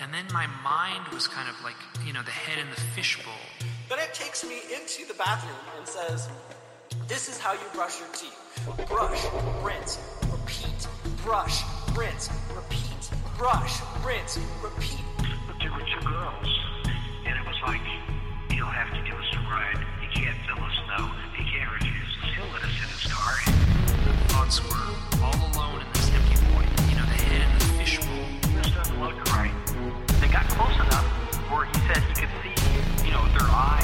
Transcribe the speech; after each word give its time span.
and 0.00 0.12
then 0.14 0.24
my 0.32 0.46
mind 0.64 1.06
was 1.12 1.28
kind 1.28 1.48
of 1.48 1.54
like 1.62 1.76
you 2.06 2.12
know 2.12 2.22
the 2.22 2.30
head 2.30 2.58
in 2.58 2.68
the 2.70 2.80
fishbowl 2.96 3.34
Then 3.88 3.98
it 3.98 4.14
takes 4.14 4.44
me 4.44 4.56
into 4.72 5.06
the 5.06 5.14
bathroom 5.14 5.58
and 5.76 5.86
says, 5.86 6.28
This 7.08 7.28
is 7.28 7.38
how 7.38 7.52
you 7.52 7.66
brush 7.74 7.98
your 7.98 8.08
teeth. 8.14 8.38
Brush, 8.88 9.24
rinse, 9.62 9.98
repeat. 10.30 10.86
Brush, 11.24 11.62
rinse, 11.96 12.30
repeat. 12.54 13.10
Brush, 13.36 13.80
rinse, 14.04 14.38
repeat. 14.62 15.00
But 15.46 15.56
there 15.60 15.72
were 15.72 15.80
two 15.82 16.06
girls, 16.06 16.48
and 17.26 17.34
it 17.38 17.46
was 17.46 17.56
like, 17.66 17.80
you'll 18.54 18.66
have 18.66 18.90
to 18.94 19.02
give 19.02 19.18
us 19.18 19.30
a 19.34 19.40
ride. 19.50 19.80
You 20.02 20.08
can't 20.14 20.38
fill 20.46 20.62
us 20.62 20.76
no. 20.96 21.10
You 21.38 21.44
can't 21.50 21.70
refuse 21.72 22.10
us. 22.22 22.30
He'll 22.36 22.52
let 22.52 22.62
us 22.62 22.76
in 22.78 22.88
his 22.94 23.12
car. 23.12 23.34
the 24.06 24.12
thoughts 24.32 24.62
were 24.64 24.86
all 25.24 25.40
alone 25.52 25.80
in 25.82 25.92
this 25.94 26.10
empty 26.14 26.36
void 26.46 26.68
you 26.88 26.96
know 26.96 27.06
the 27.06 27.20
head 27.26 27.42
in 27.42 27.58
the 27.58 27.64
fishbowl 27.78 28.24
This 28.54 28.70
doesn't 28.70 29.00
look 29.00 29.16
right. 29.16 29.24
They 29.26 29.29
got 30.30 30.46
close 30.50 30.74
enough 30.74 31.04
where 31.50 31.64
he 31.66 31.74
said 31.90 31.98
he 32.06 32.14
could 32.14 32.30
see, 32.38 32.54
you 33.04 33.10
know, 33.10 33.26
their 33.34 33.50
eyes 33.50 33.82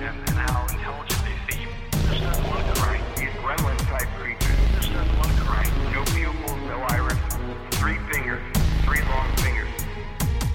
and, 0.00 0.16
and 0.16 0.38
how 0.48 0.64
intelligent 0.72 1.20
they 1.28 1.36
seem. 1.52 1.68
This 2.08 2.20
doesn't 2.20 2.44
look 2.48 2.64
right. 2.80 3.02
These 3.16 3.28
gremlin 3.44 3.76
type 3.84 4.08
creatures. 4.16 4.56
This 4.76 4.88
doesn't 4.88 5.16
look 5.20 5.48
right. 5.50 5.68
No 5.92 6.04
pupils, 6.16 6.56
no 6.64 6.80
iris, 6.88 7.18
three 7.76 7.98
fingers, 8.10 8.40
three 8.84 9.02
long 9.12 9.28
fingers. 9.44 9.68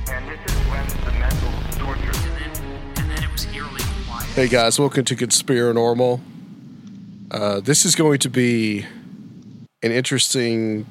And 0.10 0.26
this 0.26 0.42
is 0.50 0.58
when 0.66 0.88
the 1.06 1.14
mental 1.20 1.54
torture 1.78 2.18
and 2.26 2.34
then 2.42 2.52
and 2.98 3.12
then 3.12 3.24
it 3.24 3.32
was 3.32 3.46
eerily 3.54 3.84
quiet 4.08 4.26
Hey 4.34 4.48
guys, 4.48 4.80
welcome 4.80 5.06
to 5.06 5.16
Conspirinormal. 5.16 6.20
Uh, 7.30 7.60
this 7.60 7.86
is 7.86 7.96
going 7.96 8.18
to 8.20 8.30
be 8.30 8.84
an 9.84 9.92
interesting 9.92 10.88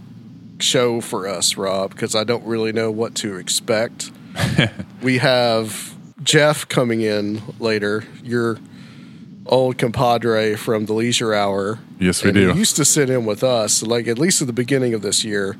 show 0.58 1.00
for 1.00 1.28
us, 1.28 1.56
Rob, 1.56 1.90
because 1.90 2.14
I 2.14 2.24
don't 2.24 2.44
really 2.44 2.72
know 2.72 2.90
what 2.90 3.14
to 3.16 3.36
expect. 3.36 4.10
we 5.02 5.18
have 5.18 5.94
Jeff 6.22 6.68
coming 6.68 7.00
in 7.00 7.42
later, 7.58 8.04
your 8.22 8.58
old 9.46 9.78
compadre 9.78 10.56
from 10.56 10.86
the 10.86 10.92
Leisure 10.92 11.34
Hour. 11.34 11.78
Yes, 11.98 12.22
we 12.24 12.32
do. 12.32 12.52
He 12.52 12.58
used 12.58 12.76
to 12.76 12.84
sit 12.84 13.10
in 13.10 13.24
with 13.24 13.42
us, 13.42 13.82
like 13.82 14.08
at 14.08 14.18
least 14.18 14.40
at 14.40 14.46
the 14.46 14.52
beginning 14.52 14.94
of 14.94 15.02
this 15.02 15.24
year, 15.24 15.56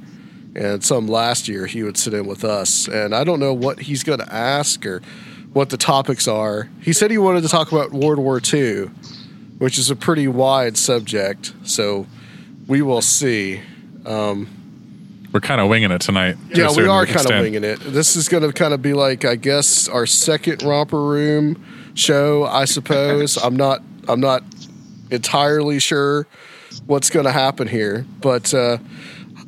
and 0.55 0.83
some 0.83 1.07
last 1.07 1.49
year 1.49 1.67
he 1.67 1.83
would 1.83 1.97
sit 1.97 2.15
in 2.15 2.27
with 2.27 2.45
us. 2.45 2.89
And 2.89 3.15
I 3.15 3.25
don't 3.25 3.41
know 3.41 3.55
what 3.55 3.81
he's 3.81 4.03
going 4.03 4.19
to 4.19 4.33
ask 4.33 4.85
or 4.85 5.03
what 5.53 5.71
the 5.71 5.77
topics 5.77 6.29
are. 6.29 6.69
He 6.83 6.93
said 6.93 7.11
he 7.11 7.19
wanted 7.19 7.43
to 7.43 7.49
talk 7.49 7.73
about 7.73 7.93
World 7.93 8.19
War 8.19 8.41
II, 8.43 8.87
which 9.59 9.79
is 9.79 9.91
a 9.91 9.97
pretty 9.97 10.29
wide 10.29 10.77
subject. 10.77 11.53
So 11.65 12.07
we 12.67 12.83
will 12.83 13.03
see. 13.03 13.63
Um, 14.05 14.56
We're 15.33 15.41
kind 15.41 15.61
of 15.61 15.69
winging 15.69 15.91
it 15.91 16.01
tonight. 16.01 16.37
to 16.51 16.61
Yeah, 16.61 16.73
we 16.75 16.87
are 16.87 17.07
kind 17.07 17.31
of 17.31 17.41
winging 17.41 17.65
it. 17.65 17.81
This 17.81 18.17
is 18.17 18.29
going 18.29 18.43
to 18.43 18.53
kind 18.53 18.73
of 18.73 18.83
be 18.83 18.95
like, 18.95 19.25
I 19.25 19.37
guess, 19.37 19.89
our 19.89 20.07
second 20.07 20.63
romper 20.63 21.03
room 21.03 21.63
show. 21.95 22.45
I 22.45 22.65
suppose. 22.65 23.37
I'm 23.43 23.57
not. 23.57 23.83
I'm 24.09 24.21
not 24.21 24.43
entirely 25.11 25.79
sure 25.79 26.27
what's 26.87 27.11
going 27.11 27.27
to 27.27 27.33
happen 27.33 27.69
here, 27.69 28.07
but 28.21 28.53
uh, 28.55 28.79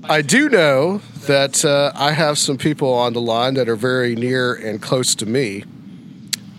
I 0.04 0.22
do 0.22 0.48
know 0.48 0.98
that 1.26 1.64
uh, 1.64 1.92
I 1.94 2.12
have 2.12 2.38
some 2.38 2.56
people 2.56 2.92
on 2.92 3.12
the 3.12 3.20
line 3.20 3.54
that 3.54 3.68
are 3.68 3.76
very 3.76 4.14
near 4.14 4.54
and 4.54 4.80
close 4.80 5.14
to 5.16 5.26
me, 5.26 5.64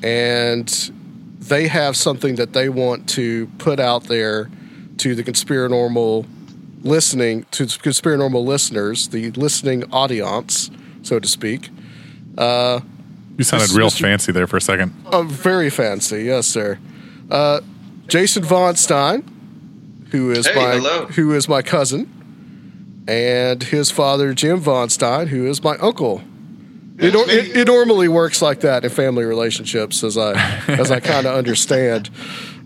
and 0.03 0.67
they 1.39 1.67
have 1.67 1.97
something 1.97 2.35
that 2.35 2.53
they 2.53 2.69
want 2.69 3.09
to 3.09 3.47
put 3.57 3.79
out 3.79 4.03
there 4.05 4.49
to 4.97 5.15
the 5.15 5.23
conspirinormal 5.23 6.25
listening 6.81 7.45
to 7.51 7.63
conspirinormal 7.65 8.43
listeners, 8.45 9.09
the 9.09 9.31
listening 9.31 9.83
audience, 9.91 10.69
so 11.01 11.19
to 11.19 11.27
speak. 11.27 11.69
Uh, 12.37 12.79
You 13.37 13.43
sounded 13.43 13.71
real 13.71 13.87
Mr. 13.89 14.01
fancy 14.01 14.31
there 14.31 14.47
for 14.47 14.57
a 14.57 14.61
second. 14.61 14.93
Oh, 15.07 15.23
very 15.23 15.69
fancy, 15.69 16.23
yes, 16.23 16.47
sir. 16.47 16.79
Uh, 17.29 17.61
Jason 18.07 18.43
Von 18.43 18.75
Stein, 18.75 19.23
who 20.11 20.31
is 20.31 20.47
Hey, 20.47 20.55
my 20.55 20.71
hello. 20.75 21.05
who 21.07 21.33
is 21.33 21.47
my 21.47 21.61
cousin, 21.61 22.07
and 23.07 23.63
his 23.63 23.91
father 23.91 24.33
Jim 24.33 24.59
Von 24.59 24.89
Stein, 24.89 25.27
who 25.27 25.47
is 25.47 25.63
my 25.63 25.75
uncle. 25.77 26.21
It, 26.97 27.15
it, 27.15 27.55
it 27.55 27.67
normally 27.67 28.07
works 28.09 28.41
like 28.41 28.59
that 28.61 28.83
in 28.83 28.89
family 28.89 29.23
relationships, 29.23 30.03
as 30.03 30.17
I 30.17 30.33
as 30.67 30.91
I 30.91 30.99
kind 30.99 31.25
of 31.27 31.35
understand. 31.37 32.09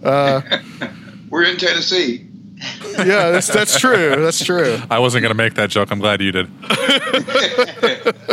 Uh, 0.03 0.41
We're 1.29 1.43
in 1.43 1.57
Tennessee. 1.57 2.22
Yeah, 2.93 3.31
that's 3.31 3.47
that's 3.47 3.79
true. 3.79 4.15
That's 4.21 4.43
true. 4.45 4.77
I 4.89 4.99
wasn't 4.99 5.23
going 5.23 5.31
to 5.31 5.35
make 5.43 5.55
that 5.55 5.69
joke. 5.71 5.89
I'm 5.91 5.97
glad 5.99 6.21
you 6.21 6.31
did. 6.31 6.47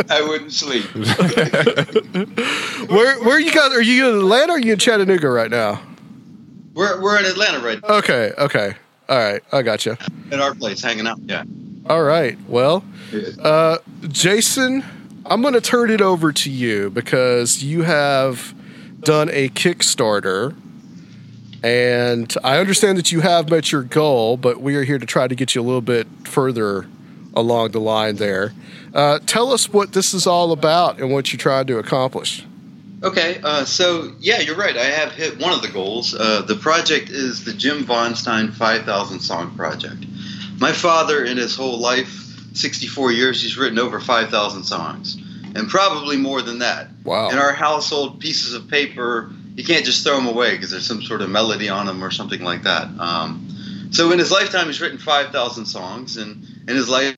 I 0.09 0.21
wouldn't 0.27 0.53
sleep. 0.53 0.85
Where 2.89 3.19
where 3.23 3.39
you 3.39 3.51
guys 3.51 3.71
are 3.73 3.81
you 3.81 4.09
in 4.09 4.15
Atlanta 4.17 4.53
or 4.53 4.55
are 4.55 4.59
you 4.59 4.73
in 4.73 4.79
Chattanooga 4.79 5.29
right 5.29 5.49
now? 5.49 5.81
We're, 6.73 7.01
we're 7.01 7.19
in 7.19 7.25
Atlanta 7.25 7.59
right 7.59 7.81
now, 7.81 7.95
Okay, 7.97 8.31
okay, 8.37 8.73
all 9.09 9.17
right, 9.17 9.43
I 9.51 9.61
got 9.61 9.85
you. 9.85 9.97
at 10.31 10.39
our 10.39 10.53
place, 10.55 10.81
hanging 10.81 11.07
out. 11.07 11.19
Yeah. 11.25 11.43
All 11.89 12.03
right. 12.03 12.37
Well, 12.47 12.85
uh, 13.39 13.79
Jason, 14.07 14.83
I'm 15.25 15.41
going 15.41 15.53
to 15.55 15.61
turn 15.61 15.89
it 15.89 16.01
over 16.01 16.31
to 16.31 16.49
you 16.49 16.89
because 16.91 17.61
you 17.63 17.81
have 17.83 18.53
done 19.01 19.29
a 19.31 19.49
Kickstarter. 19.49 20.55
And 21.63 22.33
I 22.43 22.57
understand 22.57 22.97
that 22.97 23.11
you 23.11 23.21
have 23.21 23.49
met 23.49 23.71
your 23.71 23.83
goal, 23.83 24.37
but 24.37 24.61
we 24.61 24.75
are 24.75 24.83
here 24.83 24.97
to 24.97 25.05
try 25.05 25.27
to 25.27 25.35
get 25.35 25.53
you 25.53 25.61
a 25.61 25.63
little 25.63 25.81
bit 25.81 26.07
further 26.23 26.87
along 27.35 27.71
the 27.71 27.79
line 27.79 28.15
there. 28.15 28.53
Uh, 28.93 29.19
tell 29.25 29.51
us 29.51 29.71
what 29.71 29.93
this 29.93 30.13
is 30.13 30.27
all 30.27 30.51
about 30.51 30.99
and 30.99 31.11
what 31.11 31.31
you 31.31 31.37
tried 31.37 31.67
to 31.67 31.77
accomplish. 31.77 32.45
Okay, 33.03 33.39
uh, 33.43 33.65
so 33.65 34.13
yeah, 34.19 34.39
you're 34.41 34.57
right. 34.57 34.77
I 34.77 34.85
have 34.85 35.11
hit 35.11 35.39
one 35.39 35.53
of 35.53 35.61
the 35.61 35.69
goals. 35.69 36.13
Uh, 36.13 36.43
the 36.43 36.55
project 36.55 37.09
is 37.09 37.43
the 37.45 37.53
Jim 37.53 37.83
Von 37.83 38.15
Stein 38.15 38.51
5,000 38.51 39.19
Song 39.19 39.55
Project. 39.55 40.05
My 40.59 40.71
father, 40.71 41.23
in 41.23 41.37
his 41.37 41.55
whole 41.55 41.79
life, 41.79 42.09
64 42.53 43.11
years, 43.11 43.41
he's 43.41 43.57
written 43.57 43.79
over 43.79 43.99
5,000 43.99 44.63
songs, 44.63 45.17
and 45.55 45.67
probably 45.67 46.17
more 46.17 46.43
than 46.43 46.59
that. 46.59 46.89
Wow. 47.03 47.29
In 47.29 47.39
our 47.39 47.53
household, 47.53 48.19
pieces 48.19 48.53
of 48.53 48.67
paper, 48.67 49.31
you 49.55 49.63
can't 49.63 49.85
just 49.85 50.03
throw 50.03 50.15
them 50.15 50.27
away 50.27 50.51
because 50.51 50.71
there's 50.71 50.87
some 50.87 51.01
sort 51.01 51.21
of 51.21 51.29
melody 51.29 51.69
on 51.69 51.85
them 51.85 52.03
or 52.03 52.11
something 52.11 52.41
like 52.41 52.63
that. 52.63 52.87
Um, 52.99 53.89
so 53.91 54.11
in 54.11 54.19
his 54.19 54.31
lifetime, 54.31 54.67
he's 54.67 54.79
written 54.79 54.97
5,000 54.97 55.65
songs, 55.65 56.17
and 56.17 56.45
in 56.67 56.75
his 56.75 56.87
lifetime, 56.87 57.17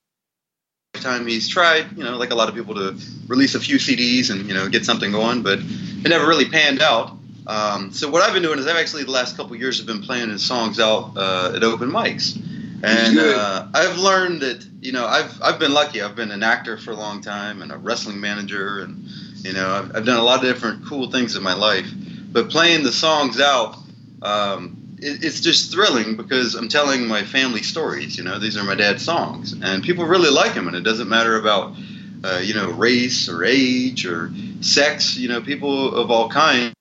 he's 1.26 1.48
tried, 1.48 1.96
you 1.96 2.02
know, 2.02 2.16
like 2.16 2.30
a 2.30 2.34
lot 2.34 2.48
of 2.48 2.54
people 2.54 2.74
to 2.74 2.98
release 3.28 3.54
a 3.54 3.60
few 3.60 3.76
CDs 3.76 4.30
and 4.30 4.46
you 4.48 4.54
know 4.54 4.68
get 4.68 4.84
something 4.84 5.12
going, 5.12 5.42
but 5.42 5.58
it 5.60 6.08
never 6.08 6.26
really 6.26 6.48
panned 6.48 6.80
out. 6.80 7.16
Um, 7.46 7.92
so 7.92 8.10
what 8.10 8.22
I've 8.22 8.32
been 8.32 8.42
doing 8.42 8.58
is 8.58 8.66
I've 8.66 8.76
actually 8.76 9.04
the 9.04 9.10
last 9.10 9.36
couple 9.36 9.54
of 9.54 9.60
years 9.60 9.78
have 9.78 9.86
been 9.86 10.02
playing 10.02 10.30
his 10.30 10.42
songs 10.42 10.80
out 10.80 11.12
uh, 11.16 11.52
at 11.54 11.62
open 11.62 11.90
mics, 11.90 12.36
and 12.82 13.18
uh, 13.18 13.68
I've 13.74 13.98
learned 13.98 14.40
that 14.40 14.66
you 14.80 14.92
know 14.92 15.06
I've 15.06 15.40
I've 15.42 15.58
been 15.58 15.74
lucky. 15.74 16.02
I've 16.02 16.16
been 16.16 16.30
an 16.30 16.42
actor 16.42 16.78
for 16.78 16.92
a 16.92 16.96
long 16.96 17.20
time 17.20 17.62
and 17.62 17.70
a 17.70 17.76
wrestling 17.76 18.20
manager, 18.20 18.80
and 18.80 19.04
you 19.44 19.52
know 19.52 19.70
I've, 19.70 19.96
I've 19.96 20.06
done 20.06 20.18
a 20.18 20.22
lot 20.22 20.44
of 20.44 20.52
different 20.52 20.86
cool 20.86 21.10
things 21.10 21.36
in 21.36 21.42
my 21.42 21.54
life. 21.54 21.88
But 22.34 22.50
playing 22.50 22.82
the 22.82 22.90
songs 22.90 23.40
out, 23.40 23.76
um, 24.20 24.96
it, 24.98 25.22
it's 25.24 25.40
just 25.40 25.72
thrilling 25.72 26.16
because 26.16 26.56
I'm 26.56 26.68
telling 26.68 27.06
my 27.06 27.22
family 27.22 27.62
stories. 27.62 28.18
You 28.18 28.24
know, 28.24 28.40
these 28.40 28.56
are 28.56 28.64
my 28.64 28.74
dad's 28.74 29.04
songs, 29.04 29.52
and 29.52 29.84
people 29.84 30.04
really 30.04 30.30
like 30.30 30.54
them. 30.54 30.66
And 30.66 30.76
it 30.76 30.80
doesn't 30.80 31.08
matter 31.08 31.38
about 31.38 31.76
uh, 32.24 32.40
you 32.42 32.54
know 32.54 32.72
race 32.72 33.28
or 33.28 33.44
age 33.44 34.04
or 34.04 34.32
sex. 34.62 35.16
You 35.16 35.28
know, 35.28 35.42
people 35.42 35.94
of 35.94 36.10
all 36.10 36.28
kinds 36.28 36.74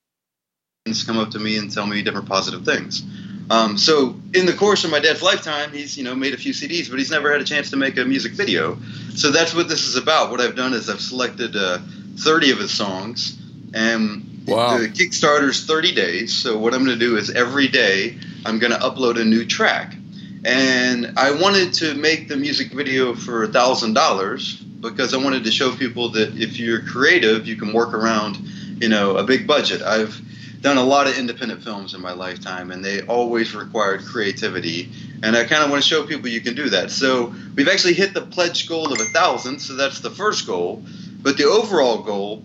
come 1.05 1.19
up 1.19 1.29
to 1.31 1.39
me 1.39 1.57
and 1.57 1.71
tell 1.71 1.85
me 1.85 2.01
different 2.01 2.27
positive 2.27 2.65
things. 2.65 3.03
Um, 3.51 3.77
so 3.77 4.19
in 4.33 4.47
the 4.47 4.53
course 4.53 4.85
of 4.85 4.89
my 4.89 4.99
dad's 4.99 5.21
lifetime, 5.21 5.71
he's 5.71 5.95
you 5.95 6.03
know 6.03 6.15
made 6.15 6.33
a 6.33 6.37
few 6.37 6.53
CDs, 6.53 6.89
but 6.89 6.97
he's 6.97 7.11
never 7.11 7.31
had 7.31 7.41
a 7.41 7.45
chance 7.45 7.69
to 7.69 7.77
make 7.77 7.99
a 7.99 8.05
music 8.05 8.31
video. 8.31 8.79
So 9.13 9.29
that's 9.29 9.53
what 9.53 9.67
this 9.67 9.85
is 9.85 9.97
about. 9.97 10.31
What 10.31 10.41
I've 10.41 10.55
done 10.55 10.73
is 10.73 10.89
I've 10.89 10.99
selected 10.99 11.55
uh, 11.55 11.77
30 12.17 12.53
of 12.53 12.57
his 12.57 12.71
songs, 12.71 13.37
and 13.75 14.32
Wow. 14.45 14.77
the 14.77 14.87
Kickstarter's 14.87 15.65
30 15.65 15.93
days. 15.93 16.33
So 16.33 16.57
what 16.57 16.73
I'm 16.73 16.85
going 16.85 16.97
to 16.97 17.05
do 17.05 17.17
is 17.17 17.29
every 17.29 17.67
day 17.67 18.17
I'm 18.45 18.59
going 18.59 18.73
to 18.73 18.79
upload 18.79 19.19
a 19.19 19.23
new 19.23 19.45
track, 19.45 19.95
and 20.43 21.13
I 21.17 21.31
wanted 21.31 21.73
to 21.75 21.93
make 21.95 22.27
the 22.27 22.35
music 22.35 22.73
video 22.73 23.13
for 23.13 23.43
a 23.43 23.47
thousand 23.47 23.93
dollars 23.93 24.61
because 24.83 25.13
I 25.13 25.17
wanted 25.17 25.45
to 25.45 25.51
show 25.51 25.73
people 25.75 26.09
that 26.09 26.37
if 26.37 26.59
you're 26.59 26.81
creative, 26.81 27.47
you 27.47 27.55
can 27.55 27.71
work 27.71 27.93
around, 27.93 28.37
you 28.81 28.89
know, 28.89 29.15
a 29.15 29.23
big 29.23 29.47
budget. 29.47 29.81
I've 29.81 30.21
done 30.63 30.77
a 30.77 30.83
lot 30.83 31.07
of 31.07 31.17
independent 31.17 31.61
films 31.61 31.93
in 31.93 32.01
my 32.01 32.13
lifetime, 32.13 32.71
and 32.71 32.83
they 32.83 33.01
always 33.01 33.53
required 33.53 34.03
creativity. 34.05 34.89
And 35.21 35.35
I 35.35 35.43
kind 35.45 35.63
of 35.63 35.69
want 35.69 35.83
to 35.83 35.87
show 35.87 36.05
people 36.05 36.29
you 36.29 36.41
can 36.41 36.55
do 36.55 36.69
that. 36.69 36.89
So 36.89 37.33
we've 37.55 37.67
actually 37.67 37.93
hit 37.93 38.13
the 38.13 38.21
pledge 38.21 38.67
goal 38.67 38.91
of 38.91 38.99
a 38.99 39.05
thousand, 39.05 39.59
so 39.59 39.75
that's 39.75 39.99
the 39.99 40.09
first 40.09 40.47
goal. 40.47 40.83
But 41.21 41.37
the 41.37 41.45
overall 41.45 42.01
goal 42.01 42.43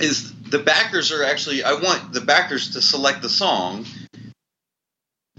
is 0.00 0.31
the 0.52 0.58
backers 0.58 1.10
are 1.10 1.24
actually 1.24 1.64
I 1.64 1.72
want 1.72 2.12
the 2.12 2.20
backers 2.20 2.74
to 2.74 2.82
select 2.82 3.22
the 3.22 3.28
song 3.28 3.86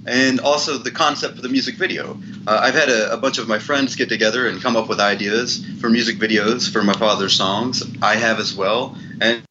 and 0.06 0.42
also 0.42 0.80
the 0.80 0.92
concept 0.92 1.36
for 1.36 1.42
the 1.42 1.50
music 1.50 1.76
video. 1.76 2.20
Uh, 2.46 2.60
I've 2.62 2.74
had 2.74 2.90
a, 2.90 3.14
a, 3.14 3.18
bunch 3.18 3.38
of 3.38 3.48
my 3.48 3.60
friends 3.60 3.96
get 3.96 4.10
together 4.10 4.50
and 4.50 4.62
come 4.62 4.76
up 4.76 4.90
with 4.90 5.00
ideas 5.00 5.66
for 5.80 5.90
music 5.90 6.18
videos 6.18 6.70
for 6.70 6.84
my 6.84 6.92
father's 6.92 7.34
songs. 7.34 7.84
I 8.02 8.16
have 8.16 8.40
as 8.40 8.54
well, 8.54 8.98
and, 9.22 9.44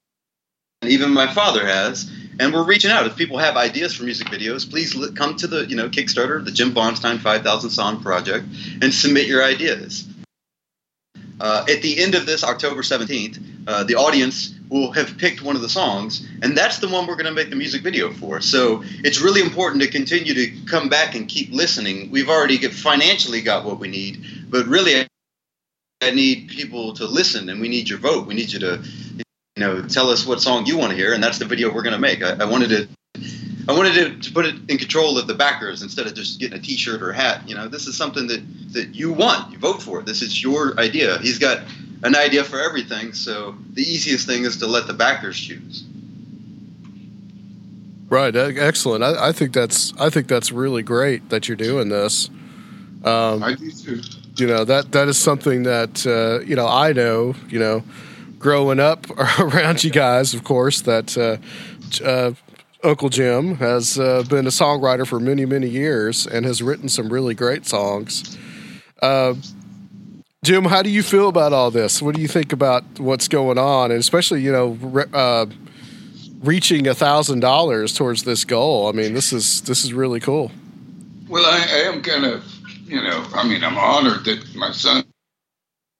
even 0.85 1.11
my 1.14 1.32
father 1.32 1.64
has. 1.64 2.11
And 2.41 2.53
we're 2.53 2.64
reaching 2.64 2.91
out. 2.91 3.06
If 3.06 3.17
people 3.17 3.38
have 3.38 3.56
ideas 3.56 3.94
for 3.94 4.05
music 4.05 4.26
videos, 4.26 4.69
please 4.69 4.97
come 5.14 5.37
to 5.37 5.47
the 5.47 5.64
you 5.67 5.76
know 5.76 5.88
Kickstarter, 5.88 6.44
the 6.44 6.50
Jim 6.50 6.73
Von 6.73 6.97
Stein 6.97 7.19
5,000 7.19 7.70
Song 7.70 8.03
Project, 8.03 8.47
and 8.82 8.93
submit 8.93 9.26
your 9.26 9.44
ideas. 9.44 10.09
Uh, 11.41 11.64
at 11.70 11.82
the 11.82 12.03
end 12.03 12.14
of 12.14 12.26
this, 12.26 12.43
October 12.43 12.82
17th, 12.82 13.69
uh, 13.69 13.85
the 13.85 13.94
audience 13.94 14.55
will 14.73 14.91
have 14.93 15.19
picked 15.19 15.43
one 15.43 15.55
of 15.55 15.61
the 15.61 15.69
songs, 15.69 16.27
and 16.41 16.57
that's 16.57 16.79
the 16.79 16.89
one 16.89 17.07
we're 17.07 17.15
going 17.15 17.27
to 17.27 17.33
make 17.33 17.51
the 17.51 17.57
music 17.57 17.83
video 17.83 18.11
for. 18.11 18.41
So 18.41 18.83
it's 19.05 19.21
really 19.21 19.43
important 19.43 19.83
to 19.83 19.89
continue 19.89 20.33
to 20.33 20.65
come 20.65 20.89
back 20.89 21.15
and 21.15 21.29
keep 21.29 21.53
listening. 21.53 22.11
We've 22.11 22.31
already 22.31 22.57
get, 22.57 22.73
financially 22.73 23.43
got 23.43 23.67
what 23.67 23.79
we 23.79 23.89
need, 23.89 24.25
but 24.49 24.67
really, 24.67 25.07
I 26.01 26.11
need 26.11 26.49
people 26.49 26.95
to 26.95 27.07
listen, 27.07 27.51
and 27.51 27.61
we 27.61 27.69
need 27.69 27.89
your 27.89 27.99
vote. 27.99 28.27
We 28.27 28.35
need 28.35 28.51
you 28.51 28.61
to, 28.61 28.83
you 29.17 29.25
know, 29.59 29.83
tell 29.83 30.09
us 30.09 30.27
what 30.27 30.41
song 30.41 30.65
you 30.65 30.79
want 30.79 30.91
to 30.91 30.97
hear, 30.97 31.13
and 31.13 31.23
that's 31.23 31.39
the 31.39 31.45
video 31.45 31.73
we're 31.73 31.83
going 31.83 31.93
to 31.93 32.01
make. 32.01 32.23
I, 32.23 32.37
I 32.41 32.45
wanted 32.47 32.71
to 32.71 32.89
I 33.69 33.73
wanted 33.73 34.23
to, 34.23 34.33
put 34.33 34.47
it 34.47 34.57
in 34.69 34.79
control 34.79 35.19
of 35.19 35.29
the 35.29 35.35
backers 35.35 35.83
instead 35.83 36.07
of 36.07 36.15
just 36.15 36.41
getting 36.41 36.59
a 36.59 36.61
T-shirt 36.61 37.01
or 37.01 37.11
a 37.11 37.15
hat. 37.15 37.49
You 37.49 37.55
know, 37.55 37.69
this 37.69 37.87
is 37.87 37.97
something 37.97 38.27
that 38.27 38.43
that 38.73 38.95
you 38.95 39.13
want. 39.13 39.53
You 39.53 39.59
vote 39.59 39.81
for 39.83 40.01
it. 40.01 40.07
This 40.07 40.23
is 40.23 40.43
your 40.43 40.79
idea. 40.81 41.19
He's 41.19 41.39
got 41.39 41.63
an 42.02 42.16
idea 42.16 42.44
for 42.44 42.60
everything, 42.60 43.12
so 43.12 43.56
the 43.72 43.82
easiest 43.82 44.26
thing 44.26 44.44
is 44.44 44.56
to 44.58 44.66
let 44.66 44.87
the 44.87 44.94
backers 44.94 45.38
choose. 45.38 45.84
Right. 48.08 48.37
Excellent. 48.37 49.02
I, 49.02 49.28
I 49.28 49.32
think 49.32 49.54
that's 49.54 49.94
I 49.99 50.10
think 50.10 50.28
that's 50.28 50.52
really 50.52 50.82
great 50.82 51.31
that 51.31 51.49
you're 51.49 51.56
doing 51.56 51.88
this. 51.88 52.28
Um, 53.04 53.43
I 53.43 53.54
do 53.54 53.70
too. 53.70 54.02
You 54.37 54.46
know 54.46 54.64
that 54.64 54.93
that 54.93 55.08
is 55.08 55.16
something 55.16 55.62
that 55.62 56.06
uh, 56.06 56.44
you 56.44 56.54
know 56.54 56.66
I 56.66 56.93
know. 56.93 57.34
You 57.49 57.58
know, 57.58 57.84
growing 58.38 58.81
up 58.81 59.08
around 59.38 59.82
you 59.82 59.90
guys, 59.90 60.34
of 60.34 60.44
course, 60.44 60.82
that. 60.82 61.16
Uh, 61.16 61.38
uh, 62.04 62.32
Uncle 62.84 63.10
Jim 63.10 63.54
has 63.56 63.96
uh, 63.96 64.25
been 64.28 64.44
a 64.44 64.50
songwriter 64.50 65.06
for 65.06 65.20
many, 65.20 65.46
many 65.46 65.69
years 65.69 66.26
and 66.26 66.44
has 66.44 66.60
written 66.60 66.88
some 66.88 67.12
really 67.12 67.32
great 67.32 67.64
songs. 67.64 68.37
Jim, 70.44 70.65
how 70.65 70.83
do 70.83 70.91
you 70.91 71.05
feel 71.05 71.29
about 71.29 71.53
all 71.53 71.71
this? 71.71 72.03
What 72.03 72.17
do 72.17 72.21
you 72.21 72.27
think 72.27 72.53
about 72.53 72.83
what's 72.99 73.29
going 73.29 73.59
on, 73.59 73.93
and 73.93 74.00
especially 74.00 74.43
you 74.43 74.50
know 74.50 74.71
re- 74.81 75.05
uh, 75.12 75.47
reaching 76.41 76.89
a 76.89 76.94
thousand 76.94 77.39
dollars 77.39 77.94
towards 77.94 78.25
this 78.25 78.44
goal? 78.44 78.89
I 78.89 78.93
mean, 78.93 79.15
this 79.15 79.33
is 79.33 79.62
this 79.62 79.85
is 79.85 79.93
really 79.93 80.19
cool. 80.19 80.50
Well, 81.29 81.47
I, 81.47 81.59
I 81.59 81.94
am 81.94 82.03
kind 82.03 82.25
of 82.25 82.44
you 82.87 83.00
know, 83.00 83.25
I 83.33 83.47
mean, 83.47 83.62
I'm 83.62 83.79
honored 83.79 84.25
that 84.25 84.55
my 84.56 84.73
son 84.73 85.05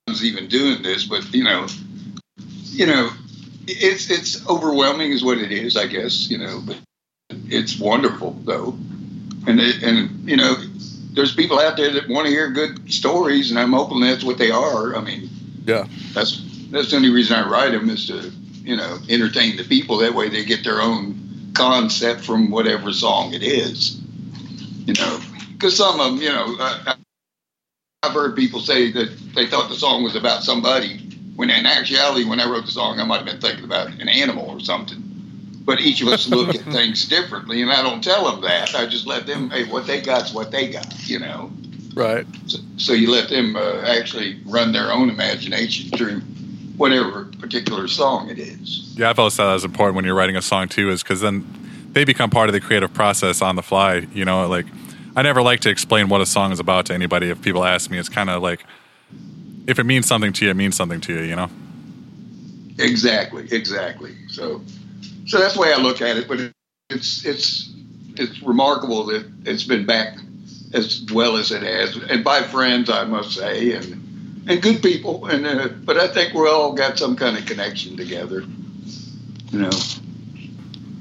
is 0.09 0.25
even 0.25 0.49
doing 0.49 0.83
this, 0.83 1.07
but 1.07 1.33
you 1.33 1.45
know, 1.45 1.69
you 2.65 2.87
know, 2.87 3.11
it's 3.69 4.11
it's 4.11 4.45
overwhelming, 4.49 5.13
is 5.13 5.23
what 5.23 5.39
it 5.39 5.53
is, 5.53 5.77
I 5.77 5.87
guess. 5.87 6.29
You 6.29 6.39
know, 6.39 6.61
but 6.67 6.79
it's 7.31 7.79
wonderful 7.79 8.33
though, 8.45 8.77
and 9.47 9.61
it, 9.61 9.85
and 9.85 10.29
you 10.29 10.37
know, 10.37 10.57
there's 11.13 11.35
people 11.35 11.59
out 11.59 11.77
there 11.77 11.93
that 11.93 12.09
want 12.09 12.27
to 12.27 12.33
hear 12.33 12.51
good 12.51 12.93
stories, 12.93 13.51
and 13.51 13.59
I'm 13.59 13.73
hoping 13.73 14.01
that's 14.01 14.25
what 14.25 14.39
they 14.39 14.51
are. 14.51 14.97
I 14.97 15.01
mean, 15.01 15.29
yeah, 15.65 15.87
that's 16.13 16.43
that's 16.71 16.91
the 16.91 16.97
only 16.97 17.11
reason 17.11 17.37
I 17.37 17.49
write 17.49 17.73
them 17.73 17.91
is 17.91 18.07
to 18.09 18.31
you 18.65 18.77
know 18.77 18.99
entertain 19.09 19.57
the 19.57 19.65
people. 19.65 19.99
That 19.99 20.15
way, 20.15 20.29
they 20.29 20.45
get 20.45 20.65
their 20.65 20.81
own 20.81 21.53
concept 21.55 22.23
from 22.23 22.51
whatever 22.51 22.93
song 22.93 23.35
it 23.35 23.43
is. 23.43 24.01
You 24.87 24.95
know, 24.95 25.21
because 25.53 25.77
some 25.77 26.01
of 26.01 26.07
them, 26.07 26.23
you 26.23 26.31
know, 26.31 26.57
I, 26.59 26.97
I've 28.03 28.13
heard 28.13 28.35
people 28.35 28.61
say 28.61 28.91
that 28.93 29.17
they 29.35 29.47
thought 29.47 29.69
the 29.69 29.77
song 29.77 30.03
was 30.03 30.17
about 30.17 30.43
somebody 30.43 31.13
when 31.37 31.51
in 31.51 31.67
actuality, 31.67 32.25
when 32.25 32.41
I 32.41 32.49
wrote 32.49 32.67
the 32.67 32.73
song, 32.73 33.01
I 33.01 33.05
might 33.05 33.19
have 33.19 33.27
been 33.27 33.41
thinking 33.41 33.65
about 33.65 33.89
an 33.89 34.09
animal 34.09 34.49
or 34.51 34.61
something. 34.61 35.12
But 35.65 35.81
each 35.81 36.03
of 36.03 36.09
us 36.09 36.29
look 36.29 36.55
at 36.55 36.61
things 36.73 37.07
differently, 37.07 37.63
and 37.63 37.71
I 37.71 37.83
don't 37.83 38.03
tell 38.03 38.31
them 38.31 38.41
that. 38.43 38.75
I 38.75 38.87
just 38.87 39.07
let 39.07 39.27
them, 39.27 39.51
hey, 39.51 39.65
what 39.65 39.87
they 39.87 40.01
got's 40.01 40.33
what 40.33 40.51
they 40.51 40.71
got, 40.71 41.09
you 41.09 41.19
know. 41.19 41.51
Right. 41.95 42.27
So, 42.47 42.59
so 42.77 42.93
you 42.93 43.11
let 43.11 43.29
them 43.29 43.55
uh, 43.55 43.83
actually 43.87 44.41
run 44.47 44.73
their 44.73 44.91
own 44.91 45.11
imagination 45.11 45.97
through 45.97 46.21
whatever 46.77 47.27
particular 47.39 47.87
song 47.87 48.29
it 48.31 48.39
is. 48.39 48.95
Yeah, 48.97 49.11
I've 49.11 49.19
always 49.19 49.37
thought 49.37 49.49
that 49.49 49.55
was 49.55 49.65
important 49.65 49.97
when 49.97 50.05
you're 50.05 50.15
writing 50.15 50.37
a 50.37 50.43
song 50.43 50.69
too, 50.69 50.91
is 50.91 51.03
because 51.03 51.21
then 51.21 51.47
they 51.93 52.05
become 52.05 52.31
part 52.31 52.49
of 52.49 52.55
the 52.55 52.61
creative 52.61 52.93
process 52.95 53.43
on 53.43 53.57
the 53.57 53.63
fly. 53.63 54.07
You 54.13 54.25
know, 54.25 54.49
like 54.49 54.67
I 55.15 55.23
never 55.23 55.43
like 55.43 55.61
to 55.61 55.71
explain 55.71 56.09
what 56.09 56.21
a 56.21 56.27
song 56.27 56.53
is 56.53 56.61
about 56.61 56.87
to 56.87 56.95
anybody. 56.95 57.29
If 57.29 57.43
people 57.43 57.65
ask 57.65 57.91
me, 57.91 57.99
it's 57.99 58.09
kind 58.09 58.31
of 58.31 58.43
like 58.43 58.65
if 59.67 59.79
it 59.79 59.85
means 59.85 60.07
something 60.07 60.33
to 60.33 60.45
you, 60.45 60.51
it 60.51 60.55
means 60.55 60.77
something 60.77 61.01
to 61.03 61.15
you, 61.15 61.21
you 61.21 61.37
know? 61.37 61.51
Exactly, 62.79 63.47
exactly. 63.51 64.15
So, 64.29 64.63
so 65.27 65.39
that's 65.39 65.55
the 65.55 65.61
way 65.61 65.73
I 65.73 65.79
look 65.79 66.01
at 66.01 66.17
it. 66.17 66.29
But 66.29 66.53
it's 66.91 67.25
it's 67.25 67.73
it's 68.17 68.43
remarkable 68.43 69.07
that 69.07 69.31
it's 69.45 69.65
been 69.65 69.87
back 69.87 70.19
as 70.75 71.05
well 71.13 71.37
as 71.37 71.51
it 71.51 71.63
has, 71.63 71.97
and 71.97 72.25
by 72.25 72.43
friends, 72.43 72.89
I 72.91 73.05
must 73.05 73.35
say, 73.35 73.73
and 73.73 74.45
and 74.49 74.63
good 74.63 74.83
people. 74.83 75.27
And 75.27 75.47
uh, 75.47 75.69
but 75.69 75.97
I 75.99 76.09
think 76.09 76.35
we 76.35 76.49
all 76.49 76.73
got 76.73 76.99
some 76.99 77.17
kind 77.17 77.37
of 77.37 77.47
connection 77.47 77.97
together, 77.97 78.45
you 79.51 79.59
know. 79.59 79.71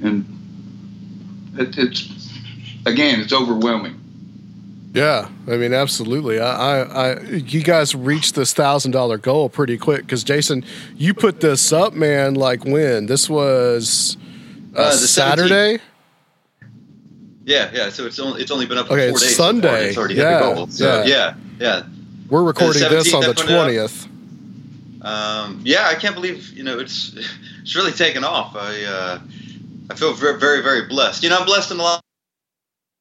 And 0.03 0.25
it, 1.57 1.77
it's 1.77 2.31
again, 2.85 3.19
it's 3.19 3.33
overwhelming. 3.33 4.00
Yeah, 4.93 5.29
I 5.47 5.55
mean, 5.55 5.73
absolutely. 5.73 6.39
I, 6.39 6.81
I, 6.81 6.81
I 6.81 7.21
you 7.21 7.63
guys 7.63 7.95
reached 7.95 8.35
this 8.35 8.53
thousand 8.53 8.91
dollar 8.91 9.17
goal 9.17 9.47
pretty 9.47 9.77
quick 9.77 10.01
because 10.01 10.23
Jason, 10.23 10.65
you 10.97 11.13
put 11.13 11.39
this 11.39 11.71
up, 11.71 11.93
man. 11.93 12.33
Like 12.33 12.65
when 12.65 13.05
this 13.05 13.29
was 13.29 14.17
uh, 14.75 14.81
uh, 14.81 14.91
Saturday. 14.91 15.77
17th. 15.77 15.81
Yeah, 17.45 17.71
yeah. 17.73 17.89
So 17.89 18.05
it's 18.05 18.19
only 18.19 18.41
it's 18.41 18.51
only 18.51 18.65
been 18.65 18.77
up 18.77 18.87
for 18.87 18.93
okay, 18.93 19.09
four 19.09 19.19
days. 19.19 19.35
Sunday. 19.35 19.89
It's 19.89 19.97
already 19.97 20.15
yeah, 20.15 20.39
hit 20.39 20.49
the 20.49 20.55
goal. 20.55 20.67
So, 20.67 21.03
yeah, 21.03 21.05
yeah. 21.05 21.35
yeah. 21.59 21.83
We're 22.29 22.43
recording 22.43 22.81
this 22.81 23.13
on 23.13 23.23
the 23.23 23.33
twentieth. 23.33 24.07
Um, 25.01 25.61
yeah, 25.63 25.87
I 25.87 25.95
can't 25.95 26.15
believe 26.15 26.51
you 26.51 26.63
know 26.63 26.79
it's 26.79 27.15
it's 27.61 27.75
really 27.75 27.93
taken 27.93 28.25
off. 28.25 28.55
I 28.57 28.83
uh, 28.83 29.19
I 29.89 29.95
feel 29.95 30.13
very 30.13 30.37
very 30.37 30.61
very 30.61 30.87
blessed. 30.87 31.23
You 31.23 31.29
know, 31.29 31.39
I'm 31.39 31.45
blessed 31.45 31.71
in 31.71 31.79
a 31.79 31.83
lot 31.83 32.03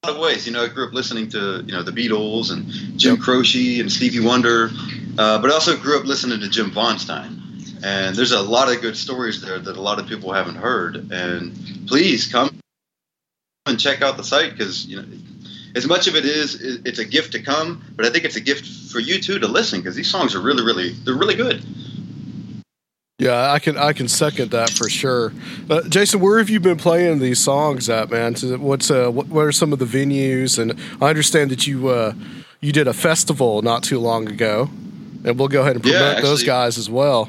of 0.02 0.16
ways. 0.16 0.46
You 0.46 0.52
know, 0.54 0.64
I 0.64 0.68
grew 0.68 0.86
up 0.86 0.94
listening 0.94 1.28
to 1.30 1.62
you 1.66 1.72
know 1.72 1.82
the 1.82 1.90
Beatles 1.90 2.50
and 2.50 2.98
Jim 2.98 3.18
Croce 3.18 3.80
and 3.80 3.92
Stevie 3.92 4.20
Wonder, 4.20 4.70
uh, 5.18 5.38
but 5.40 5.50
I 5.50 5.52
also 5.52 5.76
grew 5.76 5.98
up 5.98 6.06
listening 6.06 6.40
to 6.40 6.48
Jim 6.48 6.70
Von 6.70 6.98
Stein. 6.98 7.36
And 7.84 8.16
there's 8.16 8.32
a 8.32 8.40
lot 8.40 8.72
of 8.72 8.80
good 8.80 8.96
stories 8.96 9.42
there 9.42 9.58
that 9.58 9.76
a 9.76 9.80
lot 9.80 9.98
of 9.98 10.06
people 10.06 10.32
haven't 10.32 10.56
heard. 10.56 11.10
And 11.12 11.86
please 11.86 12.30
come 12.30 12.58
and 13.66 13.78
check 13.78 14.00
out 14.00 14.16
the 14.16 14.24
site 14.24 14.52
because 14.52 14.86
you 14.86 14.96
know 14.96 15.04
as 15.76 15.86
much 15.86 16.08
of 16.08 16.16
it 16.16 16.24
is 16.24 16.54
it's 16.86 16.98
a 16.98 17.04
gift 17.04 17.32
to 17.32 17.42
come, 17.42 17.84
but 17.94 18.06
I 18.06 18.10
think 18.10 18.24
it's 18.24 18.36
a 18.36 18.40
gift 18.40 18.90
for 18.90 19.00
you 19.00 19.20
too 19.20 19.38
to 19.38 19.48
listen 19.48 19.80
because 19.80 19.96
these 19.96 20.10
songs 20.10 20.34
are 20.34 20.40
really 20.40 20.64
really 20.64 20.92
they're 20.92 21.14
really 21.14 21.36
good. 21.36 21.62
Yeah, 23.20 23.52
I 23.52 23.58
can 23.58 23.76
I 23.76 23.92
can 23.92 24.08
second 24.08 24.50
that 24.52 24.70
for 24.70 24.88
sure. 24.88 25.34
Uh, 25.68 25.82
Jason, 25.88 26.20
where 26.20 26.38
have 26.38 26.48
you 26.48 26.58
been 26.58 26.78
playing 26.78 27.18
these 27.18 27.38
songs 27.38 27.90
at, 27.90 28.10
man? 28.10 28.34
What's 28.34 28.90
uh, 28.90 29.10
what, 29.10 29.28
what 29.28 29.44
are 29.44 29.52
some 29.52 29.74
of 29.74 29.78
the 29.78 29.84
venues? 29.84 30.58
And 30.58 30.80
I 31.02 31.10
understand 31.10 31.50
that 31.50 31.66
you 31.66 31.88
uh, 31.88 32.14
you 32.62 32.72
did 32.72 32.88
a 32.88 32.94
festival 32.94 33.60
not 33.60 33.82
too 33.82 33.98
long 33.98 34.26
ago, 34.26 34.70
and 35.22 35.38
we'll 35.38 35.48
go 35.48 35.60
ahead 35.60 35.76
and 35.76 35.82
promote 35.82 36.00
yeah, 36.00 36.08
actually, 36.08 36.28
those 36.30 36.44
guys 36.44 36.78
as 36.78 36.88
well. 36.88 37.28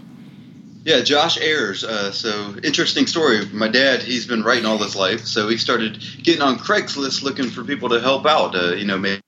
Yeah, 0.86 1.02
Josh 1.02 1.38
Ayers. 1.38 1.84
Uh, 1.84 2.14
so 2.14 2.56
interesting 2.64 3.06
story. 3.06 3.46
My 3.48 3.68
dad, 3.68 4.02
he's 4.02 4.26
been 4.26 4.44
writing 4.44 4.66
all 4.66 4.78
his 4.78 4.96
life, 4.96 5.26
so 5.26 5.50
he 5.50 5.58
started 5.58 6.02
getting 6.24 6.42
on 6.42 6.58
Craigslist 6.58 7.22
looking 7.22 7.50
for 7.50 7.66
people 7.66 7.90
to 7.90 8.00
help 8.00 8.26
out. 8.26 8.56
Uh, 8.56 8.76
you 8.76 8.86
know, 8.86 8.98
maybe 8.98 9.22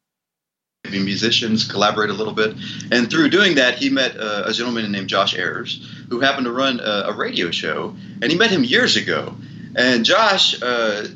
musicians, 0.91 1.69
collaborate 1.69 2.09
a 2.09 2.13
little 2.13 2.33
bit. 2.33 2.55
And 2.91 3.09
through 3.09 3.29
doing 3.29 3.55
that, 3.55 3.77
he 3.77 3.89
met 3.89 4.17
uh, 4.17 4.43
a 4.45 4.53
gentleman 4.53 4.91
named 4.91 5.07
Josh 5.07 5.35
Ayers, 5.35 5.81
who 6.09 6.19
happened 6.19 6.45
to 6.45 6.51
run 6.51 6.79
a, 6.79 7.05
a, 7.07 7.13
radio 7.13 7.51
show. 7.51 7.95
And 8.21 8.31
he 8.31 8.37
met 8.37 8.51
him 8.51 8.63
years 8.63 8.95
ago. 8.95 9.35
And 9.75 10.05
Josh, 10.05 10.61
uh, 10.61 11.07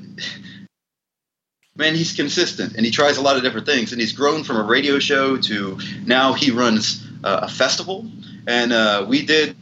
man, 1.76 1.96
he's 1.96 2.14
consistent 2.14 2.76
and 2.76 2.86
he 2.86 2.92
tries 2.92 3.18
a 3.18 3.22
lot 3.22 3.36
of 3.36 3.44
different 3.44 3.68
things. 3.68 3.92
And 3.92 4.02
he's 4.02 4.14
grown 4.14 4.44
from 4.44 4.58
a 4.58 4.64
radio 4.64 5.00
show 5.00 5.38
to 5.38 5.80
now 6.06 6.34
he 6.34 6.52
runs 6.52 7.06
uh, 7.24 7.42
a 7.44 7.50
festival. 7.50 8.10
And 8.48 8.72
uh, 8.72 9.06
we 9.08 9.26
did 9.26 9.56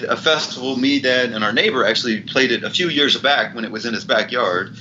a 0.00 0.16
festival. 0.16 0.76
Me, 0.76 1.00
Dad, 1.00 1.32
and 1.32 1.44
our 1.44 1.52
neighbor 1.52 1.84
actually 1.84 2.22
played 2.22 2.50
it 2.50 2.64
a 2.64 2.70
few 2.70 2.88
years 2.88 3.16
back 3.18 3.54
when 3.54 3.64
it 3.64 3.70
was 3.70 3.86
in 3.86 3.94
his 3.94 4.04
backyard. 4.04 4.74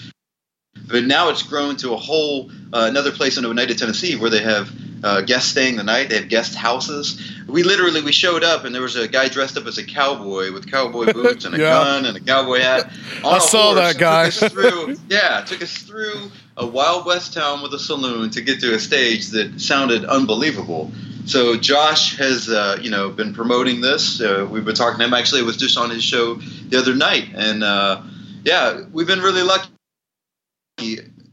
But 0.92 1.06
now 1.06 1.30
it's 1.30 1.44
grown 1.44 1.78
to 1.78 1.94
a 1.94 1.98
whole 1.98 2.50
uh, 2.74 2.88
another 2.90 3.12
place 3.12 3.38
in 3.38 3.46
Oneida, 3.46 3.76
Tennessee, 3.76 4.16
where 4.16 4.30
they 4.30 4.42
have 4.42 4.72
uh, 5.04 5.22
guests 5.22 5.50
staying 5.52 5.78
the 5.78 5.84
night. 5.84 6.10
They 6.10 6.18
have 6.18 6.30
guest 6.30 6.54
houses. 6.56 7.32
We 7.48 7.64
literally 7.64 8.02
we 8.02 8.12
showed 8.12 8.44
up 8.44 8.66
and 8.66 8.74
there 8.76 8.82
was 8.82 8.96
a 8.96 9.08
guy 9.08 9.30
dressed 9.30 9.58
up 9.58 9.66
as 9.66 9.78
a 9.78 9.86
cowboy 9.86 10.52
with 10.54 10.70
cowboy 10.72 11.12
boots 11.14 11.46
and 11.46 11.56
a 11.56 11.58
Yeah. 11.58 11.70
gun 11.70 12.06
and 12.06 12.18
a 12.18 12.20
cowboy 12.20 12.60
hat. 12.60 12.92
I 13.26 13.40
saw 13.40 13.74
that 13.76 13.98
guy. 13.98 14.30
Took 14.30 14.52
through, 14.52 14.98
yeah, 15.10 15.42
took 15.42 15.62
us 15.62 15.76
through 15.78 16.32
a 16.58 16.66
Wild 16.66 17.06
West 17.06 17.34
town 17.34 17.64
with 17.64 17.74
a 17.74 17.80
saloon 17.80 18.30
to 18.32 18.42
get 18.42 18.60
to 18.62 18.74
a 18.76 18.80
stage 18.80 19.30
that 19.30 19.60
sounded 19.60 20.06
unbelievable. 20.06 20.92
So 21.26 21.56
Josh 21.58 22.18
has, 22.18 22.50
uh, 22.50 22.78
you 22.82 22.90
know, 22.90 23.10
been 23.10 23.34
promoting 23.34 23.82
this. 23.82 24.20
Uh, 24.22 24.48
we've 24.50 24.66
been 24.66 24.76
talking 24.76 25.00
to 25.00 25.06
him. 25.06 25.14
Actually, 25.14 25.42
it 25.42 25.46
was 25.46 25.58
just 25.58 25.78
on 25.78 25.90
his 25.90 26.04
show 26.04 26.36
the 26.36 26.78
other 26.80 26.96
night, 26.96 27.30
and 27.36 27.64
uh, 27.64 28.02
yeah, 28.44 28.82
we've 28.92 29.08
been 29.08 29.22
really 29.22 29.44
lucky. 29.44 29.70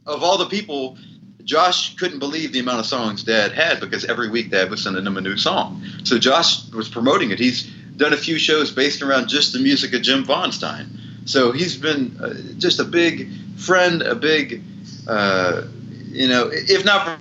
Of 0.06 0.22
all 0.22 0.38
the 0.38 0.46
people, 0.46 0.96
Josh 1.44 1.96
couldn't 1.96 2.18
believe 2.18 2.52
the 2.52 2.60
amount 2.60 2.80
of 2.80 2.86
songs 2.86 3.24
Dad 3.24 3.52
had 3.52 3.80
because 3.80 4.04
every 4.04 4.28
week 4.28 4.50
Dad 4.50 4.70
was 4.70 4.82
sending 4.82 5.06
him 5.06 5.16
a 5.16 5.20
new 5.20 5.36
song. 5.36 5.82
So 6.04 6.18
Josh 6.18 6.68
was 6.70 6.88
promoting 6.88 7.30
it. 7.30 7.38
He's 7.38 7.64
done 7.96 8.12
a 8.12 8.16
few 8.16 8.38
shows 8.38 8.70
based 8.70 9.02
around 9.02 9.28
just 9.28 9.52
the 9.52 9.58
music 9.58 9.94
of 9.94 10.02
Jim 10.02 10.24
Von 10.24 10.52
Stein. 10.52 10.98
So 11.24 11.52
he's 11.52 11.76
been 11.76 12.16
uh, 12.22 12.34
just 12.58 12.80
a 12.80 12.84
big 12.84 13.30
friend, 13.56 14.02
a 14.02 14.14
big, 14.14 14.62
uh, 15.06 15.62
you 16.06 16.28
know, 16.28 16.48
if 16.52 16.84
not 16.84 17.20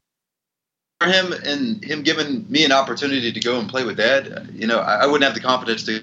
for 1.02 1.08
him 1.08 1.34
and 1.34 1.84
him 1.84 2.04
giving 2.04 2.50
me 2.50 2.66
an 2.66 2.72
opportunity 2.72 3.32
to 3.32 3.40
go 3.40 3.60
and 3.60 3.70
play 3.70 3.84
with 3.84 3.98
Dad, 3.98 4.50
you 4.54 4.68
know, 4.68 4.80
I, 4.80 5.04
I 5.04 5.06
wouldn't 5.06 5.24
have 5.24 5.36
the 5.36 5.46
confidence 5.46 5.84
to 5.84 6.02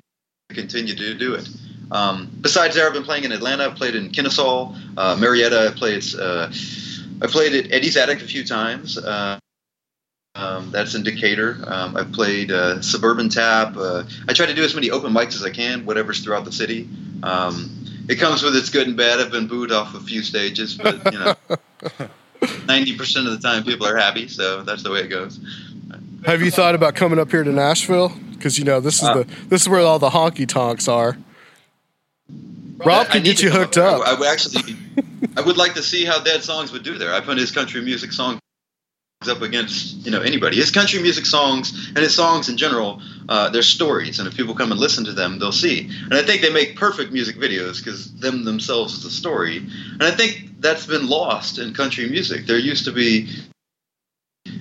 continue 0.50 0.94
to 0.94 1.14
do 1.14 1.34
it. 1.34 1.48
Um, 1.90 2.30
besides 2.40 2.74
there, 2.74 2.86
I've 2.86 2.92
been 2.92 3.04
playing 3.04 3.24
in 3.24 3.32
Atlanta. 3.32 3.64
I've 3.64 3.76
played 3.76 3.94
in 3.94 4.10
Kennesaw, 4.10 4.74
uh, 4.96 5.16
Marietta. 5.18 5.70
I 5.72 5.78
played. 5.78 6.04
Uh, 6.18 6.50
I 7.22 7.26
played 7.26 7.54
at 7.54 7.72
Eddie's 7.72 7.96
Attic 7.96 8.20
a 8.22 8.26
few 8.26 8.44
times. 8.44 8.98
Uh, 8.98 9.38
um, 10.34 10.72
that's 10.72 10.94
in 10.96 11.04
Decatur. 11.04 11.58
Um, 11.66 11.96
I've 11.96 12.10
played 12.12 12.50
uh, 12.50 12.82
Suburban 12.82 13.28
Tap. 13.28 13.76
Uh, 13.76 14.02
I 14.28 14.32
try 14.32 14.46
to 14.46 14.54
do 14.54 14.64
as 14.64 14.74
many 14.74 14.90
open 14.90 15.12
mics 15.12 15.34
as 15.36 15.44
I 15.44 15.50
can, 15.50 15.86
whatever's 15.86 16.24
throughout 16.24 16.44
the 16.44 16.52
city. 16.52 16.88
Um, 17.22 17.70
it 18.08 18.16
comes 18.16 18.42
with 18.42 18.56
its 18.56 18.68
good 18.68 18.88
and 18.88 18.96
bad. 18.96 19.20
I've 19.20 19.30
been 19.30 19.46
booed 19.46 19.70
off 19.70 19.94
a 19.94 20.00
few 20.00 20.22
stages, 20.22 20.76
but 20.76 21.12
you 21.12 21.18
know, 21.18 21.34
ninety 22.66 22.96
percent 22.96 23.28
of 23.28 23.40
the 23.40 23.48
time 23.48 23.62
people 23.62 23.86
are 23.86 23.96
happy, 23.96 24.26
so 24.26 24.62
that's 24.62 24.82
the 24.82 24.90
way 24.90 25.00
it 25.00 25.08
goes. 25.08 25.38
Have 26.26 26.42
you 26.42 26.50
thought 26.50 26.74
about 26.74 26.94
coming 26.96 27.18
up 27.18 27.30
here 27.30 27.44
to 27.44 27.52
Nashville? 27.52 28.08
Because 28.32 28.58
you 28.58 28.64
know 28.64 28.80
this 28.80 28.96
is 28.96 29.08
Uh, 29.08 29.14
the 29.14 29.24
this 29.48 29.62
is 29.62 29.68
where 29.68 29.80
all 29.80 29.98
the 29.98 30.10
honky 30.10 30.48
tonks 30.48 30.88
are. 30.88 31.16
Rob 32.84 33.08
can 33.08 33.22
get 33.22 33.42
you 33.42 33.50
hooked 33.50 33.78
up. 33.78 34.06
I, 34.06 34.14
would 34.14 34.28
actually, 34.28 34.76
I 35.36 35.40
would 35.40 35.56
like 35.56 35.74
to 35.74 35.82
see 35.82 36.04
how 36.04 36.20
Dad 36.20 36.42
songs 36.42 36.72
would 36.72 36.82
do 36.82 36.98
there. 36.98 37.14
I 37.14 37.20
put 37.20 37.38
his 37.38 37.50
country 37.50 37.80
music 37.80 38.12
songs 38.12 38.40
up 39.26 39.42
against 39.42 40.04
you 40.04 40.10
know 40.10 40.20
anybody. 40.20 40.56
His 40.56 40.70
country 40.70 41.00
music 41.00 41.26
songs 41.26 41.88
and 41.88 41.98
his 41.98 42.14
songs 42.14 42.48
in 42.48 42.56
general, 42.56 43.00
uh, 43.28 43.48
they're 43.50 43.62
stories, 43.62 44.18
and 44.18 44.28
if 44.28 44.36
people 44.36 44.54
come 44.54 44.70
and 44.70 44.80
listen 44.80 45.04
to 45.04 45.12
them, 45.12 45.38
they'll 45.38 45.52
see. 45.52 45.88
And 46.04 46.14
I 46.14 46.22
think 46.22 46.42
they 46.42 46.52
make 46.52 46.76
perfect 46.76 47.12
music 47.12 47.36
videos 47.36 47.78
because 47.78 48.12
them 48.14 48.44
themselves 48.44 48.98
is 48.98 49.04
a 49.04 49.10
story. 49.10 49.58
And 49.58 50.02
I 50.02 50.10
think 50.10 50.60
that's 50.60 50.86
been 50.86 51.08
lost 51.08 51.58
in 51.58 51.72
country 51.74 52.08
music. 52.08 52.46
There 52.46 52.58
used 52.58 52.84
to 52.84 52.92
be. 52.92 53.28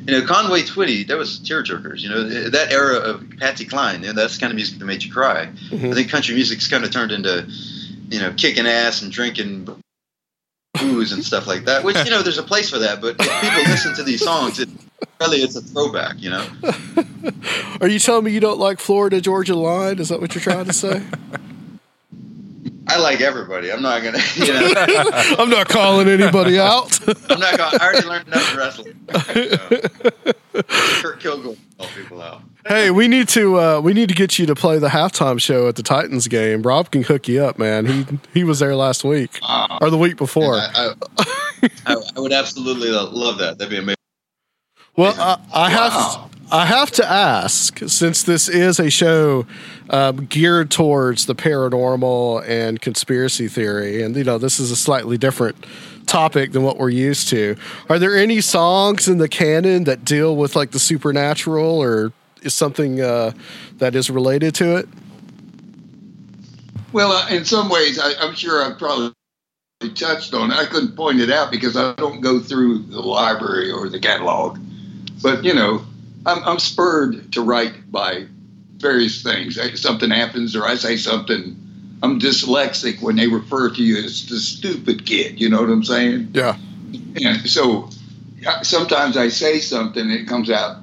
You 0.06 0.20
know, 0.20 0.26
Conway 0.26 0.62
Twitty, 0.62 1.08
that 1.08 1.18
was 1.18 1.40
tearjerkers. 1.40 2.02
You 2.02 2.10
know, 2.10 2.50
that 2.50 2.72
era 2.72 2.98
of 2.98 3.24
Patsy 3.40 3.66
Cline, 3.66 4.02
you 4.02 4.08
know, 4.08 4.14
that's 4.14 4.36
the 4.36 4.42
kind 4.42 4.52
of 4.52 4.56
music 4.56 4.80
that 4.80 4.86
made 4.86 5.04
you 5.04 5.12
cry. 5.12 5.46
Mm-hmm. 5.46 5.92
I 5.92 5.94
think 5.94 6.10
country 6.10 6.36
music's 6.36 6.68
kind 6.68 6.84
of 6.84 6.92
turned 6.92 7.12
into, 7.12 7.48
you 8.10 8.20
know, 8.20 8.34
kicking 8.34 8.68
ass 8.68 9.02
and 9.02 9.12
drinking 9.12 9.68
booze 10.80 11.12
and 11.14 11.24
stuff 11.24 11.48
like 11.48 11.66
that. 11.66 11.84
Which 11.84 11.98
you 12.04 12.12
know, 12.12 12.22
there's 12.22 12.38
a 12.38 12.44
place 12.44 12.70
for 12.70 12.80
that. 12.80 13.02
But 13.02 13.16
if 13.20 13.42
people 13.42 13.64
listen 13.72 13.96
to 13.96 14.04
these 14.04 14.24
songs, 14.24 14.60
it 14.60 14.70
really 15.22 15.38
it's 15.38 15.56
a 15.56 15.62
throwback. 15.62 16.22
You 16.22 16.32
know, 16.32 16.48
Are 17.82 17.88
you 17.88 18.00
telling 18.00 18.26
me 18.26 18.32
you 18.32 18.40
don't 18.40 18.60
like 18.60 18.80
Florida 18.80 19.22
Georgia 19.22 19.56
line? 19.56 20.00
Is 20.00 20.10
that 20.10 20.22
what 20.22 20.36
you're 20.36 20.42
trying 20.42 20.66
to 20.66 20.74
say? 20.74 21.04
I 22.94 22.98
like 23.00 23.22
everybody. 23.22 23.72
I'm 23.72 23.82
not 23.82 24.04
gonna, 24.04 24.20
you 24.36 24.54
know, 24.54 24.72
I'm 25.40 25.50
not 25.50 25.68
calling 25.68 26.08
anybody 26.08 26.60
out. 26.60 27.00
I'm 27.08 27.40
not 27.40 27.58
gonna. 27.58 27.78
I 27.82 27.88
already 27.88 28.08
learned 28.08 28.28
enough 28.28 28.56
wrestling. 28.56 28.96
So. 29.10 30.32
Kurt 31.02 31.20
Kilgore 31.20 31.56
call 31.80 31.88
people 31.96 32.22
out. 32.22 32.44
hey, 32.68 32.92
we 32.92 33.08
need 33.08 33.28
to 33.30 33.60
uh, 33.60 33.82
we 33.82 33.94
need 33.94 34.10
to 34.10 34.16
get 34.16 34.38
you 34.38 34.46
to 34.46 34.54
play 34.54 34.78
the 34.78 34.90
halftime 34.90 35.42
show 35.42 35.68
at 35.68 35.76
the 35.76 35.82
Titans 35.82 36.28
game. 36.28 36.62
Rob 36.62 36.92
can 36.92 37.02
hook 37.02 37.28
you 37.28 37.44
up, 37.44 37.58
man. 37.58 37.88
He 37.88 38.06
he 38.32 38.44
was 38.44 38.60
there 38.60 38.76
last 38.76 39.04
week 39.04 39.40
or 39.82 39.90
the 39.90 39.98
week 39.98 40.18
before. 40.18 40.58
I, 40.58 40.94
I, 41.18 41.68
I, 41.88 41.96
I 42.16 42.20
would 42.20 42.32
absolutely 42.32 42.90
love 42.90 43.40
that. 43.40 43.58
That'd 43.58 43.72
be 43.72 43.78
amazing. 43.78 43.96
Well, 44.96 45.16
I, 45.18 45.40
I 45.52 45.70
have 45.72 46.30
I 46.52 46.66
have 46.66 46.92
to 46.92 47.10
ask 47.10 47.80
since 47.88 48.24
this 48.24 48.48
is 48.48 48.80
a 48.80 48.90
show 48.90 49.48
um, 49.90 50.26
geared 50.26 50.70
towards 50.70 51.26
the 51.26 51.36
paranormal 51.36 52.48
and 52.48 52.80
conspiracy 52.80 53.48
theory, 53.48 54.04
and 54.04 54.16
you 54.16 54.24
know 54.24 54.38
this 54.38 54.60
is 54.60 54.70
a 54.70 54.76
slightly 54.76 55.18
different 55.18 55.66
topic 56.06 56.52
than 56.52 56.64
what 56.64 56.78
we're 56.78 56.90
used 56.90 57.30
to. 57.30 57.56
Are 57.90 57.98
there 57.98 58.16
any 58.16 58.42
songs 58.42 59.08
in 59.08 59.18
the 59.18 59.30
canon 59.30 59.86
that 59.86 60.06
deal 60.06 60.36
with 60.36 60.56
like 60.56 60.72
the 60.72 60.80
supernatural 60.80 61.82
or 61.82 62.12
is 62.42 62.54
something 62.54 63.02
uh, 63.02 63.32
that 63.78 63.96
is 63.96 64.10
related 64.10 64.54
to 64.56 64.76
it? 64.76 64.88
Well, 66.92 67.12
uh, 67.12 67.30
in 67.30 67.46
some 67.46 67.70
ways, 67.70 67.98
I, 68.00 68.14
I'm 68.20 68.36
sure 68.36 68.64
I've 68.64 68.78
probably 68.78 69.14
touched 69.96 70.34
on 70.34 70.52
it. 70.52 70.56
I 70.56 70.66
couldn't 70.66 70.96
point 70.96 71.20
it 71.20 71.32
out 71.32 71.52
because 71.52 71.76
I 71.76 71.94
don't 71.96 72.22
go 72.22 72.40
through 72.40 72.80
the 72.84 73.02
library 73.02 73.72
or 73.72 73.90
the 73.90 74.00
catalog. 74.00 74.60
But, 75.22 75.44
you 75.44 75.54
know, 75.54 75.84
I'm, 76.26 76.44
I'm 76.44 76.60
spurred 76.60 77.34
to 77.34 77.42
write 77.42 77.92
by 77.92 78.26
various 78.78 79.22
things. 79.24 79.58
I- 79.60 79.74
Something 79.76 80.10
happens 80.10 80.56
or 80.56 80.66
I 80.66 80.76
say 80.76 80.98
something. 80.98 81.60
I'm 82.02 82.20
dyslexic 82.20 83.02
when 83.02 83.16
they 83.16 83.28
refer 83.28 83.70
to 83.70 83.84
you 83.84 83.98
as 84.04 84.26
the 84.28 84.38
stupid 84.40 85.06
kid. 85.06 85.40
You 85.40 85.50
know 85.50 85.62
what 85.62 85.70
I'm 85.70 85.84
saying? 85.84 86.32
Yeah. 86.34 86.58
And 87.24 87.50
so 87.50 87.90
sometimes 88.62 89.16
I 89.16 89.30
say 89.30 89.60
something 89.60 90.02
and 90.02 90.12
it 90.12 90.28
comes 90.28 90.50
out 90.50 90.78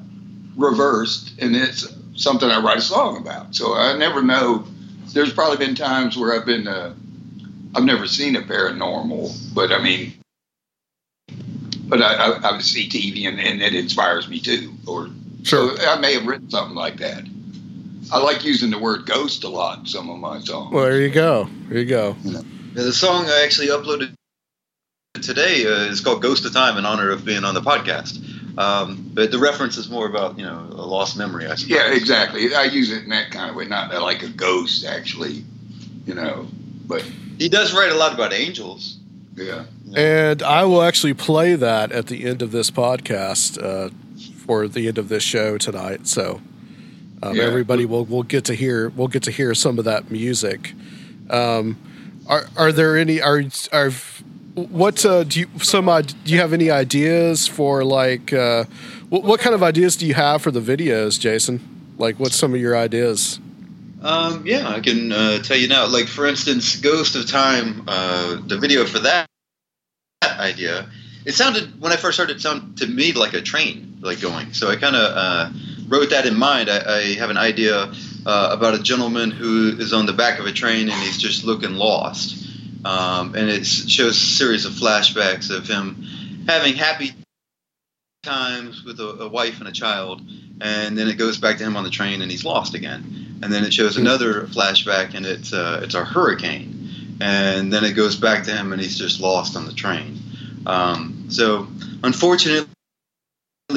reversed 0.56 1.38
and 1.40 1.54
it's 1.54 1.86
something 2.16 2.48
I 2.48 2.60
write 2.62 2.78
a 2.78 2.82
song 2.82 3.18
about. 3.18 3.54
So 3.54 3.74
I 3.74 3.96
never 3.96 4.22
know. 4.22 4.64
There's 5.12 5.32
probably 5.32 5.58
been 5.58 5.74
times 5.74 6.16
where 6.16 6.34
I've 6.38 6.46
been, 6.46 6.66
uh, 6.66 6.94
I've 7.74 7.84
never 7.84 8.06
seen 8.06 8.36
a 8.36 8.42
paranormal, 8.42 9.54
but 9.54 9.72
I 9.72 9.82
mean, 9.82 10.14
but 11.84 12.00
I, 12.00 12.14
I, 12.14 12.56
I 12.56 12.60
see 12.60 12.88
TV 12.88 13.28
and, 13.28 13.38
and 13.40 13.60
it 13.60 13.74
inspires 13.74 14.28
me 14.28 14.40
too. 14.40 14.72
Or 14.86 15.10
Sure. 15.42 15.76
so 15.76 15.84
I 15.88 15.98
may 15.98 16.14
have 16.14 16.26
written 16.26 16.50
something 16.50 16.76
like 16.76 16.96
that. 16.98 17.24
I 18.12 18.18
like 18.18 18.44
using 18.44 18.70
the 18.70 18.78
word 18.78 19.06
ghost 19.06 19.44
a 19.44 19.48
lot 19.48 19.80
in 19.80 19.86
some 19.86 20.10
of 20.10 20.18
my 20.18 20.40
songs. 20.40 20.72
Well, 20.72 20.84
there 20.84 21.00
you 21.00 21.10
go. 21.10 21.48
There 21.68 21.78
you 21.78 21.84
go. 21.86 22.16
Yeah, 22.24 22.40
the 22.74 22.92
song 22.92 23.26
I 23.26 23.42
actually 23.44 23.68
uploaded 23.68 24.12
today 25.22 25.64
uh, 25.66 25.90
is 25.90 26.00
called 26.00 26.22
"Ghost 26.22 26.44
of 26.44 26.52
Time" 26.52 26.76
in 26.76 26.84
honor 26.86 27.10
of 27.10 27.24
being 27.24 27.44
on 27.44 27.54
the 27.54 27.60
podcast. 27.60 28.18
Um, 28.58 29.10
but 29.14 29.30
the 29.30 29.38
reference 29.38 29.76
is 29.76 29.88
more 29.88 30.06
about 30.08 30.38
you 30.38 30.44
know 30.44 30.66
a 30.70 30.84
lost 30.86 31.16
memory. 31.16 31.46
I 31.46 31.54
suppose. 31.54 31.68
Yeah, 31.76 31.92
exactly. 31.94 32.54
I 32.54 32.64
use 32.64 32.90
it 32.90 33.04
in 33.04 33.10
that 33.10 33.30
kind 33.30 33.50
of 33.50 33.56
way, 33.56 33.66
not 33.66 33.92
like 34.02 34.22
a 34.22 34.28
ghost, 34.28 34.84
actually. 34.84 35.44
You 36.06 36.14
know, 36.14 36.48
but 36.86 37.02
He 37.38 37.48
does 37.48 37.72
write 37.72 37.92
a 37.92 37.96
lot 37.96 38.12
about 38.14 38.32
angels. 38.32 38.98
yeah. 39.36 39.64
And 39.94 40.42
I 40.42 40.64
will 40.64 40.82
actually 40.82 41.14
play 41.14 41.54
that 41.56 41.90
at 41.92 42.06
the 42.06 42.24
end 42.24 42.42
of 42.42 42.52
this 42.52 42.70
podcast 42.70 43.60
uh, 43.62 43.90
for 44.50 44.66
the 44.66 44.88
end 44.88 44.98
of 44.98 45.08
this 45.08 45.22
show 45.22 45.56
tonight. 45.58 46.08
So 46.08 46.40
um, 47.22 47.36
Yeah. 47.36 47.44
everybody 47.44 47.84
will 47.86 48.04
will 48.04 48.24
get 48.24 48.44
to 48.46 48.54
hear 48.54 48.88
we'll 48.88 49.06
get 49.06 49.22
to 49.22 49.30
hear 49.30 49.54
some 49.54 49.78
of 49.78 49.84
that 49.84 50.10
music. 50.10 50.74
Um, 51.30 51.76
are 52.26 52.46
are 52.56 52.72
there 52.72 52.98
any 52.98 53.22
are 53.22 53.44
are 53.72 53.92
what 54.54 55.06
uh, 55.06 55.22
do 55.22 55.38
you 55.38 55.46
some 55.62 55.88
uh, 55.88 56.02
do 56.02 56.32
you 56.32 56.40
have 56.40 56.52
any 56.52 56.68
ideas 56.68 57.46
for 57.46 57.84
like 57.84 58.32
uh, 58.32 58.64
what, 59.08 59.22
what 59.22 59.38
kind 59.38 59.54
of 59.54 59.62
ideas 59.62 59.94
do 59.94 60.04
you 60.04 60.14
have 60.14 60.42
for 60.42 60.50
the 60.50 60.60
videos, 60.72 61.20
Jason? 61.20 61.60
Like 61.96 62.18
what's 62.18 62.34
some 62.34 62.52
of 62.52 62.60
your 62.60 62.76
ideas? 62.76 63.38
Um, 64.02 64.42
yeah, 64.44 64.68
I 64.68 64.80
can 64.80 65.12
uh, 65.12 65.38
tell 65.44 65.58
you 65.58 65.68
now. 65.68 65.86
Like 65.86 66.08
for 66.08 66.26
instance, 66.26 66.74
"Ghost 66.74 67.14
of 67.14 67.28
Time," 67.28 67.84
uh, 67.86 68.40
the 68.48 68.58
video 68.58 68.84
for 68.84 68.98
that, 68.98 69.26
that 70.22 70.40
idea. 70.40 70.90
It 71.24 71.34
sounded 71.34 71.80
when 71.80 71.92
I 71.92 71.96
first 71.96 72.18
heard 72.18 72.30
it, 72.30 72.38
it 72.38 72.40
sounded 72.40 72.78
to 72.78 72.86
me 72.88 73.12
like 73.12 73.34
a 73.34 73.42
train, 73.42 73.89
like 74.00 74.20
going. 74.20 74.52
So 74.52 74.68
I 74.68 74.76
kind 74.76 74.96
of 74.96 75.12
uh, 75.14 75.50
wrote 75.88 76.10
that 76.10 76.26
in 76.26 76.36
mind. 76.36 76.70
I, 76.70 76.98
I 76.98 77.02
have 77.14 77.30
an 77.30 77.36
idea 77.36 77.92
uh, 78.26 78.48
about 78.52 78.74
a 78.74 78.82
gentleman 78.82 79.30
who 79.30 79.76
is 79.78 79.92
on 79.92 80.06
the 80.06 80.12
back 80.12 80.38
of 80.38 80.46
a 80.46 80.52
train 80.52 80.88
and 80.88 81.02
he's 81.02 81.18
just 81.18 81.44
looking 81.44 81.74
lost. 81.74 82.48
Um, 82.84 83.34
and 83.34 83.50
it 83.50 83.66
shows 83.66 84.16
a 84.16 84.26
series 84.26 84.64
of 84.64 84.72
flashbacks 84.72 85.54
of 85.54 85.66
him 85.66 86.46
having 86.48 86.74
happy 86.74 87.12
times 88.22 88.84
with 88.84 89.00
a, 89.00 89.24
a 89.24 89.28
wife 89.28 89.60
and 89.60 89.68
a 89.68 89.72
child, 89.72 90.22
and 90.60 90.96
then 90.96 91.08
it 91.08 91.16
goes 91.16 91.38
back 91.38 91.58
to 91.58 91.64
him 91.64 91.76
on 91.76 91.84
the 91.84 91.90
train 91.90 92.22
and 92.22 92.30
he's 92.30 92.44
lost 92.44 92.74
again. 92.74 93.38
And 93.42 93.52
then 93.52 93.64
it 93.64 93.72
shows 93.72 93.96
another 93.96 94.42
flashback 94.42 95.14
and 95.14 95.24
it's 95.24 95.52
uh, 95.52 95.80
it's 95.82 95.94
a 95.94 96.04
hurricane, 96.04 97.18
and 97.20 97.72
then 97.72 97.84
it 97.84 97.92
goes 97.92 98.16
back 98.16 98.44
to 98.44 98.52
him 98.52 98.72
and 98.72 98.80
he's 98.80 98.98
just 98.98 99.20
lost 99.20 99.56
on 99.56 99.66
the 99.66 99.72
train. 99.72 100.18
Um, 100.66 101.26
so 101.28 101.66
unfortunately, 102.02 102.70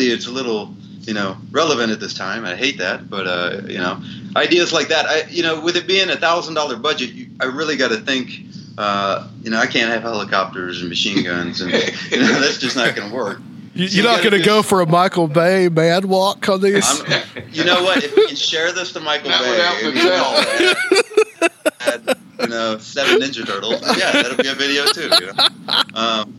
it's 0.02 0.28
a 0.28 0.32
little 0.32 0.74
you 1.02 1.14
know 1.14 1.38
relevant 1.52 1.92
at 1.92 2.00
this 2.00 2.14
time. 2.14 2.46
I 2.46 2.56
hate 2.56 2.78
that, 2.80 3.10
but 3.10 3.28
uh, 3.28 3.62
you 3.68 3.78
know 3.78 4.02
ideas 4.36 4.74
like 4.74 4.88
that. 4.90 5.06
I 5.06 5.24
you 5.30 5.44
know 5.44 5.60
with 5.62 5.76
it 5.78 5.88
being 5.88 6.10
a 6.10 6.16
thousand 6.16 6.54
dollar 6.56 6.76
budget, 6.78 7.12
you, 7.14 7.30
I 7.40 7.46
really 7.46 7.76
got 7.78 7.90
to 7.90 7.98
think. 7.98 8.32
Uh, 8.76 9.28
you 9.44 9.52
know, 9.52 9.60
I 9.60 9.68
can't 9.68 9.92
have 9.92 10.02
helicopters 10.02 10.80
and 10.80 10.90
machine 10.90 11.24
guns, 11.24 11.62
and 11.62 11.72
you 11.72 12.18
know 12.20 12.40
that's 12.40 12.58
just 12.58 12.76
not 12.76 12.96
going 12.96 13.10
to 13.10 13.16
work. 13.16 13.40
You- 13.76 13.88
So 13.88 13.96
You're 13.96 14.06
not 14.06 14.20
going 14.24 14.40
to 14.40 14.44
go 14.46 14.62
for 14.62 14.82
a 14.82 14.86
Michael 14.88 15.28
Bay 15.28 15.68
mad 15.68 16.06
walk 16.06 16.48
on 16.48 16.62
these? 16.62 16.84
I'm, 16.86 17.24
you 17.52 17.64
know 17.64 17.84
what? 17.84 18.04
If 18.04 18.16
we 18.16 18.28
can 18.28 18.36
share 18.36 18.72
this 18.72 18.92
to 18.94 19.00
Michael 19.00 19.30
Not 19.32 19.42
Bay, 19.42 19.50
without 19.50 19.84
and, 19.84 19.94
Mattel. 19.98 21.44
add, 21.82 22.18
you 22.42 22.48
know, 22.48 22.78
seven 22.78 23.20
Ninja 23.20 23.46
Turtles. 23.46 23.82
Yeah, 23.98 24.12
that'll 24.12 24.38
be 24.38 24.48
a 24.48 24.54
video 24.56 24.86
too. 24.86 25.10
You 25.22 25.34
know? 25.34 25.84
um, 25.96 26.34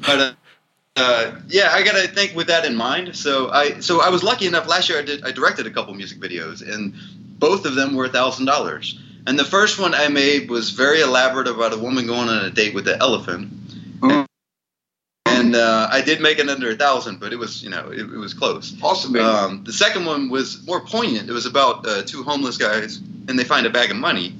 but 0.00 0.18
uh, 0.20 0.32
uh, 0.96 1.32
yeah, 1.48 1.70
I 1.72 1.82
gotta 1.82 2.08
think 2.08 2.34
with 2.34 2.48
that 2.48 2.64
in 2.64 2.74
mind. 2.74 3.16
So 3.16 3.50
I 3.50 3.80
so 3.80 4.00
I 4.00 4.10
was 4.10 4.22
lucky 4.22 4.46
enough 4.46 4.66
last 4.66 4.88
year. 4.88 4.98
I 4.98 5.02
did 5.02 5.24
I 5.24 5.32
directed 5.32 5.66
a 5.66 5.70
couple 5.70 5.94
music 5.94 6.18
videos, 6.18 6.66
and 6.66 6.94
both 7.38 7.64
of 7.64 7.74
them 7.74 7.94
were 7.94 8.06
a 8.06 8.08
thousand 8.08 8.46
dollars. 8.46 8.98
And 9.26 9.38
the 9.38 9.44
first 9.44 9.78
one 9.78 9.94
I 9.94 10.08
made 10.08 10.50
was 10.50 10.70
very 10.70 11.00
elaborate 11.00 11.46
about 11.46 11.72
a 11.72 11.78
woman 11.78 12.06
going 12.06 12.28
on 12.28 12.44
a 12.44 12.50
date 12.50 12.74
with 12.74 12.88
an 12.88 13.00
elephant. 13.00 13.52
Hmm. 14.00 14.22
And 15.26 15.54
uh, 15.54 15.88
I 15.90 16.00
did 16.00 16.20
make 16.20 16.38
it 16.38 16.48
under 16.48 16.70
a 16.70 16.74
thousand, 16.74 17.20
but 17.20 17.32
it 17.32 17.36
was, 17.36 17.62
you 17.62 17.70
know, 17.70 17.90
it, 17.90 18.00
it 18.00 18.16
was 18.16 18.34
close. 18.34 18.74
Awesome. 18.82 19.16
Um, 19.16 19.64
the 19.64 19.72
second 19.72 20.04
one 20.04 20.30
was 20.30 20.66
more 20.66 20.80
poignant. 20.80 21.28
It 21.28 21.32
was 21.32 21.46
about 21.46 21.86
uh, 21.86 22.02
two 22.02 22.22
homeless 22.22 22.56
guys, 22.56 22.96
and 22.96 23.38
they 23.38 23.44
find 23.44 23.66
a 23.66 23.70
bag 23.70 23.90
of 23.90 23.96
money, 23.96 24.34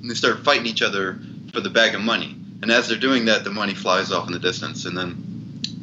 and 0.00 0.10
they 0.10 0.14
start 0.14 0.44
fighting 0.44 0.66
each 0.66 0.82
other 0.82 1.18
for 1.52 1.60
the 1.60 1.70
bag 1.70 1.94
of 1.94 2.00
money. 2.00 2.36
And 2.62 2.70
as 2.70 2.88
they're 2.88 2.98
doing 2.98 3.26
that, 3.26 3.44
the 3.44 3.50
money 3.50 3.74
flies 3.74 4.12
off 4.12 4.26
in 4.26 4.32
the 4.32 4.38
distance, 4.38 4.84
and 4.86 4.96
then 4.96 5.35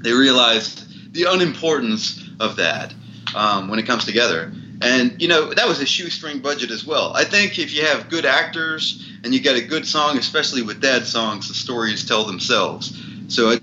they 0.03 0.11
realize 0.11 0.85
the 1.11 1.23
unimportance 1.23 2.21
of 2.39 2.57
that 2.57 2.93
um, 3.35 3.69
when 3.69 3.79
it 3.79 3.87
comes 3.87 4.05
together. 4.05 4.51
And 4.81 5.21
you 5.21 5.29
know 5.29 5.53
that 5.53 5.67
was 5.67 5.79
a 5.79 5.85
shoestring 5.85 6.39
budget 6.39 6.69
as 6.69 6.85
well. 6.85 7.13
I 7.13 7.23
think 7.23 7.57
if 7.57 7.73
you 7.73 7.85
have 7.85 8.09
good 8.09 8.25
actors 8.25 9.09
and 9.23 9.33
you 9.33 9.39
get 9.39 9.55
a 9.55 9.61
good 9.61 9.87
song, 9.87 10.17
especially 10.17 10.61
with 10.61 10.81
dad 10.81 11.05
songs, 11.05 11.47
the 11.47 11.53
stories 11.53 12.05
tell 12.05 12.25
themselves. 12.25 13.01
So 13.29 13.51
I 13.51 13.59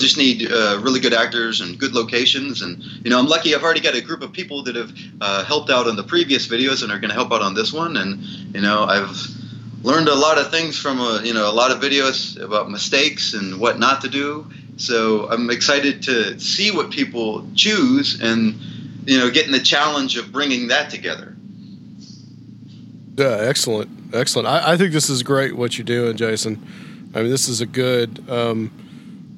just 0.00 0.16
need 0.16 0.50
uh, 0.50 0.80
really 0.82 1.00
good 1.00 1.14
actors 1.14 1.60
and 1.60 1.78
good 1.78 1.92
locations. 1.92 2.62
And 2.62 2.82
you 3.04 3.10
know, 3.10 3.18
I'm 3.18 3.26
lucky. 3.26 3.54
I've 3.54 3.62
already 3.62 3.80
got 3.80 3.94
a 3.94 4.00
group 4.00 4.22
of 4.22 4.32
people 4.32 4.64
that 4.64 4.74
have 4.74 4.92
uh, 5.20 5.44
helped 5.44 5.70
out 5.70 5.86
on 5.86 5.96
the 5.96 6.04
previous 6.04 6.48
videos 6.48 6.82
and 6.82 6.90
are 6.90 6.98
going 6.98 7.10
to 7.10 7.14
help 7.14 7.32
out 7.32 7.42
on 7.42 7.54
this 7.54 7.72
one. 7.72 7.96
And 7.96 8.20
you 8.54 8.60
know, 8.60 8.84
I've 8.84 9.16
learned 9.82 10.08
a 10.08 10.14
lot 10.14 10.38
of 10.38 10.50
things 10.50 10.76
from 10.78 10.98
a, 11.00 11.20
you 11.22 11.34
know 11.34 11.50
a 11.50 11.54
lot 11.54 11.70
of 11.70 11.80
videos 11.80 12.40
about 12.40 12.70
mistakes 12.70 13.34
and 13.34 13.60
what 13.60 13.78
not 13.78 14.00
to 14.00 14.08
do. 14.08 14.50
So 14.78 15.28
I'm 15.28 15.50
excited 15.50 16.02
to 16.04 16.38
see 16.40 16.70
what 16.70 16.90
people 16.90 17.46
choose 17.54 18.20
and 18.20 18.54
you 19.04 19.18
know 19.18 19.30
getting 19.30 19.52
the 19.52 19.60
challenge 19.60 20.16
of 20.16 20.32
bringing 20.32 20.68
that 20.68 20.90
together. 20.90 21.36
Yeah, 23.16 23.38
excellent, 23.40 24.14
excellent. 24.14 24.46
I, 24.46 24.72
I 24.72 24.76
think 24.76 24.92
this 24.92 25.10
is 25.10 25.24
great 25.24 25.56
what 25.56 25.76
you're 25.76 25.84
doing, 25.84 26.16
Jason. 26.16 26.64
I 27.14 27.22
mean, 27.22 27.30
this 27.30 27.48
is 27.48 27.60
a 27.60 27.66
good, 27.66 28.24
um, 28.30 28.70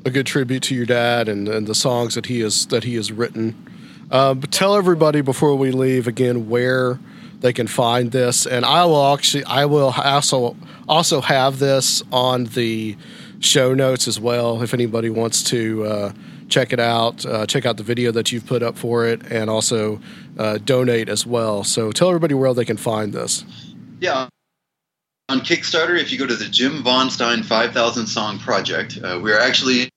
a 0.05 0.11
good 0.11 0.27
tribute 0.27 0.63
to 0.65 0.75
your 0.75 0.85
dad 0.85 1.29
and, 1.29 1.49
and 1.49 1.67
the 1.67 1.75
songs 1.75 2.15
that 2.15 2.27
he 2.27 2.41
has 2.41 2.67
that 2.67 2.85
he 2.85 2.97
has 2.97 3.11
written. 3.11 3.67
Uh, 4.11 4.35
but 4.35 4.53
tell 4.53 4.75
everybody 4.75 5.23
before 5.23 5.55
we 5.55 5.71
leave 5.71 6.07
again 6.07 6.51
where 6.51 6.99
they 7.39 7.55
can 7.55 7.67
find 7.67 8.13
this, 8.13 8.45
and 8.45 8.67
I 8.67 8.85
will 8.85 9.15
actually, 9.15 9.45
I 9.45 9.65
will 9.65 9.95
also 9.97 10.57
also 10.87 11.23
have 11.23 11.59
this 11.59 12.03
on 12.13 12.45
the 12.47 12.97
show 13.41 13.75
notes 13.75 14.07
as 14.07 14.21
well. 14.21 14.63
If 14.63 14.73
anybody 14.73 15.11
wants 15.11 15.43
to 15.45 15.85
uh, 15.85 16.13
check 16.49 16.73
it 16.73 16.81
out, 16.81 17.27
uh, 17.27 17.47
check 17.47 17.67
out 17.67 17.77
the 17.77 17.83
video 17.83 18.13
that 18.13 18.31
you've 18.31 18.47
put 18.47 18.63
up 18.63 18.79
for 18.79 19.07
it, 19.07 19.23
and 19.31 19.51
also 19.51 20.01
uh, 20.39 20.59
donate 20.59 21.09
as 21.09 21.27
well. 21.27 21.65
So 21.65 21.91
tell 21.91 22.09
everybody 22.09 22.35
where 22.35 22.55
they 22.55 22.65
can 22.65 22.77
find 22.77 23.13
this. 23.13 23.45
Yeah. 24.01 24.29
On 25.29 25.41
Kickstarter, 25.41 25.99
if 25.99 26.13
you 26.13 26.19
go 26.19 26.27
to 26.27 26.35
the 26.35 26.49
Jim 26.49 26.83
Von 26.83 27.09
Stein 27.11 27.43
5000 27.43 28.07
Song 28.07 28.39
Project, 28.39 28.99
uh, 29.03 29.21
we're 29.23 29.39
actually 29.39 29.89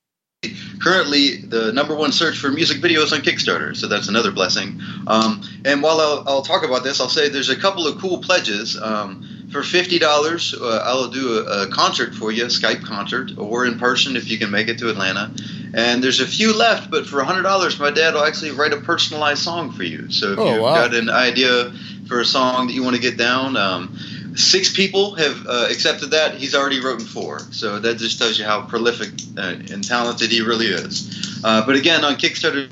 currently 0.80 1.38
the 1.38 1.72
number 1.72 1.94
one 1.94 2.12
search 2.12 2.38
for 2.38 2.50
music 2.50 2.78
videos 2.78 3.12
on 3.12 3.20
Kickstarter. 3.20 3.76
So 3.76 3.88
that's 3.88 4.08
another 4.08 4.30
blessing. 4.30 4.80
Um, 5.06 5.42
and 5.64 5.82
while 5.82 6.00
I'll, 6.00 6.24
I'll 6.26 6.42
talk 6.42 6.64
about 6.64 6.84
this, 6.84 7.00
I'll 7.00 7.08
say 7.08 7.28
there's 7.28 7.50
a 7.50 7.56
couple 7.56 7.86
of 7.86 7.98
cool 7.98 8.18
pledges. 8.18 8.80
Um, 8.80 9.33
for 9.54 9.62
fifty 9.62 10.00
dollars, 10.00 10.52
uh, 10.52 10.82
I'll 10.84 11.06
do 11.06 11.38
a, 11.38 11.62
a 11.62 11.66
concert 11.68 12.12
for 12.12 12.32
you, 12.32 12.42
a 12.42 12.48
Skype 12.48 12.82
concert, 12.82 13.30
or 13.38 13.64
in 13.64 13.78
person 13.78 14.16
if 14.16 14.28
you 14.28 14.36
can 14.36 14.50
make 14.50 14.66
it 14.66 14.78
to 14.80 14.90
Atlanta. 14.90 15.32
And 15.74 16.02
there's 16.02 16.18
a 16.18 16.26
few 16.26 16.52
left, 16.58 16.90
but 16.90 17.06
for 17.06 17.22
hundred 17.22 17.42
dollars, 17.42 17.78
my 17.78 17.92
dad 17.92 18.14
will 18.14 18.24
actually 18.24 18.50
write 18.50 18.72
a 18.72 18.78
personalized 18.78 19.42
song 19.42 19.70
for 19.70 19.84
you. 19.84 20.10
So 20.10 20.32
if 20.32 20.38
Oh, 20.40 20.54
you've 20.54 20.62
wow. 20.62 20.74
got 20.74 20.92
an 20.94 21.08
idea 21.08 21.72
for 22.08 22.18
a 22.18 22.24
song 22.24 22.66
that 22.66 22.72
you 22.72 22.82
want 22.82 22.96
to 22.96 23.02
get 23.02 23.16
down, 23.16 23.56
um, 23.56 23.96
six 24.34 24.74
people 24.74 25.14
have 25.14 25.46
uh, 25.46 25.68
accepted 25.70 26.10
that. 26.10 26.34
He's 26.34 26.56
already 26.56 26.80
written 26.80 27.06
four, 27.06 27.38
so 27.52 27.78
that 27.78 27.98
just 27.98 28.18
tells 28.18 28.36
you 28.36 28.44
how 28.44 28.62
prolific 28.62 29.10
uh, 29.38 29.54
and 29.72 29.84
talented 29.84 30.32
he 30.32 30.40
really 30.40 30.66
is. 30.66 31.40
Uh, 31.44 31.64
but 31.64 31.76
again, 31.76 32.04
on 32.04 32.16
Kickstarter, 32.16 32.68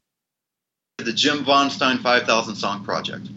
the 0.99 1.12
Jim 1.12 1.45
Von 1.45 1.71
Stein 1.71 1.99
5000 1.99 2.57
Song 2.57 2.85
Project. 2.85 3.29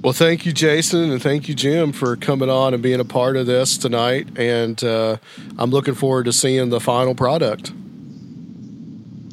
Well, 0.00 0.12
thank 0.12 0.46
you, 0.46 0.52
Jason, 0.52 1.10
and 1.10 1.20
thank 1.20 1.48
you, 1.48 1.54
Jim, 1.54 1.90
for 1.92 2.14
coming 2.14 2.48
on 2.48 2.72
and 2.72 2.80
being 2.82 3.00
a 3.00 3.04
part 3.04 3.36
of 3.36 3.46
this 3.46 3.76
tonight. 3.76 4.28
And 4.38 4.82
uh, 4.84 5.16
I'm 5.58 5.70
looking 5.70 5.94
forward 5.94 6.26
to 6.26 6.32
seeing 6.32 6.70
the 6.70 6.78
final 6.80 7.16
product. 7.16 7.72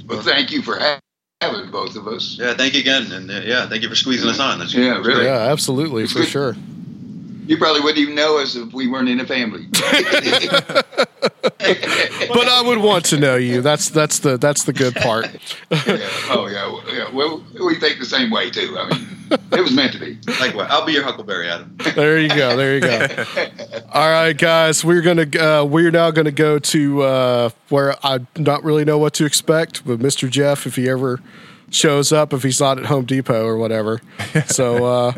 Well, 0.07 0.21
thank 0.21 0.51
you 0.51 0.63
for 0.63 0.79
having 1.41 1.69
both 1.69 1.95
of 1.95 2.07
us. 2.07 2.37
Yeah, 2.39 2.55
thank 2.55 2.73
you 2.73 2.79
again, 2.79 3.11
and 3.11 3.29
uh, 3.29 3.41
yeah, 3.43 3.67
thank 3.67 3.83
you 3.83 3.89
for 3.89 3.95
squeezing 3.95 4.29
us 4.29 4.39
on. 4.39 4.57
That's 4.57 4.73
Yeah, 4.73 4.97
really. 4.97 5.25
Yeah, 5.25 5.51
absolutely, 5.51 6.07
for 6.07 6.23
sure. 6.23 6.55
You 7.45 7.57
probably 7.57 7.81
wouldn't 7.81 7.99
even 7.99 8.15
know 8.15 8.39
us 8.39 8.55
if 8.55 8.73
we 8.73 8.87
weren't 8.87 9.09
in 9.09 9.19
a 9.19 9.25
family. 9.25 9.67
But 11.57 12.47
I 12.47 12.61
would 12.65 12.79
want 12.79 13.05
to 13.05 13.19
know 13.19 13.35
you. 13.35 13.61
That's 13.61 13.89
that's 13.89 14.19
the 14.19 14.37
that's 14.37 14.63
the 14.63 14.73
good 14.73 14.95
part. 14.95 15.25
yeah. 15.71 16.09
Oh 16.29 16.47
yeah, 16.47 16.67
well, 16.67 16.83
yeah. 16.93 17.09
Well, 17.11 17.43
we 17.65 17.75
think 17.75 17.99
the 17.99 18.05
same 18.05 18.29
way 18.31 18.49
too. 18.49 18.75
I 18.77 18.89
mean, 18.89 19.07
it 19.51 19.61
was 19.61 19.73
meant 19.73 19.93
to 19.93 19.99
be. 19.99 20.17
Likewise, 20.39 20.67
I'll 20.69 20.85
be 20.85 20.93
your 20.93 21.03
Huckleberry, 21.03 21.47
Adam. 21.49 21.75
There 21.95 22.19
you 22.19 22.29
go. 22.29 22.55
There 22.57 22.75
you 22.75 22.81
go. 22.81 23.07
All 23.93 24.09
right, 24.09 24.37
guys, 24.37 24.83
we're 24.83 25.01
gonna 25.01 25.27
uh, 25.39 25.63
we're 25.65 25.91
now 25.91 26.11
gonna 26.11 26.31
go 26.31 26.59
to 26.59 27.01
uh, 27.03 27.49
where 27.69 27.95
I 28.05 28.19
not 28.37 28.63
really 28.63 28.85
know 28.85 28.97
what 28.97 29.13
to 29.15 29.25
expect 29.25 29.85
with 29.85 30.01
Mr. 30.01 30.29
Jeff 30.29 30.65
if 30.67 30.75
he 30.75 30.89
ever 30.89 31.19
shows 31.71 32.11
up 32.11 32.33
if 32.33 32.43
he's 32.43 32.59
not 32.59 32.77
at 32.79 32.85
Home 32.85 33.05
Depot 33.05 33.45
or 33.45 33.57
whatever. 33.57 34.01
So, 34.47 34.85
uh, 34.85 35.11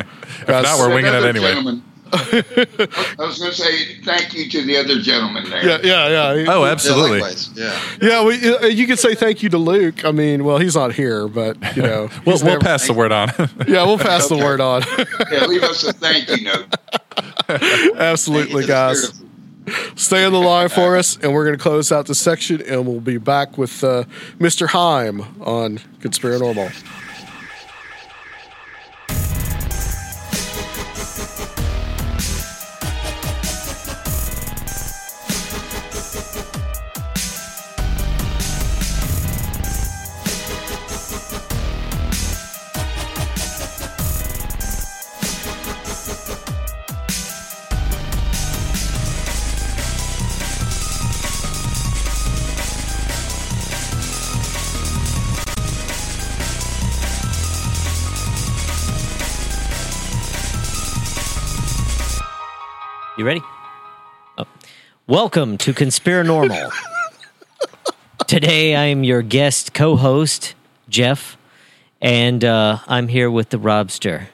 guys, 0.45 0.63
not, 0.63 0.79
we're 0.79 0.93
winging 0.93 1.13
it 1.13 1.23
anyway. 1.23 1.47
gentleman- 1.53 1.83
I 2.13 3.15
was 3.19 3.39
going 3.39 3.51
to 3.51 3.55
say 3.57 4.01
thank 4.03 4.33
you 4.33 4.49
to 4.49 4.61
the 4.63 4.77
other 4.77 4.99
gentleman 5.01 5.49
there. 5.49 5.65
yeah, 5.65 5.79
yeah, 5.83 6.33
yeah. 6.33 6.45
Oh, 6.53 6.63
Yeah, 6.65 6.71
absolutely. 6.71 7.19
likewise. 7.19 7.49
Yeah. 7.55 7.79
Yeah, 8.01 8.23
we, 8.25 8.55
uh, 8.55 8.65
you 8.67 8.87
could 8.87 8.99
say 8.99 9.15
thank 9.15 9.43
you 9.43 9.49
to 9.49 9.57
Luke. 9.57 10.05
I 10.05 10.11
mean, 10.11 10.43
well, 10.43 10.57
he's 10.57 10.75
not 10.75 10.93
here, 10.93 11.27
but 11.27 11.57
you 11.75 11.83
know, 11.83 12.09
We'll, 12.25 12.39
we'll 12.43 12.59
pass 12.59 12.87
the 12.87 12.93
word 12.93 13.11
on. 13.11 13.29
Yeah, 13.67 13.85
we'll 13.85 13.97
pass 13.97 14.27
the 14.27 14.37
word 14.37 14.61
on. 14.61 14.83
Yeah, 15.31 15.45
leave 15.45 15.63
us 15.63 15.83
a 15.83 15.93
thank 15.93 16.29
you 16.29 16.43
note. 16.45 16.73
Absolutely, 17.97 18.61
you 18.63 18.67
guys. 18.67 19.21
Stay 19.95 20.23
on 20.23 20.31
the 20.31 20.39
line 20.39 20.69
for 20.69 20.95
us, 20.95 21.17
and 21.17 21.33
we're 21.33 21.43
going 21.45 21.57
to 21.57 21.61
close 21.61 21.91
out 21.91 22.05
the 22.05 22.15
section, 22.15 22.61
and 22.61 22.87
we'll 22.87 23.01
be 23.01 23.17
back 23.17 23.57
with 23.57 23.83
uh, 23.83 24.03
Mr. 24.39 24.67
Heim 24.67 25.21
on 25.41 25.79
Conspirinormal. 25.99 26.71
You 63.17 63.25
ready? 63.25 63.41
Oh. 64.37 64.45
Welcome 65.07 65.57
to 65.59 65.73
Conspirinormal. 65.73 66.71
Today 68.27 68.75
I 68.75 68.85
am 68.85 69.03
your 69.03 69.23
guest 69.23 69.73
co-host, 69.73 70.53
Jeff, 70.87 71.35
and 71.99 72.45
uh, 72.45 72.77
I'm 72.87 73.07
here 73.07 73.31
with 73.31 73.49
the 73.49 73.57
Robster, 73.57 74.27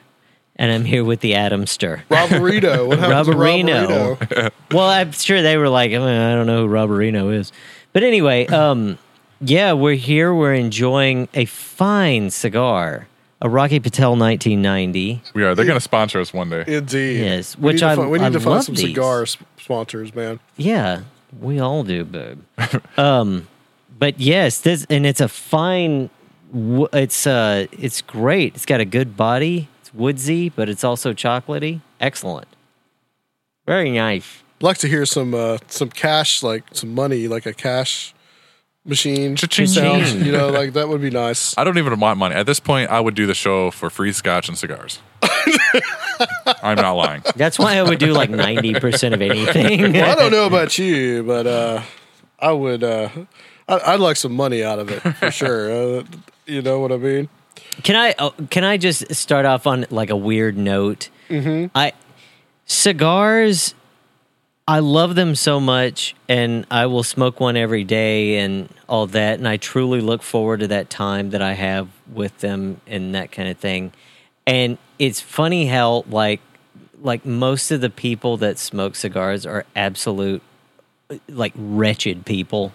and 0.56 0.70
I'm 0.70 0.84
here 0.84 1.02
with 1.02 1.20
the 1.20 1.34
Adamster. 1.34 2.04
Roberito. 2.10 2.88
What 2.88 2.98
Roberino. 2.98 4.18
Roberito? 4.18 4.50
well, 4.70 4.88
I'm 4.90 5.12
sure 5.12 5.40
they 5.40 5.56
were 5.56 5.70
like, 5.70 5.92
"Uh, 5.92 6.02
I 6.02 6.34
don't 6.34 6.46
know 6.46 6.66
who 6.66 6.72
Roberino 6.72 7.32
is. 7.34 7.52
But 7.94 8.02
anyway, 8.02 8.46
um, 8.48 8.98
yeah, 9.40 9.72
we're 9.72 9.94
here. 9.94 10.34
We're 10.34 10.52
enjoying 10.52 11.28
a 11.32 11.46
fine 11.46 12.28
cigar, 12.28 13.06
a 13.44 13.48
Rocky 13.48 13.78
Patel 13.78 14.16
1990. 14.16 15.22
We 15.34 15.44
are. 15.44 15.54
They're 15.54 15.64
going 15.66 15.76
to 15.76 15.80
sponsor 15.80 16.18
us 16.18 16.32
one 16.32 16.50
day. 16.50 16.64
Indeed. 16.66 17.20
Yes, 17.20 17.56
We 17.56 17.64
which 17.66 17.74
need 17.74 17.80
to 17.80 17.86
I- 17.86 17.94
find, 17.96 18.10
we 18.10 18.18
need 18.18 18.24
I 18.24 18.30
to 18.30 18.40
find 18.40 18.64
some 18.64 18.74
these. 18.74 18.86
cigar 18.86 19.22
s- 19.22 19.36
sponsors, 19.58 20.14
man. 20.14 20.40
Yeah, 20.56 21.02
we 21.40 21.60
all 21.60 21.84
do, 21.84 22.04
babe. 22.04 22.40
um, 22.98 23.46
but 23.98 24.18
yes, 24.18 24.60
this 24.62 24.86
and 24.90 25.06
it's 25.06 25.20
a 25.20 25.28
fine. 25.28 26.10
w- 26.52 26.88
It's 26.92 27.26
uh, 27.26 27.66
it's 27.72 28.02
great. 28.02 28.54
It's 28.56 28.66
got 28.66 28.80
a 28.80 28.84
good 28.84 29.16
body. 29.16 29.68
It's 29.80 29.92
woodsy, 29.94 30.48
but 30.48 30.68
it's 30.68 30.82
also 30.82 31.12
chocolatey. 31.12 31.80
Excellent. 32.00 32.48
Very 33.66 33.90
nice. 33.90 34.42
I'd 34.60 34.64
like 34.64 34.78
to 34.78 34.88
hear 34.88 35.04
some 35.06 35.34
uh, 35.34 35.58
some 35.68 35.90
cash, 35.90 36.42
like 36.42 36.64
some 36.72 36.94
money, 36.94 37.28
like 37.28 37.44
a 37.46 37.52
cash 37.52 38.14
machine 38.84 39.36
Cha-ching. 39.36 39.66
sound. 39.66 40.24
You 40.24 40.32
know, 40.32 40.48
like 40.50 40.72
that 40.74 40.88
would 40.88 41.00
be 41.00 41.10
nice. 41.10 41.56
I 41.56 41.64
don't 41.64 41.78
even 41.78 41.98
want 41.98 42.18
money. 42.18 42.34
At 42.34 42.46
this 42.46 42.60
point, 42.60 42.90
I 42.90 43.00
would 43.00 43.14
do 43.14 43.26
the 43.26 43.34
show 43.34 43.70
for 43.70 43.90
free 43.90 44.12
scotch 44.12 44.48
and 44.48 44.56
cigars. 44.58 45.00
I'm 46.62 46.76
not 46.76 46.92
lying. 46.92 47.22
That's 47.36 47.58
why 47.58 47.76
I 47.76 47.82
would 47.82 47.98
do 47.98 48.12
like 48.12 48.30
ninety 48.30 48.74
percent 48.74 49.14
of 49.14 49.22
anything. 49.22 49.92
Well, 49.92 50.10
I 50.10 50.14
don't 50.14 50.30
know 50.32 50.46
about 50.46 50.76
you, 50.78 51.22
but 51.22 51.46
uh, 51.46 51.82
I 52.38 52.52
would. 52.52 52.84
Uh, 52.84 53.08
I, 53.68 53.94
I'd 53.94 54.00
like 54.00 54.16
some 54.16 54.32
money 54.34 54.62
out 54.62 54.78
of 54.78 54.90
it 54.90 55.00
for 55.00 55.30
sure. 55.30 55.70
Uh, 55.98 56.04
you 56.46 56.62
know 56.62 56.80
what 56.80 56.92
I 56.92 56.98
mean? 56.98 57.28
Can 57.82 57.96
I 57.96 58.14
oh, 58.18 58.34
can 58.50 58.64
I 58.64 58.76
just 58.76 59.14
start 59.14 59.46
off 59.46 59.66
on 59.66 59.86
like 59.90 60.10
a 60.10 60.16
weird 60.16 60.56
note? 60.56 61.08
Mm-hmm. 61.28 61.68
I 61.74 61.92
cigars. 62.66 63.74
I 64.66 64.78
love 64.78 65.14
them 65.14 65.34
so 65.34 65.60
much, 65.60 66.14
and 66.26 66.66
I 66.70 66.86
will 66.86 67.02
smoke 67.02 67.38
one 67.38 67.56
every 67.56 67.84
day 67.84 68.38
and 68.38 68.68
all 68.88 69.06
that. 69.08 69.38
And 69.38 69.46
I 69.46 69.58
truly 69.58 70.00
look 70.00 70.22
forward 70.22 70.60
to 70.60 70.68
that 70.68 70.88
time 70.88 71.30
that 71.30 71.42
I 71.42 71.52
have 71.52 71.88
with 72.10 72.38
them 72.38 72.80
and 72.86 73.14
that 73.14 73.30
kind 73.30 73.48
of 73.48 73.58
thing. 73.58 73.92
And 74.46 74.78
it's 74.98 75.20
funny 75.20 75.66
how 75.66 76.04
like 76.08 76.40
like 77.02 77.26
most 77.26 77.70
of 77.70 77.82
the 77.82 77.90
people 77.90 78.38
that 78.38 78.58
smoke 78.58 78.96
cigars 78.96 79.44
are 79.44 79.66
absolute 79.76 80.42
like 81.28 81.52
wretched 81.56 82.24
people. 82.24 82.72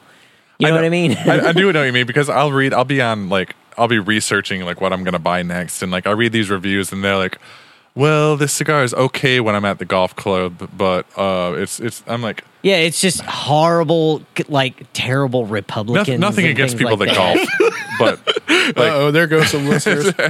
You 0.59 0.67
know, 0.67 0.75
what 0.75 0.85
I 0.85 0.89
mean? 0.89 1.17
I, 1.17 1.47
I 1.47 1.53
do 1.53 1.71
know 1.73 1.79
what 1.79 1.85
you 1.85 1.93
mean 1.93 2.05
because 2.05 2.29
I'll 2.29 2.51
read. 2.51 2.73
I'll 2.73 2.85
be 2.85 3.01
on 3.01 3.29
like 3.29 3.55
I'll 3.77 3.87
be 3.87 3.97
researching 3.99 4.61
like 4.61 4.79
what 4.79 4.93
I'm 4.93 5.03
gonna 5.03 5.17
buy 5.17 5.41
next, 5.41 5.81
and 5.81 5.91
like 5.91 6.05
I 6.05 6.11
read 6.11 6.33
these 6.33 6.51
reviews, 6.51 6.91
and 6.91 7.03
they're 7.03 7.17
like, 7.17 7.39
"Well, 7.99 8.37
this 8.37 8.53
cigar 8.53 8.83
is 8.83 8.93
okay 8.93 9.39
when 9.39 9.55
I'm 9.55 9.65
at 9.65 9.77
the 9.79 9.85
golf 9.85 10.15
club, 10.15 10.69
but 10.75 11.05
uh, 11.17 11.53
it's 11.57 11.79
it's." 11.79 12.03
I'm 12.07 12.21
like, 12.21 12.43
Yeah, 12.63 12.77
it's 12.77 12.99
just 13.01 13.21
horrible, 13.21 14.21
like 14.47 14.85
terrible 14.93 15.45
Republicans. 15.45 16.07
nothing, 16.07 16.19
nothing 16.19 16.45
against 16.47 16.77
people 16.77 16.97
like 16.97 17.09
that 17.09 17.15
golf, 17.15 17.39
but 17.99 18.15
like, 18.77 18.91
oh, 18.91 19.11
there 19.11 19.27
goes 19.27 19.49
some 19.49 19.67
listeners. 19.67 20.13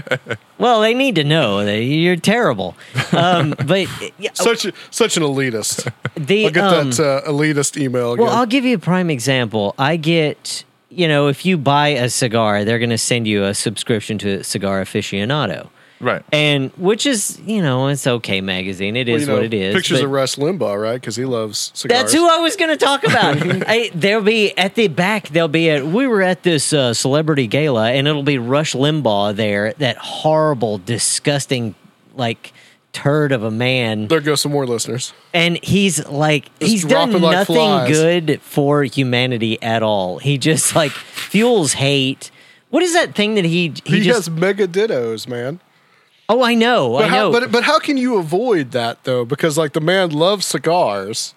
Well, 0.60 0.82
they 0.82 0.94
need 0.94 1.16
to 1.16 1.24
know 1.24 1.64
that 1.64 1.80
you're 1.82 2.18
terrible. 2.18 2.76
Um, 3.14 3.56
but 3.66 3.88
yeah, 4.20 4.32
such 4.34 4.68
such 4.92 5.16
an 5.16 5.24
elitist. 5.24 5.90
the 6.16 6.46
I'll 6.48 6.52
get 6.52 6.64
um, 6.66 6.92
that 6.92 7.24
uh, 7.26 7.32
elitist 7.32 7.80
email 7.82 8.12
again. 8.12 8.26
well, 8.26 8.36
I'll 8.36 8.46
give 8.46 8.66
you 8.66 8.76
a 8.76 8.80
prime 8.80 9.10
example. 9.10 9.74
I 9.80 9.96
get, 9.96 10.66
you 10.90 11.08
know, 11.08 11.30
if 11.30 11.46
you 11.46 11.58
buy 11.58 11.88
a 11.90 12.10
cigar, 12.10 12.66
they're 12.66 12.78
going 12.78 12.90
to 12.90 12.98
send 12.98 13.26
you 13.26 13.46
a 13.46 13.54
subscription 13.54 14.18
to 14.18 14.44
Cigar 14.44 14.84
Aficionado, 14.84 15.70
right. 16.00 16.24
and 16.32 16.72
which 16.78 17.06
is, 17.06 17.40
you 17.46 17.62
know, 17.62 17.88
it's 17.88 18.06
okay 18.08 18.42
magazine. 18.42 18.96
It 18.96 19.08
Well, 19.08 19.16
is 19.16 19.22
you 19.24 19.28
know, 19.28 19.34
what 19.36 19.44
it 19.44 19.54
is. 19.54 19.76
Pictures 19.76 20.00
but- 20.00 20.06
of 20.06 20.12
Rush 20.12 20.36
Limbaugh, 20.36 20.82
right? 20.82 20.94
Because 21.00 21.16
he 21.16 21.26
loves 21.26 21.72
cigars. 21.74 22.00
That's 22.02 22.14
who 22.14 22.28
I 22.30 22.38
was 22.40 22.56
going 22.56 22.72
to 22.72 22.78
talk 22.78 23.04
about. 23.04 23.38
I, 23.68 23.92
there'll 23.94 24.24
be 24.24 24.58
at 24.58 24.76
the 24.76 24.88
back. 24.88 25.30
There'll 25.30 25.48
be 25.48 25.70
a. 25.70 25.86
We 25.86 26.08
were 26.08 26.22
at 26.22 26.44
this 26.44 26.74
uh, 26.74 26.94
celebrity 26.94 27.48
gala, 27.48 27.92
and 27.92 28.08
it'll 28.08 28.24
be 28.24 28.38
Rush 28.38 28.74
Limbaugh 28.74 29.36
there. 29.36 29.74
That 29.74 29.98
horrible, 29.98 30.78
disgusting, 30.80 31.76
like 32.16 32.54
turd 32.92 33.32
of 33.32 33.44
a 33.44 33.52
man. 33.52 34.08
There 34.08 34.20
go 34.20 34.34
some 34.36 34.52
more 34.52 34.66
listeners. 34.66 35.14
And 35.34 35.64
he's 35.64 36.06
like, 36.08 36.46
Just 36.60 36.72
he's 36.72 36.84
done 36.86 37.12
like 37.12 37.22
nothing 37.22 37.56
flies. 37.56 37.90
good 37.92 38.42
for 38.42 38.84
humanity 38.84 39.62
at 39.62 39.84
all. 39.84 40.18
He 40.18 40.38
just 40.40 40.76
like 40.76 40.92
fuels 40.92 41.74
hate. 41.74 42.32
What 42.72 42.82
is 42.84 42.94
that 42.94 43.14
thing 43.16 43.36
that 43.36 43.46
he 43.46 43.74
he, 43.86 43.98
He, 43.98 44.02
just? 44.02 44.28
has 44.28 44.30
mega 44.30 44.68
dittos, 44.68 45.28
man. 45.28 45.60
Oh, 46.30 46.42
I 46.44 46.54
know, 46.54 46.94
But 46.94 47.06
I 47.06 47.08
how, 47.10 47.16
know. 47.24 47.32
but 47.32 47.52
but 47.52 47.64
how 47.64 47.80
can 47.80 47.98
you 47.98 48.18
avoid 48.18 48.72
that 48.72 49.04
though? 49.04 49.26
Because 49.26 49.58
like 49.58 49.74
the 49.74 49.82
man 49.82 50.12
loves 50.12 50.46
cigars. 50.46 51.34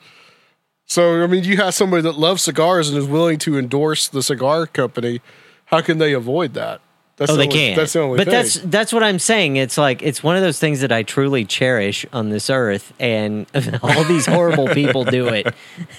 So 0.86 1.22
I 1.22 1.26
mean, 1.26 1.44
you 1.44 1.56
have 1.56 1.74
somebody 1.74 2.02
that 2.02 2.18
loves 2.18 2.42
cigars 2.42 2.88
and 2.88 2.98
is 2.98 3.06
willing 3.06 3.38
to 3.40 3.58
endorse 3.58 4.06
the 4.08 4.22
cigar 4.22 4.66
company. 4.66 5.20
How 5.66 5.80
can 5.80 5.98
they 5.98 6.12
avoid 6.12 6.54
that? 6.54 6.80
That's 7.16 7.30
Oh, 7.30 7.34
the 7.34 7.40
they 7.40 7.44
only, 7.46 7.56
can. 7.58 7.76
That's 7.76 7.92
the 7.92 8.00
only 8.00 8.16
but 8.18 8.24
thing. 8.26 8.32
that's 8.32 8.54
that's 8.60 8.92
what 8.92 9.02
I'm 9.02 9.18
saying. 9.18 9.56
It's 9.56 9.78
like 9.78 10.02
it's 10.02 10.22
one 10.22 10.36
of 10.36 10.42
those 10.42 10.58
things 10.58 10.80
that 10.80 10.92
I 10.92 11.02
truly 11.02 11.44
cherish 11.44 12.04
on 12.12 12.30
this 12.30 12.50
earth, 12.50 12.92
and 13.00 13.46
all 13.82 14.04
these 14.04 14.26
horrible 14.26 14.68
people 14.68 15.04
do 15.04 15.28
it. 15.28 15.54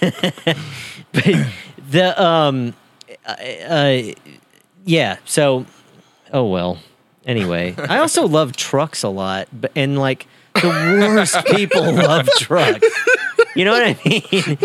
but 1.12 1.46
the 1.90 2.22
um, 2.22 2.74
uh, 3.26 4.02
yeah. 4.84 5.16
So, 5.24 5.66
oh 6.32 6.46
well. 6.46 6.78
Anyway, 7.26 7.74
I 7.78 7.98
also 7.98 8.26
love 8.26 8.54
trucks 8.54 9.02
a 9.02 9.08
lot, 9.08 9.48
but 9.52 9.72
and 9.74 9.98
like 9.98 10.26
the 10.54 10.68
worst 10.68 11.36
people 11.46 11.82
love 11.94 12.28
trucks. 12.38 12.86
You 13.56 13.64
know 13.64 13.72
what 13.72 13.82
I 13.82 13.98
mean? 14.04 14.58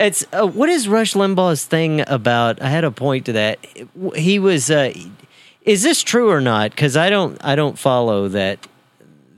It's 0.00 0.24
uh, 0.32 0.46
what 0.46 0.68
is 0.68 0.88
Rush 0.88 1.14
Limbaugh's 1.14 1.64
thing 1.64 2.02
about? 2.06 2.60
I 2.60 2.68
had 2.68 2.84
a 2.84 2.90
point 2.90 3.26
to 3.26 3.32
that. 3.32 3.58
He 4.16 4.38
was. 4.38 4.70
Uh, 4.70 4.92
is 5.62 5.82
this 5.82 6.02
true 6.02 6.30
or 6.30 6.40
not? 6.40 6.70
Because 6.70 6.96
I 6.96 7.10
don't. 7.10 7.42
I 7.44 7.54
don't 7.54 7.78
follow 7.78 8.28
that. 8.28 8.66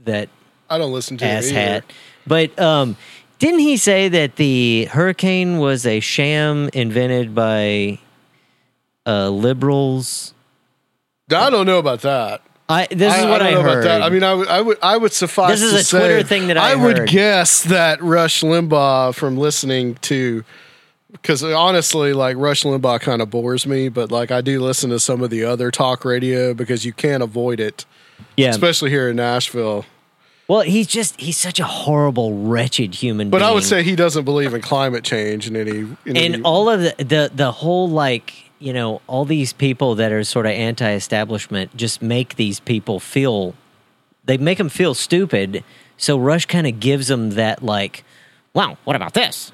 That 0.04 0.28
I 0.70 0.78
don't 0.78 0.92
listen 0.92 1.16
to 1.18 1.24
ass 1.26 1.48
hat. 1.50 1.84
But 2.26 2.58
um, 2.58 2.96
didn't 3.38 3.60
he 3.60 3.76
say 3.76 4.08
that 4.08 4.36
the 4.36 4.86
hurricane 4.86 5.58
was 5.58 5.84
a 5.84 6.00
sham 6.00 6.70
invented 6.72 7.34
by 7.34 7.98
uh, 9.04 9.28
liberals? 9.28 10.32
I 11.30 11.50
don't 11.50 11.66
know 11.66 11.78
about 11.78 12.02
that. 12.02 12.42
I 12.68 12.86
this 12.90 13.14
is 13.16 13.24
I, 13.24 13.30
what 13.30 13.42
I 13.42 13.48
I, 13.48 13.50
don't 13.52 13.64
know 13.64 13.70
heard. 13.70 13.84
about 13.84 14.00
that. 14.00 14.02
I 14.02 14.10
mean, 14.10 14.22
I 14.22 14.34
would, 14.34 14.48
I 14.48 14.60
would, 14.60 14.78
I 14.82 14.96
would 14.96 15.12
suffice. 15.12 15.60
This 15.60 15.62
is 15.62 15.72
to 15.72 15.78
a 15.78 15.82
say, 15.84 15.98
Twitter 15.98 16.22
thing 16.22 16.48
that 16.48 16.58
I 16.58 16.72
I 16.72 16.74
would 16.74 17.06
guess 17.08 17.62
that 17.64 18.02
Rush 18.02 18.42
Limbaugh, 18.42 19.14
from 19.14 19.36
listening 19.36 19.94
to, 20.02 20.44
because 21.12 21.44
honestly, 21.44 22.12
like 22.12 22.36
Rush 22.36 22.64
Limbaugh 22.64 23.00
kind 23.00 23.22
of 23.22 23.30
bores 23.30 23.66
me, 23.66 23.88
but 23.88 24.10
like 24.10 24.30
I 24.32 24.40
do 24.40 24.60
listen 24.60 24.90
to 24.90 24.98
some 24.98 25.22
of 25.22 25.30
the 25.30 25.44
other 25.44 25.70
talk 25.70 26.04
radio 26.04 26.54
because 26.54 26.84
you 26.84 26.92
can't 26.92 27.22
avoid 27.22 27.60
it, 27.60 27.84
yeah. 28.36 28.50
especially 28.50 28.90
here 28.90 29.08
in 29.08 29.16
Nashville. 29.16 29.84
Well, 30.48 30.60
he's 30.60 30.86
just 30.86 31.20
he's 31.20 31.36
such 31.36 31.58
a 31.60 31.64
horrible, 31.64 32.46
wretched 32.46 32.96
human 32.96 33.26
being. 33.26 33.30
But 33.30 33.38
being. 33.38 33.50
I 33.50 33.54
would 33.54 33.64
say 33.64 33.82
he 33.82 33.96
doesn't 33.96 34.24
believe 34.24 34.54
in 34.54 34.60
climate 34.60 35.04
change 35.04 35.48
in 35.48 35.56
any. 35.56 35.70
In 35.78 35.98
any 36.06 36.26
and 36.34 36.44
all 36.44 36.68
of 36.68 36.80
the, 36.80 36.94
the 36.98 37.30
the 37.32 37.52
whole 37.52 37.88
like 37.88 38.45
you 38.58 38.72
know 38.72 39.00
all 39.06 39.24
these 39.24 39.52
people 39.52 39.94
that 39.94 40.12
are 40.12 40.24
sort 40.24 40.46
of 40.46 40.52
anti-establishment 40.52 41.76
just 41.76 42.00
make 42.02 42.36
these 42.36 42.60
people 42.60 43.00
feel 43.00 43.54
they 44.24 44.36
make 44.36 44.58
them 44.58 44.68
feel 44.68 44.94
stupid 44.94 45.62
so 45.96 46.18
rush 46.18 46.46
kind 46.46 46.66
of 46.66 46.80
gives 46.80 47.08
them 47.08 47.30
that 47.30 47.62
like 47.62 48.04
well 48.54 48.78
what 48.84 48.96
about 48.96 49.14
this 49.14 49.52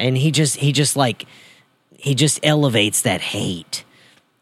and 0.00 0.16
he 0.18 0.30
just 0.30 0.56
he 0.56 0.72
just 0.72 0.96
like 0.96 1.26
he 1.98 2.14
just 2.14 2.38
elevates 2.42 3.02
that 3.02 3.20
hate 3.20 3.84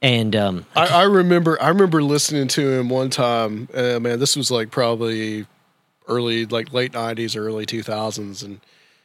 and 0.04 0.36
um 0.36 0.66
I, 0.76 0.86
I 0.86 1.02
remember 1.04 1.60
I 1.62 1.68
remember 1.68 2.02
listening 2.02 2.46
to 2.48 2.70
him 2.70 2.90
one 2.90 3.08
time. 3.08 3.68
Uh, 3.74 3.98
man, 3.98 4.18
this 4.18 4.36
was 4.36 4.50
like 4.50 4.70
probably 4.70 5.46
early, 6.06 6.44
like 6.44 6.74
late 6.74 6.92
'90s, 6.92 7.38
early 7.38 7.64
2000s, 7.64 8.44
and 8.44 8.60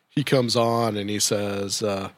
he 0.10 0.26
comes 0.26 0.58
on 0.58 0.98
and 0.98 1.10
he 1.10 1.18
says 1.20 1.82
uh, 1.82 2.10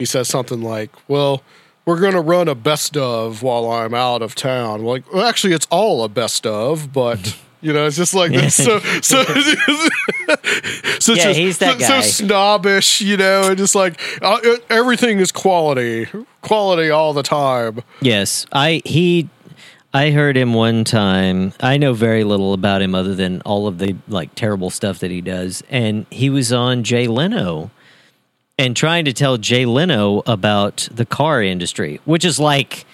he 0.00 0.04
says 0.04 0.26
something 0.26 0.60
like, 0.62 0.90
"Well, 1.06 1.42
we're 1.84 2.00
going 2.00 2.14
to 2.14 2.20
run 2.20 2.48
a 2.48 2.56
best 2.56 2.96
of 2.96 3.42
while 3.44 3.70
I'm 3.70 3.94
out 3.94 4.22
of 4.22 4.34
town." 4.34 4.82
Like, 4.82 5.12
well, 5.12 5.24
actually, 5.24 5.52
it's 5.52 5.68
all 5.70 6.02
a 6.02 6.08
best 6.08 6.44
of, 6.46 6.92
but. 6.92 7.38
You 7.62 7.74
know, 7.74 7.84
it's 7.84 7.96
just 7.96 8.14
like 8.14 8.32
this. 8.32 8.54
So, 8.54 8.78
so, 9.02 9.22
so 10.98 11.12
Yeah, 11.12 11.24
just, 11.24 11.38
he's 11.38 11.58
that 11.58 11.78
guy. 11.78 12.00
so 12.00 12.00
snobbish, 12.00 13.02
you 13.02 13.18
know, 13.18 13.50
and 13.50 13.58
just 13.58 13.74
like 13.74 14.00
uh, 14.22 14.38
everything 14.70 15.18
is 15.18 15.30
quality, 15.30 16.06
quality 16.40 16.88
all 16.88 17.12
the 17.12 17.22
time. 17.22 17.82
Yes, 18.00 18.46
I 18.50 18.80
he 18.86 19.28
I 19.92 20.10
heard 20.10 20.36
him 20.36 20.54
one 20.54 20.84
time. 20.84 21.52
I 21.60 21.76
know 21.76 21.92
very 21.94 22.22
little 22.22 22.54
about 22.54 22.80
him 22.80 22.94
other 22.94 23.14
than 23.14 23.40
all 23.42 23.66
of 23.66 23.78
the 23.78 23.96
like 24.06 24.34
terrible 24.36 24.70
stuff 24.70 25.00
that 25.00 25.10
he 25.10 25.20
does. 25.20 25.62
And 25.68 26.06
he 26.10 26.30
was 26.30 26.52
on 26.52 26.84
Jay 26.84 27.08
Leno. 27.08 27.70
And 28.60 28.76
trying 28.76 29.06
to 29.06 29.12
tell 29.12 29.38
Jay 29.38 29.64
Leno 29.64 30.22
about 30.26 30.88
the 30.92 31.06
car 31.06 31.42
industry, 31.42 32.00
which 32.04 32.24
is 32.24 32.38
like, 32.38 32.84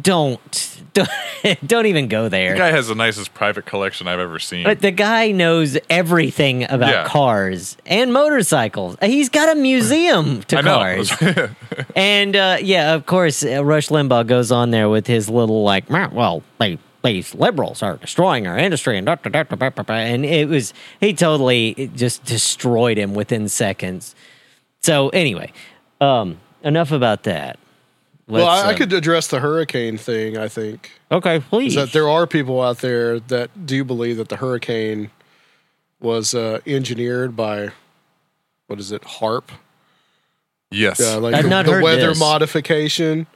don't 0.00 0.70
don't, 0.92 1.08
don't 1.66 1.86
even 1.86 2.08
go 2.08 2.28
there. 2.28 2.52
The 2.52 2.58
guy 2.58 2.70
has 2.70 2.88
the 2.88 2.94
nicest 2.94 3.34
private 3.34 3.64
collection 3.66 4.06
I've 4.06 4.18
ever 4.20 4.38
seen. 4.38 4.64
But 4.64 4.80
the 4.80 4.90
guy 4.90 5.32
knows 5.32 5.76
everything 5.90 6.64
about 6.64 6.90
Yeah. 6.90 7.04
cars 7.06 7.76
and 7.86 8.12
motorcycles. 8.12 8.96
He's 9.02 9.28
got 9.28 9.56
a 9.56 9.60
museum 9.60 10.42
to 10.48 10.62
cars. 10.62 11.12
and 11.96 12.36
uh, 12.36 12.58
yeah, 12.60 12.94
of 12.94 13.06
course, 13.06 13.44
uh, 13.44 13.64
Rush 13.64 13.88
Limbaugh 13.88 14.26
goes 14.26 14.52
on 14.52 14.70
there 14.70 14.88
with 14.88 15.06
his 15.06 15.28
little 15.28 15.62
like, 15.64 15.88
well, 15.90 16.42
they 16.58 16.78
these 17.02 17.34
liberals 17.34 17.82
are 17.82 17.96
destroying 17.98 18.46
our 18.46 18.56
industry, 18.58 18.96
and 18.96 19.04
da, 19.06 19.16
da, 19.16 19.28
da, 19.28 19.42
da, 19.42 19.56
da, 19.56 19.68
da, 19.68 19.82
da," 19.82 19.92
and 19.94 20.24
it 20.24 20.48
was 20.48 20.72
he 21.00 21.12
totally 21.12 21.90
just 21.94 22.24
destroyed 22.24 22.96
him 22.96 23.12
within 23.14 23.48
seconds. 23.48 24.14
So 24.84 25.08
anyway, 25.08 25.50
um, 26.02 26.38
enough 26.62 26.92
about 26.92 27.22
that. 27.22 27.58
well, 28.28 28.44
Let's, 28.44 28.64
I, 28.64 28.68
I 28.68 28.72
um, 28.72 28.76
could 28.76 28.92
address 28.92 29.28
the 29.28 29.40
hurricane 29.40 29.96
thing. 29.96 30.36
I 30.36 30.48
think 30.48 30.90
okay, 31.10 31.36
is 31.36 31.44
please. 31.44 31.74
that 31.76 31.92
there 31.92 32.06
are 32.06 32.26
people 32.26 32.60
out 32.60 32.78
there 32.78 33.18
that 33.18 33.64
do 33.64 33.82
believe 33.82 34.18
that 34.18 34.28
the 34.28 34.36
hurricane 34.36 35.10
was 36.00 36.34
uh, 36.34 36.60
engineered 36.66 37.34
by 37.34 37.70
what 38.66 38.78
is 38.78 38.92
it, 38.92 39.00
HAARP? 39.00 39.44
yes. 40.70 41.00
Yeah, 41.00 41.14
like 41.14 41.34
I've 41.34 41.44
the, 41.44 41.48
not 41.48 41.64
the 41.64 41.72
heard 41.72 41.82
weather 41.82 42.08
this. 42.08 42.20
modification. 42.20 43.26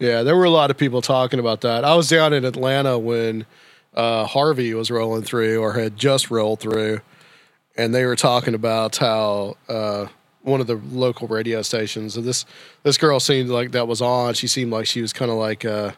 Yeah, 0.00 0.24
there 0.24 0.34
were 0.34 0.44
a 0.44 0.50
lot 0.50 0.72
of 0.72 0.76
people 0.76 1.02
talking 1.02 1.38
about 1.38 1.60
that. 1.60 1.84
I 1.84 1.94
was 1.94 2.08
down 2.08 2.32
in 2.32 2.44
Atlanta 2.44 2.98
when 2.98 3.46
uh, 3.94 4.24
Harvey 4.24 4.74
was 4.74 4.90
rolling 4.90 5.22
through 5.22 5.60
or 5.60 5.74
had 5.74 5.96
just 5.96 6.32
rolled 6.32 6.58
through, 6.58 7.00
and 7.76 7.94
they 7.94 8.04
were 8.04 8.16
talking 8.16 8.54
about 8.54 8.96
how 8.96 9.56
uh, 9.68 10.06
one 10.46 10.60
of 10.60 10.68
the 10.68 10.80
local 10.92 11.26
radio 11.26 11.60
stations. 11.60 12.14
So 12.14 12.20
this 12.20 12.46
this 12.84 12.96
girl 12.96 13.18
seemed 13.18 13.50
like 13.50 13.72
that 13.72 13.88
was 13.88 14.00
on. 14.00 14.34
She 14.34 14.46
seemed 14.46 14.70
like 14.70 14.86
she 14.86 15.02
was 15.02 15.12
kind 15.12 15.30
of 15.30 15.36
like 15.36 15.64
uh, 15.64 15.92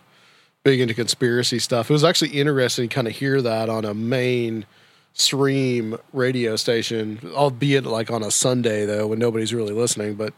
big 0.64 0.80
into 0.80 0.94
conspiracy 0.94 1.58
stuff. 1.58 1.90
It 1.90 1.92
was 1.92 2.04
actually 2.04 2.30
interesting 2.30 2.88
to 2.88 2.94
kind 2.94 3.06
of 3.06 3.14
hear 3.14 3.42
that 3.42 3.68
on 3.68 3.84
a 3.84 3.92
main 3.92 4.64
stream 5.12 5.98
radio 6.12 6.56
station, 6.56 7.20
albeit 7.34 7.84
like 7.84 8.10
on 8.10 8.22
a 8.22 8.30
Sunday 8.30 8.86
though, 8.86 9.08
when 9.08 9.18
nobody's 9.18 9.52
really 9.52 9.74
listening. 9.74 10.14
But 10.14 10.32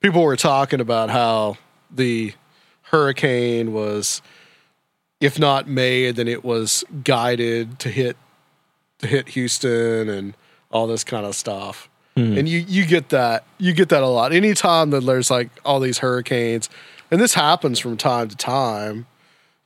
people 0.00 0.22
were 0.22 0.36
talking 0.36 0.80
about 0.80 1.10
how 1.10 1.56
the 1.90 2.34
hurricane 2.82 3.72
was, 3.72 4.22
if 5.20 5.38
not 5.38 5.66
made, 5.66 6.14
then 6.14 6.28
it 6.28 6.44
was 6.44 6.84
guided 7.02 7.80
to 7.80 7.88
hit 7.88 8.16
to 8.98 9.08
hit 9.08 9.30
Houston 9.30 10.08
and 10.08 10.34
all 10.70 10.86
this 10.86 11.02
kind 11.02 11.26
of 11.26 11.34
stuff. 11.34 11.88
And 12.16 12.48
you 12.48 12.58
you 12.58 12.84
get 12.84 13.08
that 13.08 13.44
you 13.58 13.72
get 13.72 13.88
that 13.88 14.02
a 14.02 14.08
lot. 14.08 14.32
Anytime 14.32 14.90
that 14.90 15.00
there's 15.04 15.30
like 15.30 15.48
all 15.64 15.80
these 15.80 15.98
hurricanes, 15.98 16.68
and 17.10 17.20
this 17.20 17.34
happens 17.34 17.78
from 17.78 17.96
time 17.96 18.28
to 18.28 18.36
time. 18.36 19.06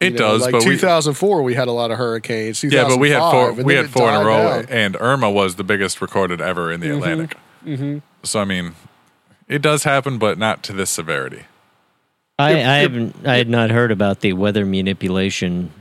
it 0.01 0.13
you 0.13 0.19
know, 0.19 0.33
does, 0.33 0.43
Like 0.43 0.53
but 0.53 0.63
2004, 0.63 1.43
we, 1.43 1.55
had 1.55 1.69
a 1.69 1.73
lot 1.73 1.91
of 1.91 1.99
hurricanes. 1.99 2.63
yeah, 2.63 2.87
but 2.89 2.99
we 2.99 3.11
had 3.11 3.31
four. 3.31 3.53
We 3.53 3.75
had 3.75 3.91
four 3.91 4.09
in 4.09 4.15
a 4.15 4.25
row, 4.25 4.63
down. 4.63 4.67
and 4.69 4.97
Irma 5.01 5.31
was 5.31 5.57
the 5.57 5.65
biggest 5.65 6.01
recorded 6.01 6.41
ever 6.41 6.71
in 6.71 6.81
the 6.81 6.95
Atlantic. 6.95 7.37
Mm-hmm. 7.65 7.99
So 8.23 8.41
I 8.41 8.45
mean, 8.45 8.75
it 9.49 9.63
does 9.63 9.85
happen, 9.85 10.19
but 10.19 10.39
not 10.39 10.63
to 10.65 10.73
this 10.73 10.91
severity. 10.91 11.45
I, 12.39 12.51
Yep, 12.51 12.57
I 12.57 12.61
yep. 12.61 12.91
haven't 12.91 13.27
I 13.27 13.37
had 13.37 13.49
not 13.49 13.71
heard 13.71 13.91
about 13.91 14.21
the 14.21 14.35
weather 14.35 14.67
manipulation. 14.67 15.73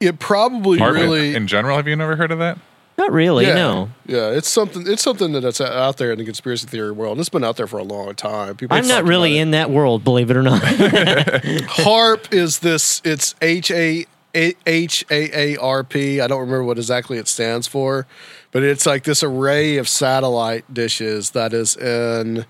It 0.00 0.18
probably 0.18 0.78
Mark, 0.78 0.94
really 0.94 1.34
in 1.34 1.46
general, 1.46 1.76
have 1.76 1.86
you 1.86 1.96
never 1.96 2.16
heard 2.16 2.32
of 2.32 2.38
that? 2.38 2.58
Not 2.98 3.12
really, 3.12 3.46
yeah, 3.46 3.54
no. 3.54 3.90
Yeah, 4.06 4.30
it's 4.30 4.48
something. 4.48 4.84
It's 4.86 5.02
something 5.02 5.30
that's 5.32 5.60
out 5.60 5.98
there 5.98 6.10
in 6.10 6.18
the 6.18 6.24
conspiracy 6.24 6.66
theory 6.66 6.90
world. 6.90 7.12
and 7.12 7.20
It's 7.20 7.28
been 7.28 7.44
out 7.44 7.56
there 7.56 7.68
for 7.68 7.78
a 7.78 7.84
long 7.84 8.14
time. 8.16 8.56
People 8.56 8.76
I'm 8.76 8.88
not 8.88 9.04
really 9.04 9.38
in 9.38 9.52
that 9.52 9.70
world, 9.70 10.02
believe 10.02 10.30
it 10.32 10.36
or 10.36 10.42
not. 10.42 10.60
HAARP 10.62 12.34
is 12.34 12.58
this. 12.58 13.00
It's 13.04 13.36
H 13.40 13.70
A 13.70 14.04
H 14.34 15.04
A 15.10 15.38
A 15.54 15.56
R 15.58 15.84
P. 15.84 16.20
I 16.20 16.26
don't 16.26 16.40
remember 16.40 16.64
what 16.64 16.76
exactly 16.76 17.18
it 17.18 17.28
stands 17.28 17.68
for, 17.68 18.08
but 18.50 18.64
it's 18.64 18.84
like 18.84 19.04
this 19.04 19.22
array 19.22 19.76
of 19.76 19.88
satellite 19.88 20.74
dishes 20.74 21.30
that 21.30 21.52
is 21.52 21.76
in 21.76 22.46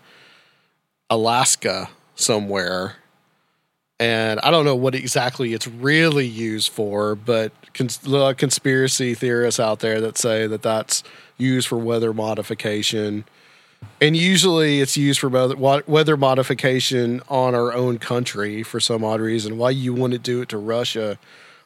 Alaska 1.10 1.90
somewhere. 2.14 2.96
And 4.00 4.38
I 4.40 4.50
don't 4.52 4.64
know 4.64 4.76
what 4.76 4.94
exactly 4.94 5.54
it's 5.54 5.66
really 5.66 6.26
used 6.26 6.70
for, 6.70 7.16
but 7.16 7.52
cons- 7.74 7.98
conspiracy 8.36 9.14
theorists 9.14 9.58
out 9.58 9.80
there 9.80 10.00
that 10.00 10.16
say 10.16 10.46
that 10.46 10.62
that's 10.62 11.02
used 11.36 11.66
for 11.66 11.78
weather 11.78 12.12
modification. 12.12 13.24
And 14.00 14.16
usually 14.16 14.80
it's 14.80 14.96
used 14.96 15.18
for 15.18 15.28
weather- 15.28 16.16
modification 16.16 17.22
on 17.28 17.56
our 17.56 17.72
own 17.72 17.98
country 17.98 18.62
for 18.62 18.78
some 18.78 19.02
odd 19.02 19.20
reason. 19.20 19.58
Why 19.58 19.70
you 19.70 19.92
want 19.94 20.12
to 20.12 20.18
do 20.18 20.42
it 20.42 20.48
to 20.50 20.58
Russia 20.58 21.18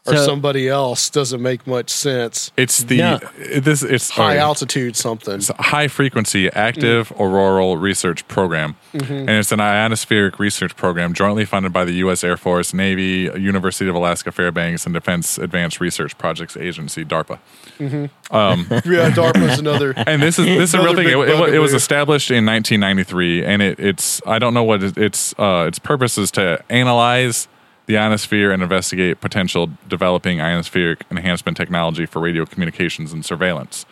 or 0.04 0.16
So- 0.16 0.24
somebody 0.26 0.68
else 0.68 1.08
doesn't 1.10 1.40
make 1.40 1.64
much 1.66 1.88
sense. 1.88 2.50
It's 2.56 2.82
the 2.82 2.96
No. 2.98 3.20
this. 3.60 3.82
It's 3.84 4.10
High 4.10 4.32
sorry. 4.34 4.38
altitude 4.38 4.96
something. 4.96 5.34
It's 5.34 5.50
a 5.50 5.62
high 5.62 5.86
frequency 5.86 6.50
active 6.50 7.12
auroral 7.20 7.76
research 7.76 8.26
program. 8.26 8.74
Mm-hmm. 8.94 9.12
And 9.12 9.30
it's 9.30 9.52
an 9.52 9.60
ionospheric 9.60 10.38
research 10.40 10.74
program 10.76 11.14
jointly 11.14 11.44
funded 11.44 11.72
by 11.72 11.84
the 11.84 11.92
U.S. 11.94 12.24
Air 12.24 12.36
Force, 12.36 12.74
Navy, 12.74 13.30
University 13.38 13.88
of 13.88 13.94
Alaska 13.94 14.32
Fairbanks, 14.32 14.86
and 14.86 14.92
Defense 14.92 15.38
Advanced 15.38 15.80
Research 15.80 16.18
Projects 16.18 16.56
Agency, 16.56 17.04
DARPA. 17.04 17.38
Mm-hmm. 17.78 18.34
Um, 18.34 18.66
yeah, 18.70 19.10
DARPA's 19.10 19.58
another. 19.58 19.94
And 20.04 20.20
this 20.20 20.38
is 20.38 20.46
this 20.46 20.70
is 20.70 20.74
a 20.74 20.82
real 20.82 20.94
thing. 20.96 21.06
It, 21.08 21.16
it, 21.16 21.54
it 21.54 21.58
was 21.60 21.72
established 21.74 22.30
in 22.30 22.44
1993, 22.44 23.44
and 23.44 23.62
it, 23.62 23.78
it's 23.78 24.20
I 24.26 24.38
don't 24.40 24.52
know 24.52 24.64
what 24.64 24.82
it, 24.82 24.98
its 24.98 25.32
uh, 25.38 25.66
its 25.68 25.78
purpose 25.78 26.18
is 26.18 26.30
to 26.32 26.62
analyze 26.68 27.46
the 27.86 27.98
ionosphere 27.98 28.52
and 28.52 28.62
investigate 28.62 29.20
potential 29.20 29.70
developing 29.88 30.38
ionospheric 30.38 31.02
enhancement 31.10 31.56
technology 31.56 32.06
for 32.06 32.20
radio 32.20 32.44
communications 32.46 33.12
and 33.12 33.24
surveillance. 33.24 33.84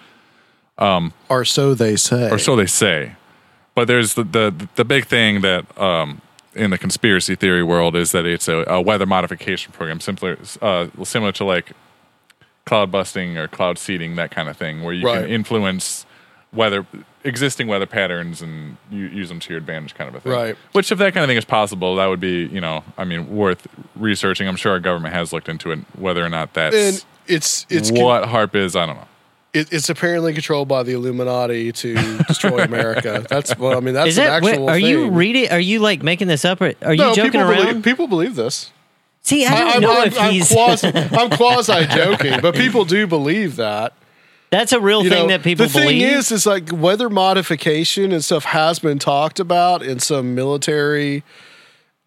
Or 1.29 1.45
so 1.45 1.75
they 1.75 1.97
say. 1.97 2.31
or 2.31 2.39
so 2.39 2.57
they 2.57 2.67
say. 2.67 3.13
But 3.75 3.87
there's 3.89 4.15
the 4.15 4.25
the, 4.25 4.69
the 4.77 4.85
big 4.85 5.07
thing 5.07 5.41
that 5.43 5.79
um, 5.79 6.21
in 6.55 6.71
the 6.71 6.79
conspiracy 6.79 7.35
theory 7.37 7.63
world 7.63 7.95
is 7.97 8.13
that 8.13 8.27
it's 8.27 8.49
a, 8.49 8.65
a 8.67 8.81
weather 8.81 9.07
modification 9.07 9.73
program, 9.73 10.01
similar 10.01 10.39
uh, 10.63 10.87
similar 11.05 11.33
to 11.33 11.45
like 11.45 11.73
cloud 12.67 12.91
busting 12.91 13.37
or 13.37 13.49
cloud 13.49 13.79
seeding, 13.79 14.17
that 14.17 14.31
kind 14.31 14.49
of 14.49 14.57
thing, 14.57 14.83
where 14.83 14.95
you 14.95 15.05
Right. 15.07 15.23
can 15.23 15.31
influence 15.31 16.07
weather 16.53 16.87
existing 17.25 17.67
weather 17.67 17.87
patterns 17.87 18.41
and 18.43 18.77
you, 18.91 19.07
use 19.07 19.29
them 19.29 19.41
to 19.41 19.51
your 19.51 19.59
advantage, 19.59 19.95
kind 19.95 20.09
of 20.09 20.15
a 20.17 20.21
thing. 20.21 20.33
Right. 20.33 20.57
Which, 20.73 20.91
if 20.91 20.99
that 20.99 21.13
kind 21.15 21.25
of 21.25 21.29
thing 21.29 21.37
is 21.37 21.45
possible, 21.45 21.97
that 21.97 22.07
would 22.07 22.21
be 22.21 22.47
you 22.47 22.61
know, 22.61 22.83
I 22.97 23.05
mean, 23.05 23.35
worth 23.35 23.67
researching. 23.97 24.49
I'm 24.49 24.57
sure 24.57 24.73
our 24.73 24.81
government 24.81 25.15
has 25.15 25.33
looked 25.33 25.49
into 25.49 25.71
it, 25.73 25.81
whether 25.99 26.25
or 26.25 26.29
not 26.29 26.55
that's 26.55 26.75
and 26.77 27.05
it's 27.27 27.67
it's 27.69 27.91
what 27.91 28.25
HAARP 28.25 28.55
is. 28.55 28.75
I 28.77 28.87
don't 28.87 28.97
know. 28.97 29.07
it, 29.53 29.73
it's 29.73 29.89
apparently 29.89 30.33
controlled 30.33 30.69
by 30.69 30.83
the 30.83 30.93
Illuminati 30.93 31.73
to 31.73 32.19
destroy 32.29 32.59
America. 32.65 33.25
That's 33.29 33.57
well, 33.59 33.77
I 33.77 33.81
mean 33.81 33.95
that's 33.95 34.09
Is 34.11 34.19
an 34.19 34.25
that 34.25 34.43
wait, 34.43 34.53
actual. 34.53 34.71
are 34.71 34.79
you 34.79 35.11
reading 35.11 35.51
are 35.51 35.61
you 35.61 35.79
like 35.81 36.03
making 36.03 36.29
this 36.29 36.45
up 36.45 36.61
or 36.61 36.73
are 36.83 36.93
you 36.95 36.99
No, 37.03 37.15
joking 37.15 37.33
people 37.33 37.51
around? 37.51 37.67
believe, 37.67 37.83
people 37.85 38.07
believe 38.07 38.35
this. 38.37 38.71
See, 39.23 39.45
I 39.45 39.51
don't 39.61 39.75
I'm, 39.77 39.81
know 39.83 40.01
I'm, 40.01 40.09
if 40.09 40.19
I'm 40.19 40.33
he's 40.33 40.49
quasi, 40.51 40.89
I'm 40.95 41.31
quasi 41.31 41.87
joking, 41.89 42.41
but 42.41 42.55
people 42.55 42.85
do 42.87 43.07
believe 43.07 43.57
that. 43.57 43.93
That's 44.51 44.73
a 44.73 44.81
real 44.81 45.05
You 45.05 45.11
thing 45.11 45.23
know, 45.29 45.37
that 45.37 45.43
people 45.45 45.67
the 45.67 45.73
thing 45.73 45.83
believe. 45.85 46.03
is, 46.19 46.33
is 46.33 46.45
like 46.47 46.71
weather 46.73 47.09
modification 47.09 48.11
and 48.13 48.25
stuff 48.25 48.45
has 48.45 48.81
been 48.81 48.99
talked 48.99 49.39
about 49.39 49.83
in 49.83 50.01
some 50.01 50.35
military. 50.35 51.23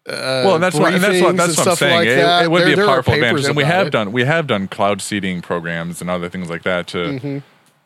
well, 0.06 0.54
and 0.56 0.62
that's 0.62 0.76
what, 0.76 0.92
and 0.92 1.02
that's 1.02 1.22
what 1.22 1.36
that's 1.36 1.56
and 1.56 1.58
what 1.58 1.68
I'm 1.68 1.76
saying. 1.76 1.96
like 1.96 2.08
it, 2.08 2.16
that. 2.16 2.44
it 2.44 2.50
would 2.50 2.60
There- 2.66 2.76
be 2.76 2.82
a 2.82 2.86
powerful 2.86 3.14
advantage, 3.14 3.46
and 3.46 3.56
we 3.56 3.64
have 3.64 3.86
it. 3.86 3.90
done 3.90 4.12
we 4.12 4.24
have 4.24 4.46
done 4.46 4.68
cloud 4.68 5.00
seeding 5.00 5.40
programs 5.40 6.02
and 6.02 6.10
other 6.10 6.28
things 6.28 6.50
like 6.50 6.62
that 6.64 6.86
to 6.88 6.98
Mm-hmm. 6.98 7.38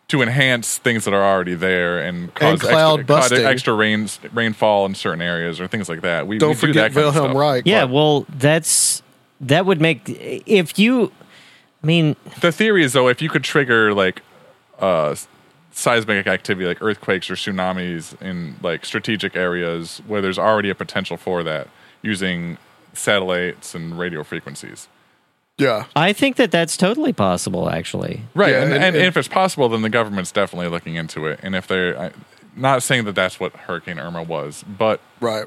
to 0.08 0.22
enhance 0.22 0.78
things 0.78 1.04
that 1.04 1.14
are 1.14 1.22
already 1.22 1.54
there 1.54 2.00
and 2.00 2.34
cause 2.34 2.60
cloud 2.60 3.00
extra, 3.00 3.16
busting. 3.16 3.46
extra 3.46 3.74
rains 3.74 4.18
rainfall 4.32 4.86
in 4.86 4.96
certain 4.96 5.22
areas 5.22 5.60
or 5.60 5.68
things 5.68 5.88
like 5.88 6.00
that. 6.00 6.26
We 6.26 6.38
Don't 6.38 6.48
we 6.48 6.54
do 6.54 6.60
forget 6.60 6.92
that 6.92 6.94
kind 7.00 7.06
of 7.06 7.14
Wilhelm. 7.14 7.36
Reich. 7.36 7.62
yeah, 7.66 7.84
well, 7.84 8.26
that's 8.28 9.02
that 9.40 9.64
would 9.66 9.80
make 9.80 10.00
if 10.08 10.76
you 10.80 11.12
I 11.84 11.86
mean, 11.86 12.16
The 12.40 12.50
theory 12.50 12.82
is 12.82 12.94
though, 12.94 13.06
if 13.06 13.22
you 13.22 13.28
could 13.28 13.44
trigger 13.44 13.94
like 13.94 14.22
uh, 14.78 15.14
seismic 15.72 16.26
activity, 16.26 16.66
like 16.66 16.82
earthquakes 16.82 17.30
or 17.30 17.34
tsunamis 17.34 18.20
in 18.20 18.56
like 18.62 18.84
strategic 18.84 19.36
areas 19.36 20.00
where 20.06 20.20
there's 20.20 20.38
already 20.38 20.70
a 20.70 20.74
potential 20.74 21.16
for 21.16 21.42
that, 21.44 21.68
using 22.02 22.58
satellites 22.94 23.74
and 23.74 23.98
radio 23.98 24.22
frequencies. 24.24 24.88
Yeah, 25.56 25.86
I 25.96 26.12
think 26.12 26.36
that 26.36 26.50
that's 26.52 26.76
totally 26.76 27.12
possible 27.12 27.68
actually. 27.68 28.22
Right, 28.34 28.52
Yeah, 28.52 28.62
and, 28.62 28.72
and- 28.74 28.84
and, 28.84 28.96
and- 28.96 29.04
if 29.06 29.16
it's 29.16 29.28
possible, 29.28 29.68
then 29.68 29.82
the 29.82 29.88
government's 29.90 30.30
definitely 30.32 30.68
looking 30.68 30.94
into 30.94 31.26
it. 31.26 31.40
And 31.42 31.56
if 31.56 31.66
they're 31.66 31.98
I, 32.00 32.10
not 32.56 32.82
saying 32.82 33.04
that 33.06 33.14
that's 33.14 33.38
what 33.40 33.52
Hurricane 33.54 33.98
Irma 33.98 34.22
was, 34.22 34.64
but 34.66 35.00
right. 35.20 35.46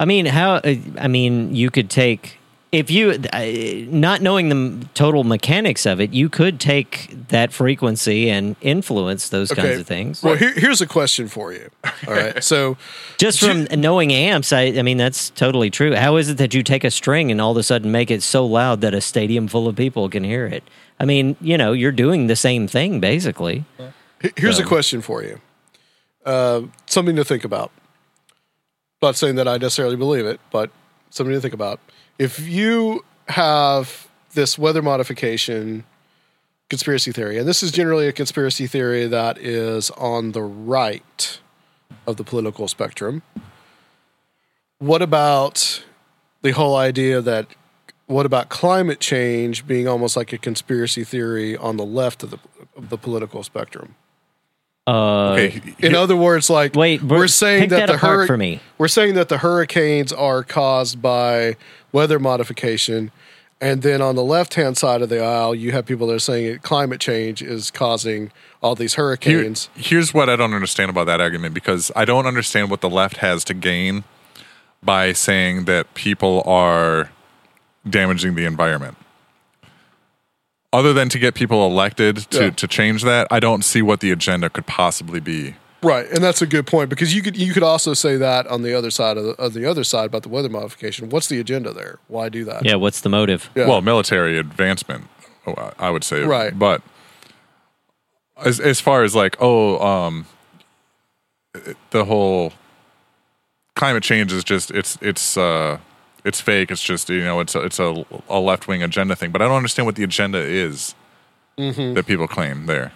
I 0.00 0.04
mean, 0.04 0.26
how 0.26 0.54
uh, 0.56 0.74
I 0.98 1.08
mean, 1.08 1.54
you 1.54 1.70
could 1.70 1.88
take 1.90 2.38
if 2.76 2.90
you 2.90 3.10
uh, 3.32 3.90
not 3.90 4.20
knowing 4.20 4.48
the 4.48 4.54
m- 4.54 4.90
total 4.94 5.24
mechanics 5.24 5.86
of 5.86 6.00
it, 6.00 6.12
you 6.12 6.28
could 6.28 6.60
take 6.60 7.10
that 7.28 7.52
frequency 7.52 8.28
and 8.28 8.54
influence 8.60 9.30
those 9.30 9.50
kinds 9.50 9.80
of 9.80 9.86
things. 9.86 10.22
Well, 10.22 10.36
here, 10.36 10.52
here's 10.52 10.80
a 10.80 10.86
question 10.86 11.26
for 11.28 11.52
you. 11.52 11.70
All 12.06 12.14
right. 12.14 12.34
So, 12.42 12.76
Just 13.18 13.40
from 13.40 13.64
knowing 13.80 14.12
amps, 14.12 14.52
I, 14.52 14.62
I 14.64 14.82
mean 14.82 14.98
that's 14.98 15.30
totally 15.30 15.70
true. 15.70 15.94
How 15.94 16.16
is 16.16 16.28
it 16.28 16.38
that 16.38 16.54
you 16.54 16.62
take 16.62 16.84
a 16.84 16.90
string 16.90 17.30
and 17.30 17.40
all 17.40 17.50
of 17.50 17.56
a 17.56 17.62
sudden 17.62 17.90
make 17.90 18.10
it 18.10 18.22
so 18.22 18.44
loud 18.46 18.82
that 18.82 18.94
a 18.94 19.00
stadium 19.00 19.48
full 19.48 19.66
of 19.66 19.74
people 19.74 20.08
can 20.08 20.22
hear 20.22 20.46
it? 20.46 20.62
I 21.00 21.04
mean, 21.06 21.36
you 21.40 21.56
know, 21.58 21.72
you're 21.72 21.92
doing 21.92 22.26
the 22.26 22.36
same 22.36 22.68
thing 22.68 23.00
basically. 23.00 23.64
Here's 24.36 24.58
a 24.58 24.64
question 24.64 25.00
for 25.00 25.22
you. 25.22 25.40
Uh, 26.24 26.62
something 26.86 27.16
to 27.16 27.24
think 27.24 27.44
about. 27.44 27.70
Not 29.02 29.16
saying 29.16 29.36
that 29.36 29.48
I 29.48 29.56
necessarily 29.58 29.96
believe 29.96 30.26
it, 30.26 30.40
but 30.50 30.70
something 31.10 31.34
to 31.34 31.40
think 31.40 31.54
about. 31.54 31.80
If 32.18 32.40
you 32.46 33.04
have 33.28 34.08
this 34.34 34.58
weather 34.58 34.82
modification 34.82 35.84
conspiracy 36.70 37.12
theory, 37.12 37.38
and 37.38 37.46
this 37.46 37.62
is 37.62 37.70
generally 37.72 38.06
a 38.08 38.12
conspiracy 38.12 38.66
theory 38.66 39.06
that 39.06 39.38
is 39.38 39.90
on 39.92 40.32
the 40.32 40.42
right 40.42 41.38
of 42.06 42.16
the 42.16 42.24
political 42.24 42.68
spectrum, 42.68 43.22
what 44.78 45.02
about 45.02 45.84
the 46.42 46.52
whole 46.52 46.76
idea 46.76 47.20
that 47.20 47.46
what 48.06 48.26
about 48.26 48.48
climate 48.48 49.00
change 49.00 49.66
being 49.66 49.88
almost 49.88 50.16
like 50.16 50.32
a 50.32 50.38
conspiracy 50.38 51.02
theory 51.02 51.56
on 51.56 51.76
the 51.76 51.84
left 51.84 52.22
of 52.22 52.30
the, 52.30 52.38
of 52.76 52.88
the 52.88 52.96
political 52.98 53.42
spectrum? 53.42 53.94
Uh, 54.86 55.32
Okay, 55.32 55.60
In 55.80 55.94
other 55.96 56.14
words, 56.14 56.48
like 56.48 56.74
Wait, 56.76 57.02
we're 57.02 57.26
saying 57.26 57.70
that, 57.70 57.76
that 57.80 57.86
the 57.88 57.94
apart 57.96 58.20
hurri- 58.20 58.26
for 58.28 58.36
me. 58.36 58.60
we're 58.78 58.86
saying 58.86 59.14
that 59.14 59.28
the 59.28 59.38
hurricanes 59.38 60.12
are 60.12 60.44
caused 60.44 61.02
by 61.02 61.56
weather 61.96 62.18
modification, 62.18 63.10
and 63.58 63.80
then 63.80 64.02
on 64.02 64.16
the 64.16 64.22
left 64.22 64.52
hand 64.52 64.76
side 64.76 65.00
of 65.00 65.08
the 65.08 65.18
aisle, 65.24 65.54
you 65.54 65.72
have 65.72 65.86
people 65.86 66.06
that 66.08 66.12
are 66.12 66.18
saying 66.18 66.52
that 66.52 66.62
climate 66.62 67.00
change 67.00 67.40
is 67.40 67.70
causing 67.70 68.30
all 68.62 68.74
these 68.74 68.94
Here- 68.96 69.04
hurricanes. 69.06 69.70
here's 69.74 70.12
what 70.12 70.28
I 70.28 70.36
don't 70.36 70.52
understand 70.52 70.90
about 70.90 71.06
that 71.06 71.22
argument 71.22 71.54
because 71.54 71.90
I 71.96 72.04
don't 72.04 72.26
understand 72.26 72.68
what 72.70 72.82
the 72.82 72.90
left 72.90 73.16
has 73.18 73.44
to 73.44 73.54
gain 73.54 74.04
by 74.82 75.14
saying 75.14 75.64
that 75.64 75.94
people 75.94 76.42
are 76.44 77.08
damaging 77.88 78.34
the 78.34 78.44
environment. 78.44 78.98
Other 80.70 80.92
than 80.92 81.08
to 81.08 81.18
get 81.18 81.34
people 81.34 81.64
elected 81.66 82.16
to, 82.32 82.44
Yeah. 82.44 82.50
to 82.50 82.68
change 82.68 83.04
that, 83.04 83.26
I 83.30 83.40
don't 83.40 83.64
see 83.64 83.80
what 83.80 84.00
the 84.00 84.10
agenda 84.10 84.50
could 84.50 84.66
possibly 84.66 85.20
be. 85.20 85.54
Right, 85.86 86.06
and 86.10 86.22
that's 86.24 86.42
a 86.42 86.46
good 86.46 86.66
point 86.66 86.90
because 86.90 87.14
you 87.14 87.22
could 87.22 87.36
you 87.36 87.52
could 87.52 87.62
also 87.62 87.94
say 87.94 88.16
that 88.16 88.46
on 88.48 88.62
the 88.62 88.74
other 88.74 88.90
side 88.90 89.16
of 89.16 89.24
the, 89.24 89.30
of 89.32 89.52
the 89.54 89.64
other 89.66 89.84
side 89.84 90.06
about 90.06 90.22
the 90.22 90.28
weather 90.28 90.48
modification. 90.48 91.08
What's 91.10 91.28
the 91.28 91.38
agenda 91.38 91.72
there? 91.72 91.98
Why 92.08 92.28
do 92.28 92.44
that? 92.44 92.64
Yeah, 92.64 92.74
what's 92.74 93.00
the 93.02 93.08
motive? 93.08 93.48
Yeah. 93.54 93.68
Well, 93.68 93.80
military 93.82 94.36
advancement, 94.38 95.04
oh, 95.46 95.54
I 95.78 95.86
I 95.86 95.90
would 95.90 96.02
say. 96.04 96.22
Right. 96.24 96.58
But 96.58 96.82
as 98.44 98.58
as 98.60 98.80
far 98.80 99.02
as 99.04 99.14
like, 99.14 99.36
oh, 99.40 99.78
um, 99.86 100.26
the 101.90 102.04
whole 102.04 102.52
climate 103.74 104.02
change 104.02 104.32
is 104.32 104.44
just 104.44 104.70
it's 104.70 104.98
it's 105.00 105.36
uh 105.36 105.78
it's 106.24 106.40
fake. 106.40 106.70
It's 106.70 106.82
just 106.82 107.08
you 107.08 107.22
know 107.22 107.40
it's 107.40 107.54
a, 107.54 107.60
it's 107.60 107.78
a, 107.78 108.04
a 108.28 108.40
left 108.40 108.66
wing 108.68 108.82
agenda 108.82 109.14
thing. 109.14 109.30
But 109.30 109.40
I 109.42 109.46
don't 109.46 109.56
understand 109.56 109.86
what 109.86 109.94
the 109.94 110.04
agenda 110.04 110.38
is 110.38 110.94
Mhm. 111.58 111.94
that 111.94 112.06
people 112.06 112.26
claim 112.28 112.66
there. 112.66 112.92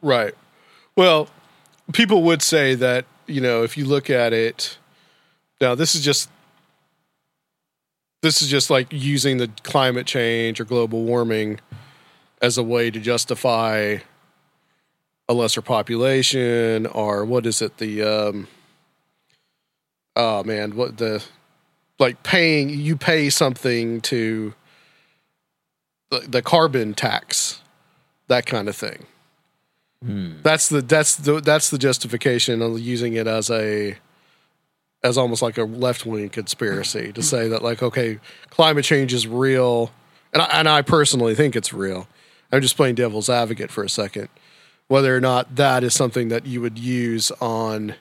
Right. 0.00 0.34
Well, 0.96 1.28
people 1.92 2.22
would 2.22 2.42
say 2.42 2.74
that, 2.74 3.04
you 3.26 3.40
know, 3.40 3.62
if 3.62 3.76
you 3.76 3.84
look 3.84 4.10
at 4.10 4.32
it 4.32 4.78
now 5.62 5.76
this 5.76 5.94
is 5.94 6.04
just 6.04 6.28
this 8.20 8.42
is 8.42 8.48
just 8.48 8.68
like 8.68 8.88
using 8.90 9.38
the 9.38 9.48
climate 9.62 10.06
change 10.06 10.60
or 10.60 10.64
global 10.64 11.04
warming 11.04 11.60
as 12.42 12.58
a 12.58 12.62
way 12.62 12.90
to 12.90 13.00
justify 13.00 13.96
a 15.28 15.32
lesser 15.32 15.62
population 15.62 16.84
or 16.86 17.24
what 17.24 17.46
is 17.46 17.62
it 17.62 17.78
the 17.78 18.02
um 18.02 18.48
oh 20.16 20.42
man 20.42 20.74
what 20.74 20.98
the 20.98 21.24
like 22.00 22.22
paying 22.24 22.68
you 22.68 22.96
pay 22.96 23.30
something 23.30 24.00
to 24.00 24.52
the, 26.10 26.20
the 26.20 26.42
carbon 26.42 26.92
tax 26.92 27.62
that 28.26 28.44
kind 28.44 28.68
of 28.68 28.74
thing 28.74 29.06
that's 30.42 30.68
the 30.68 30.82
that's 30.82 31.16
the 31.16 31.40
that's 31.40 31.70
the 31.70 31.78
justification 31.78 32.60
of 32.62 32.80
using 32.80 33.14
it 33.14 33.26
as 33.26 33.50
a 33.50 33.96
as 35.04 35.18
almost 35.18 35.42
like 35.42 35.58
a 35.58 35.64
left 35.64 36.06
wing 36.06 36.28
conspiracy 36.28 37.12
to 37.12 37.22
say 37.32 37.48
that 37.48 37.62
like 37.62 37.82
okay 37.82 38.18
climate 38.50 38.84
change 38.84 39.12
is 39.12 39.26
real 39.26 39.92
and 40.32 40.42
I, 40.42 40.46
and 40.46 40.68
I 40.68 40.82
personally 40.82 41.34
think 41.34 41.56
it's 41.56 41.72
real. 41.72 42.08
I'm 42.50 42.60
just 42.60 42.76
playing 42.76 42.96
devil's 42.96 43.28
advocate 43.28 43.70
for 43.70 43.84
a 43.84 43.88
second. 43.88 44.28
Whether 44.88 45.16
or 45.16 45.20
not 45.20 45.56
that 45.56 45.84
is 45.84 45.94
something 45.94 46.28
that 46.28 46.46
you 46.46 46.60
would 46.60 46.78
use 46.78 47.30
on 47.40 47.94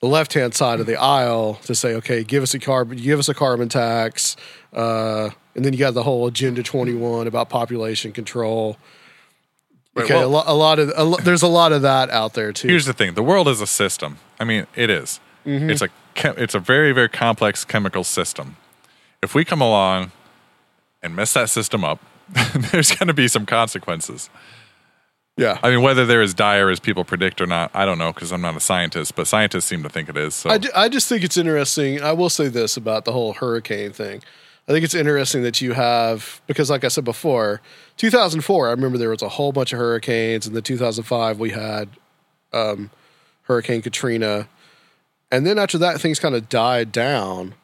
the 0.00 0.08
left 0.08 0.34
hand 0.34 0.54
side 0.54 0.80
of 0.80 0.86
the 0.86 0.96
aisle 0.96 1.54
to 1.64 1.74
say, 1.74 1.94
okay, 1.94 2.24
give 2.24 2.42
us 2.42 2.54
a 2.54 2.58
carbon, 2.58 2.98
give 2.98 3.18
us 3.18 3.28
a 3.28 3.34
carbon 3.34 3.68
tax, 3.68 4.36
uh, 4.72 5.30
and 5.54 5.64
then 5.64 5.72
you 5.72 5.78
got 5.78 5.94
the 5.94 6.02
whole 6.02 6.26
Agenda 6.26 6.62
21 6.62 7.26
about 7.26 7.48
population 7.48 8.12
control. 8.12 8.76
Right, 9.96 10.04
Okay, 10.04 10.14
well- 10.14 10.26
a, 10.26 10.28
lo- 10.28 10.44
a 10.46 10.54
lot 10.54 10.78
of 10.78 10.92
a 10.94 11.04
lo- 11.04 11.18
there's 11.22 11.42
a 11.42 11.46
lot 11.48 11.72
of 11.72 11.82
that 11.82 12.10
out 12.10 12.34
there 12.34 12.52
too. 12.52 12.68
Here's 12.68 12.84
the 12.86 12.92
thing: 12.92 13.14
the 13.14 13.22
world 13.22 13.48
is 13.48 13.60
a 13.62 13.66
system. 13.66 14.18
I 14.38 14.44
mean, 14.44 14.66
it 14.76 14.90
is. 14.90 15.20
Mhm. 15.46 15.70
It's 15.70 15.80
a 15.82 15.88
chem- 16.14 16.34
it's 16.36 16.54
a 16.54 16.58
very 16.60 16.92
very 16.92 17.08
complex 17.08 17.64
chemical 17.64 18.04
system. 18.04 18.56
If 19.22 19.34
we 19.34 19.44
come 19.44 19.62
along 19.62 20.12
and 21.02 21.16
mess 21.16 21.32
that 21.32 21.48
system 21.48 21.82
up, 21.84 21.98
there's 22.72 22.92
going 22.92 23.06
to 23.08 23.14
be 23.14 23.26
some 23.28 23.46
consequences. 23.46 24.28
Yeah. 25.38 25.58
I 25.62 25.70
mean, 25.70 25.82
whether 25.82 26.04
they're 26.06 26.22
as 26.22 26.32
dire 26.34 26.70
as 26.70 26.80
people 26.80 27.04
predict 27.04 27.40
or 27.42 27.46
not, 27.46 27.70
I 27.74 27.84
don't 27.84 27.98
know 27.98 28.12
because 28.12 28.32
I'm 28.32 28.40
not 28.40 28.56
a 28.56 28.60
scientist, 28.60 29.14
but 29.14 29.26
scientists 29.26 29.66
seem 29.66 29.82
to 29.82 29.88
think 29.90 30.08
it 30.08 30.16
is. 30.16 30.34
So 30.34 30.48
I, 30.50 30.56
ju- 30.58 30.70
I 30.74 30.88
just 30.88 31.08
think 31.08 31.22
it's 31.24 31.36
interesting. 31.36 32.02
I 32.02 32.12
will 32.12 32.30
say 32.30 32.48
this 32.48 32.76
about 32.76 33.04
the 33.04 33.12
whole 33.12 33.34
hurricane 33.34 33.92
thing. 33.92 34.22
I 34.68 34.72
think 34.72 34.84
it's 34.84 34.94
interesting 34.94 35.42
that 35.42 35.60
you 35.60 35.74
have 35.74 36.40
because, 36.46 36.70
like 36.70 36.84
I 36.84 36.88
said 36.88 37.04
before, 37.04 37.60
2004. 37.98 38.66
I 38.66 38.70
remember 38.72 38.98
there 38.98 39.10
was 39.10 39.22
a 39.22 39.28
whole 39.28 39.52
bunch 39.52 39.72
of 39.72 39.78
hurricanes, 39.78 40.46
and 40.46 40.56
then 40.56 40.62
2005 40.64 41.38
we 41.38 41.50
had 41.50 41.88
um, 42.52 42.90
Hurricane 43.42 43.80
Katrina, 43.82 44.48
and 45.30 45.46
then 45.46 45.58
after 45.58 45.78
that 45.78 46.00
things 46.00 46.18
kind 46.18 46.34
of 46.34 46.48
died 46.48 46.90
down, 46.90 47.54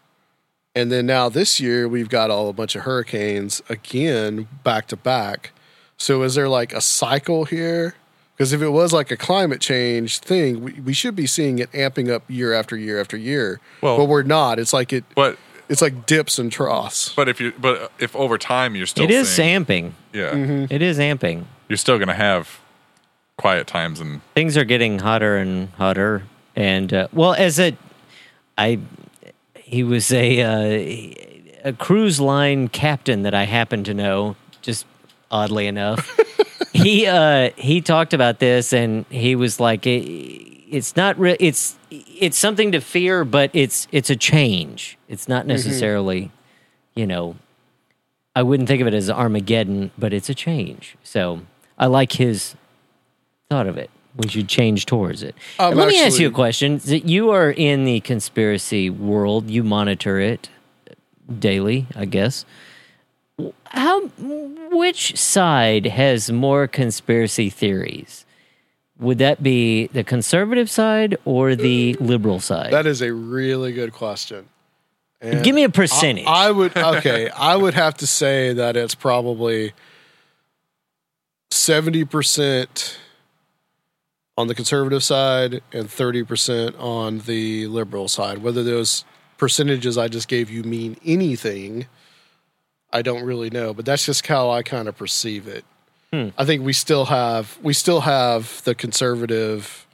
and 0.76 0.92
then 0.92 1.06
now 1.06 1.28
this 1.28 1.58
year 1.58 1.88
we've 1.88 2.08
got 2.08 2.30
all 2.30 2.48
a 2.48 2.52
bunch 2.52 2.76
of 2.76 2.82
hurricanes 2.82 3.62
again 3.68 4.46
back 4.62 4.86
to 4.88 4.96
back. 4.96 5.50
So 5.96 6.22
is 6.22 6.34
there 6.36 6.48
like 6.48 6.72
a 6.72 6.80
cycle 6.80 7.44
here? 7.46 7.94
Because 8.36 8.52
if 8.52 8.62
it 8.62 8.70
was 8.70 8.92
like 8.92 9.10
a 9.10 9.16
climate 9.16 9.60
change 9.60 10.18
thing, 10.20 10.62
we, 10.62 10.72
we 10.74 10.92
should 10.92 11.14
be 11.14 11.26
seeing 11.26 11.58
it 11.58 11.70
amping 11.72 12.10
up 12.10 12.22
year 12.28 12.52
after 12.52 12.76
year 12.76 13.00
after 13.00 13.16
year. 13.16 13.60
Well- 13.80 13.96
but 13.98 14.04
we're 14.06 14.22
not. 14.22 14.58
It's 14.60 14.72
like 14.72 14.92
it. 14.92 15.04
But 15.14 15.36
it's 15.68 15.82
like 15.82 16.06
dips 16.06 16.38
and 16.38 16.50
troughs. 16.52 17.12
But 17.14 17.28
if 17.28 17.40
you 17.40 17.52
but 17.58 17.92
if 17.98 18.14
over 18.16 18.38
time 18.38 18.74
you're 18.76 18.86
still 18.86 19.04
It 19.04 19.10
is 19.10 19.28
seeing- 19.28 19.64
amping. 19.64 19.92
Yeah, 20.12 20.32
Mm-hmm. 20.32 20.72
It 20.74 20.82
is 20.82 20.98
amping. 20.98 21.44
you're 21.68 21.76
still 21.78 21.96
going 21.98 22.08
to 22.08 22.14
have 22.14 22.60
quiet 23.38 23.66
times 23.66 23.98
and 24.00 24.20
Things 24.34 24.56
are 24.56 24.64
getting 24.64 24.98
hotter 24.98 25.36
and 25.36 25.68
hotter. 25.70 26.24
And 26.54 26.92
uh, 26.92 27.08
well, 27.12 27.32
as 27.32 27.58
a, 27.58 27.74
I, 28.58 28.78
he 29.56 29.82
was 29.82 30.12
a 30.12 30.42
uh, 30.42 31.68
a 31.70 31.72
cruise 31.72 32.20
line 32.20 32.68
captain 32.68 33.22
that 33.22 33.34
I 33.34 33.44
happen 33.44 33.84
to 33.84 33.94
know. 33.94 34.36
Just 34.60 34.84
oddly 35.30 35.66
enough, 35.66 36.14
he 36.74 37.06
uh, 37.06 37.50
he 37.56 37.80
talked 37.80 38.12
about 38.12 38.38
this, 38.38 38.74
and 38.74 39.06
he 39.08 39.34
was 39.34 39.58
like, 39.58 39.86
it, 39.86 40.51
"It's 40.72 40.96
not 40.96 41.18
real. 41.18 41.36
It's 41.38 41.76
it's 41.90 42.38
something 42.38 42.72
to 42.72 42.80
fear, 42.80 43.24
but 43.24 43.50
it's 43.52 43.86
it's 43.92 44.10
a 44.10 44.16
change. 44.16 44.98
It's 45.08 45.28
not 45.28 45.40
mm-hmm. 45.42 45.48
necessarily, 45.48 46.30
you 46.94 47.06
know." 47.06 47.36
I 48.34 48.42
wouldn't 48.42 48.66
think 48.66 48.80
of 48.80 48.86
it 48.86 48.94
as 48.94 49.10
Armageddon, 49.10 49.90
but 49.98 50.12
it's 50.12 50.30
a 50.30 50.34
change. 50.34 50.96
So 51.02 51.42
I 51.78 51.86
like 51.86 52.12
his 52.12 52.56
thought 53.50 53.66
of 53.66 53.76
it. 53.76 53.90
We 54.16 54.28
should 54.28 54.48
change 54.48 54.86
towards 54.86 55.22
it. 55.22 55.34
And 55.58 55.76
let 55.76 55.88
me 55.88 56.02
ask 56.02 56.18
you 56.18 56.28
a 56.28 56.32
question. 56.32 56.80
You 56.84 57.30
are 57.30 57.50
in 57.50 57.84
the 57.84 58.00
conspiracy 58.00 58.90
world. 58.90 59.50
You 59.50 59.62
monitor 59.64 60.18
it 60.18 60.48
daily, 61.38 61.86
I 61.96 62.04
guess. 62.04 62.44
How? 63.66 64.06
Which 64.70 65.16
side 65.16 65.86
has 65.86 66.30
more 66.30 66.66
conspiracy 66.66 67.48
theories? 67.48 68.21
Would 69.02 69.18
that 69.18 69.42
be 69.42 69.88
the 69.88 70.04
conservative 70.04 70.70
side 70.70 71.16
or 71.24 71.56
the 71.56 71.94
liberal 71.94 72.38
side? 72.38 72.72
That 72.72 72.86
is 72.86 73.02
a 73.02 73.12
really 73.12 73.72
good 73.72 73.92
question. 73.92 74.48
And 75.20 75.44
Give 75.44 75.54
me 75.54 75.64
a 75.64 75.68
percentage. 75.68 76.26
I, 76.26 76.48
I 76.48 76.50
would 76.50 76.76
okay. 76.76 77.28
I 77.30 77.56
would 77.56 77.74
have 77.74 77.94
to 77.98 78.06
say 78.06 78.52
that 78.54 78.76
it's 78.76 78.94
probably 78.94 79.72
seventy 81.50 82.04
percent 82.04 82.98
on 84.38 84.46
the 84.46 84.54
conservative 84.54 85.02
side 85.04 85.62
and 85.72 85.90
thirty 85.90 86.22
percent 86.22 86.76
on 86.76 87.20
the 87.20 87.66
liberal 87.66 88.08
side. 88.08 88.38
Whether 88.38 88.62
those 88.62 89.04
percentages 89.36 89.98
I 89.98 90.08
just 90.08 90.28
gave 90.28 90.48
you 90.50 90.62
mean 90.62 90.96
anything, 91.04 91.86
I 92.92 93.02
don't 93.02 93.24
really 93.24 93.50
know, 93.50 93.74
but 93.74 93.84
that's 93.84 94.06
just 94.06 94.26
how 94.26 94.50
I 94.50 94.62
kind 94.62 94.88
of 94.88 94.96
perceive 94.96 95.48
it. 95.48 95.64
Hmm. 96.12 96.28
I 96.36 96.44
think 96.44 96.62
we 96.62 96.72
still 96.72 97.06
have 97.06 97.58
we 97.62 97.72
still 97.72 98.02
have 98.02 98.62
the 98.64 98.74
conservative 98.74 99.86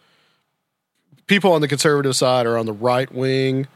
people 1.26 1.52
on 1.52 1.60
the 1.60 1.68
conservative 1.68 2.16
side 2.16 2.46
are 2.46 2.58
on 2.58 2.66
the 2.66 2.72
right 2.72 3.12
wing 3.12 3.68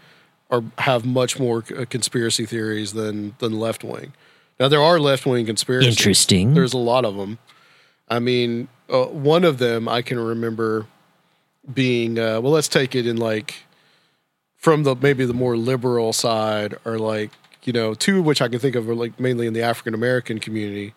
or 0.50 0.64
have 0.78 1.04
much 1.04 1.38
more 1.38 1.64
uh, 1.76 1.84
conspiracy 1.88 2.44
theories 2.44 2.92
than 2.94 3.36
than 3.38 3.60
left 3.60 3.84
wing. 3.84 4.12
Now 4.58 4.68
there 4.68 4.82
are 4.82 4.98
left 4.98 5.24
wing 5.24 5.46
conspiracies. 5.46 5.96
Interesting. 5.96 6.54
There's 6.54 6.72
a 6.72 6.78
lot 6.78 7.04
of 7.04 7.16
them. 7.16 7.38
I 8.08 8.18
mean, 8.18 8.68
uh, 8.90 9.04
one 9.04 9.44
of 9.44 9.58
them 9.58 9.88
I 9.88 10.02
can 10.02 10.18
remember 10.18 10.86
being 11.72 12.18
uh, 12.18 12.40
well. 12.40 12.52
Let's 12.52 12.68
take 12.68 12.94
it 12.94 13.06
in 13.06 13.16
like 13.18 13.54
from 14.56 14.82
the 14.82 14.96
maybe 14.96 15.24
the 15.24 15.34
more 15.34 15.56
liberal 15.56 16.12
side, 16.12 16.76
or 16.84 16.98
like 16.98 17.30
you 17.62 17.72
know, 17.72 17.94
two 17.94 18.18
of 18.18 18.24
which 18.24 18.42
I 18.42 18.48
can 18.48 18.58
think 18.58 18.74
of 18.74 18.88
are 18.88 18.94
like 18.94 19.20
mainly 19.20 19.46
in 19.46 19.52
the 19.52 19.62
African 19.62 19.94
American 19.94 20.40
community. 20.40 20.94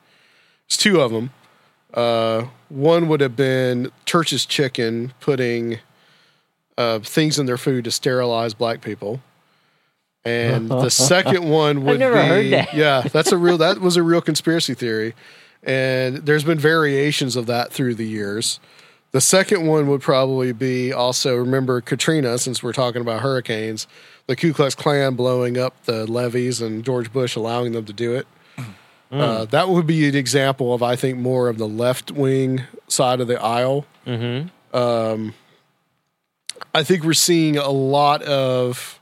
It's 0.67 0.77
two 0.77 1.01
of 1.01 1.11
them. 1.11 1.31
Uh, 1.93 2.47
one 2.69 3.07
would 3.07 3.21
have 3.21 3.35
been 3.35 3.91
Church's 4.05 4.45
Chicken 4.45 5.13
putting 5.19 5.79
uh, 6.77 6.99
things 6.99 7.39
in 7.39 7.45
their 7.45 7.57
food 7.57 7.85
to 7.85 7.91
sterilize 7.91 8.53
black 8.53 8.81
people. 8.81 9.21
And 10.25 10.69
the 10.69 10.89
second 10.89 11.47
one 11.49 11.85
would 11.85 11.99
never 11.99 12.41
be 12.41 12.49
that. 12.49 12.73
yeah, 12.73 13.01
that's 13.01 13.31
a 13.31 13.37
real 13.37 13.57
that 13.59 13.79
was 13.79 13.95
a 13.95 14.03
real 14.03 14.21
conspiracy 14.21 14.73
theory. 14.73 15.13
And 15.63 16.17
there's 16.17 16.43
been 16.43 16.59
variations 16.59 17.35
of 17.35 17.45
that 17.45 17.71
through 17.71 17.95
the 17.95 18.05
years. 18.05 18.59
The 19.11 19.21
second 19.21 19.65
one 19.65 19.87
would 19.87 20.01
probably 20.01 20.51
be 20.51 20.91
also 20.91 21.37
remember 21.37 21.79
Katrina, 21.79 22.37
since 22.37 22.61
we're 22.61 22.73
talking 22.73 23.01
about 23.01 23.21
hurricanes, 23.21 23.87
the 24.27 24.35
Ku 24.35 24.53
Klux 24.53 24.75
Klan 24.75 25.15
blowing 25.15 25.57
up 25.57 25.85
the 25.85 26.05
levees 26.05 26.59
and 26.59 26.83
George 26.83 27.13
Bush 27.13 27.35
allowing 27.35 27.71
them 27.71 27.85
to 27.85 27.93
do 27.93 28.13
it. 28.13 28.27
Uh, 29.21 29.45
that 29.45 29.69
would 29.69 29.87
be 29.87 30.07
an 30.07 30.15
example 30.15 30.73
of, 30.73 30.81
I 30.83 30.95
think, 30.95 31.17
more 31.17 31.47
of 31.49 31.57
the 31.57 31.67
left 31.67 32.11
wing 32.11 32.63
side 32.87 33.19
of 33.21 33.27
the 33.27 33.41
aisle. 33.41 33.85
Mm-hmm. 34.05 34.75
Um, 34.75 35.33
I 36.73 36.83
think 36.83 37.03
we're 37.03 37.13
seeing 37.13 37.57
a 37.57 37.69
lot 37.69 38.21
of, 38.23 38.99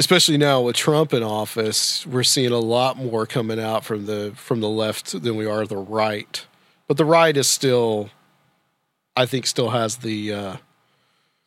especially 0.00 0.36
now 0.36 0.60
with 0.62 0.76
Trump 0.76 1.12
in 1.12 1.22
office, 1.22 2.06
we're 2.06 2.22
seeing 2.24 2.52
a 2.52 2.58
lot 2.58 2.96
more 2.96 3.26
coming 3.26 3.60
out 3.60 3.84
from 3.84 4.06
the 4.06 4.32
from 4.34 4.60
the 4.60 4.68
left 4.68 5.22
than 5.22 5.36
we 5.36 5.46
are 5.46 5.66
the 5.66 5.76
right. 5.76 6.44
But 6.88 6.96
the 6.96 7.04
right 7.04 7.36
is 7.36 7.46
still, 7.48 8.10
I 9.16 9.26
think, 9.26 9.46
still 9.46 9.70
has 9.70 9.98
the 9.98 10.32
uh, 10.32 10.56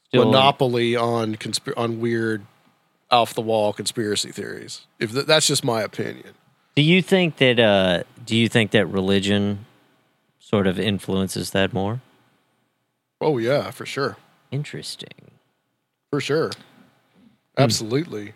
Still- 0.08 0.26
monopoly 0.26 0.96
on 0.96 1.36
consp- 1.36 1.78
on 1.78 2.00
weird, 2.00 2.46
off 3.12 3.34
the 3.34 3.42
wall 3.42 3.74
conspiracy 3.74 4.32
theories. 4.32 4.88
If 5.00 5.12
th- 5.12 5.26
that's 5.26 5.48
just 5.48 5.64
my 5.64 5.82
opinion. 5.82 6.34
Do 6.78 6.84
you 6.84 7.02
think 7.02 7.38
that 7.38 7.60
uh 7.60 8.04
do 8.24 8.36
you 8.36 8.48
think 8.48 8.70
that 8.72 8.86
religion 8.86 9.66
sort 10.40 10.68
of 10.68 10.80
influences 10.80 11.50
that 11.52 11.74
more? 11.74 12.02
Oh 13.20 13.40
yeah, 13.40 13.72
for 13.72 13.86
sure, 13.86 14.18
Interesting. 14.52 15.32
for 16.12 16.22
sure, 16.22 16.52
absolutely. 17.58 18.34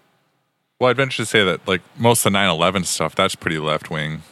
Well, 0.80 0.90
I'd 0.90 0.98
venture 0.98 1.22
to 1.22 1.26
say 1.28 1.44
that 1.44 1.68
like 1.68 1.82
most 2.00 2.26
of 2.26 2.34
the 2.34 2.40
9/11 2.40 2.86
stuff, 2.86 3.14
that's 3.14 3.36
pretty 3.36 3.60
left 3.60 3.92
wing. 3.92 4.24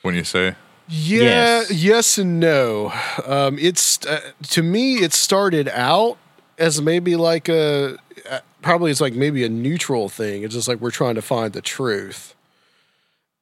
When 0.00 0.14
you 0.14 0.24
say, 0.24 0.54
Yeah, 0.88 1.20
Yes. 1.68 1.70
yes, 1.70 2.18
and 2.18 2.40
no. 2.40 2.92
Um, 3.26 3.58
it's 3.58 4.04
uh, 4.06 4.20
to 4.50 4.62
me, 4.62 4.96
it 5.02 5.12
started 5.12 5.68
out 5.68 6.16
as 6.58 6.80
maybe 6.80 7.14
like 7.16 7.50
a 7.50 7.98
uh, 8.30 8.38
probably 8.62 8.90
it's 8.90 9.02
like 9.02 9.12
maybe 9.14 9.44
a 9.44 9.50
neutral 9.50 10.08
thing. 10.08 10.44
It's 10.44 10.54
just 10.54 10.66
like 10.68 10.80
we're 10.80 10.90
trying 10.90 11.14
to 11.16 11.22
find 11.22 11.52
the 11.52 11.60
truth, 11.62 12.34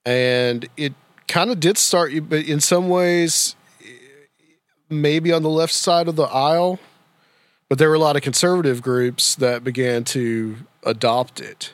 and 0.05 0.69
it 0.77 0.95
kind 1.29 1.51
of 1.51 1.61
did 1.61 1.79
start, 1.79 2.13
but 2.29 2.45
in 2.45 2.61
some 2.61 2.89
ways, 2.89 3.57
maybe 4.89 5.33
on 5.33 5.43
the 5.43 5.51
left 5.51 5.73
side 5.73 6.09
of 6.09 6.17
the 6.17 6.25
aisle. 6.25 6.79
But 7.69 7.79
there 7.79 7.89
were 7.89 7.95
a 7.95 7.99
lot 8.01 8.17
of 8.17 8.23
conservative 8.23 8.83
groups 8.83 9.35
that 9.37 9.65
began 9.65 10.05
to 10.05 10.57
adopt 10.85 11.41
it. 11.41 11.73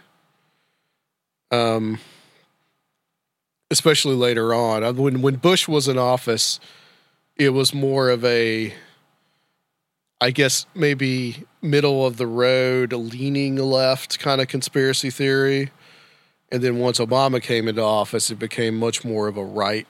Um, 1.50 1.98
especially 3.70 4.14
later 4.14 4.54
on. 4.54 4.84
Uh, 4.84 4.92
When 4.92 5.22
when 5.22 5.36
Bush 5.36 5.66
was 5.66 5.88
in 5.88 5.98
office, 5.98 6.60
it 7.36 7.50
was 7.50 7.74
more 7.74 8.10
of 8.10 8.24
a, 8.24 8.74
I 10.20 10.30
guess 10.30 10.66
maybe 10.74 11.44
middle 11.62 12.06
of 12.06 12.16
the 12.16 12.26
road, 12.26 12.92
leaning 12.92 13.56
left 13.56 14.18
kind 14.18 14.40
of 14.40 14.48
conspiracy 14.48 15.10
theory, 15.10 15.70
and 16.50 16.62
then 16.62 16.78
once 16.78 16.98
Obama 16.98 17.42
came 17.42 17.68
into 17.68 17.82
office, 17.82 18.30
it 18.30 18.38
became 18.38 18.76
much 18.78 19.04
more 19.04 19.28
of 19.28 19.36
a 19.36 19.44
right 19.44 19.86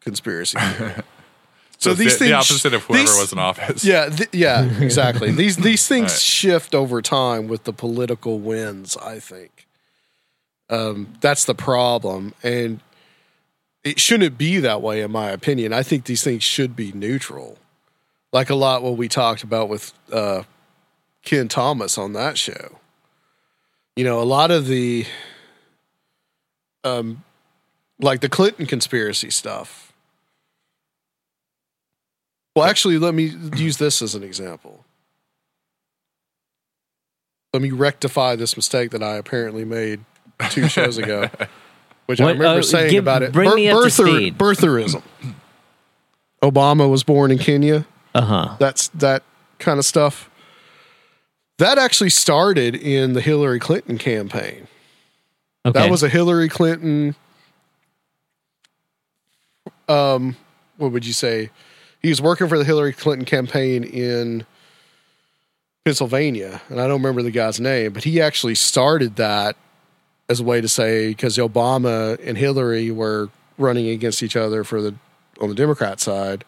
conspiracy 0.00 0.58
theory. 0.58 0.94
so, 1.78 1.94
these 1.94 2.18
the, 2.18 2.26
the 2.26 2.32
opposite 2.34 2.74
of 2.74 2.82
whoever 2.84 3.02
these- 3.04 3.16
was 3.18 3.32
in 3.32 3.38
office. 3.38 3.84
yeah, 3.84 4.08
th- 4.08 4.28
yeah, 4.32 4.64
exactly. 4.80 5.30
These 5.30 5.56
these 5.56 5.86
things 5.88 6.12
Right. 6.12 6.20
shift 6.20 6.74
over 6.74 7.00
time 7.02 7.48
with 7.48 7.64
the 7.64 7.72
political 7.72 8.38
winds. 8.38 8.96
I 8.98 9.18
think 9.18 9.66
um, 10.68 11.14
that's 11.20 11.44
the 11.44 11.54
problem, 11.54 12.34
and 12.42 12.80
it 13.84 14.00
shouldn't 14.00 14.36
be 14.36 14.58
that 14.58 14.82
way, 14.82 15.00
in 15.00 15.12
my 15.12 15.30
opinion. 15.30 15.72
I 15.72 15.82
think 15.82 16.04
these 16.06 16.22
things 16.24 16.42
should 16.42 16.74
be 16.74 16.90
neutral, 16.92 17.56
like 18.32 18.50
a 18.50 18.54
lot 18.56 18.82
what 18.82 18.96
we 18.96 19.06
talked 19.08 19.42
about 19.44 19.68
with 19.68 19.92
uh, 20.12 20.42
Ken 21.24 21.46
Thomas 21.48 21.96
on 21.96 22.12
that 22.14 22.36
show. 22.36 22.78
You 23.94 24.04
know, 24.04 24.20
a 24.20 24.24
lot 24.24 24.50
of 24.50 24.66
the, 24.66 25.06
um, 26.86 27.24
like 28.00 28.20
the 28.20 28.28
Clinton 28.28 28.66
conspiracy 28.66 29.30
stuff. 29.30 29.92
Well, 32.54 32.64
actually, 32.64 32.98
let 32.98 33.14
me 33.14 33.32
use 33.56 33.76
this 33.76 34.00
as 34.00 34.14
an 34.14 34.22
example. 34.22 34.84
Let 37.52 37.62
me 37.62 37.70
rectify 37.70 38.36
this 38.36 38.56
mistake 38.56 38.90
that 38.90 39.02
I 39.02 39.16
apparently 39.16 39.64
made 39.64 40.00
two 40.50 40.68
shows 40.68 40.96
ago, 40.98 41.28
which 42.06 42.20
I 42.20 42.30
remember 42.30 42.60
uh, 42.60 42.62
saying 42.62 42.90
give- 42.90 43.04
about 43.04 43.22
it. 43.22 43.32
bring 43.32 43.54
me 43.54 43.68
up 43.68 43.82
to 43.82 43.90
speed. 43.90 44.38
birtherism. 44.38 45.02
Obama 46.42 46.88
was 46.90 47.02
born 47.02 47.30
in 47.30 47.38
Kenya. 47.38 47.86
Uh-huh. 48.14 48.56
That's 48.58 48.88
that 48.88 49.22
kind 49.58 49.78
of 49.78 49.84
stuff. 49.84 50.30
That 51.58 51.78
actually 51.78 52.10
started 52.10 52.74
in 52.74 53.14
the 53.14 53.20
Hillary 53.22 53.58
Clinton 53.58 53.96
campaign. 53.98 54.68
Okay. 55.66 55.80
That 55.80 55.90
was 55.90 56.04
a 56.04 56.08
Hillary 56.08 56.48
Clinton. 56.48 57.16
Um, 59.88 60.36
what 60.76 60.92
would 60.92 61.04
you 61.04 61.12
say? 61.12 61.50
He 62.00 62.08
was 62.08 62.22
working 62.22 62.46
for 62.46 62.56
the 62.56 62.64
Hillary 62.64 62.92
Clinton 62.92 63.24
campaign 63.24 63.82
in 63.82 64.46
Pennsylvania, 65.84 66.62
and 66.68 66.80
I 66.80 66.84
don't 66.86 67.02
remember 67.02 67.22
the 67.22 67.32
guy's 67.32 67.58
name, 67.58 67.92
but 67.92 68.04
he 68.04 68.20
actually 68.20 68.54
started 68.54 69.16
that 69.16 69.56
as 70.28 70.38
a 70.38 70.44
way 70.44 70.60
to 70.60 70.68
say 70.68 71.08
because 71.08 71.36
Obama 71.36 72.16
and 72.24 72.38
Hillary 72.38 72.92
were 72.92 73.28
running 73.58 73.88
against 73.88 74.22
each 74.22 74.36
other 74.36 74.62
for 74.62 74.80
the 74.80 74.94
on 75.40 75.48
the 75.48 75.54
Democrat 75.56 75.98
side. 75.98 76.44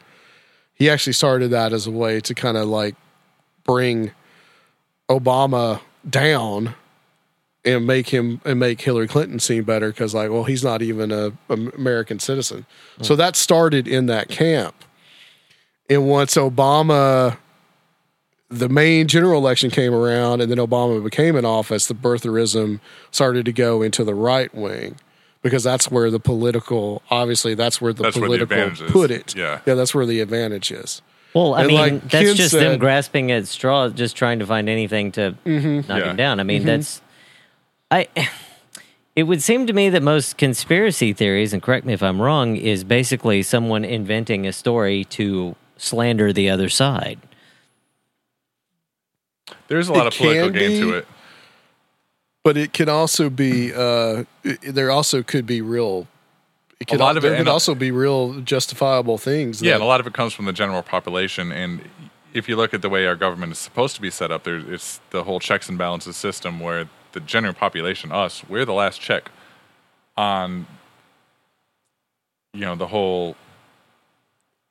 He 0.74 0.88
actually 0.88 1.14
started 1.14 1.50
that 1.50 1.72
as 1.72 1.88
a 1.88 1.90
way 1.90 2.20
to 2.20 2.34
kind 2.34 2.56
of 2.56 2.68
like 2.68 2.94
bring 3.64 4.12
Obama 5.08 5.80
down 6.08 6.74
and 7.64 7.86
make 7.86 8.08
him 8.08 8.40
and 8.44 8.60
make 8.60 8.80
Hillary 8.80 9.08
Clinton 9.08 9.38
seem 9.38 9.64
better 9.64 9.88
because 9.88 10.14
like 10.14 10.30
well 10.30 10.44
he's 10.44 10.64
not 10.64 10.82
even 10.82 11.10
a, 11.10 11.32
a 11.48 11.54
American 11.54 12.18
citizen. 12.18 12.66
So 13.02 13.16
that 13.16 13.36
started 13.36 13.86
in 13.88 14.06
that 14.06 14.28
camp. 14.28 14.74
And 15.90 16.06
once 16.06 16.34
Obama 16.34 17.38
the 18.50 18.68
main 18.68 19.08
general 19.08 19.38
election 19.38 19.70
came 19.70 19.92
around 19.92 20.40
and 20.40 20.50
then 20.50 20.58
Obama 20.58 21.02
became 21.04 21.36
in 21.36 21.44
office, 21.44 21.86
the 21.86 21.94
birtherism 21.94 22.80
started 23.10 23.44
to 23.44 23.52
go 23.52 23.82
into 23.82 24.04
the 24.04 24.14
right 24.14 24.54
wing 24.54 24.96
because 25.42 25.62
that's 25.62 25.90
where 25.90 26.10
the 26.10 26.20
political 26.20 27.02
obviously 27.10 27.54
that's 27.54 27.80
where 27.80 27.92
the 27.92 28.04
That's 28.04 28.16
where 28.16 28.38
the 28.38 28.46
political 28.46 28.88
put 28.88 29.10
it. 29.10 29.34
Yeah. 29.34 29.60
Yeah, 29.66 29.74
that's 29.74 29.94
where 29.94 30.06
the 30.06 30.20
advantage 30.20 30.70
is. 30.70 31.02
Well, 31.34 31.54
I 31.54 31.60
And 31.60 31.68
mean, 31.68 31.76
like 31.76 32.02
that's 32.08 32.26
Ken 32.26 32.36
just 32.36 32.52
them 32.54 32.78
grasping 32.78 33.30
at 33.30 33.46
straws, 33.46 33.92
just 33.92 34.16
trying 34.16 34.38
to 34.38 34.46
find 34.46 34.68
anything 34.68 35.12
to 35.12 35.36
mm-hmm. 35.44 35.88
knock 35.88 36.00
Yeah. 36.00 36.10
him 36.10 36.16
down. 36.16 36.40
I 36.40 36.42
mean, 36.42 36.60
mm-hmm. 36.60 36.68
that's 36.68 37.02
I. 37.90 38.08
It 39.16 39.24
would 39.26 39.42
seem 39.42 39.66
to 39.66 39.72
me 39.72 39.88
that 39.88 40.00
most 40.04 40.36
conspiracy 40.38 41.12
theories, 41.12 41.52
and 41.52 41.60
correct 41.60 41.84
me 41.84 41.92
if 41.92 42.04
I'm 42.04 42.22
wrong, 42.22 42.54
is 42.54 42.84
basically 42.84 43.42
someone 43.42 43.84
inventing 43.84 44.46
a 44.46 44.52
story 44.52 45.02
to 45.06 45.56
slander 45.76 46.32
the 46.32 46.48
other 46.50 46.68
side. 46.68 47.18
There's 49.66 49.88
a 49.88 49.92
lot 49.92 50.06
It 50.06 50.12
of 50.12 50.18
political 50.18 50.50
can 50.50 50.58
game 50.60 50.80
to 50.82 50.92
it. 50.98 51.08
But 52.44 52.56
it 52.56 52.72
can 52.72 52.88
also 52.88 53.28
be 53.28 53.72
uh 53.74 54.22
it- 54.44 54.60
there 54.74 54.92
also 54.92 55.24
could 55.24 55.46
be 55.46 55.62
real 55.62 56.06
it 56.78 56.86
could, 56.86 57.00
lot 57.00 57.16
of 57.16 57.24
it- 57.24 57.36
could 57.36 57.48
also 57.48 57.74
be 57.74 57.90
real 57.90 58.40
justifiable 58.42 59.18
things. 59.18 59.60
Yeah, 59.60 59.70
that- 59.70 59.74
and 59.76 59.82
a 59.82 59.86
lot 59.86 59.98
of 59.98 60.06
it 60.06 60.12
comes 60.14 60.32
from 60.32 60.44
the 60.44 60.52
general 60.52 60.82
population. 60.84 61.50
And 61.50 61.80
if 62.32 62.48
you 62.48 62.54
look 62.54 62.72
at 62.72 62.82
the 62.82 62.88
way 62.88 63.04
our 63.04 63.16
government 63.16 63.50
is 63.50 63.58
supposed 63.58 63.96
to 63.96 64.00
be 64.00 64.10
set 64.12 64.30
up, 64.30 64.44
there's 64.44 64.62
it's 64.68 65.00
the 65.10 65.24
whole 65.24 65.40
checks 65.40 65.68
and 65.68 65.76
balances 65.76 66.16
system 66.16 66.60
where 66.60 66.88
the 67.12 67.20
general 67.20 67.54
population, 67.54 68.12
us, 68.12 68.42
we're 68.48 68.64
the 68.64 68.72
last 68.72 69.00
check 69.00 69.30
on 70.16 70.66
you 72.52 72.62
know 72.62 72.74
the 72.74 72.88
whole 72.88 73.36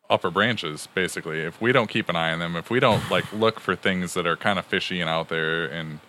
upper 0.09 0.29
branches 0.29 0.87
basically 0.93 1.41
if 1.41 1.61
we 1.61 1.71
don't 1.71 1.89
keep 1.89 2.09
an 2.09 2.15
eye 2.15 2.31
on 2.33 2.39
them 2.39 2.55
if 2.55 2.69
we 2.69 2.79
don't 2.79 3.09
like 3.09 3.31
look 3.33 3.59
for 3.59 3.75
things 3.75 4.13
that 4.13 4.25
are 4.25 4.35
kind 4.35 4.57
of 4.57 4.65
fishy 4.65 4.99
and 4.99 5.09
out 5.09 5.29
there 5.29 5.65
and 5.65 5.99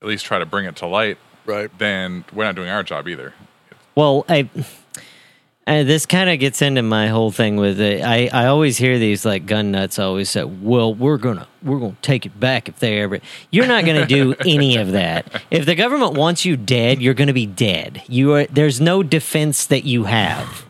at 0.00 0.08
least 0.08 0.24
try 0.24 0.38
to 0.38 0.46
bring 0.46 0.64
it 0.64 0.76
to 0.76 0.86
light 0.86 1.18
right 1.44 1.76
then 1.78 2.24
we're 2.32 2.44
not 2.44 2.54
doing 2.54 2.68
our 2.68 2.82
job 2.82 3.08
either 3.08 3.34
Well, 3.94 4.24
I. 4.28 4.48
Uh, 5.64 5.84
this 5.84 6.06
kind 6.06 6.28
of 6.28 6.40
gets 6.40 6.60
into 6.60 6.82
my 6.82 7.06
whole 7.06 7.30
thing 7.30 7.56
with 7.56 7.80
it. 7.80 8.02
I, 8.02 8.28
I 8.32 8.46
always 8.46 8.76
hear 8.78 8.98
these 8.98 9.24
like 9.24 9.46
gun 9.46 9.70
nuts 9.70 9.96
always 9.98 10.28
say, 10.28 10.42
"Well, 10.42 10.92
we're 10.92 11.18
gonna 11.18 11.46
we're 11.62 11.78
gonna 11.78 11.96
take 12.02 12.26
it 12.26 12.38
back 12.40 12.68
if 12.68 12.80
they 12.80 13.00
ever." 13.00 13.20
You're 13.52 13.68
not 13.68 13.84
gonna 13.84 14.04
do 14.06 14.34
any 14.46 14.76
of 14.76 14.90
that. 14.90 15.40
If 15.52 15.64
the 15.64 15.76
government 15.76 16.14
wants 16.14 16.44
you 16.44 16.56
dead, 16.56 17.00
you're 17.00 17.14
gonna 17.14 17.32
be 17.32 17.46
dead. 17.46 18.02
You 18.08 18.32
are 18.34 18.44
there's 18.46 18.80
no 18.80 19.04
defense 19.04 19.66
that 19.66 19.84
you 19.84 20.04
have. 20.04 20.64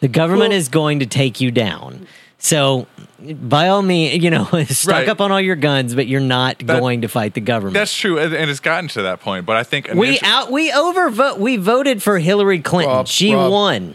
The 0.00 0.08
government 0.08 0.54
is 0.54 0.68
going 0.70 1.00
to 1.00 1.06
take 1.06 1.40
you 1.42 1.50
down. 1.50 2.06
So, 2.38 2.86
by 3.20 3.68
all 3.68 3.82
means, 3.82 4.22
you 4.22 4.30
know, 4.30 4.44
stock 4.68 4.92
Right. 4.94 5.08
up 5.08 5.20
on 5.20 5.30
all 5.32 5.40
your 5.40 5.56
guns, 5.56 5.94
but 5.94 6.06
you're 6.06 6.20
not 6.20 6.60
That- 6.60 6.80
going 6.80 7.02
to 7.02 7.08
fight 7.08 7.34
the 7.34 7.40
government. 7.42 7.74
that's 7.74 7.92
true 7.92 8.16
and 8.18 8.32
and 8.32 8.48
it's 8.48 8.60
gotten 8.60 8.88
to 8.90 9.02
that 9.02 9.20
point 9.20 9.44
but 9.44 9.56
i 9.56 9.62
think 9.64 9.88
we 9.92 10.18
out 10.22 10.50
we 10.50 10.70
overvote 10.70 11.38
we 11.38 11.56
voted 11.58 12.02
for 12.02 12.18
Hillary 12.18 12.60
Clinton. 12.60 12.94
Rob, 12.96 13.08
she 13.08 13.34
Rob. 13.34 13.52
won. 13.52 13.94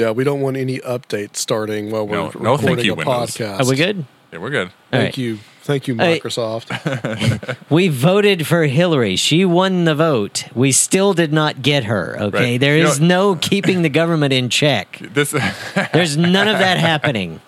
Yeah, 0.00 0.12
we 0.12 0.22
don't 0.22 0.40
want 0.42 0.56
any 0.56 0.78
updates 0.78 1.38
starting 1.38 1.90
while 1.90 2.06
we're 2.06 2.14
No- 2.14 2.22
no, 2.38 2.52
recording 2.52 2.66
thank 2.76 2.84
you, 2.84 2.92
a 2.92 2.94
Windows. 2.94 3.36
podcast. 3.36 3.60
Are 3.60 3.68
we 3.68 3.74
good? 3.74 4.04
yeah 4.32 4.38
we're 4.38 4.50
good 4.50 4.68
All 4.68 4.72
Thank 4.92 5.04
right. 5.06 5.18
you, 5.18 5.38
thank 5.68 5.86
you, 5.86 5.94
Microsoft. 5.94 6.66
We 7.70 7.88
voted 7.88 8.46
for 8.46 8.64
Hillary. 8.64 9.16
She 9.16 9.44
won 9.44 9.84
the 9.84 9.94
vote. 9.94 10.44
We 10.54 10.72
still 10.72 11.12
did 11.12 11.32
not 11.32 11.60
get 11.62 11.84
her. 11.84 12.16
Okay. 12.18 12.38
Right. 12.52 12.60
There 12.60 12.78
You 12.78 12.86
is 12.88 12.98
know- 12.98 13.32
no 13.32 13.36
keeping 13.36 13.82
the 13.82 13.88
government 13.90 14.32
in 14.32 14.48
check. 14.48 14.98
this 15.12 15.30
There's 15.92 16.16
none 16.16 16.48
of 16.48 16.58
that 16.58 16.78
happening. 16.78 17.40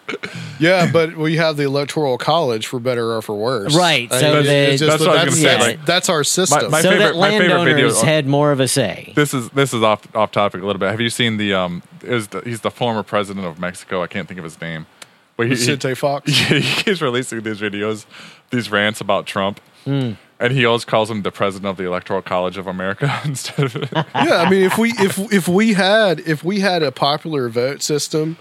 yeah, 0.60 0.90
but 0.92 1.16
we 1.16 1.36
have 1.36 1.56
the 1.56 1.62
Electoral 1.64 2.18
College 2.18 2.66
for 2.66 2.78
better 2.78 3.12
or 3.16 3.22
for 3.22 3.34
worse. 3.34 3.74
Right, 3.74 4.12
I 4.12 4.20
so 4.20 4.34
mean, 4.34 4.44
they- 4.44 4.72
it's 4.72 4.80
just- 4.80 4.98
That's 4.98 5.06
what 5.08 5.14
that's, 5.14 5.24
gonna 5.24 5.36
say, 5.36 5.42
that's- 5.44 5.66
like- 5.66 5.86
that's 5.86 6.08
our 6.10 6.22
system. 6.24 6.70
my 6.70 6.82
so 6.82 6.90
favorite- 6.90 7.12
that 7.14 7.16
my 7.18 7.30
favorite 7.30 7.48
video- 7.48 7.58
landowners 7.88 8.02
had 8.02 8.26
more 8.26 8.52
of 8.52 8.60
a 8.60 8.68
say. 8.68 9.12
this 9.16 9.32
is 9.34 9.48
this 9.50 9.72
is 9.72 9.82
off 9.82 10.02
off 10.14 10.30
topic 10.32 10.62
a 10.62 10.66
little 10.66 10.78
bit 10.78 10.90
have 10.90 11.00
you 11.00 11.08
seen 11.10 11.36
the 11.38 11.54
um 11.54 11.82
is 12.04 12.28
the, 12.28 12.40
he's 12.42 12.60
the 12.60 12.70
former 12.70 13.02
president 13.02 13.46
of 13.46 13.58
mexico 13.58 14.02
i 14.02 14.06
can't 14.06 14.28
think 14.28 14.38
of 14.38 14.44
his 14.44 14.60
name 14.60 14.86
but 15.40 15.46
he, 15.48 15.54
he, 15.54 15.64
Vicente 15.66 15.94
Fox. 15.94 16.30
he 16.48 16.60
keeps 16.60 17.00
releasing 17.00 17.40
these 17.42 17.60
videos, 17.60 18.06
these 18.50 18.70
rants 18.70 19.00
about 19.00 19.26
Trump, 19.26 19.60
Hmm. 19.84 20.12
and 20.38 20.52
he 20.52 20.66
always 20.66 20.84
calls 20.84 21.10
him 21.10 21.22
the 21.22 21.32
president 21.32 21.66
of 21.70 21.76
the 21.78 21.84
Electoral 21.86 22.20
College 22.20 22.58
of 22.58 22.66
America 22.66 23.10
instead 23.24 23.64
of. 23.74 23.74
yeah, 23.92 24.04
I 24.14 24.50
mean, 24.50 24.62
if 24.62 24.76
we 24.76 24.90
if 24.98 25.18
if 25.32 25.48
we 25.48 25.72
had 25.72 26.20
if 26.20 26.44
we 26.44 26.60
had 26.60 26.82
a 26.82 26.92
popular 26.92 27.48
vote 27.48 27.82
system, 27.82 28.36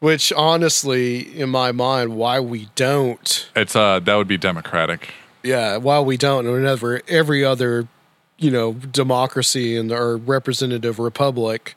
which 0.00 0.32
honestly, 0.34 1.20
in 1.40 1.48
my 1.48 1.72
mind, 1.72 2.14
why 2.16 2.40
we 2.40 2.68
don't, 2.74 3.48
it's 3.56 3.74
uh 3.74 4.00
that 4.00 4.14
would 4.16 4.28
be 4.28 4.36
democratic. 4.36 5.14
yeah, 5.42 5.78
why 5.78 6.00
we 6.00 6.18
don't, 6.18 6.44
and 6.44 6.54
whenever 6.54 7.00
every 7.08 7.42
other, 7.42 7.88
you 8.36 8.50
know, 8.50 8.74
democracy 8.74 9.76
and 9.78 9.90
our 9.92 10.18
representative 10.18 10.98
republic, 10.98 11.74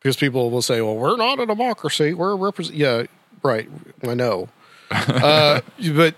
because 0.00 0.16
people 0.16 0.50
will 0.50 0.62
say, 0.62 0.80
well, 0.80 0.96
we're 0.96 1.16
not 1.18 1.38
a 1.40 1.44
democracy, 1.44 2.14
we're 2.14 2.32
a 2.32 2.36
represent. 2.36 2.76
Yeah, 2.78 3.04
right, 3.44 3.68
I 4.02 4.14
know, 4.14 4.48
uh, 4.90 5.60
but 5.94 6.14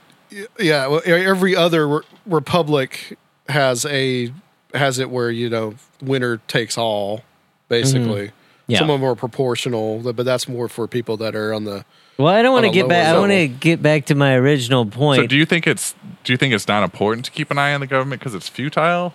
yeah, 0.59 0.87
well, 0.87 1.03
every 1.05 1.57
other 1.57 1.89
re- 1.89 2.01
republic 2.27 3.19
has 3.49 3.85
a 3.87 4.33
has 4.75 4.99
it 4.99 5.11
where 5.11 5.31
you 5.31 5.49
know 5.49 5.75
winner 6.03 6.39
takes 6.49 6.77
all, 6.79 7.23
basically. 7.69 8.33
Yeah. 8.69 8.81
Some 8.81 8.91
of 8.91 9.01
them 9.01 9.09
are 9.09 9.15
proportional, 9.15 10.01
but 10.13 10.25
that's 10.25 10.49
more 10.49 10.69
for 10.69 10.89
people 10.89 11.17
that 11.19 11.37
are 11.37 11.55
on 11.55 11.65
the. 11.65 11.85
Well, 12.19 12.29
I 12.29 12.43
don't 12.43 12.53
want 12.53 12.65
to 12.65 12.73
get 12.73 12.83
lower 12.83 12.89
back. 12.89 13.15
I 13.15 13.19
want 13.19 13.31
to 13.31 13.47
get 13.47 13.81
back 13.81 14.07
to 14.07 14.15
my 14.15 14.35
original 14.35 14.87
point. 14.87 15.21
So 15.21 15.27
do 15.27 15.37
you 15.37 15.47
think 15.47 15.67
it's 15.67 15.95
do 16.25 16.33
you 16.33 16.37
think 16.37 16.53
it's 16.53 16.67
not 16.67 16.83
important 16.83 17.25
to 17.27 17.31
keep 17.31 17.51
an 17.51 17.59
eye 17.59 17.75
on 17.75 17.81
the 17.81 17.87
government 17.87 18.21
because 18.21 18.35
it's 18.35 18.49
futile, 18.49 19.15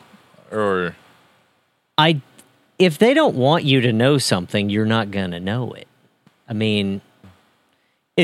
or 0.51 0.95
I 1.97 2.22
if 2.80 2.97
they 2.97 3.14
don't 3.14 3.36
want 3.36 3.66
you 3.66 3.82
to 3.82 3.91
know 3.91 4.18
something, 4.18 4.70
you're 4.70 4.86
not 4.86 5.12
going 5.12 5.32
to 5.32 5.39
know 5.39 5.72
it. 5.74 5.88
I 6.47 6.53
mean, 6.53 7.01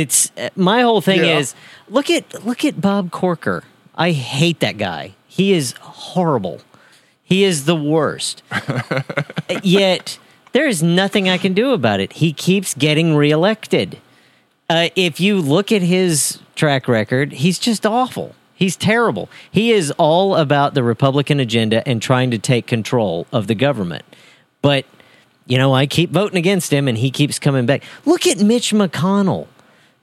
it's 0.01 0.31
my 0.55 0.81
whole 0.81 1.01
thing 1.01 1.23
Yeah. 1.23 1.39
is 1.39 1.55
look 1.89 2.09
at 2.09 2.45
look 2.45 2.63
at 2.65 2.79
Bob 2.81 3.11
Corker. 3.11 3.63
I 3.95 4.11
hate 4.11 4.59
that 4.59 4.77
guy. 4.77 5.13
He 5.27 5.53
is 5.53 5.73
horrible. 5.81 6.61
He 7.23 7.43
is 7.43 7.65
the 7.65 7.75
worst. 7.75 8.43
Yet 9.63 10.17
there 10.53 10.67
is 10.67 10.81
nothing 10.83 11.29
I 11.29 11.37
can 11.37 11.53
do 11.53 11.71
about 11.71 11.99
it. 11.99 12.13
He 12.13 12.33
keeps 12.33 12.73
getting 12.73 13.15
reelected. 13.15 13.97
Uh, 14.69 14.89
if 14.95 15.19
you 15.19 15.39
look 15.41 15.71
at 15.71 15.81
his 15.81 16.39
track 16.55 16.87
record, 16.87 17.33
he's 17.33 17.59
just 17.59 17.85
awful. 17.85 18.35
He's 18.53 18.75
terrible. 18.75 19.29
He 19.51 19.71
is 19.71 19.91
all 19.97 20.35
about 20.35 20.73
the 20.73 20.83
Republican 20.83 21.39
agenda 21.39 21.87
and 21.87 22.01
trying 22.01 22.31
to 22.31 22.39
take 22.39 22.65
control 22.67 23.27
of 23.31 23.47
the 23.47 23.55
government. 23.55 24.03
But, 24.61 24.85
you 25.45 25.57
know, 25.57 25.73
I 25.75 25.85
keep 25.85 26.09
voting 26.11 26.37
against 26.37 26.73
him 26.73 26.87
and 26.87 26.97
he 26.97 27.11
keeps 27.11 27.39
coming 27.39 27.65
back. 27.65 27.83
Look 28.05 28.25
at 28.25 28.39
Mitch 28.39 28.71
McConnell. 28.73 29.47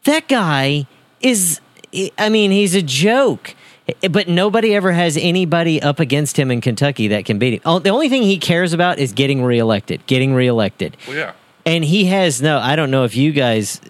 That 0.04 0.28
guy 0.28 0.86
is, 1.20 1.60
I 2.18 2.28
mean, 2.28 2.50
he's 2.50 2.74
a 2.74 2.82
joke. 2.82 3.54
But 4.10 4.28
nobody 4.28 4.74
ever 4.74 4.92
has 4.92 5.18
anybody 5.18 5.82
up 5.82 6.00
against 6.00 6.38
him 6.38 6.50
in 6.50 6.62
Kentucky 6.62 7.08
that 7.08 7.26
can 7.26 7.38
beat 7.38 7.54
him. 7.54 7.60
Oh, 7.66 7.78
the 7.80 7.90
only 7.90 8.08
thing 8.08 8.22
he 8.22 8.38
cares 8.38 8.72
about 8.72 8.98
is 8.98 9.12
getting 9.12 9.44
reelected, 9.44 10.06
getting 10.06 10.32
reelected. 10.32 10.96
well, 11.06 11.16
yeah, 11.16 11.32
And 11.66 11.84
he 11.84 12.06
has 12.06 12.40
no, 12.40 12.58
I 12.58 12.76
don't 12.76 12.90
know 12.90 13.04
if 13.04 13.14
you 13.14 13.30
guys 13.32 13.82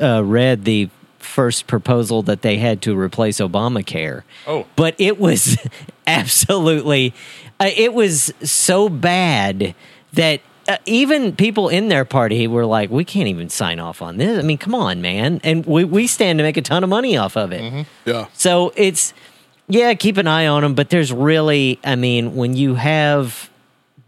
uh, 0.00 0.22
read 0.22 0.64
the 0.64 0.88
first 1.18 1.66
proposal 1.66 2.22
that 2.22 2.42
they 2.42 2.58
had 2.58 2.80
to 2.82 2.96
replace 2.96 3.40
Obamacare. 3.40 4.22
Oh. 4.46 4.66
But 4.76 4.94
it 4.98 5.18
was 5.18 5.58
absolutely, 6.06 7.12
uh, 7.58 7.70
it 7.76 7.92
was 7.92 8.32
so 8.42 8.88
bad 8.88 9.74
that 10.12 10.42
uh, 10.68 10.78
even 10.86 11.34
people 11.34 11.68
in 11.68 11.88
their 11.88 12.04
party 12.04 12.46
were 12.46 12.66
like, 12.66 12.90
we 12.90 13.04
can't 13.04 13.28
even 13.28 13.48
sign 13.48 13.78
off 13.78 14.02
on 14.02 14.16
this. 14.16 14.38
I 14.38 14.42
mean, 14.42 14.58
come 14.58 14.74
on, 14.74 15.02
man. 15.02 15.40
And 15.44 15.64
we, 15.66 15.84
we 15.84 16.06
stand 16.06 16.38
to 16.38 16.42
make 16.42 16.56
a 16.56 16.62
ton 16.62 16.82
of 16.82 16.90
money 16.90 17.16
off 17.16 17.36
of 17.36 17.52
it. 17.52 17.86
Yeah. 18.04 18.26
So 18.34 18.72
it's 18.76 19.14
yeah, 19.68 19.94
keep 19.94 20.16
an 20.16 20.26
eye 20.26 20.46
on 20.46 20.62
them. 20.62 20.74
But 20.74 20.90
there's 20.90 21.12
really, 21.12 21.78
I 21.84 21.96
mean, 21.96 22.36
when 22.36 22.54
you 22.54 22.74
have 22.74 23.50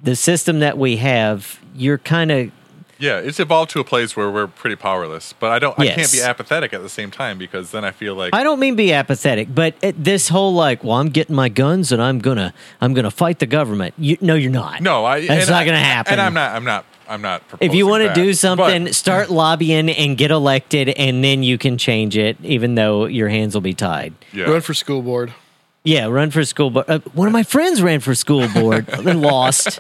the 0.02 0.16
system 0.16 0.60
that 0.60 0.78
we 0.78 0.96
have, 0.96 1.58
you're 1.74 1.98
kind 1.98 2.30
of 2.30 2.50
yeah, 2.98 3.18
it's 3.18 3.38
evolved 3.40 3.70
to 3.72 3.80
a 3.80 3.84
place 3.84 4.16
where 4.16 4.30
we're 4.30 4.46
pretty 4.46 4.76
powerless. 4.76 5.34
But 5.38 5.52
I 5.52 5.58
don't, 5.58 5.78
I 5.78 5.86
can't 5.88 6.10
be 6.12 6.20
apathetic 6.22 6.72
at 6.72 6.82
the 6.82 6.88
same 6.88 7.10
time 7.10 7.38
because 7.38 7.70
then 7.70 7.84
I 7.84 7.90
feel 7.90 8.14
like 8.14 8.34
I 8.34 8.42
don't 8.42 8.58
mean 8.60 8.74
be 8.76 8.92
apathetic, 8.92 9.54
but 9.54 9.74
it, 9.82 10.02
this 10.02 10.28
whole 10.28 10.54
like, 10.54 10.82
well, 10.84 10.96
I'm 10.96 11.08
getting 11.10 11.36
my 11.36 11.48
guns 11.48 11.92
and 11.92 12.00
I'm 12.02 12.18
gonna 12.18 12.54
I'm 12.80 12.94
gonna 12.94 13.10
fight 13.10 13.38
the 13.38 13.46
government. 13.46 13.94
You, 13.98 14.16
no, 14.20 14.34
you're 14.34 14.50
not. 14.50 14.80
no, 14.80 15.04
I 15.04 15.26
that's 15.26 15.48
not 15.48 15.62
I- 15.62 15.64
gonna 15.66 15.78
happen. 15.78 16.12
And 16.14 16.20
I'm 16.22 16.34
not, 16.34 16.52
I'm 16.54 16.64
not, 16.64 16.84
I'm 17.08 17.22
not. 17.22 17.42
If 17.60 17.74
you 17.74 17.86
want 17.86 18.04
to 18.06 18.14
do 18.14 18.32
something, 18.34 18.84
But- 18.84 18.94
start 18.94 19.30
lobbying 19.42 19.88
and 19.90 20.16
get 20.16 20.30
elected, 20.30 20.88
and 20.90 21.22
then 21.22 21.42
you 21.42 21.58
can 21.58 21.78
change 21.78 22.16
it, 22.16 22.36
even 22.42 22.74
though 22.76 23.04
your 23.06 23.28
hands 23.28 23.54
will 23.54 23.60
be 23.60 23.74
tied. 23.74 24.14
yeah, 24.32 24.44
Run 24.44 24.60
for 24.60 24.74
school 24.74 25.02
board. 25.02 25.32
Yeah, 25.84 26.06
run 26.06 26.32
for 26.32 26.44
school 26.44 26.70
board. 26.70 26.86
Uh, 26.88 26.98
one 27.14 27.28
of 27.28 27.32
my 27.32 27.44
friends 27.44 27.80
ran 27.80 28.00
for 28.00 28.12
school 28.16 28.48
board 28.48 28.88
and 29.06 29.22
lost. 29.22 29.78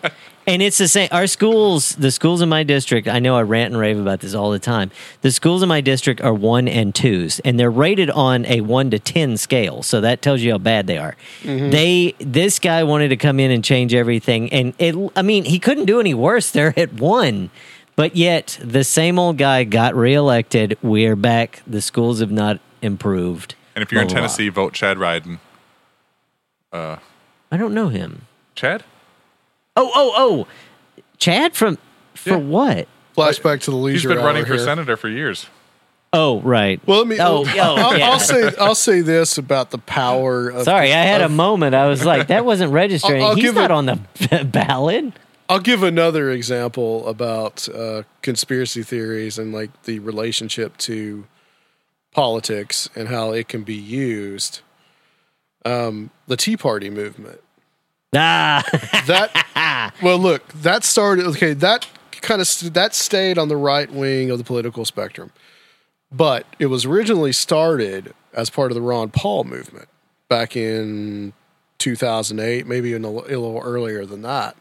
And 0.48 0.62
it's 0.62 0.78
the 0.78 0.86
same. 0.86 1.08
Our 1.10 1.26
schools, 1.26 1.96
the 1.96 2.12
schools 2.12 2.40
in 2.40 2.48
my 2.48 2.62
district, 2.62 3.08
I 3.08 3.18
know 3.18 3.34
I 3.36 3.42
rant 3.42 3.72
and 3.72 3.80
rave 3.80 3.98
about 3.98 4.20
this 4.20 4.32
all 4.32 4.52
the 4.52 4.60
time. 4.60 4.92
The 5.22 5.32
schools 5.32 5.60
in 5.60 5.68
my 5.68 5.80
district 5.80 6.20
are 6.20 6.32
one 6.32 6.68
and 6.68 6.94
twos, 6.94 7.40
and 7.40 7.58
they're 7.58 7.70
rated 7.70 8.10
on 8.10 8.46
a 8.46 8.60
one 8.60 8.90
to 8.92 9.00
ten 9.00 9.36
scale. 9.38 9.82
So 9.82 10.00
that 10.02 10.22
tells 10.22 10.42
you 10.42 10.52
how 10.52 10.58
bad 10.58 10.86
they 10.86 10.98
are. 10.98 11.16
Mm-hmm. 11.42 11.70
They, 11.70 12.14
this 12.20 12.60
guy 12.60 12.84
wanted 12.84 13.08
to 13.08 13.16
come 13.16 13.40
in 13.40 13.50
and 13.50 13.64
change 13.64 13.92
everything, 13.92 14.52
and 14.52 14.72
it. 14.78 14.94
I 15.16 15.22
mean, 15.22 15.44
he 15.44 15.58
couldn't 15.58 15.86
do 15.86 15.98
any 15.98 16.14
worse. 16.14 16.52
They're 16.52 16.78
at 16.78 16.92
one, 16.92 17.50
but 17.96 18.14
yet 18.14 18.56
the 18.62 18.84
same 18.84 19.18
old 19.18 19.38
guy 19.38 19.64
got 19.64 19.96
reelected. 19.96 20.78
We're 20.80 21.16
back. 21.16 21.62
The 21.66 21.80
schools 21.80 22.20
have 22.20 22.30
not 22.30 22.60
improved. 22.82 23.56
and 23.74 23.82
if 23.82 23.90
you're 23.90 24.02
in. 24.02 24.08
Tennessee, 24.08 24.48
vote 24.48 24.74
Chad 24.74 24.96
Ryden. 24.96 25.40
Uh, 26.72 26.98
I 27.50 27.56
don't 27.56 27.74
know 27.74 27.88
him. 27.88 28.26
Chad? 28.54 28.84
Oh, 29.76 29.90
oh, 29.94 30.12
oh. 30.16 31.02
Chad 31.18 31.54
from 31.54 31.78
for 32.14 32.30
Yeah. 32.30 32.36
what? 32.36 32.88
Flashback 33.16 33.60
to 33.62 33.70
the 33.70 33.76
He's 33.78 33.84
leisure 34.04 34.08
been 34.10 34.18
running 34.18 34.42
hour 34.42 34.46
for 34.46 34.54
here. 34.54 34.64
senator 34.64 34.96
for 34.96 35.08
years. 35.08 35.46
Oh, 36.12 36.40
right. 36.40 36.80
Well, 36.86 36.98
let 36.98 37.06
me. 37.08 37.18
Oh, 37.18 37.44
I'll, 37.46 37.60
oh, 37.60 37.76
I'll, 37.76 37.98
yeah. 37.98 38.10
I'll 38.10 38.18
say. 38.20 38.52
I'll 38.58 38.74
say 38.74 39.00
this 39.00 39.38
about 39.38 39.70
the 39.70 39.78
power. 39.78 40.48
of 40.48 40.64
Sorry, 40.64 40.92
I 40.92 41.02
had 41.02 41.20
a 41.20 41.28
moment. 41.28 41.74
I 41.74 41.88
was 41.88 42.04
like, 42.04 42.28
that 42.28 42.44
wasn't 42.44 42.72
registering. 42.72 43.22
I'll- 43.22 43.30
I'll 43.30 43.34
He's 43.34 43.44
give 43.44 43.54
not 43.54 43.66
it- 43.66 43.70
on 43.72 43.86
the 43.86 44.44
ballot. 44.50 45.12
I'll 45.48 45.60
give 45.60 45.82
another 45.82 46.30
example 46.30 47.06
about 47.06 47.68
uh, 47.68 48.02
conspiracy 48.22 48.82
theories 48.82 49.38
and 49.38 49.52
like 49.52 49.82
the 49.84 49.98
relationship 50.00 50.76
to 50.78 51.24
politics 52.12 52.88
and 52.96 53.08
how 53.08 53.32
it 53.32 53.48
can 53.48 53.62
be 53.62 53.74
used. 53.74 54.60
Um, 55.64 56.10
the 56.26 56.36
Tea 56.36 56.56
Party 56.56 56.90
movement. 56.90 57.40
Ah, 58.16 58.64
that 59.06 59.92
well 60.02 60.18
look 60.18 60.46
that 60.54 60.84
started 60.84 61.26
okay 61.26 61.52
that 61.54 61.86
kind 62.22 62.40
of 62.40 62.46
st- 62.46 62.74
that 62.74 62.94
stayed 62.94 63.38
on 63.38 63.48
the 63.48 63.56
right 63.56 63.90
wing 63.90 64.30
of 64.30 64.38
the 64.38 64.44
political 64.44 64.84
spectrum. 64.84 65.30
But 66.12 66.46
it 66.58 66.66
was 66.66 66.84
originally 66.86 67.32
started 67.32 68.14
as 68.32 68.48
part 68.50 68.70
of 68.70 68.74
the 68.74 68.80
ron 68.82 69.10
paul 69.10 69.44
movement 69.44 69.88
back 70.28 70.56
in 70.56 71.32
2008 71.78 72.66
maybe 72.66 72.90
even 72.90 73.04
a, 73.04 73.08
a 73.08 73.36
little 73.36 73.60
earlier 73.62 74.06
than 74.06 74.22
that. 74.22 74.56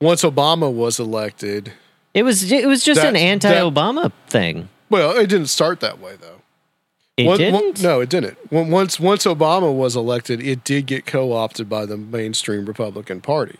Once 0.00 0.22
obama 0.22 0.72
was 0.72 0.98
elected 1.00 1.72
it 2.14 2.22
was 2.24 2.50
it 2.52 2.66
was 2.66 2.84
just 2.84 3.00
That- 3.00 3.08
an 3.10 3.16
anti-Obama 3.16 4.12
thing. 4.28 4.68
well 4.90 5.16
it 5.16 5.28
didn't 5.28 5.46
start 5.46 5.80
that 5.80 5.98
way 6.00 6.16
though 6.20 6.41
It 7.16 7.26
One- 7.26 7.38
didn't. 7.38 7.54
one- 7.54 7.74
no, 7.82 8.00
it 8.00 8.08
didn't. 8.08 8.38
Once 8.50 8.98
once 8.98 9.24
Obama 9.24 9.72
was 9.74 9.94
elected, 9.94 10.40
it 10.40 10.64
did 10.64 10.86
get 10.86 11.04
co-opted 11.04 11.68
by 11.68 11.84
the 11.84 11.96
mainstream 11.98 12.64
Republican 12.64 13.20
Party, 13.20 13.58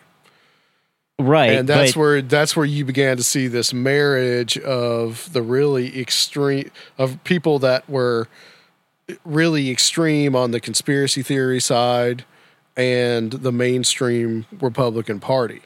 right, 1.18 1.52
and 1.52 1.68
that's 1.68 1.92
but- 1.92 1.98
where 2.00 2.22
that's 2.22 2.56
where 2.56 2.64
you 2.64 2.84
began 2.86 3.18
to 3.18 3.22
see 3.22 3.48
this 3.48 3.74
marriage 3.74 4.56
of 4.58 5.30
the 5.34 5.42
really 5.42 6.00
extreme 6.00 6.70
of 6.96 7.22
people 7.24 7.58
that 7.58 7.88
were 7.90 8.26
really 9.24 9.68
extreme 9.70 10.34
on 10.34 10.52
the 10.52 10.60
conspiracy 10.60 11.22
theory 11.22 11.60
side 11.60 12.24
and 12.74 13.32
the 13.32 13.52
mainstream 13.52 14.46
Republican 14.62 15.20
Party. 15.20 15.60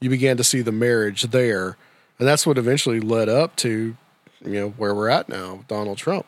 You 0.00 0.08
began 0.08 0.38
to 0.38 0.44
see 0.44 0.62
the 0.62 0.72
marriage 0.72 1.24
there, 1.24 1.76
and 2.18 2.26
that's 2.26 2.46
what 2.46 2.56
eventually 2.56 3.00
led 3.00 3.28
up 3.28 3.54
to 3.56 3.96
you 4.42 4.52
know 4.54 4.68
where 4.78 4.94
we're 4.94 5.10
at 5.10 5.28
now, 5.28 5.64
Donald 5.68 5.98
Trump. 5.98 6.24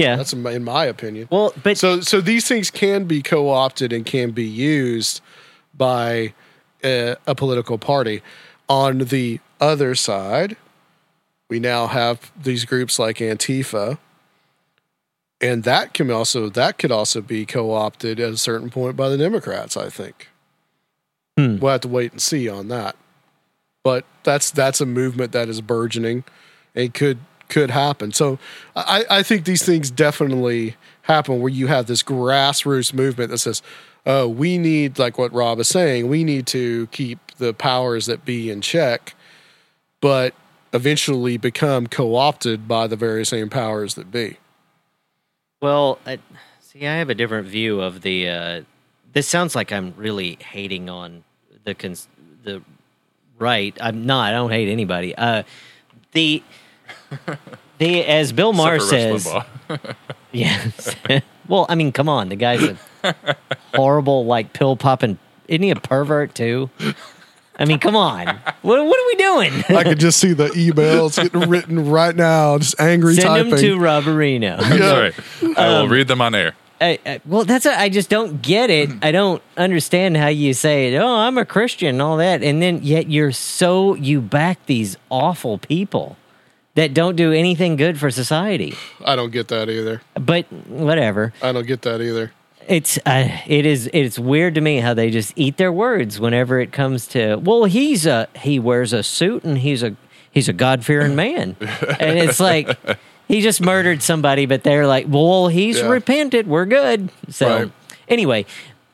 Yeah. 0.00 0.16
That's 0.16 0.32
in 0.32 0.64
my, 0.64 0.84
opinion. 0.86 1.28
well, 1.30 1.52
but 1.62 1.76
So 1.78 2.00
so 2.00 2.20
these 2.20 2.48
things 2.48 2.70
can 2.70 3.04
be 3.04 3.22
co-opted 3.22 3.92
and 3.92 4.04
can 4.06 4.30
be 4.30 4.44
used 4.46 5.20
by 5.76 6.32
a, 6.82 7.16
a 7.26 7.34
political 7.34 7.78
party. 7.78 8.22
On 8.68 8.98
the 8.98 9.40
other 9.60 9.94
side, 9.94 10.56
we 11.48 11.58
now 11.58 11.86
have 11.88 12.30
these 12.40 12.64
groups 12.64 12.98
like 12.98 13.18
Antifa, 13.18 13.98
and 15.40 15.64
that 15.64 15.92
can 15.94 16.10
also 16.10 16.48
that 16.48 16.78
could 16.78 16.92
also 16.92 17.20
be 17.20 17.44
co-opted 17.46 18.20
at 18.20 18.32
a 18.32 18.36
certain 18.36 18.70
point 18.70 18.96
by 18.96 19.08
the 19.08 19.18
Democrats. 19.18 19.76
I 19.76 19.88
think 19.90 20.28
Hmm. 21.38 21.58
we'll 21.58 21.72
have 21.72 21.80
to 21.82 21.88
wait 21.88 22.12
and 22.12 22.20
see 22.20 22.48
on 22.48 22.68
that. 22.68 22.96
But 23.82 24.04
that's 24.24 24.50
that's 24.50 24.80
a 24.80 24.86
movement 24.86 25.32
that 25.32 25.48
is 25.48 25.60
burgeoning 25.60 26.24
and 26.74 26.92
could 26.92 27.18
could 27.50 27.70
happen. 27.70 28.12
So 28.12 28.38
I, 28.74 29.04
I 29.10 29.22
think 29.22 29.44
these 29.44 29.64
things 29.64 29.90
definitely 29.90 30.76
happen 31.02 31.40
where 31.40 31.50
you 31.50 31.66
have 31.66 31.86
this 31.86 32.02
grassroots 32.02 32.94
movement 32.94 33.30
that 33.30 33.38
says, 33.38 33.62
oh, 34.06 34.28
we 34.28 34.58
need, 34.58 34.98
like 34.98 35.18
what 35.18 35.32
Rob 35.32 35.58
is 35.58 35.68
saying, 35.68 36.08
we 36.08 36.24
need 36.24 36.46
to 36.48 36.86
keep 36.88 37.18
the 37.36 37.52
powers 37.52 38.06
that 38.06 38.24
be 38.24 38.50
in 38.50 38.60
check, 38.60 39.14
but 40.00 40.34
eventually 40.72 41.36
become 41.36 41.86
co 41.86 42.14
opted 42.14 42.68
by 42.68 42.86
the 42.86 42.96
very 42.96 43.26
same 43.26 43.50
powers 43.50 43.94
that 43.94 44.10
be. 44.10 44.38
Well, 45.60 45.98
I, 46.06 46.18
see, 46.60 46.86
I 46.86 46.96
have 46.96 47.10
a 47.10 47.14
different 47.14 47.48
view 47.48 47.80
of 47.80 48.02
the. 48.02 48.28
Uh, 48.28 48.62
this 49.12 49.26
sounds 49.26 49.54
like 49.54 49.72
I'm 49.72 49.92
really 49.96 50.38
hating 50.40 50.88
on 50.88 51.24
the 51.64 51.74
cons- 51.74 52.08
the 52.44 52.62
right. 53.38 53.76
I'm 53.80 54.06
not. 54.06 54.32
I 54.32 54.36
don't 54.36 54.50
hate 54.50 54.68
anybody. 54.68 55.14
Uh, 55.14 55.42
the 56.12 56.42
the 57.78 58.04
as 58.06 58.32
Bill 58.32 58.52
Maher 58.52 58.76
Except 58.76 59.22
for 59.22 59.44
Rush 59.68 59.80
says, 59.82 59.94
yes. 60.32 60.94
well, 61.48 61.66
I 61.68 61.74
mean, 61.74 61.92
come 61.92 62.08
on, 62.08 62.28
the 62.28 62.36
guy's 62.36 62.62
a 63.04 63.14
horrible, 63.74 64.26
like 64.26 64.52
pill 64.52 64.76
popping. 64.76 65.18
Isn't 65.48 65.62
he 65.62 65.70
a 65.70 65.76
pervert 65.76 66.34
too? 66.34 66.70
I 67.58 67.64
mean, 67.66 67.78
come 67.78 67.96
on. 67.96 68.26
What 68.62 68.84
what 68.84 68.98
are 69.00 69.06
we 69.06 69.14
doing? 69.16 69.52
I 69.76 69.82
could 69.84 70.00
just 70.00 70.18
see 70.18 70.32
the 70.32 70.48
emails 70.48 71.20
getting 71.22 71.48
written 71.50 71.90
right 71.90 72.14
now, 72.14 72.56
just 72.58 72.80
angry 72.80 73.14
Send 73.14 73.26
typing. 73.26 73.50
them 73.50 73.58
to 73.60 73.76
Roberino. 73.76 74.60
Sorry, 74.78 75.12
I 75.56 75.68
will 75.68 75.76
Um, 75.84 75.88
read 75.90 76.08
them 76.08 76.20
on 76.22 76.34
air. 76.34 76.54
I, 76.82 76.98
I, 77.04 77.20
well, 77.26 77.44
that's 77.44 77.66
a, 77.66 77.78
I 77.78 77.90
just 77.90 78.08
don't 78.08 78.40
get 78.40 78.70
it. 78.70 78.88
I 79.02 79.12
don't 79.12 79.42
understand 79.58 80.16
how 80.16 80.28
you 80.28 80.54
say, 80.54 80.96
"Oh, 80.96 81.14
I'm 81.16 81.36
a 81.36 81.44
Christian," 81.44 81.88
and 81.88 82.00
all 82.02 82.16
that, 82.16 82.42
and 82.42 82.62
then 82.62 82.80
yet 82.82 83.10
you're 83.10 83.32
so 83.32 83.94
you 83.96 84.22
back 84.22 84.64
these 84.64 84.96
awful 85.10 85.58
people 85.58 86.16
that 86.74 86.94
don't 86.94 87.16
do 87.16 87.32
anything 87.32 87.76
good 87.76 87.98
for 87.98 88.10
society. 88.10 88.74
I 89.04 89.16
don't 89.16 89.30
get 89.32 89.48
that 89.48 89.68
either. 89.68 90.02
But 90.14 90.50
whatever. 90.68 91.32
I 91.42 91.52
don't 91.52 91.66
get 91.66 91.82
that 91.82 92.00
either. 92.00 92.32
It's 92.68 92.98
uh, 93.04 93.28
it 93.46 93.66
is 93.66 93.90
it's 93.92 94.18
weird 94.18 94.54
to 94.54 94.60
me 94.60 94.78
how 94.78 94.94
they 94.94 95.10
just 95.10 95.32
eat 95.34 95.56
their 95.56 95.72
words 95.72 96.20
whenever 96.20 96.60
it 96.60 96.70
comes 96.72 97.08
to 97.08 97.36
well 97.36 97.64
he's 97.64 98.06
a 98.06 98.28
he 98.36 98.60
wears 98.60 98.92
a 98.92 99.02
suit 99.02 99.42
and 99.42 99.58
he's 99.58 99.82
a 99.82 99.96
he's 100.30 100.48
a 100.48 100.52
God 100.52 100.84
fearing 100.84 101.16
man 101.16 101.56
and 101.60 102.18
it's 102.18 102.38
like 102.38 102.78
he 103.26 103.40
just 103.40 103.60
murdered 103.60 104.02
somebody 104.02 104.46
but 104.46 104.62
they're 104.62 104.86
like 104.86 105.06
well 105.08 105.48
he's 105.48 105.78
Yeah. 105.80 105.88
repented 105.88 106.46
we're 106.46 106.66
good 106.66 107.10
so 107.28 107.48
Right. 107.48 107.72
anyway 108.08 108.46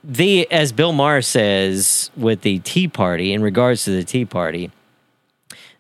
the 0.03 0.51
as 0.51 0.73
Bill 0.73 0.93
Maher 0.93 1.21
says 1.21 2.11
with 2.17 2.43
the 2.43 2.61
Tea 2.61 2.89
Party 2.89 3.35
in 3.35 3.43
regards 3.43 3.85
to 3.85 3.91
the 3.91 4.05
Tea 4.05 4.25
Party 4.25 4.71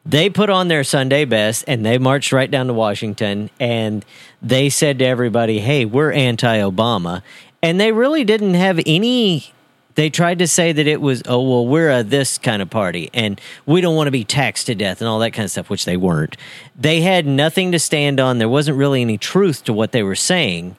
they 0.07 0.30
put 0.30 0.48
on 0.48 0.68
their 0.68 0.84
Sunday 0.84 1.24
best 1.24 1.64
and 1.66 1.84
they 1.84 1.98
marched 1.98 2.32
right 2.32 2.50
down 2.50 2.68
to 2.68 2.72
Washington 2.72 3.50
and 3.59 4.04
they 4.40 4.68
said 4.68 4.98
to 5.00 5.04
everybody, 5.04 5.59
"Hey, 5.59 5.84
we're 5.84 6.12
anti-Obama." 6.12 7.22
And 7.62 7.80
they 7.80 7.92
really 7.92 8.24
didn't 8.24 8.54
have 8.54 8.80
any 8.86 9.52
they 9.96 10.11
tried 10.11 10.38
to 10.38 10.46
say 10.46 10.72
that 10.72 10.86
it 10.86 11.00
was, 11.00 11.22
"Oh, 11.26 11.40
well, 11.40 11.66
we're 11.66 11.90
a 11.90 12.02
this 12.02 12.36
kind 12.36 12.61
of 12.61 12.68
party 12.68 13.11
and 13.14 13.40
we 13.64 13.80
don't 13.80 13.96
want 13.96 14.09
to 14.09 14.12
be 14.12 14.24
taxed 14.24 14.66
to 14.66 14.74
death 14.74 15.00
and 15.00 15.09
all 15.09 15.18
that 15.20 15.32
kind 15.32 15.44
of 15.44 15.50
stuff," 15.50 15.70
which 15.70 15.86
they 15.86 15.96
weren't. 15.96 16.36
They 16.78 17.00
had 17.00 17.26
nothing 17.26 17.72
to 17.72 17.78
stand 17.78 18.20
on. 18.20 18.38
There 18.38 18.48
wasn't 18.48 18.76
really 18.76 19.00
any 19.00 19.16
truth 19.16 19.64
to 19.64 19.72
what 19.72 19.92
they 19.92 20.02
were 20.02 20.14
saying. 20.14 20.76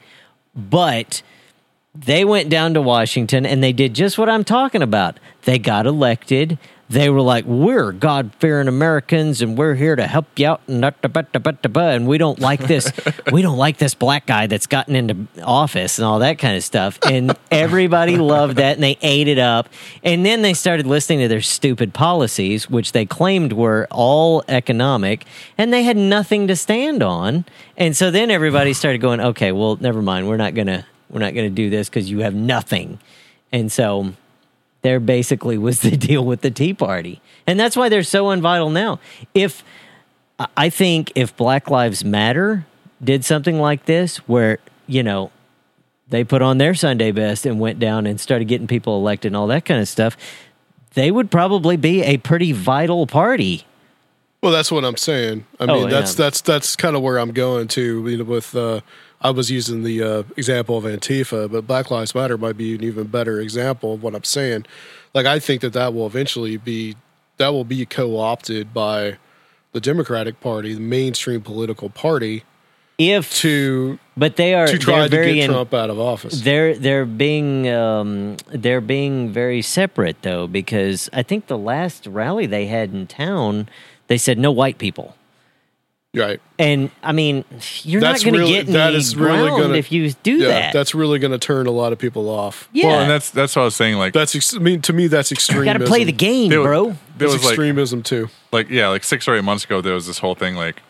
But 0.56 1.24
they 1.96 2.24
went 2.24 2.50
down 2.50 2.74
to 2.76 2.82
Washington 2.82 3.46
and 3.46 3.64
they 3.64 3.74
did 3.74 3.94
just 3.94 4.18
what 4.18 4.30
I'm 4.30 4.44
talking 4.44 4.82
about. 4.82 5.20
They 5.44 5.58
got 5.58 5.88
elected. 5.88 6.60
They 6.90 7.10
were 7.10 7.22
like, 7.22 7.46
"We're 7.46 7.92
God 7.92 8.32
fearing 8.40 8.68
Americans, 8.68 9.42
and 9.42 9.58
we're 9.58 9.76
here 9.76 9.96
to 9.96 10.08
help 10.08 10.26
you 10.38 10.48
out." 10.48 10.62
And 10.68 12.08
we 12.08 12.18
don't 12.18 12.40
like 12.40 12.62
this. 12.62 12.92
we 13.32 13.42
don't 13.42 13.58
like 13.58 13.78
this 13.78 13.94
black 13.94 14.26
guy 14.26 14.48
that's 14.48 14.68
gotten 14.68 14.96
into 14.96 15.28
office 15.44 15.98
and 15.98 16.06
all 16.06 16.20
that 16.20 16.40
kind 16.40 16.56
of 16.56 16.64
stuff. 16.64 16.98
And 17.06 17.38
everybody 17.52 18.18
loved 18.36 18.58
that, 18.58 18.76
and 18.76 18.84
they 18.84 18.98
ate 19.02 19.28
it 19.28 19.40
up. 19.40 19.70
And 20.04 20.26
then 20.26 20.42
they 20.42 20.54
started 20.54 20.88
listening 20.88 21.20
to 21.20 21.28
their 21.28 21.42
stupid 21.42 21.94
policies, 21.94 22.70
which 22.70 22.94
they 22.94 23.06
claimed 23.06 23.54
were 23.54 23.88
all 23.92 24.44
economic, 24.48 25.26
and 25.58 25.74
they 25.74 25.84
had 25.84 25.98
nothing 25.98 26.48
to 26.48 26.56
stand 26.56 27.04
on. 27.04 27.46
And 27.76 27.98
so 27.98 28.12
then 28.12 28.32
everybody 28.32 28.74
started 28.82 29.00
going, 29.00 29.20
"Okay, 29.20 29.52
well, 29.52 29.78
never 29.82 30.02
mind. 30.02 30.28
We're 30.28 30.38
not 30.38 30.54
gonna." 30.54 30.86
we're 31.10 31.20
not 31.20 31.34
going 31.34 31.50
to 31.50 31.56
do 31.56 31.70
this 31.70 31.90
because 31.90 32.10
you 32.10 32.20
have 32.20 32.34
nothing. 32.34 33.00
And 33.52 33.72
so 33.72 34.14
there 34.88 35.00
basically 35.02 35.58
was 35.58 35.82
the 35.82 35.98
deal 36.10 36.24
with 36.24 36.40
the 36.42 36.50
Tea 36.52 36.74
Party. 36.74 37.22
And 37.46 37.60
that's 37.60 37.76
why 37.76 37.90
they're 37.90 38.04
so 38.04 38.26
unvital 38.26 38.72
now. 38.72 39.00
If 39.34 39.64
I- 40.56 40.70
think 40.70 41.12
if 41.16 41.36
Black 41.36 41.70
Lives 41.70 42.06
Matter 42.06 42.66
did 43.04 43.26
something 43.26 43.60
like 43.60 43.86
this, 43.86 44.18
where, 44.30 44.60
you 44.88 45.04
know, 45.04 45.32
they 46.10 46.24
put 46.24 46.42
on 46.42 46.58
their 46.58 46.74
Sunday 46.74 47.12
best 47.12 47.46
and 47.46 47.60
went 47.60 47.80
down 47.80 48.08
and 48.08 48.20
started 48.20 48.46
getting 48.46 48.68
people 48.68 48.98
elected 48.98 49.30
and 49.32 49.36
all 49.36 49.48
that 49.48 49.66
kind 49.66 49.82
of 49.82 49.88
stuff, 49.90 50.16
they 50.94 51.12
would 51.12 51.30
probably 51.30 51.76
be 51.76 52.02
a 52.04 52.16
pretty 52.18 52.54
vital 52.54 53.06
party. 53.08 53.66
Well, 54.42 54.52
that's 54.54 54.72
what 54.72 54.86
I'm 54.86 54.96
saying. 54.98 55.46
I 55.60 55.66
Oh, 55.66 55.82
mean, 55.82 55.90
that's 55.90 56.14
yeah. 56.18 56.26
that's 56.26 56.42
that's 56.42 56.76
kind 56.78 56.96
of 56.96 57.02
where 57.02 57.18
I'm 57.20 57.32
going 57.34 57.68
to. 57.70 58.08
You 58.08 58.18
know, 58.18 58.24
with 58.24 58.56
uh, 58.56 58.80
I 59.22 59.32
was 59.32 59.50
using 59.50 59.84
the 59.84 60.04
uh, 60.04 60.24
example 60.36 60.78
of 60.78 60.84
Antifa, 60.84 61.52
but 61.52 61.66
Black 61.66 61.90
Lives 61.90 62.14
Matter 62.14 62.38
might 62.38 62.58
be 62.58 62.76
an 62.76 62.84
even 62.84 63.08
better 63.08 63.40
example 63.40 63.96
of 63.96 64.04
what 64.04 64.14
I'm 64.14 64.24
saying. 64.24 64.66
Like, 65.14 65.26
I 65.26 65.40
think 65.40 65.62
that 65.62 65.74
that 65.74 65.94
will 65.94 66.06
eventually 66.06 66.58
be 66.58 66.96
that 67.38 67.50
will 67.50 67.64
be 67.64 67.86
co-opted 67.86 68.74
by 68.74 69.18
the 69.72 69.80
Democratic 69.80 70.40
Party, 70.40 70.74
the 70.74 70.80
mainstream 70.80 71.42
political 71.42 71.90
party, 71.90 72.44
If 72.98 73.34
to 73.38 74.00
but 74.16 74.36
they 74.36 74.54
are 74.56 74.68
to 74.68 74.78
try 74.78 75.08
to 75.08 75.10
get 75.10 75.38
in- 75.38 75.52
Trump 75.52 75.74
out 75.74 75.90
of 75.90 76.00
office. 76.00 76.42
They're 76.42 76.76
they're 76.76 77.06
being 77.06 77.70
um, 77.70 78.38
they're 78.50 78.82
being 78.82 79.32
very 79.32 79.62
separate 79.62 80.22
though 80.22 80.48
because 80.48 81.10
I 81.14 81.24
think 81.24 81.48
the 81.48 81.58
last 81.58 82.08
rally 82.08 82.46
they 82.46 82.68
had 82.68 82.94
in 82.94 83.08
town 83.08 83.70
they 84.08 84.18
said 84.18 84.38
no 84.38 84.52
white 84.52 84.78
people 84.78 85.16
Right. 86.18 86.42
and 86.60 86.90
I 87.04 87.12
mean 87.12 87.46
you're 87.84 88.02
That's 88.02 88.24
not 88.24 88.32
going 88.32 88.34
to 88.34 88.40
really- 88.48 88.64
get 88.64 88.68
that 88.74 88.88
any 88.90 88.98
is 88.98 89.16
really 89.16 89.50
ground 89.50 89.62
gonna- 89.64 89.76
if 89.76 89.92
you 89.92 90.12
do 90.24 90.36
yeah, 90.38 90.48
that. 90.48 90.74
that's 90.74 90.94
really 90.96 91.20
going 91.20 91.32
to 91.32 91.38
turn 91.38 91.68
a 91.68 91.72
lot 91.72 91.94
of 91.94 92.00
people 92.00 92.30
off. 92.30 92.68
yeah, 92.74 92.88
Well, 92.88 93.00
and 93.02 93.10
that's 93.12 93.30
that's 93.30 93.56
what 93.56 93.62
I 93.64 93.66
was 93.66 93.76
saying. 93.76 93.98
Like, 93.98 94.14
That's 94.14 94.36
ex- 94.36 94.56
I 94.56 94.60
mean, 94.60 94.82
to 94.84 94.94
me, 94.94 95.08
that's 95.08 95.32
extreme. 95.32 95.58
you 95.58 95.70
extremism. 95.70 95.80
got 95.80 95.86
to 95.86 95.90
play 95.90 96.04
the 96.04 96.12
game, 96.12 96.50
There- 96.50 96.64
bro. 96.64 96.86
there 96.86 96.96
That's 97.18 97.34
was 97.34 97.44
like 97.44 97.52
extremism 97.52 98.04
too. 98.04 98.30
like 98.52 98.70
yeah, 98.70 98.88
like 98.90 99.04
six 99.04 99.28
or 99.28 99.36
eight 99.36 99.44
months 99.44 99.64
ago, 99.66 99.82
there 99.82 99.94
was 99.94 100.08
this 100.08 100.20
whole 100.20 100.36
thing 100.36 100.56
like 100.56 100.82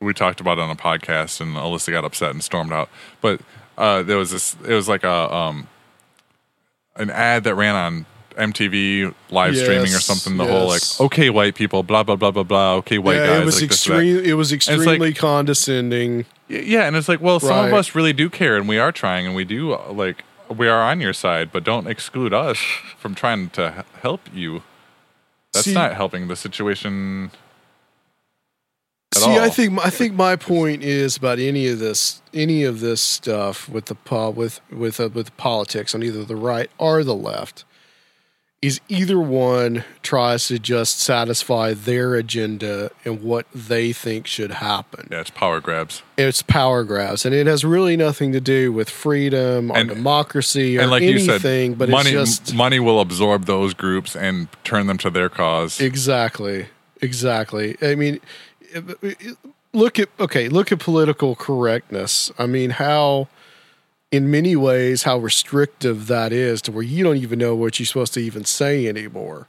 we 0.00 0.12
talked 0.12 0.40
about 0.40 0.58
it 0.58 0.60
on 0.60 0.70
a 0.70 0.76
podcast, 0.76 1.40
and 1.40 1.56
Alyssa 1.56 1.90
got 1.90 2.04
upset 2.04 2.30
and 2.30 2.44
stormed 2.44 2.72
out. 2.72 2.90
But 3.22 3.40
uh, 3.78 4.02
there 4.02 4.18
was 4.18 4.30
this, 4.30 4.54
it 4.68 4.74
was 4.74 4.88
like 4.88 5.04
a 5.04 5.34
um, 5.34 5.68
an 6.96 7.10
ad 7.10 7.44
that 7.44 7.54
ran 7.54 7.74
on 7.74 8.06
MTV 8.36 9.14
live 9.30 9.56
streaming 9.56 9.94
or 9.94 10.00
something. 10.00 10.36
The 10.36 10.46
whole 10.46 10.68
like, 10.68 10.82
okay, 11.00 11.30
white 11.30 11.54
people, 11.54 11.82
blah 11.82 12.02
blah 12.02 12.16
blah 12.16 12.30
blah 12.30 12.42
blah. 12.42 12.74
Okay, 12.76 12.98
white 12.98 13.16
yeah, 13.16 13.26
guys. 13.26 13.42
it 13.42 13.44
was 13.44 13.60
like 13.60 13.70
extreme. 13.70 14.24
It 14.24 14.32
was 14.34 14.52
it's 14.52 14.68
like- 14.68 14.76
extremely 14.78 15.14
condescending. 15.14 16.26
Yeah, 16.48 16.86
and 16.86 16.94
it's 16.94 17.08
like, 17.08 17.20
well, 17.20 17.40
some 17.40 17.66
of 17.66 17.72
us 17.72 17.94
really 17.96 18.12
do 18.12 18.30
care, 18.30 18.56
and 18.56 18.68
we 18.68 18.78
are 18.78 18.92
trying, 18.92 19.26
and 19.26 19.34
we 19.34 19.44
do 19.44 19.72
uh, 19.72 19.92
like 19.92 20.24
we 20.48 20.68
are 20.68 20.80
on 20.82 21.00
your 21.00 21.12
side, 21.12 21.50
but 21.52 21.64
don't 21.64 21.86
exclude 21.86 22.32
us 22.32 22.58
from 22.98 23.14
trying 23.14 23.50
to 23.50 23.84
help 24.00 24.20
you. 24.32 24.62
That's 25.52 25.64
See- 25.64 25.74
not 25.74 25.94
helping 25.94 26.28
the 26.28 26.36
situation. 26.36 27.30
At 29.14 29.22
See, 29.22 29.38
I 29.38 29.48
think 29.48 29.84
I 29.84 29.90
think 29.90 30.14
my 30.14 30.36
point 30.36 30.82
is 30.82 31.16
about 31.16 31.38
any 31.38 31.68
of 31.68 31.78
this, 31.78 32.20
any 32.34 32.64
of 32.64 32.80
this 32.80 33.00
stuff 33.00 33.68
with 33.68 33.86
the 33.86 33.96
with 34.30 34.60
with 34.70 35.00
uh, 35.00 35.08
with 35.08 35.36
politics 35.36 35.94
on 35.94 36.02
either 36.02 36.24
the 36.24 36.36
right 36.36 36.70
or 36.76 37.02
the 37.02 37.14
left, 37.14 37.64
is 38.66 38.80
either 38.88 39.18
one 39.18 39.84
tries 40.02 40.48
to 40.48 40.58
just 40.58 40.98
satisfy 40.98 41.72
their 41.74 42.14
agenda 42.14 42.90
and 43.04 43.22
what 43.22 43.46
they 43.54 43.92
think 43.92 44.26
should 44.26 44.50
happen. 44.50 45.08
Yeah, 45.10 45.20
it's 45.20 45.30
power 45.30 45.60
grabs. 45.60 46.02
It's 46.16 46.42
power 46.42 46.82
grabs, 46.84 47.24
and 47.26 47.34
it 47.34 47.46
has 47.46 47.64
really 47.64 47.96
nothing 47.96 48.32
to 48.32 48.40
do 48.40 48.72
with 48.72 48.88
freedom 48.90 49.70
or 49.70 49.76
And- 49.76 49.88
democracy 49.88 50.78
or 50.78 50.82
and 50.82 50.90
like 50.90 51.02
anything. 51.02 51.30
you 51.32 51.38
said, 51.38 51.78
but 51.78 51.88
money 51.88 52.10
it's 52.10 52.38
just 52.38 52.54
money 52.54 52.80
will 52.80 53.00
absorb 53.00 53.44
those 53.44 53.74
groups 53.74 54.16
and 54.16 54.48
turn 54.64 54.86
them 54.86 54.98
to 54.98 55.10
their 55.10 55.28
cause. 55.28 55.80
Exactly. 55.80 56.66
Exactly. 57.02 57.76
I 57.82 57.94
mean, 57.94 58.20
look 59.72 59.98
at 59.98 60.08
okay, 60.18 60.48
look 60.48 60.72
at 60.72 60.78
political 60.78 61.34
correctness. 61.36 62.32
I 62.38 62.46
mean, 62.46 62.70
how 62.70 63.28
in 64.10 64.30
many 64.30 64.54
ways 64.56 65.02
how 65.02 65.18
restrictive 65.18 66.06
that 66.06 66.32
is 66.32 66.62
to 66.62 66.72
where 66.72 66.82
you 66.82 67.02
don't 67.02 67.16
even 67.16 67.38
know 67.38 67.54
what 67.54 67.78
you're 67.78 67.86
supposed 67.86 68.14
to 68.14 68.20
even 68.20 68.44
say 68.44 68.86
anymore. 68.86 69.48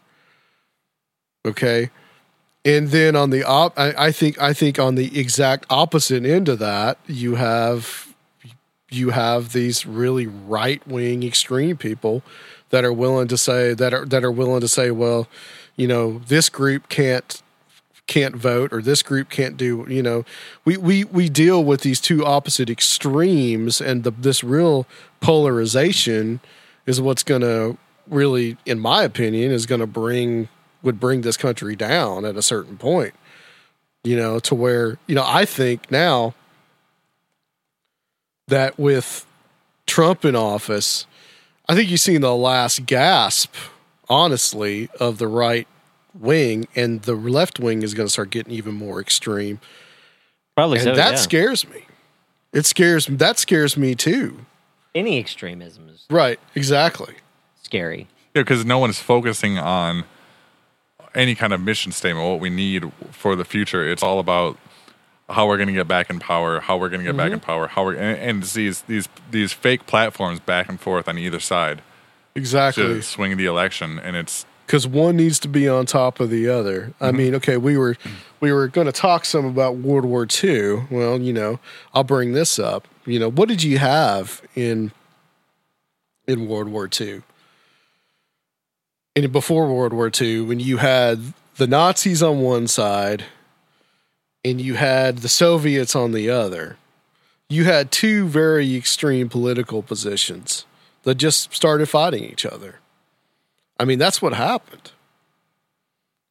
Okay? 1.45 1.89
And 2.65 2.89
then 2.89 3.15
on 3.15 3.29
the 3.29 3.43
op 3.43 3.77
I, 3.77 3.93
I 4.07 4.11
think 4.11 4.41
I 4.41 4.53
think 4.53 4.77
on 4.79 4.95
the 4.95 5.17
exact 5.17 5.65
opposite 5.69 6.25
end 6.25 6.49
of 6.49 6.59
that, 6.59 6.97
you 7.07 7.35
have 7.35 8.13
you 8.89 9.11
have 9.11 9.53
these 9.53 9.85
really 9.85 10.27
right 10.27 10.85
wing 10.87 11.23
extreme 11.23 11.77
people 11.77 12.23
that 12.69 12.83
are 12.83 12.93
willing 12.93 13.27
to 13.29 13.37
say 13.37 13.73
that 13.73 13.93
are 13.93 14.05
that 14.05 14.23
are 14.23 14.31
willing 14.31 14.61
to 14.61 14.67
say, 14.67 14.91
well, 14.91 15.27
you 15.75 15.87
know, 15.87 16.19
this 16.27 16.49
group 16.49 16.89
can't 16.89 17.41
can't 18.07 18.35
vote 18.35 18.71
or 18.71 18.81
this 18.81 19.03
group 19.03 19.29
can't 19.29 19.57
do 19.57 19.85
you 19.89 20.01
know 20.01 20.23
we 20.63 20.77
we 20.77 21.03
we 21.03 21.27
deal 21.27 21.63
with 21.63 21.81
these 21.81 21.99
two 21.99 22.25
opposite 22.25 22.69
extremes 22.69 23.81
and 23.81 24.03
the 24.03 24.11
this 24.11 24.43
real 24.43 24.87
polarization 25.19 26.39
is 26.85 27.01
what's 27.01 27.21
going 27.21 27.41
to 27.41 27.77
really 28.07 28.57
in 28.65 28.79
my 28.79 29.03
opinion 29.03 29.51
is 29.51 29.65
going 29.65 29.81
to 29.81 29.87
bring 29.87 30.47
would 30.81 30.99
bring 30.99 31.21
this 31.21 31.35
country 31.35 31.75
down 31.75 32.23
at 32.23 32.37
a 32.37 32.41
certain 32.41 32.77
point 32.77 33.13
you 34.03 34.15
know 34.15 34.39
to 34.39 34.55
where 34.55 34.97
you 35.05 35.13
know 35.13 35.25
I 35.25 35.43
think 35.43 35.91
now 35.91 36.33
that 38.47 38.79
with 38.79 39.25
Trump 39.85 40.23
in 40.23 40.35
office 40.35 41.05
I 41.67 41.75
think 41.75 41.89
you've 41.89 41.99
seen 41.99 42.21
the 42.21 42.33
last 42.33 42.85
gasp 42.85 43.53
honestly 44.07 44.89
of 44.97 45.17
the 45.17 45.27
right 45.27 45.67
wing 46.19 46.67
and 46.75 47.03
the 47.03 47.13
left 47.13 47.59
wing 47.59 47.83
is 47.83 47.93
going 47.93 48.07
to 48.07 48.11
start 48.11 48.29
getting 48.29 48.53
even 48.53 48.73
more 48.73 48.99
extreme 48.99 49.59
Probably 50.55 50.79
and 50.79 50.85
so. 50.85 50.95
that 50.95 51.11
yeah. 51.11 51.15
scares 51.15 51.67
me 51.69 51.85
it 52.53 52.65
scares 52.65 53.09
me. 53.09 53.15
that 53.17 53.37
scares 53.37 53.77
me 53.77 53.95
too 53.95 54.45
Any 54.95 55.19
extremism 55.19 55.89
is 55.89 56.05
right 56.09 56.39
exactly 56.55 57.15
scary. 57.67 58.07
Yeah, 58.33 58.41
because 58.43 58.65
no 58.65 58.79
one's 58.79 58.99
focusing 58.99 59.57
on 59.57 60.05
any 61.13 61.35
kind 61.35 61.53
of 61.53 61.61
mission 61.61 61.91
statement, 61.91 62.27
what 62.27 62.39
we 62.39 62.49
need 62.49 62.91
for 63.11 63.35
the 63.35 63.45
future. 63.45 63.87
It's 63.87 64.03
all 64.03 64.19
about 64.19 64.57
how 65.29 65.47
we're 65.47 65.57
going 65.57 65.67
to 65.67 65.73
get 65.73 65.87
back 65.87 66.09
in 66.09 66.19
power, 66.19 66.61
how 66.61 66.77
we're 66.77 66.89
going 66.89 67.01
to 67.01 67.05
get 67.05 67.17
back 67.17 67.31
in 67.31 67.39
mm-hmm. 67.39 67.45
power, 67.45 67.67
how 67.67 67.83
we're 67.83 67.95
and, 67.95 68.17
and 68.17 68.43
these 68.43 68.81
these 68.83 69.09
these 69.29 69.51
fake 69.51 69.85
platforms 69.85 70.39
back 70.39 70.69
and 70.69 70.79
forth 70.79 71.07
on 71.09 71.17
either 71.17 71.39
side 71.39 71.81
exactly 72.33 72.83
to 72.83 73.01
swing 73.01 73.35
the 73.35 73.45
election, 73.45 73.99
and 73.99 74.15
it's 74.15 74.45
because 74.67 74.85
one 74.85 75.15
needs 75.17 75.39
to 75.39 75.47
be 75.47 75.67
on 75.67 75.85
top 75.87 76.19
of 76.19 76.29
the 76.29 76.47
other. 76.49 76.93
I 76.99 77.07
Mm-hmm. 77.07 77.17
mean, 77.17 77.35
okay, 77.35 77.57
we 77.57 77.77
were 77.77 77.95
we 78.39 78.51
were 78.51 78.67
going 78.67 78.85
to 78.85 78.91
talk 78.93 79.25
some 79.25 79.45
about 79.45 79.77
World 79.77 80.05
War 80.05 80.27
II. 80.43 80.83
Well, 80.91 81.19
you 81.19 81.33
know, 81.33 81.59
I'll 81.93 82.03
bring 82.03 82.33
this 82.33 82.59
up. 82.59 82.87
You 83.05 83.17
know, 83.19 83.31
what 83.31 83.47
did 83.49 83.63
you 83.63 83.79
have 83.79 84.41
in 84.55 84.91
in 86.27 86.47
World 86.47 86.67
War 86.69 86.87
II? 86.99 87.23
And 89.15 89.31
before 89.31 89.73
World 89.73 89.93
War 89.93 90.11
II, 90.21 90.41
when 90.41 90.59
you 90.59 90.77
had 90.77 91.33
the 91.55 91.65
Nazis 91.65 92.21
on 92.21 92.41
one 92.41 92.67
side 92.67 93.23
and 94.45 94.61
you 94.61 94.75
had 94.75 95.19
the 95.19 95.29
Soviets 95.29 95.95
on 95.95 96.11
the 96.11 96.29
other, 96.29 96.77
you 97.49 97.63
had 97.63 97.89
two 97.91 98.27
very 98.27 98.75
extreme 98.75 99.27
political 99.29 99.81
positions 99.81 100.65
that 101.03 101.15
just 101.15 101.51
started 101.53 101.87
fighting 101.87 102.23
each 102.25 102.45
other. 102.45 102.75
I 103.79 103.85
mean, 103.85 103.99
that's 103.99 104.21
what 104.21 104.33
happened. 104.33 104.91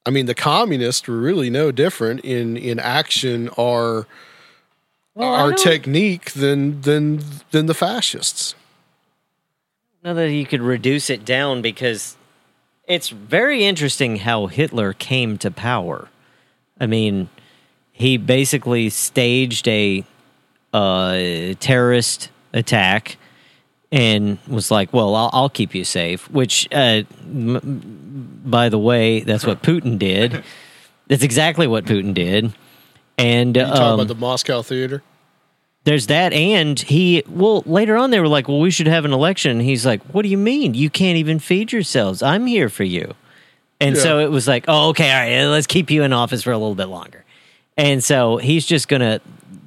I 0.04 0.10
mean, 0.10 0.26
the 0.26 0.34
communists 0.34 1.06
were 1.08 1.18
really 1.18 1.50
no 1.50 1.72
different 1.72 2.20
in 2.20 2.56
in 2.56 2.78
action 2.78 3.48
or 3.56 4.06
Well, 5.14 5.52
I 5.52 5.54
technique 5.54 6.32
than 6.32 6.80
than 6.82 7.22
than 7.50 7.66
the 7.66 7.74
fascists. 7.74 8.54
Now 10.04 10.14
that 10.14 10.30
you 10.30 10.46
could 10.46 10.62
reduce 10.62 11.10
it 11.10 11.24
down 11.24 11.62
because 11.62 12.16
it's 12.86 13.08
very 13.08 13.64
interesting 13.64 14.18
how 14.18 14.46
Hitler 14.46 14.92
came 14.92 15.36
to 15.38 15.50
power. 15.50 16.08
I 16.78 16.86
mean, 16.86 17.28
he 17.90 18.16
basically 18.16 18.90
staged 18.90 19.66
a 19.66 20.04
uh, 20.72 21.54
terrorist 21.58 22.30
attack 22.52 23.16
and 23.92 24.38
was 24.48 24.70
like, 24.70 24.92
"Well, 24.92 25.14
I'll, 25.14 25.30
I'll 25.32 25.48
keep 25.48 25.74
you 25.74 25.84
safe." 25.84 26.30
Which, 26.30 26.68
uh, 26.72 27.02
m- 27.24 28.40
by 28.44 28.68
the 28.68 28.78
way, 28.78 29.20
that's 29.20 29.46
what 29.46 29.62
Putin 29.62 29.98
did. 29.98 30.42
That's 31.08 31.22
exactly 31.22 31.68
what 31.68 31.84
Putin 31.84 32.14
did. 32.14 32.52
And 33.16 33.54
You 33.54 33.62
talking 33.62 33.80
um, 33.80 33.94
about 33.94 34.08
the 34.08 34.16
Moscow 34.16 34.62
theater? 34.62 35.04
there's 35.86 36.08
that 36.08 36.32
and 36.32 36.80
he 36.80 37.22
well 37.28 37.62
later 37.64 37.96
on 37.96 38.10
they 38.10 38.20
were 38.20 38.28
like 38.28 38.48
well 38.48 38.58
we 38.58 38.70
should 38.70 38.88
have 38.88 39.04
an 39.04 39.12
election 39.12 39.60
he's 39.60 39.86
like 39.86 40.02
what 40.12 40.22
do 40.22 40.28
you 40.28 40.36
mean 40.36 40.74
you 40.74 40.90
can't 40.90 41.16
even 41.16 41.38
feed 41.38 41.72
yourselves 41.72 42.22
i'm 42.22 42.44
here 42.44 42.68
for 42.68 42.82
you 42.82 43.14
and 43.80 43.96
so 43.96 44.18
it 44.18 44.28
was 44.30 44.48
like 44.48 44.64
oh 44.66 44.88
okay 44.88 45.10
all 45.12 45.20
right 45.20 45.46
let's 45.48 45.68
keep 45.68 45.88
you 45.88 46.02
in 46.02 46.12
office 46.12 46.42
for 46.42 46.50
a 46.50 46.58
little 46.58 46.74
bit 46.74 46.86
longer 46.86 47.24
and 47.76 48.02
so 48.02 48.36
he's 48.36 48.66
just 48.66 48.88
gonna 48.88 49.20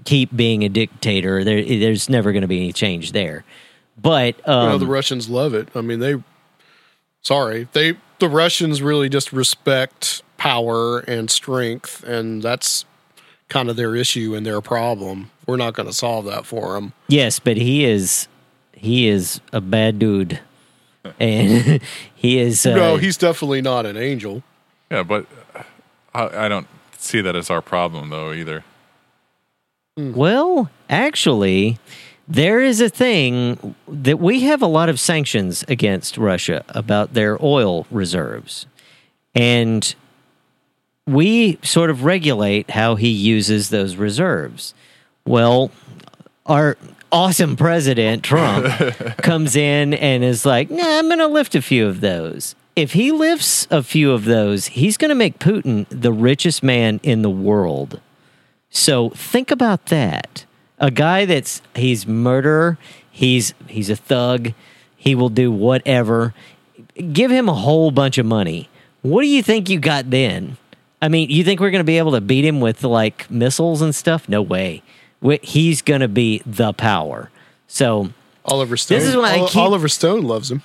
keep 0.03 0.35
being 0.35 0.63
a 0.63 0.69
dictator 0.69 1.43
there, 1.45 1.63
there's 1.63 2.09
never 2.09 2.33
gonna 2.33 2.47
be 2.47 2.57
any 2.57 2.73
change 2.73 3.13
there 3.13 3.45
but 4.01 4.37
you 4.37 4.43
know, 4.47 4.71
um, 4.71 4.79
the 4.79 4.87
Russians 4.87 5.29
love 5.29 5.53
it. 5.53 5.69
I 5.75 5.81
mean, 5.81 5.99
they 5.99 6.21
sorry, 7.21 7.67
they 7.73 7.97
the 8.19 8.29
Russians 8.29 8.81
really 8.81 9.09
just 9.09 9.31
respect 9.33 10.21
power 10.37 10.99
and 10.99 11.29
strength, 11.29 12.03
and 12.03 12.41
that's 12.41 12.85
kind 13.49 13.69
of 13.69 13.75
their 13.75 13.95
issue 13.95 14.35
and 14.35 14.45
their 14.45 14.61
problem. 14.61 15.31
We're 15.47 15.57
not 15.57 15.73
going 15.73 15.87
to 15.87 15.93
solve 15.93 16.25
that 16.25 16.45
for 16.45 16.73
them. 16.75 16.93
yes 17.07 17.39
but 17.39 17.57
he 17.57 17.83
is 17.83 18.27
he 18.73 19.07
is 19.07 19.41
a 19.51 19.59
bad 19.59 19.97
dude 19.97 20.39
and 21.19 21.81
he 22.15 22.37
is 22.37 22.65
uh, 22.65 22.75
no, 22.75 22.97
he's 22.97 23.17
definitely 23.17 23.61
not 23.61 23.85
an 23.87 23.97
angel. 23.97 24.43
yeah, 24.91 25.01
but 25.01 25.25
I, 26.13 26.45
I 26.45 26.47
don't 26.47 26.67
see 26.97 27.21
that 27.21 27.35
as 27.35 27.49
our 27.49 27.61
problem 27.61 28.09
though 28.09 28.31
either. 28.31 28.63
Well, 29.97 30.69
actually, 30.89 31.77
there 32.29 32.61
is 32.61 32.79
a 32.79 32.89
thing 32.89 33.75
that 33.87 34.19
we 34.19 34.41
have 34.41 34.61
a 34.61 34.67
lot 34.67 34.87
of 34.87 34.99
sanctions 34.99 35.65
against 35.67 36.15
Russia 36.15 36.63
about 36.69 37.15
their 37.15 37.43
oil 37.43 37.87
reserves. 37.89 38.67
And 39.33 39.95
we 41.07 41.57
sort 41.63 41.89
of 41.89 42.03
regulate 42.03 42.69
how 42.69 42.95
he 42.95 43.09
uses 43.09 43.69
those 43.69 43.95
reserves. 43.95 44.75
Well, 45.25 45.71
our 46.45 46.77
awesome 47.11 47.55
president, 47.55 48.23
Trump, 48.23 48.67
comes 49.17 49.55
in 49.55 49.95
and 49.95 50.23
is 50.23 50.45
like, 50.45 50.69
nah, 50.69 50.99
I'm 50.99 51.07
going 51.07 51.17
to 51.17 51.27
lift 51.27 51.55
a 51.55 51.63
few 51.63 51.87
of 51.87 51.99
those. 51.99 52.53
If 52.75 52.93
he 52.93 53.11
lifts 53.11 53.67
a 53.71 53.81
few 53.81 54.11
of 54.11 54.25
those, 54.25 54.67
he's 54.67 54.97
going 54.97 55.09
to 55.09 55.15
make 55.15 55.39
Putin 55.39 55.87
the 55.89 56.13
richest 56.13 56.61
man 56.61 56.99
in 57.01 57.23
the 57.23 57.29
world. 57.29 57.99
So 58.69 59.09
think 59.09 59.49
about 59.49 59.87
that. 59.87 60.45
A 60.79 60.91
guy 60.91 61.25
that's 61.25 61.61
he's 61.75 62.07
murderer, 62.07 62.77
he's 63.11 63.53
he's 63.67 63.89
a 63.89 63.95
thug, 63.95 64.53
he 64.95 65.15
will 65.15 65.29
do 65.29 65.51
whatever. 65.51 66.33
Give 67.13 67.31
him 67.31 67.49
a 67.49 67.53
whole 67.53 67.91
bunch 67.91 68.17
of 68.17 68.25
money. 68.25 68.69
What 69.01 69.21
do 69.21 69.27
you 69.27 69.41
think 69.43 69.69
you 69.69 69.79
got 69.79 70.09
then? 70.09 70.57
I 71.01 71.07
mean, 71.07 71.29
you 71.29 71.43
think 71.43 71.59
we're 71.61 71.71
going 71.71 71.79
to 71.79 71.85
be 71.85 71.97
able 71.97 72.11
to 72.11 72.21
beat 72.21 72.43
him 72.43 72.59
with 72.59 72.83
like 72.83 73.29
missiles 73.31 73.81
and 73.81 73.95
stuff? 73.95 74.27
No 74.27 74.41
way. 74.41 74.81
He's 75.41 75.81
going 75.81 76.01
to 76.01 76.07
be 76.09 76.41
the 76.45 76.73
power. 76.73 77.29
So 77.67 78.09
Oliver 78.45 78.75
Stone. 78.77 78.99
This 78.99 79.07
is 79.07 79.15
when 79.15 79.25
I 79.25 79.39
Ol- 79.39 79.47
keep- 79.47 79.61
Oliver 79.61 79.87
Stone 79.87 80.23
loves 80.23 80.51
him. 80.51 80.61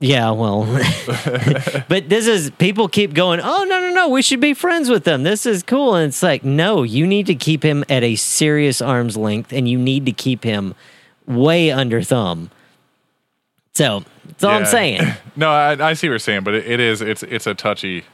Yeah, 0.00 0.30
well, 0.30 0.62
but 1.88 2.08
this 2.08 2.28
is 2.28 2.50
people 2.58 2.86
keep 2.88 3.14
going. 3.14 3.40
Oh 3.42 3.64
no, 3.64 3.80
no, 3.80 3.92
no! 3.92 4.08
We 4.08 4.22
should 4.22 4.40
be 4.40 4.54
friends 4.54 4.88
with 4.88 5.02
them. 5.02 5.24
This 5.24 5.44
is 5.44 5.64
cool, 5.64 5.96
and 5.96 6.08
it's 6.08 6.22
like, 6.22 6.44
no, 6.44 6.84
you 6.84 7.04
need 7.04 7.26
to 7.26 7.34
keep 7.34 7.64
him 7.64 7.84
at 7.88 8.04
a 8.04 8.14
serious 8.14 8.80
arm's 8.80 9.16
length, 9.16 9.52
and 9.52 9.68
you 9.68 9.76
need 9.76 10.06
to 10.06 10.12
keep 10.12 10.44
him 10.44 10.76
way 11.26 11.72
under 11.72 12.00
thumb. 12.00 12.50
So 13.74 14.04
that's 14.26 14.44
all 14.44 14.50
I'm 14.50 14.66
saying. 14.66 15.02
No, 15.36 15.50
I, 15.50 15.90
I 15.90 15.92
see 15.92 16.08
what 16.08 16.12
you're 16.12 16.18
saying, 16.18 16.42
but 16.42 16.54
it, 16.54 16.66
it 16.66 16.80
is 16.80 17.00
it's 17.00 17.22
it's 17.22 17.46
a 17.46 17.54
touchy. 17.54 18.04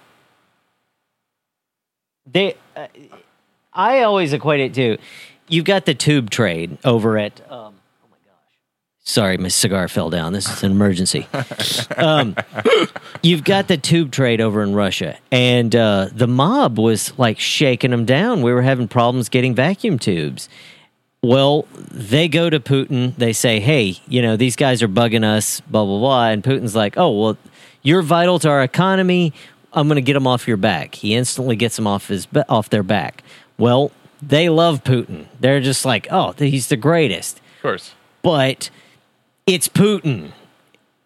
They, 2.26 2.54
uh, 2.76 2.88
I 3.72 4.02
always 4.02 4.32
equate 4.32 4.60
it 4.60 4.74
to, 4.74 4.98
you've 5.48 5.64
got 5.64 5.84
the 5.86 5.94
tube 5.94 6.30
trade 6.30 6.78
over 6.84 7.18
at. 7.18 7.40
Um! 7.50 7.73
Sorry, 9.06 9.36
my 9.36 9.48
cigar 9.48 9.86
fell 9.88 10.08
down. 10.08 10.32
This 10.32 10.48
is 10.50 10.62
an 10.62 10.72
emergency. 10.72 11.26
um, 11.98 12.34
you've 13.22 13.44
got 13.44 13.68
the 13.68 13.76
tube 13.76 14.10
trade 14.12 14.40
over 14.40 14.62
in 14.62 14.74
Russia, 14.74 15.18
and 15.30 15.76
uh, 15.76 16.08
the 16.10 16.26
mob 16.26 16.78
was 16.78 17.16
like 17.18 17.38
shaking 17.38 17.90
them 17.90 18.06
down. 18.06 18.40
We 18.40 18.50
were 18.52 18.62
having 18.62 18.88
problems 18.88 19.28
getting 19.28 19.54
vacuum 19.54 19.98
tubes. 19.98 20.48
Well, 21.22 21.66
they 21.90 22.28
go 22.28 22.48
to 22.48 22.58
Putin. 22.58 23.14
They 23.16 23.34
say, 23.34 23.60
"Hey, 23.60 23.96
you 24.08 24.22
know 24.22 24.36
these 24.38 24.56
guys 24.56 24.82
are 24.82 24.88
bugging 24.88 25.22
us." 25.24 25.60
Blah 25.60 25.84
blah 25.84 25.98
blah. 25.98 26.28
And 26.28 26.42
Putin's 26.42 26.74
like, 26.74 26.96
"Oh 26.96 27.10
well, 27.10 27.36
you're 27.82 28.02
vital 28.02 28.38
to 28.38 28.48
our 28.48 28.62
economy. 28.62 29.34
I'm 29.74 29.86
going 29.86 29.96
to 29.96 30.02
get 30.02 30.14
them 30.14 30.26
off 30.26 30.48
your 30.48 30.56
back." 30.56 30.94
He 30.94 31.14
instantly 31.14 31.56
gets 31.56 31.76
them 31.76 31.86
off 31.86 32.08
his 32.08 32.26
off 32.48 32.70
their 32.70 32.82
back. 32.82 33.22
Well, 33.58 33.92
they 34.22 34.48
love 34.48 34.82
Putin. 34.82 35.26
They're 35.40 35.60
just 35.60 35.84
like, 35.84 36.06
"Oh, 36.10 36.32
he's 36.38 36.68
the 36.68 36.76
greatest." 36.78 37.38
Of 37.56 37.62
course. 37.62 37.92
But 38.22 38.70
it's 39.46 39.68
Putin. 39.68 40.32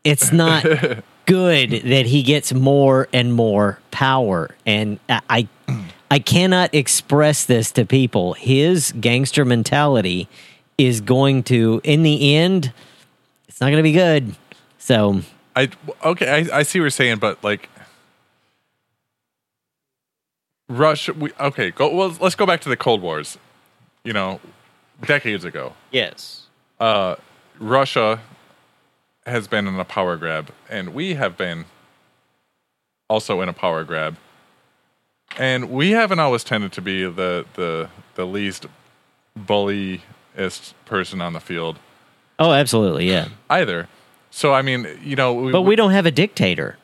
It's 0.04 0.32
not 0.32 0.64
good 1.26 1.70
that 1.70 2.06
he 2.06 2.22
gets 2.22 2.52
more 2.52 3.08
and 3.12 3.32
more 3.34 3.78
power. 3.90 4.54
And 4.64 4.98
I, 5.08 5.48
I 6.10 6.18
cannot 6.18 6.74
express 6.74 7.44
this 7.44 7.70
to 7.72 7.84
people. 7.84 8.32
His 8.34 8.92
gangster 8.92 9.44
mentality 9.44 10.28
is 10.78 11.00
going 11.00 11.42
to, 11.44 11.80
in 11.84 12.02
the 12.02 12.34
end, 12.36 12.72
it's 13.48 13.60
not 13.60 13.66
going 13.66 13.78
to 13.78 13.82
be 13.82 13.92
good. 13.92 14.34
So 14.78 15.22
I 15.58 15.68
okay, 16.04 16.28
I, 16.28 16.58
I 16.58 16.62
see 16.62 16.78
what 16.78 16.84
you're 16.84 16.90
saying, 16.90 17.18
but 17.18 17.42
like 17.42 17.68
Russia. 20.68 21.12
We, 21.12 21.32
okay, 21.40 21.72
go. 21.72 21.92
Well, 21.92 22.16
let's 22.20 22.36
go 22.36 22.46
back 22.46 22.60
to 22.60 22.68
the 22.68 22.76
Cold 22.76 23.02
Wars. 23.02 23.38
You 24.04 24.12
know, 24.12 24.40
decades 25.02 25.44
ago, 25.44 25.74
yes, 25.90 26.46
uh, 26.78 27.16
Russia 27.58 28.20
has 29.26 29.46
been 29.46 29.66
in 29.66 29.78
a 29.78 29.84
power 29.84 30.16
grab, 30.16 30.50
and 30.68 30.94
we 30.94 31.14
have 31.14 31.36
been 31.36 31.66
also 33.08 33.40
in 33.40 33.48
a 33.48 33.52
power 33.52 33.84
grab. 33.84 34.16
And 35.36 35.70
we 35.70 35.90
haven't 35.90 36.20
always 36.20 36.42
tended 36.42 36.72
to 36.72 36.80
be 36.80 37.04
the 37.04 37.44
the 37.54 37.90
the 38.14 38.26
least 38.26 38.66
bullyist 39.38 40.72
person 40.86 41.20
on 41.20 41.32
the 41.34 41.40
field 41.40 41.78
oh, 42.38 42.52
absolutely, 42.52 43.08
yeah. 43.08 43.28
either. 43.50 43.88
So 44.30 44.52
I 44.52 44.62
mean, 44.62 44.86
you 45.02 45.16
know, 45.16 45.34
we, 45.34 45.52
But 45.52 45.62
we 45.62 45.76
don't 45.76 45.90
have 45.90 46.06
a 46.06 46.10
dictator. 46.10 46.76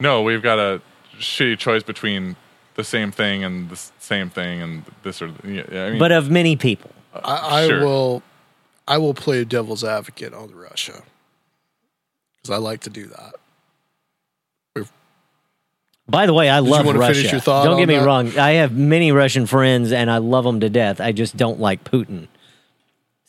No, 0.00 0.22
we've 0.22 0.42
got 0.42 0.58
a 0.58 0.80
shitty 1.18 1.58
choice 1.58 1.82
between 1.82 2.36
the 2.74 2.84
same 2.84 3.12
thing 3.12 3.44
and 3.44 3.70
the 3.70 3.76
same 3.98 4.30
thing 4.30 4.60
and 4.60 4.84
this 5.02 5.22
or 5.22 5.30
yeah, 5.44 5.62
I 5.70 5.90
mean, 5.90 5.98
But 5.98 6.12
of 6.12 6.30
many 6.30 6.56
people. 6.56 6.90
I, 7.14 7.62
I 7.62 7.68
Sure. 7.68 7.80
will, 7.84 8.22
I 8.88 8.98
will 8.98 9.14
play 9.14 9.40
a 9.40 9.44
devil's 9.44 9.84
advocate 9.84 10.32
on 10.34 10.54
Russia 10.54 11.02
because 12.40 12.50
I 12.54 12.58
like 12.58 12.80
to 12.82 12.90
do 12.90 13.06
that. 13.06 13.34
By 16.08 16.26
the 16.26 16.34
way, 16.34 16.50
I 16.50 16.58
you 16.58 16.68
love 16.68 16.84
wanna 16.84 16.98
Russia. 16.98 17.14
finish 17.14 17.32
your 17.32 17.40
thought 17.40 17.64
don't 17.64 17.74
on 17.74 17.78
get 17.78 17.88
me 17.88 17.96
that? 17.96 18.04
wrong. 18.04 18.36
I 18.38 18.52
have 18.54 18.72
many 18.72 19.12
Russian 19.12 19.46
friends, 19.46 19.92
and 19.92 20.10
I 20.10 20.18
love 20.18 20.44
them 20.44 20.60
to 20.60 20.68
death. 20.68 21.00
I 21.00 21.12
just 21.12 21.36
don't 21.36 21.60
like 21.60 21.84
Putin. 21.84 22.26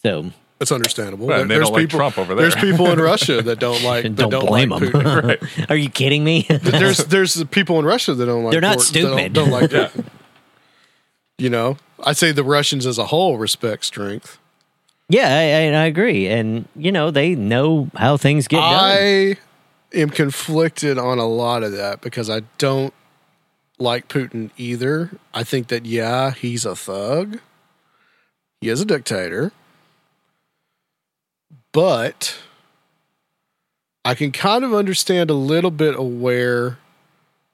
So 0.01 0.31
That's 0.59 0.71
understandable. 0.71 1.27
Well, 1.27 1.41
and 1.41 1.49
they 1.49 1.55
There's 1.55 1.67
don't 1.67 1.73
like 1.75 1.83
people, 1.83 1.99
Trump 1.99 2.17
over 2.17 2.33
There's 2.35 2.55
people 2.55 2.87
in 2.89 2.99
Russia 2.99 3.41
that 3.43 3.59
don't 3.59 3.83
like. 3.85 4.15
don't, 4.15 4.29
don't 4.31 4.47
blame 4.47 4.69
like 4.69 4.81
them. 4.81 4.91
Putin. 4.91 5.65
Are 5.69 5.75
you 5.75 5.89
kidding 5.89 6.23
me? 6.23 6.47
there's 6.49 6.97
there's 7.05 7.41
people 7.45 7.79
in 7.79 7.85
Russia 7.85 8.15
that 8.15 8.25
don't 8.25 8.43
like. 8.43 8.51
They're 8.51 8.59
not 8.61 8.77
Port- 8.77 8.87
that 8.87 8.93
don't- 9.01 9.13
stupid. 9.17 9.33
Don't, 9.33 9.51
like 9.51 9.71
Yeah. 9.71 9.89
You 11.37 11.49
know, 11.51 11.77
I 12.03 12.13
say 12.13 12.31
the 12.31 12.43
Russians 12.43 12.85
as 12.85 12.97
a 12.97 13.07
whole 13.07 13.37
respect 13.37 13.85
strength. 13.85 14.37
yeah, 15.09 15.27
I, 15.27 15.77
I, 15.77 15.83
I 15.83 15.85
agree, 15.85 16.27
and 16.27 16.67
you 16.75 16.91
know 16.91 17.11
they 17.11 17.35
know 17.35 17.89
how 17.95 18.17
things 18.17 18.47
get 18.47 18.57
done. 18.57 18.73
I 18.73 19.37
am 19.93 20.09
conflicted 20.09 20.97
on 20.97 21.19
a 21.19 21.27
lot 21.27 21.63
of 21.63 21.71
that 21.73 22.01
because 22.01 22.29
I 22.29 22.41
don't 22.57 22.93
like 23.79 24.07
Putin 24.07 24.51
either. 24.57 25.11
I 25.33 25.43
think 25.43 25.67
that 25.67 25.85
yeah, 25.85 26.31
he's 26.31 26.65
a 26.65 26.75
thug. 26.75 27.39
He 28.61 28.69
is 28.69 28.81
a 28.81 28.85
dictator. 28.85 29.51
But 31.71 32.37
I 34.05 34.15
can 34.15 34.31
kind 34.31 34.63
of 34.63 34.73
understand 34.73 35.29
a 35.29 35.33
little 35.33 35.71
bit 35.71 35.95
of 35.95 36.05
where 36.05 36.77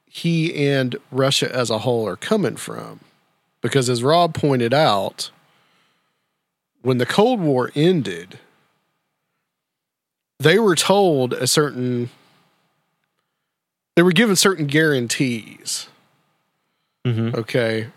he 0.06 0.68
and 0.68 0.96
Russia 1.12 1.54
as 1.54 1.70
a 1.70 1.80
whole 1.80 2.08
are 2.08 2.18
coming 2.18 2.58
from. 2.58 3.00
Because 3.62 3.90
as 3.90 4.04
Rob 4.04 4.34
pointed 4.34 4.74
out, 4.74 5.32
when 6.82 6.98
the 6.98 7.06
Cold 7.06 7.42
War 7.42 7.72
ended, 7.76 8.40
they 10.40 10.58
were 10.60 10.76
told 10.76 11.34
a 11.34 11.48
certain 11.48 12.10
they 13.96 14.04
were 14.04 14.14
given 14.14 14.36
certain 14.38 14.68
guarantees. 14.68 15.88
Mhm. 17.06 17.36
okay? 17.36 17.88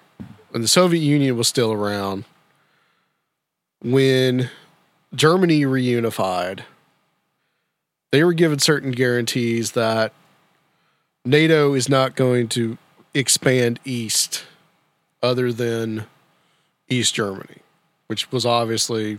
When 0.51 0.63
the 0.63 0.69
soviet 0.69 1.01
union 1.01 1.37
was 1.37 1.49
still 1.49 1.73
around 1.73 2.25
when 3.83 4.49
germany 5.15 5.63
reunified 5.63 6.61
they 8.13 8.23
were 8.23 8.33
given 8.33 8.59
certain 8.59 8.93
guarantees 8.93 9.73
that 9.73 10.13
nato 11.25 11.75
is 11.75 11.89
not 11.89 12.15
going 12.15 12.49
to 12.49 12.79
expand 13.13 13.81
east 13.85 14.45
other 15.23 15.53
than 15.53 16.05
east 16.89 17.15
germany 17.15 17.57
which 18.09 18.31
was 18.33 18.45
obviously 18.45 19.19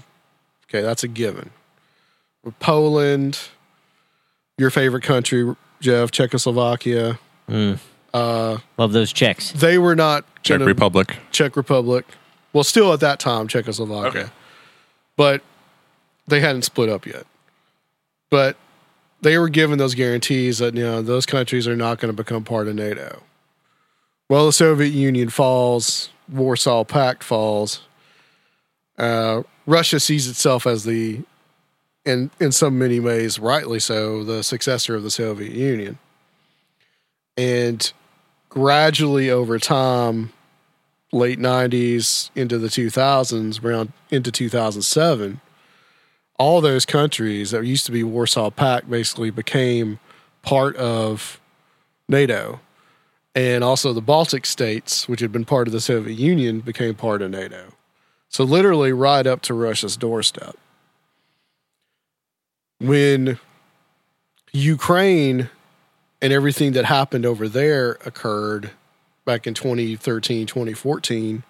okay 0.67 0.81
that's 0.81 1.03
a 1.03 1.07
given 1.07 1.49
with 2.43 2.59
Poland, 2.59 3.39
your 4.57 4.69
favorite 4.69 5.03
country, 5.03 5.55
Jeff, 5.79 6.11
Czechoslovakia. 6.11 7.17
Mm. 7.49 7.79
Uh, 8.13 8.57
Love 8.77 8.91
those 8.91 9.13
Czechs. 9.13 9.53
they 9.53 9.77
were 9.77 9.95
not 9.95 10.25
Czech 10.43 10.55
gonna- 10.59 10.65
Republic. 10.65 11.15
Czech 11.31 11.55
Republic. 11.55 12.05
Well, 12.51 12.65
still 12.65 12.91
at 12.91 12.99
that 12.99 13.19
time, 13.21 13.47
Czechoslovakia. 13.47 14.07
Okay. 14.23 14.29
But 15.15 15.41
they 16.27 16.41
hadn't 16.41 16.63
split 16.63 16.89
up 16.89 17.05
yet. 17.05 17.25
But 18.29 18.57
they 19.21 19.37
were 19.37 19.47
given 19.47 19.77
those 19.79 19.95
guarantees 19.95 20.57
that, 20.57 20.75
you 20.75 20.83
know, 20.83 21.01
those 21.01 21.25
countries 21.25 21.65
are 21.65 21.77
not 21.77 21.99
going 21.99 22.13
to 22.13 22.23
become 22.23 22.43
part 22.43 22.67
of 22.67 22.75
NATO. 22.75 23.23
Well, 24.29 24.45
the 24.45 24.53
Soviet 24.53 24.89
Union 24.93 25.29
falls, 25.29 26.09
Warsaw 26.29 26.83
Pact 26.85 27.23
falls. 27.23 27.81
Uh, 28.97 29.43
Russia 29.65 29.99
sees 29.99 30.27
itself 30.27 30.65
as 30.65 30.83
the, 30.83 31.21
in, 32.05 32.31
in 32.39 32.51
some 32.51 32.79
many 32.79 32.99
ways, 32.99 33.37
rightly 33.39 33.79
so, 33.79 34.23
the 34.23 34.43
successor 34.43 34.95
of 34.95 35.03
the 35.03 35.11
Soviet 35.11 35.51
Union. 35.51 35.99
And 37.37 37.91
gradually 38.49 39.29
over 39.29 39.59
time, 39.59 40.31
late 41.11 41.39
90s 41.39 42.29
into 42.35 42.57
the 42.57 42.67
2000s, 42.67 43.63
around 43.63 43.93
into 44.09 44.31
2007, 44.31 45.41
all 46.39 46.61
those 46.61 46.85
countries 46.85 47.51
that 47.51 47.65
used 47.65 47.85
to 47.85 47.91
be 47.91 48.03
Warsaw 48.03 48.49
Pact 48.49 48.89
basically 48.89 49.29
became 49.29 49.99
part 50.41 50.75
of 50.75 51.39
NATO. 52.07 52.59
And 53.35 53.63
also 53.63 53.93
the 53.93 54.01
Baltic 54.01 54.45
states, 54.45 55.07
which 55.07 55.19
had 55.19 55.31
been 55.31 55.45
part 55.45 55.67
of 55.67 55.71
the 55.73 55.81
Soviet 55.81 56.17
Union, 56.19 56.59
became 56.59 56.93
part 56.93 57.21
of 57.21 57.31
NATO. 57.31 57.73
So 58.29 58.43
literally 58.43 58.93
right 58.93 59.25
up 59.25 59.41
to 59.43 59.53
Russia's 59.53 59.97
doorstep. 59.97 60.55
When 62.79 63.39
Ukraine 64.51 65.49
and 66.21 66.33
everything 66.33 66.73
that 66.73 66.85
happened 66.85 67.25
over 67.25 67.47
there 67.47 67.93
occurred 68.05 68.71
back 69.25 69.47
in 69.47 69.53
2013, 69.53 70.45
2014, 70.45 71.43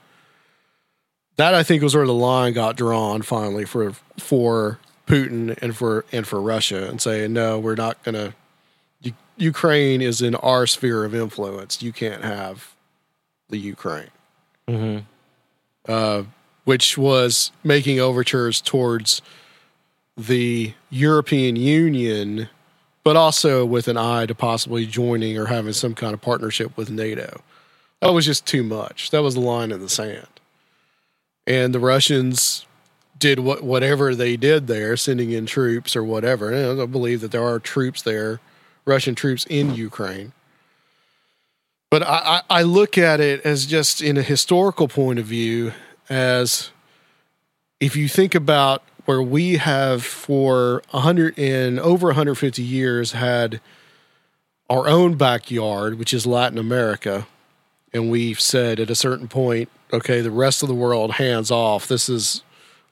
that 1.35 1.53
I 1.53 1.63
think 1.63 1.81
was 1.81 1.95
where 1.95 2.05
the 2.05 2.13
line 2.13 2.53
got 2.53 2.75
drawn 2.75 3.21
finally 3.21 3.65
for 3.65 3.93
for 4.17 4.79
Putin 5.07 5.57
and 5.61 5.75
for 5.75 6.05
and 6.11 6.27
for 6.27 6.41
Russia 6.41 6.87
and 6.87 7.01
saying 7.01 7.33
no, 7.33 7.59
we're 7.59 7.75
not 7.75 8.01
going 8.03 8.15
to. 8.15 8.33
Ukraine 9.37 10.01
is 10.01 10.21
in 10.21 10.35
our 10.35 10.67
sphere 10.67 11.03
of 11.05 11.15
influence. 11.15 11.81
You 11.81 11.91
can't 11.91 12.23
have 12.23 12.75
the 13.49 13.57
Ukraine, 13.57 14.09
hmm 14.67 14.99
uh, 15.87 16.23
which 16.63 16.97
was 16.97 17.51
making 17.63 17.99
overtures 17.99 18.61
towards 18.61 19.21
the 20.15 20.73
European 20.89 21.55
Union, 21.55 22.47
but 23.03 23.15
also 23.15 23.65
with 23.65 23.87
an 23.87 23.97
eye 23.97 24.25
to 24.25 24.35
possibly 24.35 24.85
joining 24.85 25.37
or 25.37 25.47
having 25.47 25.73
some 25.73 25.93
kind 25.93 26.13
of 26.13 26.21
partnership 26.21 26.77
with 26.77 26.89
NATO. 26.89 27.41
That 27.99 28.13
was 28.13 28.25
just 28.25 28.45
too 28.45 28.63
much. 28.63 29.11
That 29.11 29.23
was 29.23 29.33
the 29.33 29.41
line 29.41 29.71
in 29.71 29.81
the 29.81 29.89
sand. 29.89 30.27
And 31.45 31.73
the 31.73 31.79
Russians 31.79 32.65
did 33.17 33.39
what 33.39 33.63
whatever 33.63 34.15
they 34.15 34.37
did 34.37 34.67
there, 34.67 34.95
sending 34.97 35.31
in 35.31 35.45
troops 35.45 35.95
or 35.95 36.03
whatever. 36.03 36.51
And 36.51 36.81
I 36.81 36.85
believe 36.85 37.21
that 37.21 37.31
there 37.31 37.43
are 37.43 37.59
troops 37.59 38.01
there, 38.01 38.39
Russian 38.85 39.15
troops 39.15 39.45
in 39.49 39.75
Ukraine. 39.75 40.33
But 41.89 42.03
I, 42.03 42.41
I, 42.49 42.59
I 42.59 42.61
look 42.63 42.97
at 42.97 43.19
it 43.19 43.45
as 43.45 43.65
just 43.65 44.01
in 44.01 44.17
a 44.17 44.23
historical 44.23 44.87
point 44.87 45.19
of 45.19 45.25
view, 45.25 45.73
as 46.09 46.71
if 47.79 47.95
you 47.95 48.07
think 48.07 48.33
about 48.33 48.81
where 49.05 49.21
we 49.21 49.57
have 49.57 50.03
for 50.03 50.81
a 50.93 51.01
hundred 51.01 51.37
and 51.37 51.79
over 51.79 52.07
150 52.07 52.61
years 52.61 53.11
had 53.11 53.59
our 54.69 54.87
own 54.87 55.15
backyard, 55.15 55.99
which 55.99 56.13
is 56.13 56.25
Latin 56.25 56.57
America, 56.57 57.27
and 57.93 58.09
we've 58.09 58.39
said 58.39 58.79
at 58.79 58.89
a 58.89 58.95
certain 58.95 59.27
point, 59.27 59.69
okay, 59.91 60.21
the 60.21 60.31
rest 60.31 60.63
of 60.63 60.69
the 60.69 60.75
world 60.75 61.13
hands 61.13 61.51
off. 61.51 61.87
This 61.87 62.09
is 62.09 62.41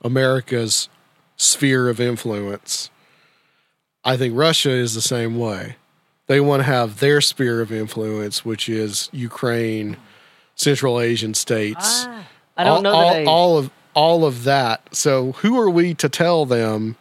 America's 0.03 0.89
sphere 1.37 1.89
of 1.89 1.99
influence. 1.99 2.89
I 4.03 4.17
think 4.17 4.35
Russia 4.35 4.71
is 4.71 4.93
the 4.93 5.01
same 5.01 5.37
way. 5.37 5.75
They 6.31 6.39
want 6.39 6.61
to 6.61 6.63
have 6.63 7.01
their 7.01 7.19
sphere 7.19 7.59
of 7.59 7.73
influence, 7.73 8.45
which 8.45 8.69
is 8.69 9.09
Ukraine, 9.11 9.97
Central 10.55 11.01
Asian 11.01 11.33
states. 11.33 12.05
Ah, 12.07 12.25
I 12.55 12.63
don't 12.63 12.77
all, 12.77 12.81
know 12.83 12.93
all, 12.93 13.27
all 13.27 13.57
of 13.57 13.69
all 13.93 14.23
of 14.23 14.45
that. 14.45 14.95
So 14.95 15.33
who 15.33 15.59
are 15.59 15.69
we 15.69 15.93
to 15.95 16.07
tell 16.07 16.45
them 16.45 16.95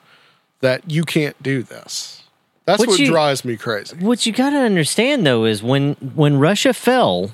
that 0.62 0.90
you 0.90 1.04
can't 1.04 1.40
do 1.40 1.62
this? 1.62 2.24
That's 2.64 2.80
What 2.80 2.88
what, 2.88 2.98
you- 2.98 3.06
drives 3.06 3.44
me 3.44 3.56
crazy. 3.56 3.98
What 3.98 4.26
you 4.26 4.32
got 4.32 4.50
to 4.50 4.56
understand 4.58 5.24
though 5.24 5.44
is 5.44 5.62
when 5.62 5.92
when 6.16 6.40
Russia 6.40 6.74
fell, 6.74 7.30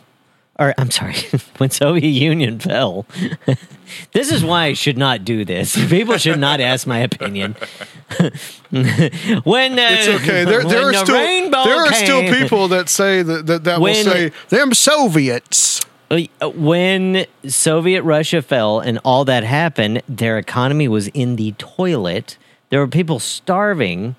or 0.59 0.75
I'm 0.79 0.91
sorry, 0.91 1.17
when 1.59 1.71
Soviet 1.71 2.09
Union 2.09 2.59
fell. 2.59 3.07
this 4.13 4.33
is 4.33 4.45
why 4.45 4.65
I 4.67 4.73
should 4.73 4.99
not 4.99 5.25
do 5.25 5.45
this. 5.45 5.77
People 5.91 6.19
should 6.19 6.39
not 6.39 6.61
ask 6.61 6.87
my 6.87 6.99
opinion. 6.99 7.57
when 9.45 9.79
uh, 9.79 9.89
It's 9.91 10.09
okay. 10.23 10.45
There, 10.45 10.61
when 10.61 10.69
there 10.69 10.83
are 10.85 10.93
the 10.93 11.05
still 11.05 11.51
there 11.65 11.77
are 11.77 11.93
still 11.93 12.23
people 12.35 12.69
that 12.69 12.89
say 12.89 13.23
that 13.23 13.47
that, 13.47 13.65
that 13.65 13.81
will 13.81 13.95
say 13.95 14.33
them 14.49 14.73
Soviets. 14.75 15.81
Uh, 16.09 16.21
when 16.55 17.27
Soviet 17.49 18.03
Russia 18.05 18.41
fell 18.41 18.79
and 18.79 19.01
all 19.05 19.25
that 19.25 19.43
happened, 19.43 20.03
their 20.09 20.39
economy 20.39 20.87
was 20.87 21.09
in 21.09 21.35
the 21.37 21.53
toilet. 21.59 22.39
There 22.71 22.79
were 22.79 22.87
people 22.89 23.19
starving, 23.19 24.15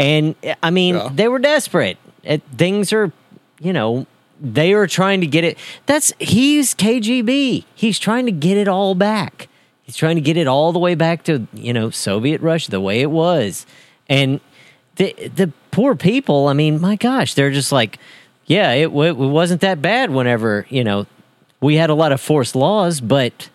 and 0.00 0.34
I 0.62 0.70
mean, 0.70 0.96
Yeah. 0.96 1.10
they 1.12 1.28
were 1.28 1.38
desperate. 1.38 1.96
It, 2.24 2.42
things 2.56 2.92
are, 2.92 3.12
you 3.60 3.72
know, 3.72 4.06
they 4.40 4.72
are 4.72 4.86
trying 4.86 5.20
to 5.20 5.26
get 5.26 5.44
it. 5.44 5.58
That's 5.86 6.12
he's 6.18 6.74
KGB. 6.74 7.64
He's 7.74 7.98
trying 7.98 8.26
to 8.26 8.32
get 8.32 8.56
it 8.56 8.68
all 8.68 8.94
back. 8.94 9.48
He's 9.82 9.96
trying 9.96 10.16
to 10.16 10.20
get 10.20 10.36
it 10.36 10.46
all 10.46 10.72
the 10.72 10.78
way 10.78 10.94
back 10.94 11.24
to 11.24 11.46
you 11.54 11.72
know 11.72 11.90
Soviet 11.90 12.40
Russia 12.40 12.70
the 12.70 12.80
way 12.80 13.00
it 13.00 13.10
was, 13.10 13.66
and 14.08 14.40
the 14.96 15.12
the 15.34 15.52
poor 15.70 15.94
people. 15.94 16.48
I 16.48 16.52
mean, 16.52 16.80
my 16.80 16.96
gosh, 16.96 17.34
they're 17.34 17.50
just 17.50 17.72
like, 17.72 17.98
yeah, 18.46 18.72
it, 18.72 18.84
it 18.90 19.16
wasn't 19.16 19.60
that 19.62 19.80
bad. 19.80 20.10
Whenever 20.10 20.66
you 20.68 20.84
know, 20.84 21.06
we 21.60 21.76
had 21.76 21.90
a 21.90 21.94
lot 21.94 22.12
of 22.12 22.20
forced 22.20 22.54
laws, 22.54 23.00
but 23.00 23.48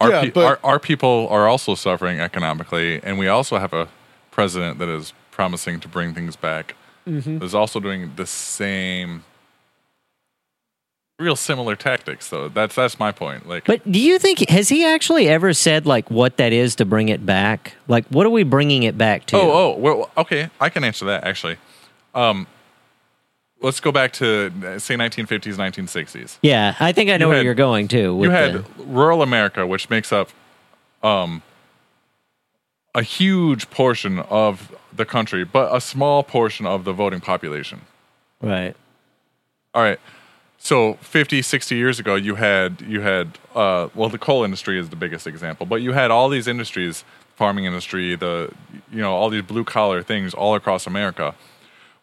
Our, 0.00 0.10
Yeah, 0.10 0.20
pe- 0.22 0.30
but- 0.30 0.44
our, 0.44 0.58
our 0.74 0.78
people 0.78 1.26
are 1.30 1.48
also 1.48 1.74
suffering 1.74 2.20
economically, 2.20 3.02
and 3.02 3.18
we 3.18 3.26
also 3.28 3.58
have 3.58 3.72
a 3.72 3.88
president 4.30 4.78
that 4.78 4.88
is 4.88 5.12
promising 5.30 5.80
to 5.80 5.88
bring 5.88 6.14
things 6.14 6.36
back. 6.36 6.76
Mm-hmm. 7.08 7.42
Is 7.42 7.54
also 7.54 7.80
doing 7.80 8.12
the 8.16 8.24
same, 8.26 9.24
real 11.18 11.36
similar 11.36 11.76
tactics. 11.76 12.28
Though 12.30 12.48
that's 12.48 12.74
that's 12.74 12.98
my 12.98 13.12
point. 13.12 13.48
Like, 13.48 13.64
but 13.64 13.90
do 13.90 13.98
you 14.00 14.18
think 14.18 14.48
has 14.48 14.68
he 14.68 14.84
actually 14.84 15.28
ever 15.28 15.52
said 15.52 15.86
like 15.86 16.10
what 16.10 16.36
that 16.38 16.52
is 16.52 16.74
to 16.76 16.84
bring 16.84 17.08
it 17.08 17.24
back? 17.24 17.74
Like, 17.88 18.06
what 18.08 18.26
are 18.26 18.30
we 18.30 18.42
bringing 18.42 18.82
it 18.82 18.98
back 18.98 19.26
to? 19.26 19.36
oh, 19.36 19.50
oh, 19.74 19.78
well, 19.78 20.10
okay, 20.16 20.50
I 20.60 20.68
can 20.68 20.84
answer 20.84 21.04
that 21.06 21.24
actually. 21.24 21.56
Um, 22.14 22.46
let's 23.60 23.80
go 23.80 23.90
back 23.92 24.12
to 24.14 24.50
say 24.78 24.94
1950s, 24.96 25.56
1960s. 25.56 26.38
yeah, 26.42 26.74
I 26.80 26.92
think 26.92 27.10
I 27.10 27.16
know 27.16 27.26
You 27.26 27.28
where 27.28 27.36
had- 27.38 27.44
you're 27.44 27.54
going 27.54 27.88
to 27.88 28.20
you 28.22 28.30
had 28.30 28.52
the- 28.54 28.64
rural 28.84 29.22
America, 29.22 29.66
which 29.66 29.90
makes 29.90 30.12
up 30.12 30.30
um, 31.02 31.42
a 32.94 33.02
huge 33.02 33.68
portion 33.70 34.20
of 34.20 34.74
the 34.94 35.04
country, 35.04 35.44
but 35.44 35.74
a 35.74 35.80
small 35.80 36.22
portion 36.22 36.66
of 36.66 36.84
the 36.84 36.92
voting 36.92 37.20
population. 37.20 37.82
right. 38.40 38.74
All 39.74 39.82
right. 39.82 39.98
So 40.64 40.94
50, 40.94 41.42
60 41.42 41.76
years 41.76 42.00
ago, 42.00 42.14
you 42.14 42.36
had 42.36 42.80
you 42.88 43.02
had 43.02 43.38
uh, 43.54 43.88
well, 43.94 44.08
the 44.08 44.18
coal 44.18 44.44
industry 44.44 44.78
is 44.78 44.88
the 44.88 44.96
biggest 44.96 45.26
example, 45.26 45.66
but 45.66 45.82
you 45.82 45.92
had 45.92 46.10
all 46.10 46.30
these 46.30 46.48
industries, 46.48 47.04
farming 47.36 47.66
industry, 47.66 48.16
the 48.16 48.50
you 48.90 49.02
know 49.02 49.12
all 49.12 49.28
these 49.28 49.42
blue 49.42 49.64
collar 49.64 50.02
things 50.02 50.32
all 50.32 50.54
across 50.54 50.86
America, 50.86 51.34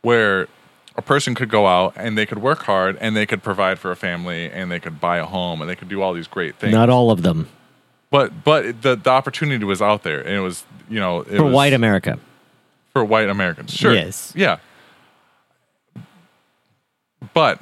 where 0.04 0.48
a 0.96 1.02
person 1.02 1.34
could 1.34 1.50
go 1.50 1.66
out 1.66 1.94
and 1.96 2.16
they 2.16 2.28
could 2.28 2.38
work 2.40 2.60
hard 2.64 2.98
and 3.02 3.16
they 3.16 3.26
could 3.26 3.42
provide 3.42 3.80
for 3.80 3.90
a 3.90 3.96
family 3.96 4.52
and 4.52 4.72
they 4.72 4.80
could 4.80 5.00
buy 5.02 5.18
a 5.18 5.26
home 5.26 5.62
and 5.62 5.68
they 5.68 5.76
could 5.76 5.90
do 5.90 6.04
all 6.04 6.14
these 6.14 6.28
great 6.28 6.56
things. 6.58 6.74
Not 6.74 6.90
all 6.90 7.10
of 7.10 7.24
them 7.24 7.48
but 8.12 8.44
but 8.44 8.84
the 8.84 8.96
the 8.96 9.10
opportunity 9.10 9.66
was 9.66 9.82
out 9.82 10.04
there 10.04 10.20
and 10.20 10.36
it 10.36 10.42
was 10.42 10.66
you 10.88 11.00
know 11.00 11.22
it 11.22 11.38
for 11.38 11.46
was 11.46 11.54
white 11.54 11.74
America. 11.74 12.20
for 12.94 13.04
white 13.04 13.30
Americans. 13.30 13.74
Sure. 13.74 13.94
Yes. 13.94 14.34
Yeah. 14.36 14.58
But 17.34 17.60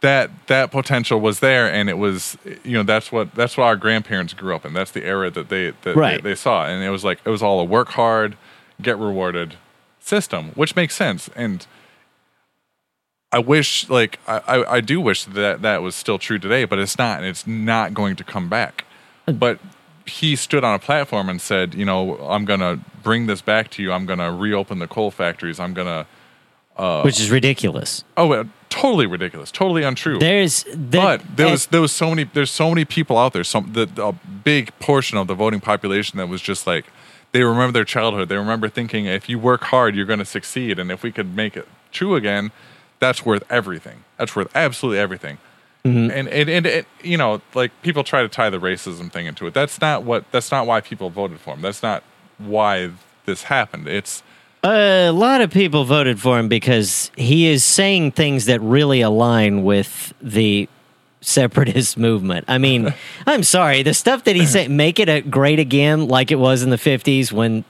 that 0.00 0.30
that 0.46 0.70
potential 0.70 1.20
was 1.20 1.40
there 1.40 1.70
and 1.72 1.88
it 1.90 1.98
was 1.98 2.38
you 2.62 2.72
know 2.74 2.82
that's 2.84 3.10
what 3.10 3.34
that's 3.34 3.56
what 3.56 3.64
our 3.64 3.76
grandparents 3.76 4.32
grew 4.34 4.54
up 4.54 4.64
in. 4.64 4.72
That's 4.72 4.92
the 4.92 5.04
era 5.04 5.30
that 5.30 5.48
they 5.48 5.72
that 5.82 5.96
Right. 5.96 6.22
they, 6.22 6.30
they 6.30 6.34
saw 6.36 6.66
and 6.66 6.82
it 6.84 6.90
was 6.90 7.04
like 7.04 7.18
it 7.24 7.30
was 7.30 7.42
all 7.42 7.58
a 7.60 7.64
work 7.64 7.88
hard, 7.90 8.36
get 8.80 8.96
rewarded 8.98 9.56
system, 10.00 10.50
which 10.54 10.76
makes 10.76 10.94
sense 10.94 11.28
and 11.34 11.66
I 13.30 13.40
wish 13.40 13.88
like 13.90 14.18
I, 14.26 14.38
I, 14.46 14.72
I 14.76 14.80
do 14.80 15.00
wish 15.00 15.24
that 15.24 15.62
that 15.62 15.82
was 15.82 15.94
still 15.94 16.18
true 16.18 16.38
today, 16.38 16.64
but 16.64 16.78
it's 16.78 16.96
not 16.96 17.18
and 17.18 17.26
it's 17.26 17.46
not 17.46 17.92
going 17.92 18.16
to 18.16 18.24
come 18.24 18.48
back. 18.48 18.84
But 19.26 19.58
he 20.06 20.36
stood 20.36 20.64
on 20.64 20.74
a 20.74 20.78
platform 20.78 21.28
and 21.28 21.38
said, 21.38 21.74
you 21.74 21.84
know, 21.84 22.16
I'm 22.20 22.46
gonna 22.46 22.80
bring 23.02 23.26
this 23.26 23.42
back 23.42 23.68
to 23.72 23.82
you. 23.82 23.92
I'm 23.92 24.06
gonna 24.06 24.32
reopen 24.32 24.78
the 24.78 24.86
coal 24.86 25.10
factories. 25.10 25.60
I'm 25.60 25.74
gonna 25.74 26.06
which 27.02 27.20
is 27.20 27.30
ridiculous. 27.30 28.04
oh, 28.16 28.32
uh, 28.32 28.44
totally 28.80 29.06
ridiculous, 29.06 29.50
totally 29.50 29.82
untrue. 29.82 30.18
There's 30.18 30.64
the, 30.64 30.98
but 30.98 31.22
there 31.36 31.50
was 31.50 31.66
there 31.66 31.80
was 31.80 31.92
so 31.92 32.10
many 32.10 32.24
there's 32.24 32.50
so 32.50 32.68
many 32.68 32.84
people 32.84 33.18
out 33.18 33.32
there. 33.32 33.44
Some 33.44 33.72
the, 33.72 33.88
a 34.02 34.12
big 34.12 34.72
portion 34.78 35.18
of 35.18 35.26
the 35.26 35.34
voting 35.34 35.60
population 35.60 36.18
that 36.18 36.28
was 36.28 36.40
just 36.40 36.66
like 36.66 36.86
they 37.32 37.42
remember 37.42 37.72
their 37.72 37.84
childhood. 37.84 38.28
They 38.28 38.36
remember 38.36 38.68
thinking 38.68 39.06
if 39.06 39.28
you 39.28 39.38
work 39.38 39.64
hard, 39.64 39.94
you're 39.94 40.06
going 40.06 40.20
to 40.20 40.24
succeed, 40.24 40.78
and 40.78 40.90
if 40.90 41.02
we 41.02 41.12
could 41.12 41.34
make 41.34 41.56
it 41.56 41.66
true 41.92 42.14
again, 42.14 42.52
that's 43.00 43.24
worth 43.24 43.44
everything. 43.50 44.04
That's 44.16 44.34
worth 44.34 44.54
absolutely 44.54 45.00
everything. 45.00 45.38
Mm-hmm. 45.84 46.10
And, 46.10 46.28
and 46.28 46.48
and 46.48 46.66
it, 46.66 46.86
you 47.02 47.16
know, 47.16 47.40
like 47.54 47.70
people 47.82 48.04
try 48.04 48.22
to 48.22 48.28
tie 48.28 48.50
the 48.50 48.58
racism 48.58 49.10
thing 49.10 49.26
into 49.26 49.46
it. 49.46 49.54
That's 49.54 49.80
not 49.80 50.04
what. 50.04 50.30
That's 50.32 50.50
not 50.50 50.66
why 50.66 50.80
people 50.80 51.10
voted 51.10 51.40
for 51.40 51.54
him. 51.54 51.62
That's 51.62 51.82
not 51.82 52.02
why 52.38 52.90
this 53.26 53.44
happened. 53.44 53.88
It's 53.88 54.22
A 54.64 55.10
lot 55.10 55.40
of 55.40 55.50
people 55.50 55.84
voted 55.84 56.20
for 56.20 56.38
him 56.38 56.48
because 56.48 57.10
he 57.16 57.46
is 57.46 57.64
saying 57.64 58.12
things 58.12 58.46
that 58.46 58.60
really 58.60 59.00
align 59.02 59.62
with 59.62 60.12
the 60.20 60.68
separatist 61.20 61.96
movement. 61.98 62.44
I 62.48 62.58
mean, 62.58 62.92
I'm 63.26 63.42
sorry, 63.44 63.82
the 63.82 63.94
stuff 63.94 64.24
that 64.24 64.34
he 64.36 64.46
said, 64.46 64.70
make 64.84 64.98
it 64.98 65.08
a 65.08 65.20
great 65.20 65.58
again, 65.60 66.08
like 66.08 66.30
it 66.30 66.36
was 66.38 66.62
in 66.62 66.70
the 66.70 66.76
50s 66.76 67.30
when 67.32 67.64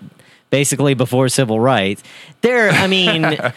basically 0.51 0.95
before 0.95 1.29
civil 1.29 1.61
rights. 1.61 2.03
There, 2.41 2.71
I 2.71 2.87
mean. 2.87 3.39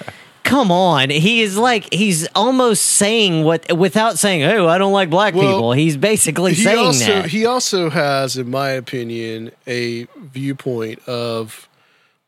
Come 0.44 0.72
on, 0.72 1.12
he 1.12 1.44
is 1.44 1.56
like 1.56 1.94
he's 1.94 2.28
almost 2.34 2.84
saying 2.84 3.44
what 3.44 3.72
without 3.78 4.18
saying, 4.18 4.44
"Oh, 4.44 4.68
I 4.68 4.80
don't 4.80 4.92
like 4.92 5.10
black 5.12 5.36
Well, 5.36 5.46
people." 5.48 5.72
He's 5.72 5.96
basically 5.96 6.56
he 6.56 6.64
saying 6.64 6.80
also 6.80 7.06
that. 7.06 7.26
he 7.28 7.46
also 7.46 7.92
has, 7.92 8.38
in 8.38 8.50
my 8.50 8.72
opinion, 8.72 9.52
a 9.68 10.06
viewpoint 10.18 11.08
of 11.08 11.70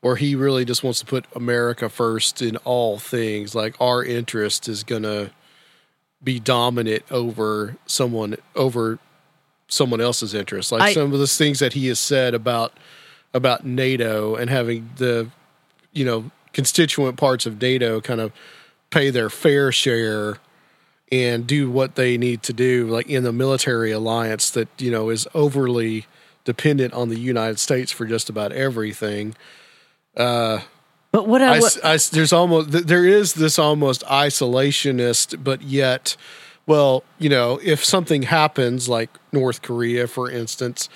where 0.03 0.17
he 0.17 0.35
really 0.35 0.65
just 0.65 0.83
wants 0.83 0.99
to 0.99 1.05
put 1.05 1.23
America 1.33 1.87
first 1.87 2.41
in 2.41 2.57
all 2.57 2.99
things. 2.99 3.55
Like 3.55 3.73
our 3.79 4.03
interest 4.03 4.67
is 4.67 4.83
gonna 4.83 5.31
be 6.21 6.41
dominant 6.41 7.03
over 7.09 7.77
someone 7.85 8.35
over 8.53 8.99
someone 9.69 10.01
else's 10.01 10.33
interest. 10.33 10.73
Like 10.73 10.81
I- 10.81 10.93
some 10.93 11.13
of 11.13 11.19
the 11.19 11.25
things 11.27 11.59
that 11.59 11.71
he 11.71 11.87
has 11.87 11.99
said 11.99 12.33
about 12.33 12.73
about 13.33 13.65
NATO 13.65 14.35
and 14.35 14.49
having 14.49 14.89
the 14.97 15.29
you 15.93 16.03
know 16.03 16.31
constituent 16.51 17.15
parts 17.15 17.45
of 17.45 17.61
NATO 17.61 18.01
kind 18.01 18.19
of 18.19 18.33
pay 18.89 19.09
their 19.09 19.29
fair 19.29 19.71
share 19.71 20.37
and 21.13 21.47
do 21.47 21.71
what 21.71 21.95
they 21.95 22.17
need 22.17 22.43
to 22.43 22.51
do 22.51 22.87
like 22.89 23.07
in 23.07 23.23
the 23.23 23.31
military 23.31 23.91
alliance 23.91 24.49
that 24.49 24.67
you 24.79 24.91
know 24.91 25.09
is 25.09 25.29
overly 25.33 26.07
dependent 26.43 26.93
on 26.93 27.07
the 27.07 27.17
United 27.17 27.57
States 27.57 27.89
for 27.89 28.05
just 28.05 28.29
about 28.29 28.51
everything 28.51 29.33
But 31.13 31.27
what 31.27 31.43
I, 31.43 31.57
I, 31.57 31.93
I 31.93 31.97
there's 32.11 32.33
almost 32.33 32.71
there 32.71 33.05
is 33.05 33.33
this 33.33 33.59
almost 33.59 34.03
isolationist, 34.05 35.43
but 35.43 35.61
yet, 35.61 36.17
well, 36.65 37.03
you 37.19 37.29
know, 37.29 37.59
if 37.61 37.85
something 37.85 38.23
happens 38.23 38.89
like 38.89 39.11
North 39.31 39.61
Korea, 39.61 40.07
for 40.07 40.29
instance, 40.31 40.89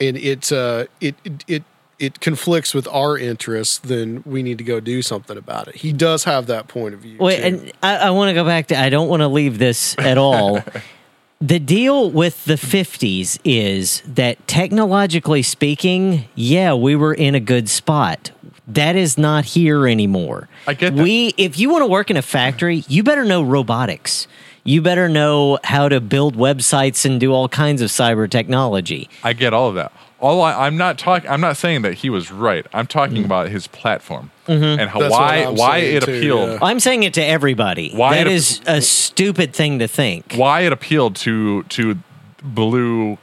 and 0.00 0.16
it 0.16 0.50
uh, 0.50 0.86
it 1.02 1.16
it 1.22 1.44
it 1.46 1.64
it 1.98 2.20
conflicts 2.20 2.72
with 2.72 2.88
our 2.88 3.18
interests, 3.18 3.76
then 3.78 4.22
we 4.24 4.42
need 4.42 4.56
to 4.56 4.64
go 4.64 4.80
do 4.80 5.02
something 5.02 5.36
about 5.36 5.68
it. 5.68 5.76
He 5.76 5.92
does 5.92 6.24
have 6.24 6.46
that 6.46 6.66
point 6.66 6.94
of 6.94 7.00
view. 7.00 7.18
Wait, 7.18 7.36
too. 7.36 7.42
and 7.42 7.72
I, 7.82 7.96
I 7.96 8.10
want 8.10 8.30
to 8.30 8.34
go 8.34 8.46
back 8.46 8.68
to. 8.68 8.80
I 8.80 8.88
don't 8.88 9.08
want 9.08 9.20
to 9.20 9.28
leave 9.28 9.58
this 9.58 9.94
at 9.98 10.16
all. 10.16 10.64
the 11.42 11.58
deal 11.58 12.08
with 12.08 12.44
the 12.44 12.54
50s 12.54 13.36
is 13.44 14.00
that 14.06 14.46
technologically 14.46 15.42
speaking, 15.42 16.28
yeah, 16.36 16.72
we 16.72 16.94
were 16.94 17.12
in 17.12 17.34
a 17.34 17.40
good 17.40 17.68
spot. 17.68 18.30
That 18.68 18.94
is 18.94 19.18
not 19.18 19.44
here 19.44 19.88
anymore. 19.88 20.48
I 20.68 20.74
get 20.74 20.94
that. 20.94 21.02
We, 21.02 21.34
if 21.36 21.58
you 21.58 21.68
want 21.68 21.82
to 21.82 21.88
work 21.88 22.10
in 22.10 22.16
a 22.16 22.22
factory, 22.22 22.84
you 22.86 23.02
better 23.02 23.24
know 23.24 23.42
robotics. 23.42 24.28
You 24.62 24.82
better 24.82 25.08
know 25.08 25.58
how 25.64 25.88
to 25.88 26.00
build 26.00 26.36
websites 26.36 27.04
and 27.04 27.18
do 27.18 27.32
all 27.32 27.48
kinds 27.48 27.82
of 27.82 27.90
cyber 27.90 28.30
technology. 28.30 29.10
I 29.24 29.32
get 29.32 29.52
all 29.52 29.68
of 29.68 29.74
that. 29.74 29.92
All 30.22 30.40
I, 30.40 30.66
I'm 30.66 30.76
not 30.76 30.98
talking. 30.98 31.28
I'm 31.28 31.40
not 31.40 31.56
saying 31.56 31.82
that 31.82 31.94
he 31.94 32.08
was 32.08 32.30
right. 32.30 32.64
I'm 32.72 32.86
talking 32.86 33.22
mm. 33.22 33.24
about 33.24 33.48
his 33.48 33.66
platform 33.66 34.30
mm-hmm. 34.46 34.80
and 34.80 34.88
how 34.88 35.10
why 35.10 35.46
why 35.48 35.78
it 35.78 36.04
too, 36.04 36.12
appealed. 36.12 36.48
yeah. 36.48 36.58
I'm 36.62 36.78
saying 36.78 37.02
it 37.02 37.12
to 37.14 37.24
everybody. 37.24 37.90
Why 37.92 38.14
that 38.16 38.28
it- 38.28 38.32
is 38.32 38.60
a 38.66 38.80
stupid 38.80 39.52
thing 39.52 39.80
to 39.80 39.88
think. 39.88 40.34
Why 40.36 40.60
it 40.60 40.72
appealed 40.72 41.16
to 41.16 41.64
to 41.64 41.98
blue 42.42 43.18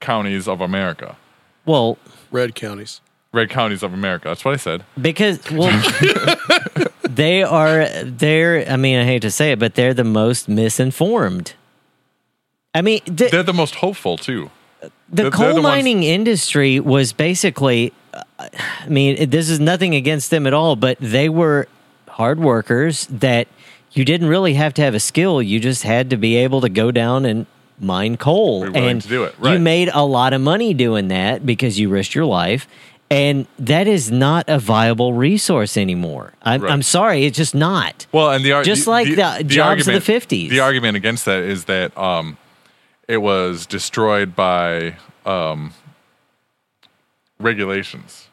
counties 0.00 0.48
of 0.48 0.62
America, 0.62 1.16
Well, 1.66 1.98
red 2.30 2.54
counties. 2.54 3.02
red 3.34 3.50
counties 3.50 3.82
of 3.82 3.92
America. 3.92 4.28
That's 4.28 4.44
what 4.44 4.54
I 4.54 4.56
said. 4.56 4.84
because 5.00 5.38
well 5.50 5.70
they 7.02 7.42
are 7.42 7.86
they're 8.04 8.66
i 8.70 8.76
mean 8.76 8.98
i 8.98 9.04
hate 9.04 9.20
to 9.22 9.30
say 9.30 9.52
it 9.52 9.58
but 9.58 9.74
they're 9.74 9.92
the 9.94 10.04
most 10.04 10.48
misinformed 10.48 11.54
i 12.74 12.80
mean 12.80 13.00
the, 13.04 13.28
They're 13.28 13.42
the 13.42 13.52
most 13.52 13.74
hopeful 13.76 14.16
too. 14.16 14.50
The 15.10 15.22
they're 15.22 15.30
the 15.30 15.36
coal 15.36 15.52
ones- 15.54 15.62
mining 15.62 16.02
industry 16.02 16.80
was 16.80 17.12
basically 17.12 17.92
uh, 18.14 18.22
i 18.38 18.88
mean 18.88 19.28
this 19.30 19.48
is 19.50 19.60
nothing 19.60 19.94
against 19.94 20.30
them 20.30 20.46
at 20.46 20.54
all 20.54 20.76
but 20.76 20.96
they 21.00 21.28
were 21.28 21.66
hard 22.08 22.38
workers 22.38 23.06
that 23.06 23.46
you 23.92 24.04
didn't 24.04 24.28
really 24.28 24.54
have 24.54 24.72
to 24.74 24.82
have 24.82 24.94
a 24.94 25.00
skill 25.00 25.42
you 25.42 25.58
just 25.60 25.82
had 25.82 26.10
to 26.10 26.16
be 26.16 26.36
able 26.36 26.60
to 26.60 26.68
go 26.68 26.90
down 26.90 27.24
and 27.24 27.46
mine 27.78 28.16
coal 28.16 28.64
and 28.76 29.00
to 29.02 29.08
do 29.08 29.24
it, 29.24 29.34
you 29.42 29.58
made 29.58 29.88
a 29.94 30.04
lot 30.04 30.32
of 30.34 30.40
money 30.40 30.74
doing 30.74 31.08
that 31.08 31.46
because 31.46 31.78
you 31.80 31.88
risked 31.88 32.14
your 32.14 32.26
life 32.26 32.68
and 33.10 33.46
that 33.58 33.88
is 33.88 34.10
not 34.12 34.44
a 34.48 34.58
viable 34.58 35.12
resource 35.14 35.76
anymore. 35.76 36.32
I'm, 36.42 36.60
Right. 36.60 36.70
I'm 36.70 36.82
sorry, 36.82 37.24
it's 37.24 37.36
just 37.36 37.56
not. 37.56 38.06
Well, 38.12 38.30
and 38.30 38.44
the 38.44 38.52
ar- 38.52 38.62
Just 38.62 38.86
like 38.86 39.08
the 39.08 39.42
jobs 39.44 39.88
of 39.88 39.94
the 39.94 39.98
argument- 39.98 40.04
50s. 40.04 40.50
The 40.50 40.60
argument 40.60 40.96
against 40.96 41.24
that 41.24 41.42
is 41.42 41.64
that 41.64 41.96
um, 41.98 42.36
it 43.10 43.18
was 43.18 43.66
destroyed 43.66 44.36
by 44.36 44.96
um, 45.26 45.72
regulations. 47.38 48.26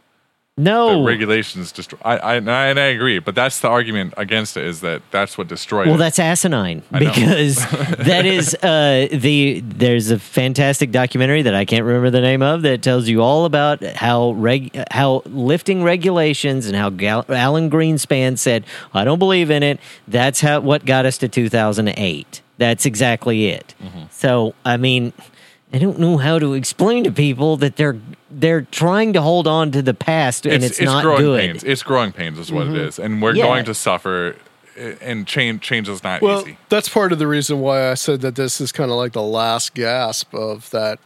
No. 0.59 1.01
The 1.03 1.07
regulations 1.07 1.71
destroy. 1.71 1.99
I, 2.03 2.17
I 2.17 2.35
and 2.37 2.49
I 2.49 2.65
and 2.67 2.79
I 2.79 2.85
agree, 2.85 3.19
but 3.19 3.35
that's 3.35 3.59
the 3.59 3.67
argument 3.67 4.15
against 4.17 4.57
it 4.57 4.65
is 4.65 4.81
that 4.81 5.03
that's 5.11 5.37
what 5.37 5.47
destroyed 5.47 5.85
Well, 5.85 5.95
it. 5.97 5.99
that's 5.99 6.17
asinine 6.17 6.81
because 6.91 7.57
that 7.99 8.25
is 8.25 8.55
uh, 8.63 9.07
the. 9.11 9.59
There's 9.63 10.09
a 10.09 10.17
fantastic 10.17 10.89
documentary 10.89 11.43
that 11.43 11.53
I 11.53 11.63
can't 11.63 11.83
remember 11.85 12.09
the 12.09 12.21
name 12.21 12.41
of 12.41 12.63
that 12.63 12.81
tells 12.81 13.07
you 13.07 13.21
all 13.21 13.45
about 13.45 13.83
how 13.83 14.31
reg, 14.31 14.75
how 14.89 15.21
lifting 15.27 15.83
regulations 15.83 16.65
and 16.65 16.75
how 16.75 16.89
Gal- 16.89 17.25
Alan 17.29 17.69
Greenspan 17.69 18.35
said, 18.39 18.63
"I 18.95 19.03
don't 19.03 19.19
believe 19.19 19.51
in 19.51 19.61
it." 19.61 19.79
That's 20.07 20.41
how 20.41 20.61
what 20.61 20.85
got 20.85 21.05
us 21.05 21.19
to 21.19 21.27
2008. 21.27 22.41
That's 22.57 22.85
exactly 22.85 23.47
it. 23.47 23.75
Mm-hmm. 23.83 24.03
So 24.11 24.53
I 24.65 24.77
mean. 24.77 25.13
I 25.73 25.79
don't 25.79 25.99
know 25.99 26.15
how 26.15 26.39
to 26.39 26.53
explain 26.53 27.03
to 27.03 27.11
people 27.11 27.57
that 27.57 27.75
they're 27.75 27.97
they're 28.31 28.61
trying 28.61 29.11
to 29.11 29.21
hold 29.21 29.47
on 29.47 29.69
to 29.71 29.81
the 29.81 29.93
past 29.93 30.45
and 30.45 30.63
it's, 30.63 30.79
not 30.79 31.03
growing 31.03 31.21
good. 31.21 31.41
pains. 31.41 31.63
It's 31.65 31.83
growing 31.83 32.13
pains, 32.13 32.39
is 32.39 32.53
what 32.53 32.67
it 32.67 32.75
is, 32.77 32.97
and 32.97 33.21
we're 33.21 33.35
Yeah. 33.35 33.43
going 33.43 33.65
to 33.65 33.73
suffer. 33.73 34.37
eh, 34.77 34.93
And 35.01 35.27
change 35.27 35.59
change 35.63 35.89
is 35.89 36.05
not 36.05 36.21
Well, 36.21 36.43
easy. 36.43 36.57
that's 36.69 36.87
part 36.87 37.11
of 37.11 37.19
the 37.19 37.27
reason 37.27 37.59
why 37.59 37.91
I 37.91 37.95
said 37.95 38.21
that 38.21 38.35
this 38.35 38.61
is 38.61 38.71
kind 38.71 38.89
of 38.91 38.95
like 38.95 39.11
the 39.11 39.21
last 39.21 39.73
gasp 39.73 40.33
of 40.33 40.69
that 40.69 40.99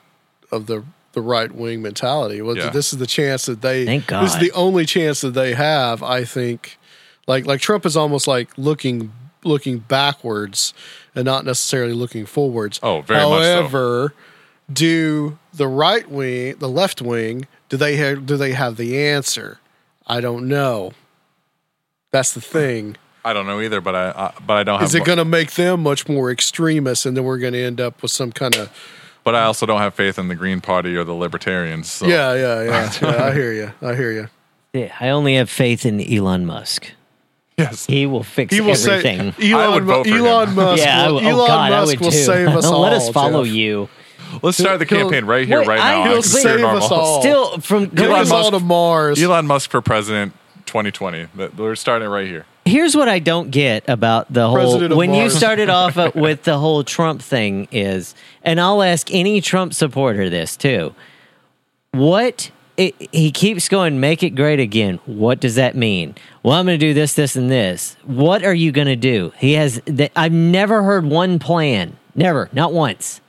of 0.52 0.68
the 0.68 0.84
the 1.14 1.22
right 1.22 1.52
wing 1.52 1.82
mentality. 1.82 2.39
Was 2.43 2.58
Yeah. 2.58 2.70
this 2.70 2.93
is 2.93 2.99
the 2.99 3.08
chance 3.08 3.47
that 3.47 3.62
they 3.64 3.84
Thank 3.88 4.06
God. 4.06 4.26
this 4.26 4.36
is 4.36 4.39
the 4.39 4.52
only 4.52 4.86
chance 4.86 5.22
that 5.22 5.34
they 5.34 5.56
have. 5.56 6.04
I 6.04 6.24
think, 6.24 6.78
like 7.26 7.47
like 7.47 7.62
Trump 7.62 7.84
is 7.88 7.97
almost 7.97 8.28
like 8.28 8.49
looking 8.60 9.12
looking 9.43 9.80
backwards 9.80 10.72
and 11.16 11.26
not 11.26 11.45
necessarily 11.45 11.93
looking 11.93 12.26
forwards. 12.26 12.80
Oh, 12.82 13.01
very 13.01 13.20
much 13.22 13.43
so. 13.43 13.55
However, 13.55 14.14
do 14.72 15.38
the 15.53 15.68
right 15.68 16.09
wing, 16.09 16.55
the 16.59 16.70
left 16.70 17.01
wing, 17.01 17.47
do 17.70 17.78
they 17.78 17.95
have 17.97 18.26
do 18.26 18.38
they 18.38 18.53
have 18.53 18.78
the 18.78 19.05
answer? 19.07 19.59
I 20.07 20.22
don't 20.22 20.47
know. 20.47 20.93
That's 22.12 22.34
the 22.34 22.41
thing. 22.41 22.97
I 23.24 23.34
don't 23.34 23.45
know 23.45 23.62
either, 23.62 23.82
but 23.82 23.95
I, 23.95 24.09
I 24.09 24.34
but 24.45 24.57
I 24.57 24.64
don't 24.64 24.80
have. 24.80 24.88
Is 24.88 24.95
it 24.95 24.99
mu- 24.99 25.05
going 25.05 25.18
to 25.20 25.26
make 25.26 25.51
them 25.51 25.84
much 25.84 26.09
more 26.09 26.32
extremist, 26.32 27.05
and 27.05 27.16
then 27.16 27.24
we're 27.24 27.38
going 27.38 27.53
to 27.53 27.62
end 27.64 27.80
up 27.80 28.01
with 28.01 28.12
some 28.12 28.32
kind 28.32 28.55
of 28.55 28.70
But 29.24 29.36
I 29.36 29.43
also 29.43 29.66
don't 29.66 29.80
have 29.80 29.93
faith 29.93 30.18
in 30.18 30.28
the 30.28 30.36
Green 30.36 30.62
Party 30.62 30.95
or 30.95 31.03
the 31.03 31.14
Libertarians. 31.14 31.91
So. 31.91 32.07
yeah, 32.07 32.34
yeah, 32.34 32.64
yeah, 32.64 32.91
yeah. 33.01 33.24
I 33.26 33.34
hear 33.34 33.53
you. 33.53 33.72
I 33.82 33.95
hear 33.95 34.12
you. 34.12 34.30
Yeah, 34.74 34.95
I 34.99 35.09
only 35.09 35.36
have 35.36 35.49
faith 35.49 35.86
in 35.86 36.01
Elon 36.01 36.45
Musk. 36.45 36.91
Yes. 37.62 37.86
He 37.86 38.05
will 38.05 38.24
fix 38.24 38.53
He 38.53 38.62
will 38.62 38.72
everything. 38.72 39.34
say 39.34 39.51
I 39.53 39.64
Elon, 39.66 39.74
would 39.76 39.84
vote 39.84 40.07
for 40.07 40.14
him. 40.16 40.26
Elon 40.26 40.55
Musk. 40.55 40.84
yeah, 40.84 41.03
I 41.03 41.07
will, 41.07 41.16
w- 41.20 41.28
oh 41.28 41.38
Elon 41.38 41.47
God, 41.47 41.72
I 41.72 41.80
Musk 41.80 41.91
would 41.91 41.99
will 42.01 42.12
too. 42.12 42.18
save 42.18 42.47
us 42.49 42.66
all. 42.72 42.82
Let 42.82 42.93
us 42.93 43.09
follow 43.09 43.43
Jeff. 43.45 43.53
you. 43.53 43.89
Let's 44.41 44.57
start 44.57 44.80
the 44.80 44.86
campaign 44.86 45.26
right 45.26 45.45
here, 45.45 45.59
Wait, 45.59 45.68
right 45.68 45.80
I- 45.80 46.03
now. 46.05 46.12
he'll 46.12 46.22
save 46.24 46.62
Normal. 46.62 46.84
us 46.84 46.91
all. 46.91 47.22
Still, 47.22 47.59
from 47.59 47.88
Get 47.88 48.07
Elon 48.09 48.22
us 48.22 48.32
all 48.32 48.51
Musk- 48.51 48.53
to 48.64 48.66
Mars. 48.66 49.22
Elon 49.24 49.45
Musk 49.47 49.70
for 49.70 49.82
president 49.82 50.34
2020. 50.68 51.28
That- 51.36 51.55
We're 51.57 51.76
starting 51.76 52.07
right 52.07 52.28
here. 52.28 52.45
here's 52.66 52.95
what 52.95 53.09
I 53.09 53.20
don't 53.20 53.51
get 53.51 53.84
about 53.89 54.32
the 54.32 54.45
whole. 54.47 54.55
President 54.55 54.91
of 54.93 54.97
When 54.97 55.14
you 55.14 55.30
started 55.30 55.70
off 55.82 55.97
uh, 55.97 56.12
with 56.16 56.43
the 56.43 56.57
whole 56.57 56.84
Trump 56.86 57.22
thing 57.22 57.68
is, 57.72 58.16
and 58.43 58.62
I'll 58.62 58.82
ask 58.82 59.12
any 59.14 59.41
Trump 59.41 59.74
supporter 59.74 60.30
this 60.30 60.55
too. 60.55 60.95
What 61.91 62.51
it, 62.78 62.96
he 63.12 63.32
keeps 63.32 63.70
going, 63.70 64.00
make 64.00 64.24
it 64.24 64.32
great 64.32 64.60
again. 64.60 65.00
What 65.06 65.40
does 65.40 65.56
that 65.56 65.76
mean? 65.76 66.16
Well, 66.44 66.54
I'm 66.58 66.66
going 66.66 66.80
to 66.80 66.86
do 66.86 66.94
this, 66.94 67.14
this, 67.14 67.36
and 67.36 67.50
this. 67.52 67.96
What 68.04 68.44
are 68.44 68.54
you 68.54 68.72
going 68.72 68.88
to 68.88 68.96
do? 68.96 69.34
He 69.38 69.54
has. 69.54 69.82
th- 69.86 70.12
I've 70.16 70.32
never 70.32 70.84
heard 70.84 71.06
one 71.06 71.40
plan. 71.40 71.98
Never, 72.16 72.50
not 72.54 72.74
once. 72.74 73.22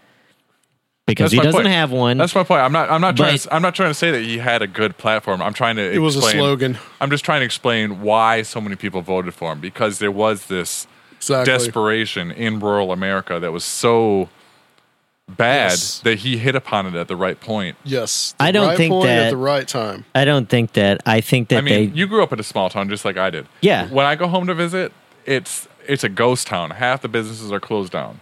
Because 1.07 1.24
That's 1.24 1.32
he 1.32 1.38
my 1.38 1.45
doesn't 1.45 1.62
point. 1.62 1.68
have 1.74 1.90
one. 1.90 2.16
That's 2.16 2.34
my 2.34 2.45
point. 2.45 2.61
I'm 2.62 2.73
not. 2.73 2.89
I'm 2.89 3.01
not 3.01 3.16
trying. 3.16 3.36
To, 3.36 3.55
I'm 3.55 3.60
not 3.62 3.74
trying 3.74 3.90
to 3.90 3.94
say 3.94 4.12
that 4.12 4.23
he 4.23 4.39
had 4.39 4.62
a 4.62 4.69
good 4.69 4.97
platform. 4.97 5.43
I'm 5.43 5.52
trying 5.52 5.77
to. 5.77 5.82
It 5.82 5.98
was 5.98 6.14
a 6.16 6.23
slogan. 6.23 6.78
I'm 7.01 7.10
just 7.10 7.24
trying 7.24 7.40
to 7.40 7.44
explain 7.44 8.02
why 8.02 8.43
so 8.43 8.60
many 8.60 8.77
people 8.77 9.02
voted 9.02 9.35
for 9.35 9.52
him 9.52 9.60
because 9.60 9.98
there 9.98 10.12
was 10.12 10.47
this 10.47 10.86
Exactly. 11.16 11.52
desperation 11.52 12.31
in 12.32 12.59
rural 12.60 12.93
America 12.93 13.39
that 13.40 13.52
was 13.52 13.64
so 13.64 14.28
bad 15.28 15.70
Yes. 15.70 15.99
that 16.01 16.19
he 16.19 16.36
hit 16.36 16.55
upon 16.55 16.86
it 16.86 16.94
at 16.94 17.09
the 17.09 17.16
right 17.16 17.39
point. 17.40 17.77
Yes, 17.85 18.35
I 18.40 18.51
don't 18.51 18.69
right 18.69 18.77
think 18.77 18.90
point 18.93 19.07
that- 19.07 19.27
at 19.27 19.31
the 19.31 19.36
right 19.36 19.66
time. 19.66 20.05
I 20.15 20.24
don't 20.24 20.49
think 20.49 20.73
that. 20.74 21.01
I 21.07 21.20
think 21.20 21.49
that 21.49 21.59
I 21.59 21.61
mean, 21.61 21.90
they. 21.90 21.97
you 21.97 22.07
grew 22.07 22.23
up 22.23 22.32
in 22.32 22.40
a 22.40 22.44
small 22.44 22.69
town 22.70 22.89
just 22.89 23.05
like 23.05 23.16
I 23.16 23.31
did. 23.31 23.47
Yeah. 23.61 23.89
When 23.89 24.07
I 24.07 24.15
go 24.15 24.27
home 24.28 24.47
to 24.47 24.55
visit, 24.55 24.93
it's 25.24 25.69
it's 25.86 26.05
a 26.05 26.09
ghost 26.09 26.47
town. 26.47 26.70
Half 26.70 27.03
the 27.03 27.09
businesses 27.09 27.51
are 27.53 27.61
closed 27.61 27.93
down. 27.93 28.20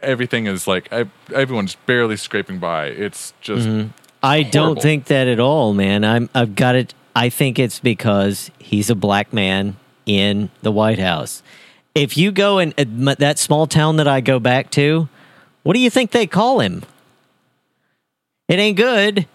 Everything 0.00 0.46
is 0.46 0.66
like 0.66 0.88
ev- 0.92 1.10
everyone's 1.34 1.74
barely 1.86 2.16
scraping 2.16 2.58
by. 2.58 2.86
It's 2.86 3.32
just 3.40 3.66
Mm-hmm. 3.68 3.88
I 4.22 4.42
don't 4.42 4.80
think 4.82 5.04
that 5.06 5.28
at 5.28 5.38
all, 5.40 5.74
man. 5.74 6.04
I'm 6.04 6.28
I've 6.34 6.54
got 6.54 6.74
it. 6.76 6.94
I 7.14 7.28
think 7.30 7.58
it's 7.58 7.78
because 7.80 8.50
he's 8.58 8.90
a 8.90 8.94
black 8.94 9.32
man 9.32 9.76
in 10.06 10.50
the 10.62 10.70
White 10.72 10.98
House. 11.00 11.42
If 11.94 12.16
you 12.16 12.30
go 12.32 12.58
in 12.60 12.74
uh, 12.78 13.14
that 13.18 13.38
small 13.38 13.66
town 13.66 13.96
that 13.96 14.06
I 14.08 14.20
go 14.20 14.38
back 14.38 14.70
to, 14.72 15.08
what 15.68 15.74
do 15.74 15.80
you 15.80 15.90
think 15.90 16.12
they 16.12 16.26
call 16.26 16.60
him? 16.60 16.82
It 18.48 18.58
ain't 18.58 18.78
good. 18.78 19.26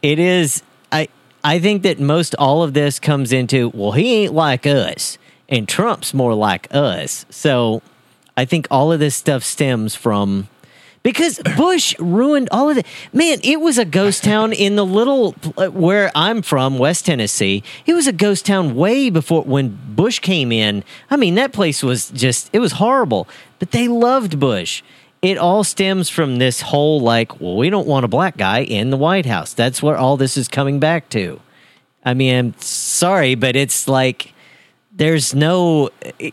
It 0.00 0.18
is. 0.18 0.62
I 0.90 1.08
I 1.44 1.58
think 1.58 1.82
that 1.82 2.00
most 2.00 2.34
all 2.38 2.62
of 2.62 2.72
this 2.72 2.98
comes 2.98 3.30
into 3.30 3.68
well, 3.74 3.92
he 3.92 4.24
ain't 4.24 4.32
like 4.32 4.66
us, 4.66 5.18
and 5.50 5.68
Trump's 5.68 6.14
more 6.14 6.32
like 6.32 6.66
us. 6.74 7.26
So 7.28 7.82
I 8.38 8.46
think 8.46 8.68
all 8.70 8.90
of 8.90 9.00
this 9.00 9.14
stuff 9.14 9.44
stems 9.44 9.94
from 9.94 10.48
because 11.02 11.38
Bush 11.58 11.94
ruined 11.98 12.48
all 12.50 12.70
of 12.70 12.78
it. 12.78 12.86
Man, 13.12 13.40
it 13.44 13.60
was 13.60 13.76
a 13.76 13.84
ghost 13.84 14.24
town 14.24 14.54
in 14.54 14.76
the 14.76 14.86
little 14.86 15.34
uh, 15.58 15.66
where 15.66 16.10
I'm 16.14 16.40
from, 16.40 16.78
West 16.78 17.04
Tennessee. 17.04 17.62
It 17.84 17.92
was 17.92 18.06
a 18.06 18.14
ghost 18.14 18.46
town 18.46 18.74
way 18.76 19.10
before 19.10 19.42
when 19.42 19.78
Bush 19.94 20.20
came 20.20 20.52
in. 20.52 20.84
I 21.10 21.18
mean, 21.18 21.34
that 21.34 21.52
place 21.52 21.82
was 21.82 22.08
just 22.08 22.48
it 22.54 22.60
was 22.60 22.72
horrible. 22.72 23.28
But 23.58 23.72
they 23.72 23.88
loved 23.88 24.40
Bush. 24.40 24.82
It 25.22 25.38
all 25.38 25.62
stems 25.62 26.08
from 26.08 26.36
this 26.38 26.60
whole 26.60 27.00
like, 27.00 27.40
well, 27.40 27.56
we 27.56 27.70
don't 27.70 27.86
want 27.86 28.04
a 28.04 28.08
black 28.08 28.36
guy 28.36 28.64
in 28.64 28.90
the 28.90 28.96
White 28.96 29.24
House. 29.24 29.54
That's 29.54 29.80
where 29.80 29.96
all 29.96 30.16
this 30.16 30.36
is 30.36 30.48
coming 30.48 30.80
back 30.80 31.08
to. 31.10 31.40
I 32.04 32.14
mean, 32.14 32.34
I'm 32.34 32.54
sorry, 32.58 33.36
but 33.36 33.54
it's 33.54 33.86
like 33.86 34.34
there's 34.90 35.32
no 35.32 35.90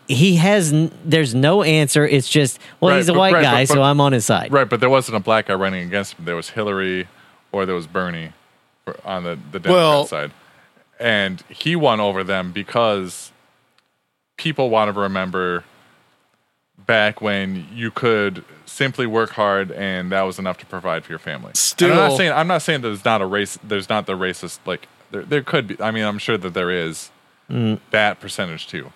he 0.08 0.38
has 0.38 0.74
there's 1.06 1.36
no 1.36 1.62
answer. 1.62 2.08
It's 2.08 2.28
just 2.28 2.58
well, 2.80 2.92
Right, 2.92 2.98
he's 2.98 3.10
a 3.10 3.14
white 3.14 3.34
right, 3.36 3.44
guy, 3.44 3.62
but- 3.68 3.74
so 3.76 3.84
I'm 3.84 4.02
on 4.02 4.12
his 4.14 4.26
side. 4.26 4.52
Right, 4.52 4.68
but 4.68 4.80
there 4.80 4.90
wasn't 4.90 5.18
a 5.18 5.20
black 5.20 5.46
guy 5.46 5.54
running 5.54 5.86
against 5.88 6.14
him. 6.14 6.26
There 6.26 6.36
was 6.36 6.50
Hillary 6.50 7.08
or 7.52 7.68
there 7.68 7.76
was 7.76 7.86
Bernie 7.86 8.34
for, 8.86 8.98
on 9.06 9.24
the, 9.24 9.38
the 9.52 9.60
Democrat 9.60 9.72
Well- 9.76 10.06
side. 10.08 10.32
And 11.00 11.42
he 11.48 11.78
won 11.78 12.00
over 12.02 12.24
them 12.26 12.52
because 12.52 13.32
people 14.36 14.70
want 14.70 14.94
to 14.94 15.00
remember 15.00 15.64
back 16.86 17.22
when 17.22 17.68
you 17.74 17.90
could 17.92 18.44
simply 18.80 19.06
work 19.06 19.32
hard 19.32 19.74
and 19.74 20.10
that 20.14 20.22
was 20.22 20.40
enough 20.40 20.58
to 20.58 20.66
provide 20.66 21.04
for 21.04 21.12
your 21.12 21.20
family. 21.20 21.52
And 21.92 21.92
I'm 21.92 21.98
not 21.98 22.18
saying 22.18 22.32
I'm 22.32 22.48
not 22.48 22.62
saying 22.62 22.82
there's 22.82 23.04
not 23.04 23.22
a 23.22 23.26
race 23.26 23.60
there's 23.62 23.90
not 23.90 24.06
the 24.06 24.14
racist 24.14 24.60
like 24.66 24.88
there 25.12 25.24
there 25.24 25.44
could 25.44 25.68
be 25.68 25.82
I 25.82 25.92
mean 25.92 26.06
I'm 26.06 26.18
sure 26.18 26.38
that 26.38 26.54
there 26.54 26.72
is 26.72 27.12
that 27.92 28.22
percentage 28.22 28.68
too. 28.68 28.94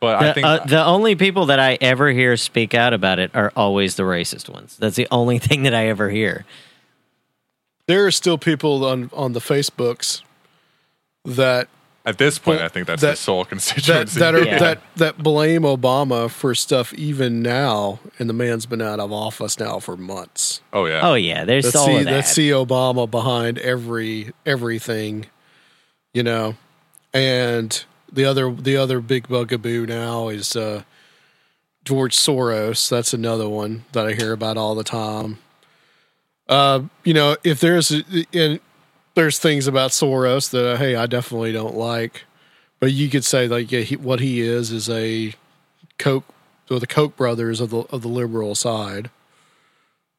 But 0.00 0.22
I 0.22 0.32
think 0.34 0.44
uh, 0.44 0.64
the 0.66 0.84
only 0.84 1.14
people 1.14 1.46
that 1.46 1.60
I 1.60 1.78
ever 1.80 2.10
hear 2.10 2.36
speak 2.36 2.74
out 2.74 2.92
about 2.92 3.18
it 3.18 3.30
are 3.34 3.52
always 3.56 3.94
the 3.96 4.02
racist 4.02 4.50
ones. 4.50 4.76
That's 4.76 4.96
the 4.96 5.08
only 5.10 5.38
thing 5.46 5.62
that 5.62 5.74
I 5.74 5.86
ever 5.86 6.10
hear. 6.10 6.44
There 7.86 8.04
are 8.04 8.10
still 8.10 8.36
people 8.36 8.84
on 8.84 9.08
on 9.14 9.32
the 9.32 9.40
Facebooks 9.40 10.22
that 11.24 11.68
at 12.04 12.18
this 12.18 12.38
point 12.38 12.60
I 12.60 12.68
think 12.68 12.86
that's 12.86 13.00
the 13.00 13.08
that- 13.08 13.18
sole 13.18 13.44
that 13.44 13.48
constituency. 13.50 14.18
that 14.20 14.34
are 14.34 14.44
Yeah. 14.44 14.58
that 14.58 14.82
that 14.96 15.18
blame 15.18 15.62
Obama 15.62 16.28
for 16.30 16.54
stuff 16.54 16.92
even 16.94 17.42
now, 17.42 18.00
and 18.18 18.28
the 18.28 18.34
man's 18.34 18.66
been 18.66 18.82
out 18.82 18.98
of 19.00 19.12
office 19.12 19.58
now 19.58 19.78
for 19.78 19.96
months. 19.96 20.60
oh 20.72 20.86
yeah. 20.86 21.00
Oh 21.02 21.14
yeah, 21.14 21.44
there's 21.44 21.64
Let's 21.66 21.76
all 21.76 21.86
see, 21.86 21.96
of 21.98 22.04
that. 22.04 22.10
let's 22.12 22.32
see 22.32 22.48
Obama 22.50 23.10
behind 23.10 23.58
every 23.58 24.32
everything, 24.44 25.26
you 26.12 26.22
know, 26.22 26.56
and 27.14 27.84
the 28.12 28.24
other 28.24 28.50
the 28.52 28.76
other 28.76 29.00
big 29.00 29.28
bugaboo 29.28 29.86
now 29.86 30.28
is 30.28 30.54
uh, 30.56 30.82
George 31.84 32.16
Soros. 32.16 32.88
That's 32.90 33.14
another 33.14 33.48
one 33.48 33.84
that 33.92 34.06
I 34.06 34.12
hear 34.12 34.32
about 34.32 34.56
all 34.56 34.74
the 34.74 34.84
time. 34.84 35.38
Uh, 36.48 36.82
you 37.04 37.14
know, 37.14 37.36
if 37.44 37.60
there's 37.60 37.90
and 37.90 38.60
there's 39.14 39.38
things 39.38 39.66
about 39.66 39.90
Soros 39.90 40.50
that 40.50 40.72
uh, 40.72 40.76
hey, 40.76 40.94
I 40.94 41.06
definitely 41.06 41.52
don't 41.52 41.76
like, 41.76 42.24
but 42.80 42.92
you 42.92 43.08
could 43.08 43.24
say 43.24 43.48
like 43.48 43.70
yeah, 43.70 43.80
he, 43.80 43.96
what 43.96 44.20
he 44.20 44.40
is 44.40 44.72
is 44.72 44.88
a 44.88 45.34
Koch 45.98 46.24
or 46.70 46.80
the 46.80 46.86
Koch 46.86 47.16
brothers 47.16 47.60
of 47.60 47.70
the 47.70 47.80
of 47.90 48.02
the 48.02 48.08
liberal 48.08 48.54
side. 48.54 49.10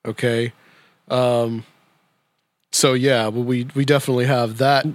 Okay, 0.05 0.53
um, 1.09 1.65
so 2.71 2.93
yeah, 2.93 3.29
we 3.29 3.67
we 3.75 3.85
definitely 3.85 4.25
have 4.25 4.57
that. 4.57 4.85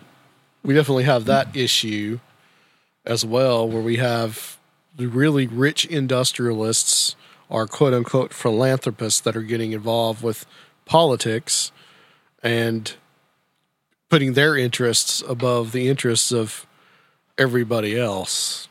We 0.63 0.75
definitely 0.75 1.05
have 1.05 1.25
that 1.27 1.57
issue 1.57 2.21
as 3.05 3.25
well, 3.25 3.69
where 3.69 3.83
we 3.83 3.97
have 3.97 4.59
the 4.97 5.07
really 5.07 5.47
rich 5.47 5.87
industrialists 5.87 7.17
or 7.49 7.67
quote 7.67 7.95
unquote 7.95 8.35
philanthropists 8.35 9.21
that 9.21 9.37
are 9.37 9.43
getting 9.43 9.73
involved 9.73 10.23
with 10.23 10.45
politics 10.85 11.73
and 12.43 12.95
putting 14.09 14.33
their 14.35 14.57
interests 14.57 15.23
above 15.29 15.73
the 15.73 15.89
interests 15.89 16.33
of 16.33 16.67
everybody 17.37 17.99
else. 17.99 18.69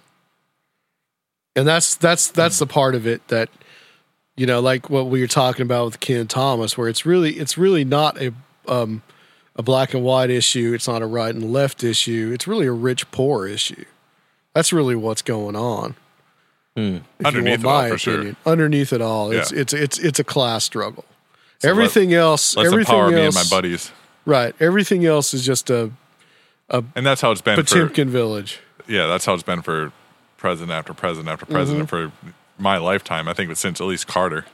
And 1.55 1.67
that's 1.67 1.95
that's 1.95 2.29
that's 2.29 2.59
the 2.59 2.67
part 2.67 2.93
of 2.95 3.07
it 3.07 3.27
that 3.29 3.49
you 4.35 4.45
know, 4.45 4.59
like 4.59 4.89
what 4.89 5.07
we 5.07 5.21
were 5.21 5.27
talking 5.27 5.63
about 5.63 5.85
with 5.85 5.99
Ken 5.99 6.27
Thomas, 6.27 6.77
where 6.77 6.87
it's 6.87 7.05
really 7.05 7.33
it's 7.39 7.57
really 7.57 7.83
not 7.83 8.21
a 8.21 8.33
um, 8.67 9.01
a 9.55 9.63
black 9.63 9.93
and 9.95 10.03
white 10.03 10.29
issue. 10.29 10.73
It's 10.75 10.87
not 10.87 11.01
a 11.01 11.07
right 11.07 11.33
and 11.33 11.51
left 11.51 11.83
issue. 11.83 12.31
It's 12.33 12.47
really 12.47 12.67
a 12.67 12.71
rich 12.71 13.09
poor 13.11 13.47
issue. 13.47 13.85
That's 14.53 14.71
really 14.71 14.95
what's 14.95 15.23
going 15.23 15.55
on. 15.55 15.95
if 16.75 16.83
you 16.83 17.01
Underneath 17.25 17.63
want 17.63 17.87
it 17.87 17.89
all, 17.89 17.89
for 17.89 17.97
sure. 17.97 18.35
Underneath 18.45 18.93
it 18.93 19.01
all, 19.01 19.31
it's 19.31 19.51
Yeah. 19.51 19.61
it's 19.61 19.73
it's 19.73 19.97
it's 19.97 20.19
a 20.19 20.23
class 20.23 20.63
struggle. 20.63 21.05
So 21.59 21.69
everything 21.69 22.13
else, 22.13 22.55
Let's 22.55 22.67
everything 22.71 22.93
empower 22.95 23.09
me 23.09 23.15
and 23.15 23.25
else, 23.35 23.49
my 23.51 23.55
buddies. 23.57 23.91
Right? 24.27 24.53
Everything 24.59 25.05
else 25.05 25.33
is 25.33 25.43
just 25.43 25.71
a 25.71 25.89
a 26.69 26.83
And 26.95 27.03
that's 27.05 27.21
how 27.21 27.31
it's 27.31 27.41
been 27.41 27.55
for 27.55 27.63
Potemkin 27.63 28.09
village. 28.09 28.59
yeah, 28.87 29.07
that's 29.07 29.25
how 29.25 29.33
it's 29.33 29.41
been 29.41 29.61
for 29.63 29.91
president 30.37 30.71
after 30.71 30.93
president 30.93 31.29
after 31.29 31.45
president 31.47 31.89
Mm-hmm. 31.89 32.09
for 32.27 32.31
my 32.59 32.77
lifetime. 32.77 33.27
I 33.27 33.33
think 33.33 33.55
since 33.55 33.81
at 33.81 33.87
least 33.87 34.05
Carter. 34.07 34.45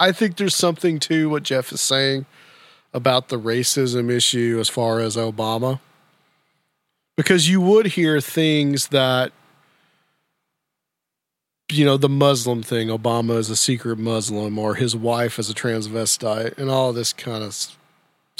I 0.00 0.10
think 0.10 0.36
there's 0.36 0.56
something 0.56 0.98
to 1.00 1.28
what 1.28 1.42
Jeff 1.44 1.70
is 1.70 1.80
saying 1.80 2.26
about 2.94 3.28
the 3.28 3.38
racism 3.38 4.10
issue 4.10 4.56
as 4.60 4.68
far 4.68 4.98
as 5.00 5.16
Obama. 5.16 5.78
Because 7.16 7.48
you 7.48 7.60
would 7.60 7.86
hear 7.88 8.20
things 8.20 8.88
that, 8.88 9.32
you 11.70 11.84
know, 11.84 11.96
the 11.96 12.08
Muslim 12.08 12.62
thing, 12.62 12.88
Obama 12.88 13.36
is 13.38 13.48
a 13.50 13.56
secret 13.56 13.98
Muslim, 13.98 14.58
or 14.58 14.74
his 14.74 14.94
wife 14.96 15.38
is 15.38 15.48
a 15.50 15.54
transvestite, 15.54 16.56
and 16.58 16.70
all 16.70 16.92
this 16.92 17.12
kind 17.12 17.42
of 17.44 17.56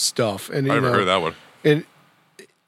stuff. 0.03 0.49
And 0.51 0.71
I 0.71 0.75
you 0.75 0.81
never 0.81 0.93
know, 0.93 0.99
heard 0.99 1.05
that 1.07 1.23
one. 1.23 1.35
And 1.65 1.85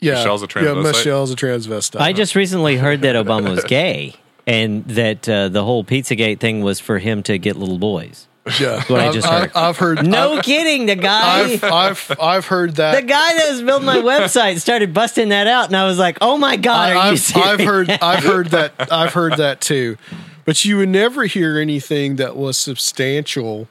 yeah, 0.00 0.14
Michelle's 0.14 0.42
a 0.42 0.46
Yeah, 0.46 0.50
transvestite? 0.62 0.82
Michelle's 0.82 1.32
a 1.32 1.36
transvestite. 1.36 2.00
I 2.00 2.12
just 2.12 2.34
recently 2.34 2.76
heard 2.76 3.02
that 3.02 3.16
Obama 3.16 3.50
was 3.50 3.64
gay 3.64 4.14
and 4.46 4.84
that 4.86 5.28
uh, 5.28 5.48
the 5.48 5.64
whole 5.64 5.84
Pizzagate 5.84 6.38
thing 6.40 6.62
was 6.62 6.80
for 6.80 6.98
him 6.98 7.22
to 7.24 7.38
get 7.38 7.56
little 7.56 7.78
boys. 7.78 8.28
yeah, 8.60 8.82
what 8.88 9.00
I 9.00 9.06
I've- 9.06 9.14
just 9.14 9.26
I've, 9.26 9.40
heard. 9.40 9.52
I've 9.56 9.76
heard. 9.78 10.06
No 10.06 10.34
I've, 10.34 10.44
kidding, 10.44 10.84
the 10.84 10.96
guy. 10.96 11.40
I've, 11.44 11.64
I've 11.64 12.16
I've 12.20 12.46
heard 12.46 12.76
that. 12.76 12.94
the 13.00 13.06
guy 13.06 13.34
that 13.38 13.48
was 13.52 13.62
building 13.62 13.86
my 13.86 13.96
website 13.96 14.58
started 14.60 14.92
busting 14.92 15.30
that 15.30 15.46
out, 15.46 15.68
and 15.68 15.76
I 15.76 15.86
was 15.86 15.98
like, 15.98 16.18
"Oh 16.20 16.36
my 16.36 16.56
god, 16.56 16.92
are 16.92 16.96
I've, 16.98 17.18
serious?" 17.20 17.48
I've 17.48 17.60
heard 17.60 17.88
I've 17.90 18.22
heard 18.22 18.48
that 18.48 18.74
I've 18.92 19.14
heard 19.14 19.38
that 19.38 19.62
too, 19.62 19.96
but 20.44 20.62
you 20.62 20.76
would 20.76 20.90
never 20.90 21.24
hear 21.24 21.58
anything 21.58 22.16
that 22.16 22.36
was 22.36 22.58
substantial 22.58 23.66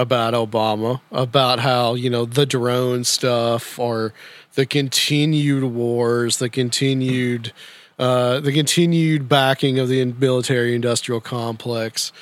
about 0.00 0.34
Obama, 0.34 1.00
about 1.12 1.60
how 1.60 1.94
you 1.94 2.10
know 2.10 2.24
the 2.24 2.46
drone 2.46 3.04
stuff 3.04 3.78
or 3.78 4.12
the 4.54 4.66
continued 4.66 5.64
wars, 5.64 6.38
the 6.38 6.48
continued 6.48 7.52
uh, 7.98 8.40
the 8.40 8.52
continued 8.52 9.28
backing 9.28 9.78
of 9.78 9.88
the 9.88 10.04
military 10.04 10.74
industrial 10.74 11.20
complex. 11.20 12.12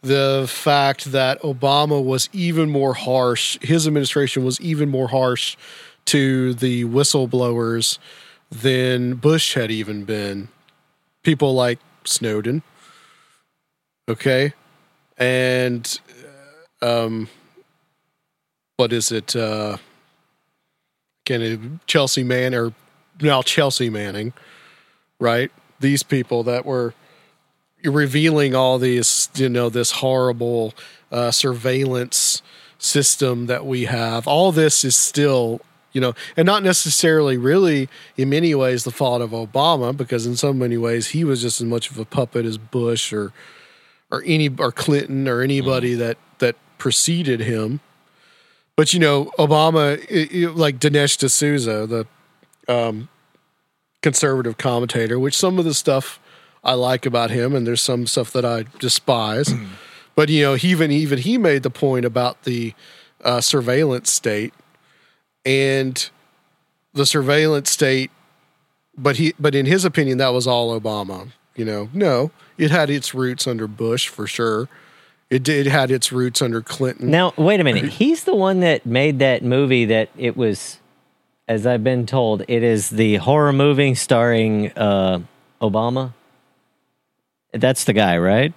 The 0.00 0.46
fact 0.48 1.12
that 1.12 1.40
Obama 1.42 2.04
was 2.04 2.28
even 2.32 2.70
more 2.70 2.94
harsh, 2.94 3.56
his 3.62 3.86
administration 3.86 4.44
was 4.44 4.60
even 4.60 4.88
more 4.88 5.08
harsh 5.08 5.56
to 6.06 6.54
the 6.54 6.84
whistleblowers 6.86 7.98
than 8.50 9.14
Bush 9.14 9.54
had 9.54 9.70
even 9.70 10.04
been. 10.04 10.48
People 11.22 11.54
like 11.54 11.78
Snowden. 12.04 12.62
Okay. 14.08 14.54
And 15.18 16.00
um 16.82 17.28
what 18.76 18.92
is 18.92 19.10
it 19.10 19.34
uh 19.34 19.76
can 21.28 21.42
it 21.42 21.60
Chelsea 21.86 22.24
Man 22.24 22.54
or 22.54 22.72
now 23.20 23.42
Chelsea 23.42 23.90
Manning, 23.90 24.32
right? 25.20 25.50
These 25.78 26.02
people 26.02 26.42
that 26.44 26.64
were 26.64 26.94
revealing 27.84 28.54
all 28.54 28.78
these, 28.78 29.28
you 29.34 29.48
know, 29.48 29.68
this 29.68 29.90
horrible 29.92 30.74
uh, 31.12 31.30
surveillance 31.30 32.42
system 32.78 33.46
that 33.46 33.66
we 33.66 33.84
have. 33.84 34.26
All 34.26 34.52
this 34.52 34.84
is 34.84 34.96
still, 34.96 35.60
you 35.92 36.00
know, 36.00 36.14
and 36.36 36.46
not 36.46 36.62
necessarily 36.62 37.36
really 37.36 37.88
in 38.16 38.30
many 38.30 38.54
ways 38.54 38.84
the 38.84 38.90
fault 38.90 39.20
of 39.20 39.30
Obama, 39.30 39.94
because 39.94 40.26
in 40.26 40.34
so 40.36 40.52
many 40.52 40.78
ways 40.78 41.08
he 41.08 41.24
was 41.24 41.42
just 41.42 41.60
as 41.60 41.66
much 41.66 41.90
of 41.90 41.98
a 41.98 42.04
puppet 42.04 42.46
as 42.46 42.56
Bush 42.56 43.12
or 43.12 43.32
or 44.10 44.22
any 44.24 44.48
or 44.58 44.72
Clinton 44.72 45.28
or 45.28 45.42
anybody 45.42 45.94
that 45.94 46.16
that 46.16 46.16
preceded 46.78 47.40
him. 47.40 47.80
But 48.76 48.94
you 48.94 49.00
know, 49.00 49.26
Obama, 49.38 49.98
it, 50.08 50.32
it- 50.32 50.56
like 50.56 50.78
Dinesh 50.78 51.18
D'Souza, 51.18 51.86
the 51.86 52.06
um, 52.72 53.08
conservative 54.02 54.56
commentator, 54.58 55.18
which 55.18 55.36
some 55.36 55.58
of 55.58 55.64
the 55.64 55.74
stuff 55.74 56.20
I 56.64 56.74
like 56.74 57.06
about 57.06 57.30
him, 57.30 57.54
and 57.54 57.66
there's 57.66 57.80
some 57.82 58.06
stuff 58.06 58.32
that 58.32 58.44
I 58.44 58.64
despise. 58.78 59.52
but 60.14 60.28
you 60.28 60.42
know, 60.42 60.54
he 60.54 60.68
even 60.70 60.90
even 60.92 61.18
he 61.18 61.38
made 61.38 61.62
the 61.62 61.70
point 61.70 62.04
about 62.04 62.42
the 62.44 62.74
uh, 63.24 63.40
surveillance 63.40 64.12
state 64.12 64.54
and 65.44 66.08
the 66.94 67.06
surveillance 67.06 67.70
state. 67.70 68.10
But 68.96 69.16
he, 69.16 69.32
but 69.38 69.54
in 69.54 69.66
his 69.66 69.84
opinion, 69.84 70.18
that 70.18 70.32
was 70.32 70.46
all 70.46 70.78
Obama. 70.78 71.28
You 71.54 71.64
know, 71.64 71.88
no, 71.92 72.30
it 72.56 72.70
had 72.70 72.90
its 72.90 73.14
roots 73.14 73.46
under 73.46 73.66
Bush 73.68 74.08
for 74.08 74.26
sure. 74.26 74.68
It 75.30 75.42
did 75.42 75.66
it 75.66 75.70
had 75.70 75.90
its 75.90 76.10
roots 76.10 76.40
under 76.40 76.62
Clinton. 76.62 77.10
Now, 77.10 77.34
wait 77.36 77.60
a 77.60 77.64
minute. 77.64 77.84
He's 77.90 78.24
the 78.24 78.34
one 78.34 78.60
that 78.60 78.86
made 78.86 79.18
that 79.18 79.44
movie 79.44 79.84
that 79.86 80.08
it 80.16 80.36
was, 80.36 80.78
as 81.46 81.66
I've 81.66 81.84
been 81.84 82.06
told, 82.06 82.42
it 82.48 82.62
is 82.62 82.88
the 82.90 83.16
horror 83.16 83.52
movie 83.52 83.94
starring 83.94 84.72
uh, 84.72 85.20
Obama. 85.60 86.14
That's 87.52 87.84
the 87.84 87.92
guy, 87.92 88.16
right? 88.18 88.52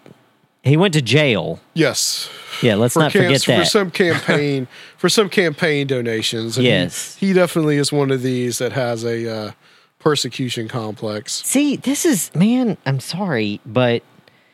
He 0.64 0.78
went 0.78 0.94
to 0.94 1.02
jail. 1.02 1.60
Yes. 1.74 2.30
Yeah, 2.62 2.76
let's 2.76 2.96
not 2.96 3.12
camp- 3.12 3.26
forget 3.26 3.44
for 3.44 3.66
some 3.66 3.90
campaign 4.04 4.68
for 4.98 5.10
some 5.10 5.28
campaign 5.30 5.88
donations. 5.88 6.56
And 6.58 6.66
he- 6.66 6.72
Yes. 6.72 7.16
he, 7.16 7.34
definitely 7.34 7.78
is 7.78 7.92
one 7.92 8.12
of 8.12 8.22
these 8.22 8.60
that 8.60 8.72
has 8.74 9.04
a 9.04 9.28
uh, 9.48 9.52
persecution 10.00 10.68
complex. 10.68 11.42
See, 11.46 11.76
this 11.78 12.06
is 12.06 12.34
man. 12.36 12.78
I'm 12.86 13.00
sorry, 13.00 13.60
but 13.66 14.04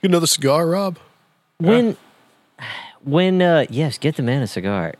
You 0.01 0.09
know 0.09 0.19
the 0.19 0.27
cigar, 0.27 0.65
Rob? 0.67 0.97
when 1.59 1.97
when 3.07 3.41
uh 3.41 3.65
yes, 3.69 3.97
get 3.97 4.15
the 4.15 4.23
man 4.23 4.41
a 4.41 4.47
cigar. 4.47 4.93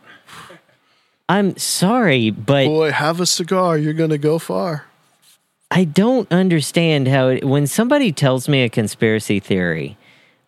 I'm 1.28 1.56
sorry, 1.58 2.30
but 2.30 2.66
Boy, 2.66 2.90
have 2.90 3.20
a 3.20 3.26
cigar. 3.26 3.76
You're 3.76 3.92
gonna 3.92 4.18
go 4.18 4.38
far. 4.38 4.86
I 5.70 5.84
don't 5.84 6.30
understand 6.32 7.08
how 7.08 7.28
it, 7.28 7.44
when 7.44 7.66
somebody 7.66 8.10
tells 8.10 8.48
me 8.48 8.62
a 8.62 8.70
conspiracy 8.70 9.38
theory, 9.38 9.98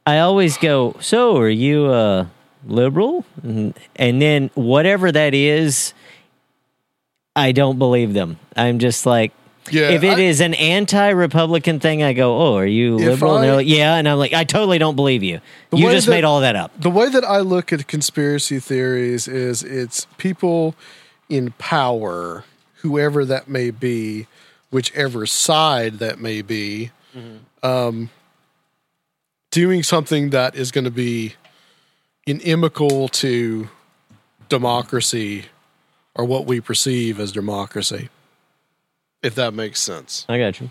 I 0.06 0.18
always 0.18 0.56
go, 0.56 0.96
"So, 1.00 1.36
are 1.36 1.48
you 1.48 1.92
a 1.92 2.30
liberal?" 2.66 3.26
And, 3.42 3.78
and 3.96 4.22
then 4.22 4.50
whatever 4.54 5.12
that 5.12 5.34
is, 5.34 5.92
I 7.36 7.52
don't 7.52 7.78
believe 7.78 8.14
them. 8.14 8.38
I'm 8.56 8.78
just 8.78 9.04
like, 9.04 9.32
Yeah, 9.70 9.90
if 9.90 10.02
it 10.02 10.18
I- 10.18 10.20
is 10.20 10.40
an 10.40 10.54
anti-Republican 10.54 11.80
thing, 11.80 12.02
I 12.02 12.12
go, 12.12 12.38
"Oh, 12.40 12.56
are 12.56 12.66
you 12.66 12.96
liberal?" 12.96 13.36
and 13.36 13.44
they're 13.44 13.56
like, 13.56 13.66
"Yeah," 13.68 13.94
and 13.96 14.08
I'm 14.08 14.18
like, 14.18 14.32
"I 14.32 14.44
totally 14.44 14.78
don't 14.78 14.96
believe 14.96 15.22
you. 15.22 15.40
You 15.72 15.90
just 15.90 16.06
that- 16.06 16.12
made 16.12 16.24
all 16.24 16.40
that 16.40 16.56
up." 16.56 16.72
The 16.80 16.90
way 16.90 17.08
that 17.08 17.24
I 17.24 17.40
look 17.40 17.72
at 17.72 17.86
conspiracy 17.86 18.58
theories 18.58 19.28
is 19.28 19.62
it's 19.62 20.06
people 20.18 20.74
in 21.28 21.52
power, 21.58 22.44
whoever 22.82 23.24
that 23.24 23.48
may 23.48 23.70
be, 23.70 24.26
whichever 24.70 25.26
side 25.26 25.98
that 25.98 26.18
may 26.20 26.42
be, 26.42 26.90
um, 27.62 28.10
doing 29.50 29.82
something 29.82 30.30
that 30.30 30.54
is 30.54 30.70
going 30.70 30.84
to 30.84 30.90
be 30.90 31.34
inimical 32.26 33.08
to 33.08 33.68
democracy 34.48 35.46
or 36.14 36.24
what 36.24 36.46
we 36.46 36.60
perceive 36.60 37.18
as 37.20 37.32
democracy, 37.32 38.08
if 39.22 39.34
that 39.34 39.54
makes 39.54 39.80
sense. 39.80 40.24
I 40.28 40.38
got 40.38 40.60
you. 40.60 40.70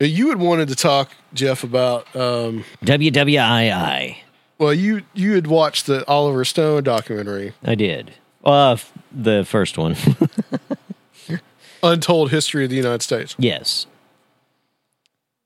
You 0.00 0.28
had 0.30 0.38
wanted 0.38 0.68
to 0.68 0.74
talk, 0.74 1.12
Jeff, 1.32 1.62
about 1.64 2.14
um, 2.16 2.64
WWII. 2.84 4.16
well, 4.58 4.74
you 4.74 5.02
you 5.14 5.34
had 5.34 5.46
watched 5.46 5.86
the 5.86 6.06
Oliver 6.08 6.44
Stone 6.44 6.82
documentary, 6.82 7.52
I 7.64 7.74
did. 7.74 8.12
Uh, 8.44 8.72
f- 8.72 8.92
the 9.12 9.44
first 9.44 9.78
one. 9.78 9.96
Untold 11.82 12.30
History 12.30 12.64
of 12.64 12.70
the 12.70 12.76
United 12.76 13.02
States. 13.02 13.34
Yes. 13.38 13.86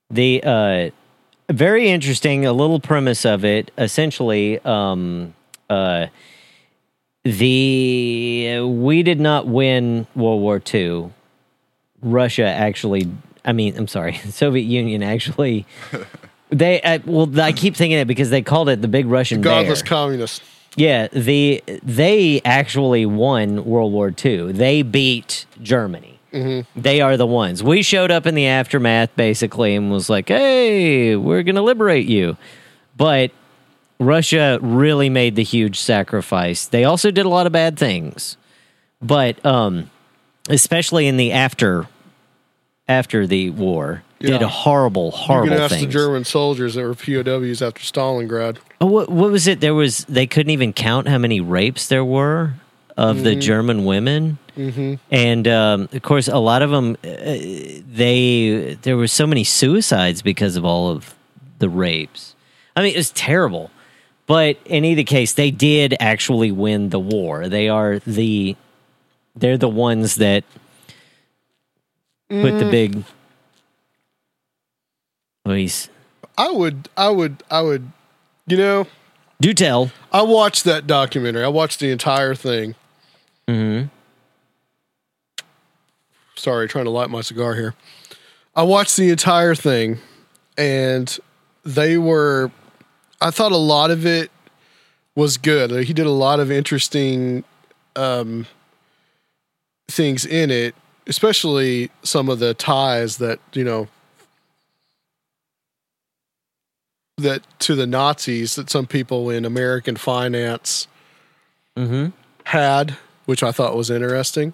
The 0.09 0.41
uh 0.43 0.89
very 1.51 1.89
interesting 1.89 2.45
a 2.45 2.53
little 2.53 2.79
premise 2.79 3.25
of 3.25 3.43
it 3.45 3.71
essentially 3.77 4.59
um 4.59 5.33
uh 5.69 6.07
the 7.23 8.59
we 8.61 9.03
did 9.03 9.19
not 9.19 9.47
win 9.47 10.07
World 10.15 10.41
War 10.41 10.61
II. 10.73 11.11
Russia 12.01 12.45
actually 12.45 13.09
I 13.45 13.53
mean, 13.53 13.77
I'm 13.77 13.87
sorry, 13.87 14.13
Soviet 14.29 14.63
Union 14.63 15.03
actually 15.03 15.65
they 16.49 16.81
uh, 16.81 16.99
well 17.05 17.39
I 17.39 17.51
keep 17.51 17.75
thinking 17.75 17.99
it 17.99 18.07
because 18.07 18.29
they 18.29 18.41
called 18.41 18.69
it 18.69 18.81
the 18.81 18.87
big 18.87 19.05
Russian 19.05 19.41
Godless 19.41 19.81
bear. 19.81 19.89
communist. 19.89 20.41
Yeah, 20.75 21.07
the 21.07 21.63
they 21.83 22.41
actually 22.45 23.05
won 23.05 23.65
World 23.65 23.91
War 23.91 24.13
II. 24.23 24.51
They 24.51 24.81
beat 24.81 25.45
Germany. 25.61 26.19
They 26.75 27.01
are 27.01 27.17
the 27.17 27.25
ones. 27.25 27.63
We 27.63 27.81
showed 27.81 28.11
up 28.11 28.27
in 28.27 28.35
the 28.35 28.45
aftermath 28.45 29.15
basically 29.15 29.75
and 29.75 29.91
was 29.91 30.09
like, 30.11 30.27
"Hey, 30.29 31.15
we're 31.15 31.41
going 31.41 31.55
to 31.55 31.63
liberate 31.63 32.05
you." 32.05 32.37
But 32.95 33.31
Russia 33.99 34.59
really 34.61 35.09
made 35.09 35.35
the 35.35 35.43
huge 35.43 35.79
sacrifice. 35.79 36.65
They 36.67 36.83
also 36.83 37.09
did 37.09 37.25
a 37.25 37.29
lot 37.29 37.47
of 37.47 37.51
bad 37.51 37.77
things. 37.79 38.37
But 39.01 39.43
um 39.45 39.89
especially 40.49 41.07
in 41.07 41.17
the 41.17 41.31
after 41.31 41.87
after 42.87 43.27
the 43.27 43.51
war, 43.51 44.03
did 44.19 44.31
Yeah. 44.31 44.39
a 44.39 44.47
horrible 44.47 45.05
You 45.05 45.11
horrible 45.11 45.53
can 45.53 45.61
ask 45.61 45.75
things. 45.75 45.85
the 45.85 45.91
German 45.91 46.25
soldiers 46.25 46.73
that 46.73 46.81
were 46.81 46.95
POWs 46.95 47.61
after 47.61 47.81
Stalingrad. 47.81 48.57
Oh, 48.81 48.87
what, 48.87 49.09
what 49.09 49.31
was 49.31 49.45
it? 49.47 49.61
There 49.61 49.75
was 49.75 50.05
they 50.05 50.25
couldn't 50.25 50.49
even 50.51 50.73
count 50.73 51.07
how 51.07 51.17
many 51.19 51.39
rapes 51.39 51.87
there 51.87 52.03
were 52.03 52.53
of 52.97 53.23
the 53.23 53.35
German 53.35 53.85
women, 53.85 54.39
mm-hmm. 54.57 54.95
and 55.09 55.47
um, 55.47 55.87
of 55.93 56.01
course, 56.01 56.27
a 56.27 56.37
lot 56.37 56.61
of 56.61 56.69
them. 56.71 56.97
Uh, 57.03 57.37
they 57.89 58.77
there 58.81 58.97
were 58.97 59.07
so 59.07 59.25
many 59.25 59.43
suicides 59.45 60.21
because 60.21 60.57
of 60.57 60.65
all 60.65 60.89
of 60.89 61.15
the 61.59 61.69
rapes. 61.69 62.35
I 62.75 62.81
mean, 62.81 62.93
it 62.93 62.97
was 62.97 63.11
terrible. 63.11 63.71
But 64.25 64.57
in 64.65 64.85
either 64.85 65.03
case, 65.03 65.33
they 65.33 65.49
did 65.49 65.95
actually 65.99 66.51
win 66.51 66.89
the 66.89 66.99
war. 66.99 67.47
They 67.49 67.67
are 67.67 67.99
the 67.99 68.55
they're 69.39 69.57
the 69.57 69.69
ones 69.69 70.15
that 70.15 70.43
put 72.29 72.59
the 72.59 72.67
big. 72.69 73.03
Oh, 75.45 75.51
I 76.37 76.51
would, 76.51 76.89
I 76.95 77.09
would, 77.09 77.43
I 77.49 77.61
would, 77.61 77.91
you 78.47 78.57
know, 78.57 78.87
do 79.41 79.53
tell. 79.53 79.91
I 80.11 80.21
watched 80.21 80.63
that 80.65 80.85
documentary. 80.87 81.43
I 81.43 81.47
watched 81.49 81.79
the 81.79 81.91
entire 81.91 82.35
thing. 82.35 82.75
hmm 83.47 83.83
Sorry, 86.35 86.67
trying 86.69 86.85
to 86.85 86.91
light 86.91 87.09
my 87.09 87.19
cigar 87.21 87.55
here. 87.55 87.75
I 88.55 88.63
watched 88.63 88.95
the 88.95 89.09
entire 89.09 89.55
thing, 89.55 89.99
and 90.57 91.17
they 91.65 91.97
were. 91.97 92.51
I 93.21 93.31
thought 93.31 93.51
a 93.51 93.57
lot 93.57 93.91
of 93.91 94.05
it 94.05 94.31
was 95.15 95.35
good. 95.37 95.71
He 95.85 95.93
did 95.93 96.05
a 96.05 96.11
lot 96.11 96.39
of 96.39 96.49
interesting 96.49 97.43
um, 97.97 98.47
things 99.89 100.25
in 100.25 100.49
it, 100.51 100.75
especially 101.07 101.89
some 102.03 102.29
of 102.29 102.39
the 102.39 102.53
ties 102.53 103.17
that 103.17 103.39
you 103.53 103.63
know 103.63 103.87
that 107.17 107.41
to 107.59 107.75
the 107.75 107.85
Nazis 107.87 108.55
that 108.55 108.69
some 108.69 108.85
people 108.87 109.29
in 109.29 109.43
American 109.45 109.95
finance 109.97 110.87
hmm 111.75 112.07
had, 112.45 112.97
which 113.25 113.43
I 113.43 113.51
thought 113.51 113.75
was 113.75 113.89
interesting. 113.91 114.53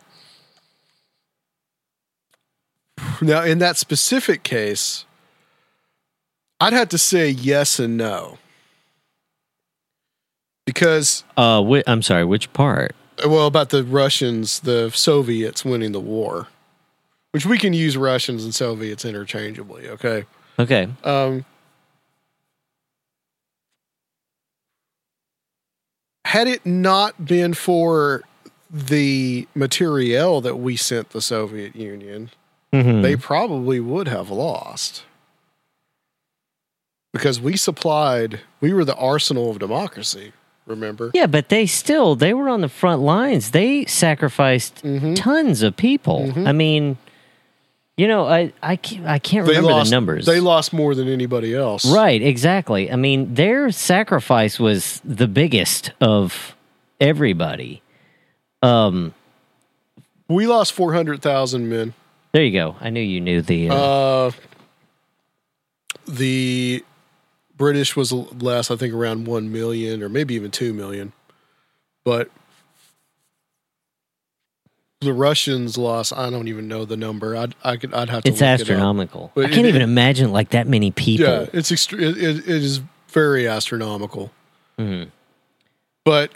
Now, 3.22 3.44
in 3.44 3.60
that 3.60 3.78
specific 3.78 4.44
case, 4.44 5.06
I'd 6.60 6.74
have 6.74 6.90
to 6.90 6.98
say 6.98 7.30
yes 7.30 7.80
and 7.80 7.95
no. 7.98 8.38
Because, 10.66 11.24
Uh, 11.38 11.62
whi- 11.62 11.84
I'm 11.88 12.02
sorry. 12.02 12.26
Which 12.26 12.52
part? 12.52 12.95
Well, 13.26 13.48
about 13.48 13.70
the 13.70 13.84
Russians, 13.84 14.60
the 14.62 14.90
Soviets 14.92 15.64
winning 15.64 15.92
the 15.92 16.00
war, 16.00 16.48
which 17.32 17.46
we 17.46 17.58
can 17.58 17.74
use 17.74 17.96
Russians 17.98 18.44
and 18.44 18.54
Soviets 18.54 19.06
interchangeably, 19.06 19.88
okay? 19.90 20.26
Okay. 20.60 20.88
Um, 21.04 21.46
had 26.26 26.48
it 26.48 26.66
not 26.66 27.26
been 27.26 27.54
for 27.54 28.24
the 28.70 29.48
materiel 29.56 30.42
that 30.42 30.56
we 30.58 30.76
sent 30.76 31.12
the 31.12 31.22
Soviet 31.22 31.76
Union, 31.76 32.32
Mhm. 32.74 33.02
they 33.04 33.16
probably 33.16 33.80
would 33.80 34.08
have 34.08 34.30
lost. 34.30 35.04
Because 37.14 37.40
we 37.40 37.56
supplied, 37.56 38.42
we 38.60 38.74
were 38.74 38.84
the 38.84 38.96
arsenal 38.96 39.50
of 39.50 39.60
democracy, 39.60 40.34
remember? 40.66 41.12
Yeah, 41.14 41.28
but 41.28 41.50
they 41.50 41.66
still 41.66 42.16
they 42.16 42.34
were 42.34 42.50
on 42.50 42.62
the 42.62 42.70
front 42.70 43.02
lines. 43.02 43.52
They 43.52 43.86
sacrificed 43.86 44.84
Mm-hmm. 44.84 45.14
tons 45.16 45.62
of 45.62 45.76
people. 45.78 46.34
I 46.48 46.52
mean, 46.52 46.98
you 47.98 48.08
know, 48.08 48.26
I 48.28 48.52
I 48.62 48.76
can't, 48.76 49.06
I 49.06 49.20
can't 49.20 49.48
remember 49.48 49.70
lost, 49.72 49.90
the 49.90 49.96
numbers. 49.96 50.26
They 50.26 50.40
lost 50.40 50.74
more 50.74 50.96
than 50.96 51.08
anybody 51.08 51.56
else. 51.56 51.86
right, 51.86 52.22
exactly. 52.22 52.92
I 52.92 52.96
mean, 52.96 53.34
their 53.36 53.72
sacrifice 53.72 54.60
was 54.60 55.02
the 55.06 55.28
biggest 55.28 55.92
of 56.02 56.56
everybody. 57.00 57.82
Um, 58.62 59.14
We 60.28 60.48
lost 60.48 60.74
400,000 60.74 61.70
men. 61.70 61.94
there 62.32 62.44
you 62.44 62.52
go. 62.52 62.76
I 62.82 62.90
knew 62.90 63.00
you 63.02 63.22
knew 63.22 63.42
the. 63.42 63.70
Uh, 63.70 63.76
Uh, 63.76 64.32
the 66.08 66.84
British 67.57 67.95
was 67.95 68.11
less, 68.11 68.69
I 68.69 68.76
think, 68.76 68.94
around 68.94 69.27
one 69.27 69.52
million 69.52 70.03
or 70.03 70.10
maybe 70.10 70.34
even 70.36 70.52
two 70.52 70.73
million, 70.73 71.14
but 72.03 72.30
the 75.02 75.14
Russians 75.14 75.77
lost. 75.77 76.14
I 76.14 76.30
don't 76.30 76.48
even 76.48 76.68
know 76.68 76.86
the 76.86 76.98
number. 76.98 77.36
I'd 77.36 77.56
I 77.64 77.77
could 77.77 77.94
I'd 77.94 78.10
have 78.10 78.23
to. 78.23 78.30
it's 78.30 78.41
look 78.41 78.48
it 78.49 78.53
up. 78.53 78.60
astronomical. 78.61 79.32
But 79.36 79.45
I 79.45 79.49
can't 79.49 79.65
it- 79.65 79.69
even 79.69 79.82
it- 79.82 79.86
imagine 79.86 80.32
like 80.32 80.49
that 80.49 80.68
many 80.68 80.91
people. 80.91 81.26
Yeah, 81.26 81.45
it's 81.53 81.72
extre- 81.72 81.99
it, 82.02 82.18
it, 82.18 82.38
it 82.40 82.48
is 82.48 82.82
very 83.10 83.48
astronomical. 83.48 84.32
Mhm. 84.80 85.10
But 86.03 86.32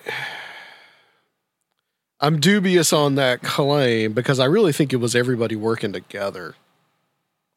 I'm 2.22 2.40
dubious 2.40 2.92
on 2.94 3.16
that 3.16 3.42
claim 3.42 4.14
because 4.14 4.40
I 4.40 4.46
really 4.46 4.72
think 4.74 4.94
it 4.94 4.98
was 4.98 5.16
everybody 5.16 5.56
working 5.56 5.92
together. 5.94 6.56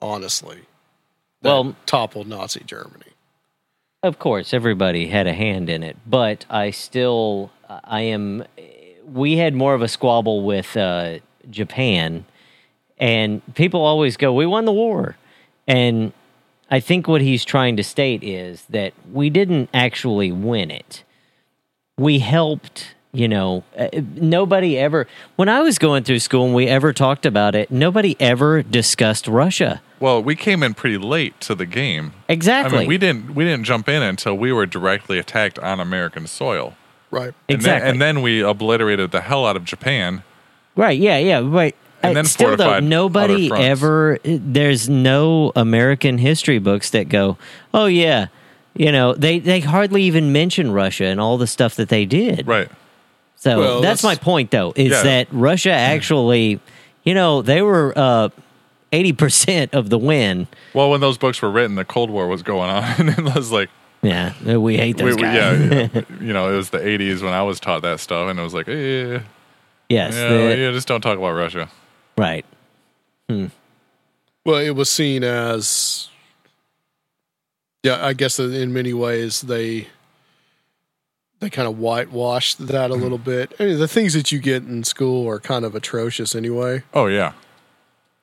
Honestly, 0.01 0.63
that 1.43 1.51
Well- 1.51 1.77
toppled 1.87 2.27
Nazi 2.27 2.63
Germany. 2.67 3.07
Of 4.03 4.19
course, 4.19 4.53
everybody 4.53 5.07
had 5.07 5.29
a 5.29 5.33
hand 5.33 5.71
in 5.71 5.85
it, 5.85 5.97
but 6.05 6.45
I 6.51 6.71
still, 6.73 7.53
I 7.69 8.01
am. 8.01 8.45
We 9.07 9.37
had 9.37 9.55
more 9.55 9.75
of 9.75 9.83
a 9.83 9.87
squabble 9.87 10.43
with 10.43 10.77
uh, 10.77 11.21
Japan, 11.49 12.25
And 12.99 13.43
people 13.55 13.81
always 13.81 14.17
go, 14.17 14.33
"We 14.33 14.45
won 14.45 14.65
the 14.65 14.73
war," 14.73 15.17
and 15.69 16.13
I 16.69 16.81
think 16.81 17.07
what 17.07 17.21
he's 17.21 17.45
trying 17.45 17.77
to 17.77 17.85
state 17.85 18.25
is 18.25 18.65
that 18.71 18.93
we 19.13 19.31
didn't 19.31 19.71
actually 19.73 20.33
win 20.33 20.73
it. 20.73 21.05
We 21.97 22.19
helped. 22.19 22.97
You 23.15 23.29
know, 23.29 23.63
uh, 23.79 23.89
nobody 24.15 24.79
ever. 24.79 25.07
When 25.37 25.51
I 25.51 25.61
was 25.61 25.79
going 25.79 26.03
through 26.05 26.21
school 26.21 26.47
and 26.47 26.55
we 26.55 26.67
ever 26.67 26.95
talked 26.95 27.27
about 27.27 27.55
it, 27.55 27.71
nobody 27.71 28.17
ever 28.19 28.63
discussed 28.63 29.29
Russia. 29.29 29.83
Well, 30.01 30.23
we 30.23 30.35
came 30.35 30.63
in 30.63 30.73
pretty 30.73 30.97
late 30.97 31.39
to 31.43 31.55
the 31.55 31.67
game. 31.67 32.13
Exactly. 32.31 32.75
I 32.75 32.81
mean, 32.81 32.89
we 32.89 32.97
didn't 32.97 33.35
we 33.35 33.45
didn't 33.45 33.65
jump 33.65 33.87
in 33.91 34.03
until 34.03 34.35
we 34.35 34.51
were 34.51 34.65
directly 34.65 35.19
attacked 35.19 35.59
on 35.59 35.79
American 35.79 36.27
soil. 36.27 36.75
Right. 37.11 37.35
And 37.51 37.57
Exactly. 37.57 37.81
then, 37.85 37.91
and 37.91 38.01
then 38.01 38.23
we 38.23 38.41
obliterated 38.43 39.11
the 39.11 39.21
hell 39.21 39.45
out 39.45 39.57
of 39.57 39.67
Japan. 39.67 40.23
Right. 40.75 40.99
Yeah. 40.99 41.19
Yeah. 41.19 41.43
Right. 41.45 41.77
And 42.03 42.13
Uh, 42.13 42.15
then 42.15 42.25
still 42.25 42.57
though, 42.57 42.65
fortified 42.65 42.85
nobody 42.85 43.35
other 43.35 43.49
fronts. 43.49 43.65
ever. 43.67 44.19
There's 44.25 44.89
no 44.89 45.53
American 45.55 46.17
history 46.17 46.59
books 46.59 46.89
that 46.91 47.11
go, 47.11 47.37
"Oh 47.75 47.85
yeah," 47.87 48.29
you 48.75 48.91
know. 48.91 49.13
They 49.13 49.39
they 49.39 49.61
hardly 49.61 50.03
even 50.05 50.33
mention 50.33 50.73
Russia 50.73 51.05
and 51.05 51.21
all 51.21 51.37
the 51.37 51.47
stuff 51.47 51.77
that 51.77 51.91
they 51.91 52.07
did. 52.07 52.47
Right. 52.47 52.71
So 53.43 53.59
Well, 53.59 53.81
that's, 53.81 54.05
my 54.05 54.15
point, 54.15 54.53
though, 54.53 54.73
is 54.77 54.93
Yeah. 54.93 55.03
that 55.03 55.27
Russia 55.33 55.73
actually, 55.73 56.61
you 57.03 57.13
know, 57.13 57.43
they 57.43 57.61
were 57.61 57.93
uh, 57.97 58.29
eighty 58.93 59.13
percent 59.13 59.75
of 59.75 59.91
the 59.91 59.99
win. 59.99 60.47
Well, 60.75 60.91
when 60.91 61.01
those 61.01 61.19
books 61.19 61.43
were 61.43 61.51
written, 61.51 61.75
the 61.75 61.85
Cold 61.85 62.09
War 62.09 62.29
was 62.29 62.45
going 62.45 62.71
on, 62.71 62.85
and 62.99 63.09
it 63.09 63.35
was 63.35 63.51
like, 63.51 63.69
Yeah, 64.01 64.33
we 64.57 64.77
hate 64.77 64.95
we, 64.97 65.03
those 65.11 65.17
we- 65.17 65.23
guys. 65.23 65.61
yeah, 65.61 65.89
yeah. 65.93 66.03
you 66.21 66.33
know, 66.33 66.53
it 66.53 66.57
was 66.57 66.71
the 66.71 66.79
'80s 66.79 67.21
when 67.21 67.33
I 67.33 67.43
was 67.43 67.59
taught 67.59 67.83
that 67.83 67.99
stuff, 67.99 68.31
and 68.31 68.39
it 68.39 68.43
was 68.45 68.55
like, 68.55 68.69
eh, 68.69 69.19
yes. 69.89 70.15
yeah, 70.15 70.29
the- 70.29 70.57
yeah, 70.57 70.71
just 70.71 70.87
don't 70.87 71.01
talk 71.01 71.19
about 71.19 71.33
Russia. 71.33 71.69
Right. 72.17 72.45
Well, 73.29 74.59
it 74.59 74.71
was 74.77 74.89
seen 74.89 75.25
as, 75.25 76.11
yeah, 77.83 78.07
I 78.07 78.13
guess 78.13 78.37
that 78.37 78.53
in 78.55 78.73
many 78.73 78.93
ways 78.93 79.41
they 79.41 79.89
they 81.43 81.51
kind 81.51 81.67
of 81.67 81.77
whitewashed 81.79 82.69
that 82.69 82.91
a 82.91 82.95
little 82.95 83.19
bit. 83.19 83.53
I 83.59 83.65
mean, 83.65 83.79
the 83.81 83.89
things 83.89 84.15
that 84.15 84.31
you 84.31 84.39
get 84.39 84.63
in 84.63 84.85
school 84.85 85.29
are 85.29 85.41
kind 85.41 85.65
of 85.65 85.75
atrocious 85.75 86.37
anyway. 86.37 86.85
Oh 86.95 87.07
yeah, 87.07 87.33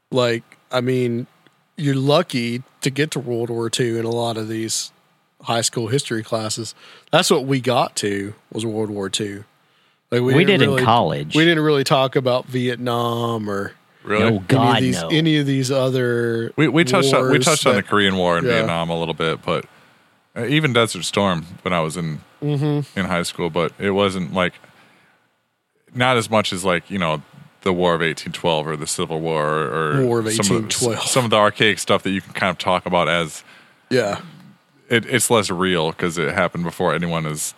Like, 0.10 0.44
I 0.72 0.80
mean, 0.80 1.28
you're 1.76 1.96
lucky 1.96 2.64
to 2.82 2.90
get 2.90 3.12
to 3.12 3.20
World 3.20 3.50
War 3.50 3.70
II 3.78 4.00
in 4.00 4.06
a 4.06 4.10
lot 4.10 4.38
of 4.38 4.48
these 4.48 4.94
high 5.42 5.60
school 5.62 5.88
history 5.88 6.24
classes. 6.24 6.74
That's 7.12 7.30
what 7.30 7.46
we 7.46 7.60
got 7.60 7.96
to 7.98 8.34
was 8.54 8.66
World 8.66 8.90
War 8.90 9.12
II. 9.20 9.44
Like 10.12 10.22
We 10.22 10.46
didn't 10.46 10.80
in 10.80 10.86
college. 10.86 11.36
We 11.36 11.44
didn't 11.44 11.64
really 11.64 11.84
talk 11.84 12.16
about 12.16 12.46
Vietnam 12.46 13.50
or 13.50 13.74
really. 14.04 14.24
Oh 14.24 14.28
any 14.38 14.40
God, 14.48 14.78
of 14.78 14.82
these 14.84 15.02
no. 15.02 15.08
any 15.10 15.38
of 15.38 15.46
these 15.46 15.72
other 15.72 16.52
We 16.56 16.68
we 16.70 16.84
touched 16.86 17.14
on, 17.14 17.24
we 17.24 17.30
wars 17.32 17.46
touched 17.46 17.68
on 17.68 17.76
the 17.76 17.84
Korean 17.84 18.16
War 18.16 18.38
and 18.38 18.48
Yeah. 18.48 18.54
Vietnam 18.54 18.90
a 18.90 18.98
little 18.98 19.14
bit, 19.14 19.42
but 19.46 19.66
even 20.48 20.74
Desert 20.74 21.04
Storm 21.04 21.46
when 21.64 21.74
I 21.74 21.82
was 21.82 21.98
in 21.98 22.22
Mm-hmm. 22.42 22.98
in 22.98 23.06
high 23.08 23.24
school, 23.24 23.50
but 23.50 23.74
it 23.78 23.92
wasn't 23.92 24.34
like 24.34 24.54
not 25.94 26.16
as 26.16 26.30
much 26.30 26.54
as 26.54 26.64
like 26.64 26.90
you 26.90 26.98
know 26.98 27.22
the 27.62 27.74
War 27.74 27.94
of 27.96 28.02
eighteen 28.02 28.32
twelve 28.32 28.66
or 28.66 28.78
the 28.78 28.88
Civil 28.88 29.20
War 29.20 29.44
or, 29.46 30.06
War 30.06 30.20
of 30.20 30.26
1812. 30.26 30.96
the, 30.96 31.02
some 31.06 31.26
of 31.26 31.32
the 31.32 31.36
archaic 31.38 31.80
stuff 31.80 32.04
that 32.04 32.12
you 32.12 32.22
can 32.22 32.32
kind 32.34 32.50
of 32.50 32.58
talk 32.58 32.86
about 32.86 33.10
as 33.10 33.44
Yeah. 33.90 34.22
it, 34.90 35.06
it's 35.06 35.30
less 35.30 35.50
real 35.50 35.92
because 35.92 36.18
it 36.18 36.34
happened 36.34 36.64
before 36.64 36.94
anyone 36.94 37.26
is 37.26 37.54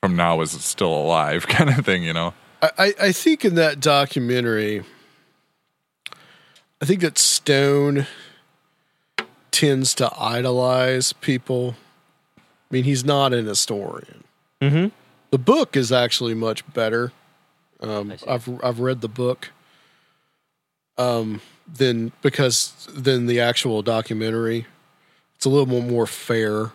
from 0.00 0.14
now 0.14 0.40
is 0.40 0.52
still 0.52 0.94
alive, 0.94 1.46
kind 1.48 1.70
of 1.70 1.84
thing. 1.84 2.04
You 2.04 2.12
know, 2.12 2.34
I- 2.62 2.94
I 3.00 3.10
think 3.12 3.44
in 3.44 3.56
that 3.56 3.80
documentary, 3.80 4.84
I 6.80 6.84
think 6.84 7.00
that 7.00 7.18
Stone 7.18 8.06
tends 9.58 9.94
to 9.94 10.10
idolize 10.18 11.12
people. 11.12 11.74
I 12.38 12.42
mean, 12.70 12.84
he's 12.84 13.04
not 13.04 13.32
an 13.32 13.46
historian. 13.46 14.24
Mhm. 14.62 14.92
The 15.30 15.38
book 15.38 15.76
is 15.76 15.90
actually 15.92 16.34
much 16.34 16.70
better. 16.72 17.12
Um, 17.80 18.14
I've 18.26 18.48
I've 18.62 18.80
read 18.80 19.00
the 19.00 19.08
book. 19.08 19.50
Um, 20.96 21.40
than 21.72 22.12
because 22.22 22.72
than 22.92 23.26
the 23.26 23.40
actual 23.40 23.82
documentary, 23.82 24.66
it's 25.36 25.44
a 25.44 25.48
little 25.48 25.66
more 25.66 25.82
more 25.82 26.06
fair. 26.06 26.70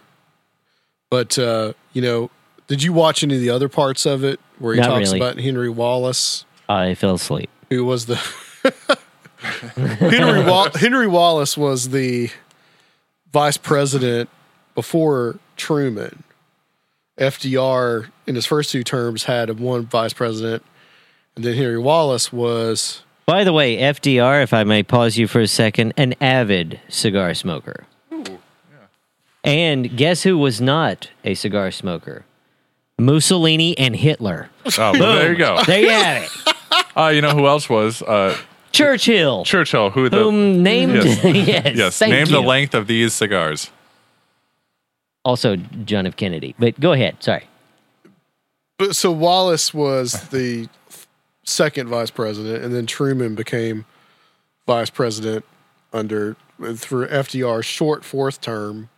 But 1.09 1.37
uh, 1.39 1.73
you 1.93 2.01
know, 2.01 2.29
did 2.67 2.83
you 2.83 2.93
watch 2.93 3.23
any 3.23 3.35
of 3.35 3.41
the 3.41 3.49
other 3.49 3.69
parts 3.69 4.05
of 4.05 4.23
it 4.23 4.39
where 4.59 4.73
he 4.75 4.79
Not 4.81 4.87
talks 4.87 5.07
really. 5.07 5.19
about 5.19 5.39
Henry 5.39 5.69
Wallace? 5.69 6.45
I 6.69 6.95
fell 6.95 7.15
asleep. 7.15 7.49
who 7.69 7.83
was 7.85 8.05
the 8.07 8.15
Henry 9.99 10.43
Wall- 10.45 10.69
Henry 10.73 11.07
Wallace 11.07 11.57
was 11.57 11.89
the 11.89 12.29
vice 13.33 13.57
president 13.57 14.29
before 14.75 15.39
Truman. 15.57 16.23
FDR 17.17 18.09
in 18.25 18.35
his 18.35 18.45
first 18.45 18.71
two 18.71 18.83
terms 18.83 19.25
had 19.25 19.59
one 19.59 19.85
vice 19.85 20.13
president, 20.13 20.63
and 21.35 21.43
then 21.43 21.55
Henry 21.55 21.77
Wallace 21.79 22.31
was 22.31 23.03
By 23.25 23.43
the 23.43 23.53
way, 23.53 23.77
FDR, 23.77 24.41
if 24.41 24.53
I 24.53 24.63
may 24.63 24.83
pause 24.83 25.17
you 25.17 25.27
for 25.27 25.41
a 25.41 25.47
second, 25.47 25.93
an 25.97 26.15
avid 26.21 26.79
cigar 26.87 27.33
smoker. 27.33 27.85
And 29.43 29.97
guess 29.97 30.23
who 30.23 30.37
was 30.37 30.61
not 30.61 31.09
a 31.25 31.33
cigar 31.33 31.69
smoker? 31.69 32.23
Mussolini 32.97 33.77
and 33.77 33.95
Hitler. 33.95 34.49
oh, 34.65 34.71
but 34.77 34.93
there 34.93 35.31
you 35.33 35.37
go. 35.37 35.61
There 35.65 35.81
you 35.81 35.89
have 35.89 36.23
it. 36.23 36.29
Uh, 36.95 37.07
you 37.07 37.21
know 37.21 37.31
who 37.31 37.47
else 37.47 37.67
was 37.67 38.03
uh, 38.03 38.37
Churchill, 38.73 39.45
Churchill? 39.45 39.91
Who 39.91 40.09
the 40.09 40.17
whom 40.17 40.63
named 40.63 40.95
Yes. 40.95 41.23
yes, 41.23 41.75
yes, 41.75 41.97
thank 41.97 42.11
name 42.11 42.25
you. 42.27 42.33
the 42.33 42.41
length 42.41 42.73
of 42.73 42.87
these 42.87 43.13
cigars. 43.13 43.69
Also, 45.23 45.55
John 45.55 46.05
F. 46.07 46.15
Kennedy. 46.17 46.55
But 46.59 46.79
go 46.79 46.91
ahead. 46.91 47.17
Sorry. 47.23 47.45
but 48.77 48.95
so 48.95 49.11
Wallace 49.11 49.73
was 49.73 50.29
the 50.29 50.67
second 51.43 51.87
vice 51.87 52.09
president, 52.11 52.63
and 52.63 52.73
then 52.73 52.85
Truman 52.85 53.35
became 53.35 53.85
vice 54.65 54.89
president 54.89 55.45
under 55.93 56.35
through 56.75 57.07
FDR's 57.07 57.65
short 57.65 58.03
fourth 58.03 58.41
term, 58.41 58.89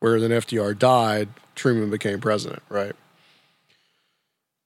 where 0.00 0.20
then 0.20 0.30
FDR 0.30 0.78
died. 0.78 1.28
Truman 1.54 1.90
became 1.90 2.20
president, 2.20 2.62
right? 2.68 2.94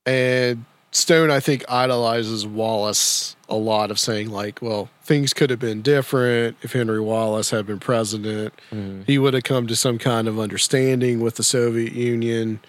And 0.04 0.64
Stone, 0.92 1.30
I 1.30 1.38
think, 1.40 1.64
idolizes 1.68 2.46
Wallace 2.46 3.36
a 3.48 3.54
lot 3.54 3.90
of 3.90 3.98
saying 3.98 4.30
like, 4.30 4.60
well, 4.60 4.90
things 5.02 5.32
could 5.32 5.50
have 5.50 5.58
been 5.58 5.82
different 5.82 6.56
if 6.62 6.72
Henry 6.72 7.00
Wallace 7.00 7.50
had 7.50 7.66
been 7.66 7.78
president. 7.78 8.52
He 9.06 9.18
would 9.18 9.34
have 9.34 9.44
come 9.44 9.66
to 9.68 9.76
some 9.76 9.98
kind 9.98 10.26
of 10.28 10.38
understanding 10.38 11.20
with 11.20 11.36
the 11.36 11.44
Soviet 11.44 11.92
Union, 11.92 12.60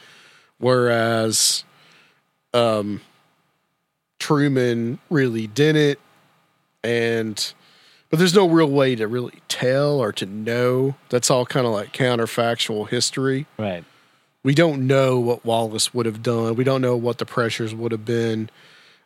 whereas 0.59 1.63
um, 2.53 3.01
Truman 4.19 4.99
really 5.09 5.47
didn't. 5.47 5.99
And 6.83 7.53
but 8.09 8.19
there's 8.19 8.35
no 8.35 8.47
real 8.47 8.69
way 8.69 8.95
to 8.95 9.07
really 9.07 9.39
tell 9.47 9.99
or 9.99 10.11
to 10.13 10.25
know. 10.25 10.95
That's 11.09 11.31
all 11.31 11.45
kind 11.45 11.65
of 11.65 11.73
like 11.73 11.93
counterfactual 11.93 12.89
history 12.89 13.45
Right. 13.57 13.83
We 14.43 14.55
don't 14.55 14.87
know 14.87 15.19
what 15.19 15.45
Wallace 15.45 15.93
would 15.93 16.05
have 16.05 16.23
done. 16.23 16.55
We 16.55 16.63
don't 16.63 16.81
know 16.81 16.95
what 16.95 17.17
the 17.17 17.25
pressures 17.25 17.75
would 17.75 17.91
have 17.91 18.05
been, 18.05 18.49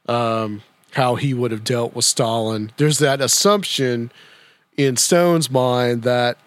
um, 0.07 0.61
how 0.91 1.15
he 1.15 1.33
would 1.33 1.51
have 1.51 1.63
dealt 1.63 1.93
with 1.93 2.05
Stalin. 2.05 2.71
There's 2.77 2.99
that 2.99 3.21
assumption 3.21 4.11
in 4.77 4.95
Stone's 4.95 5.49
mind 5.49 6.03
that 6.03 6.37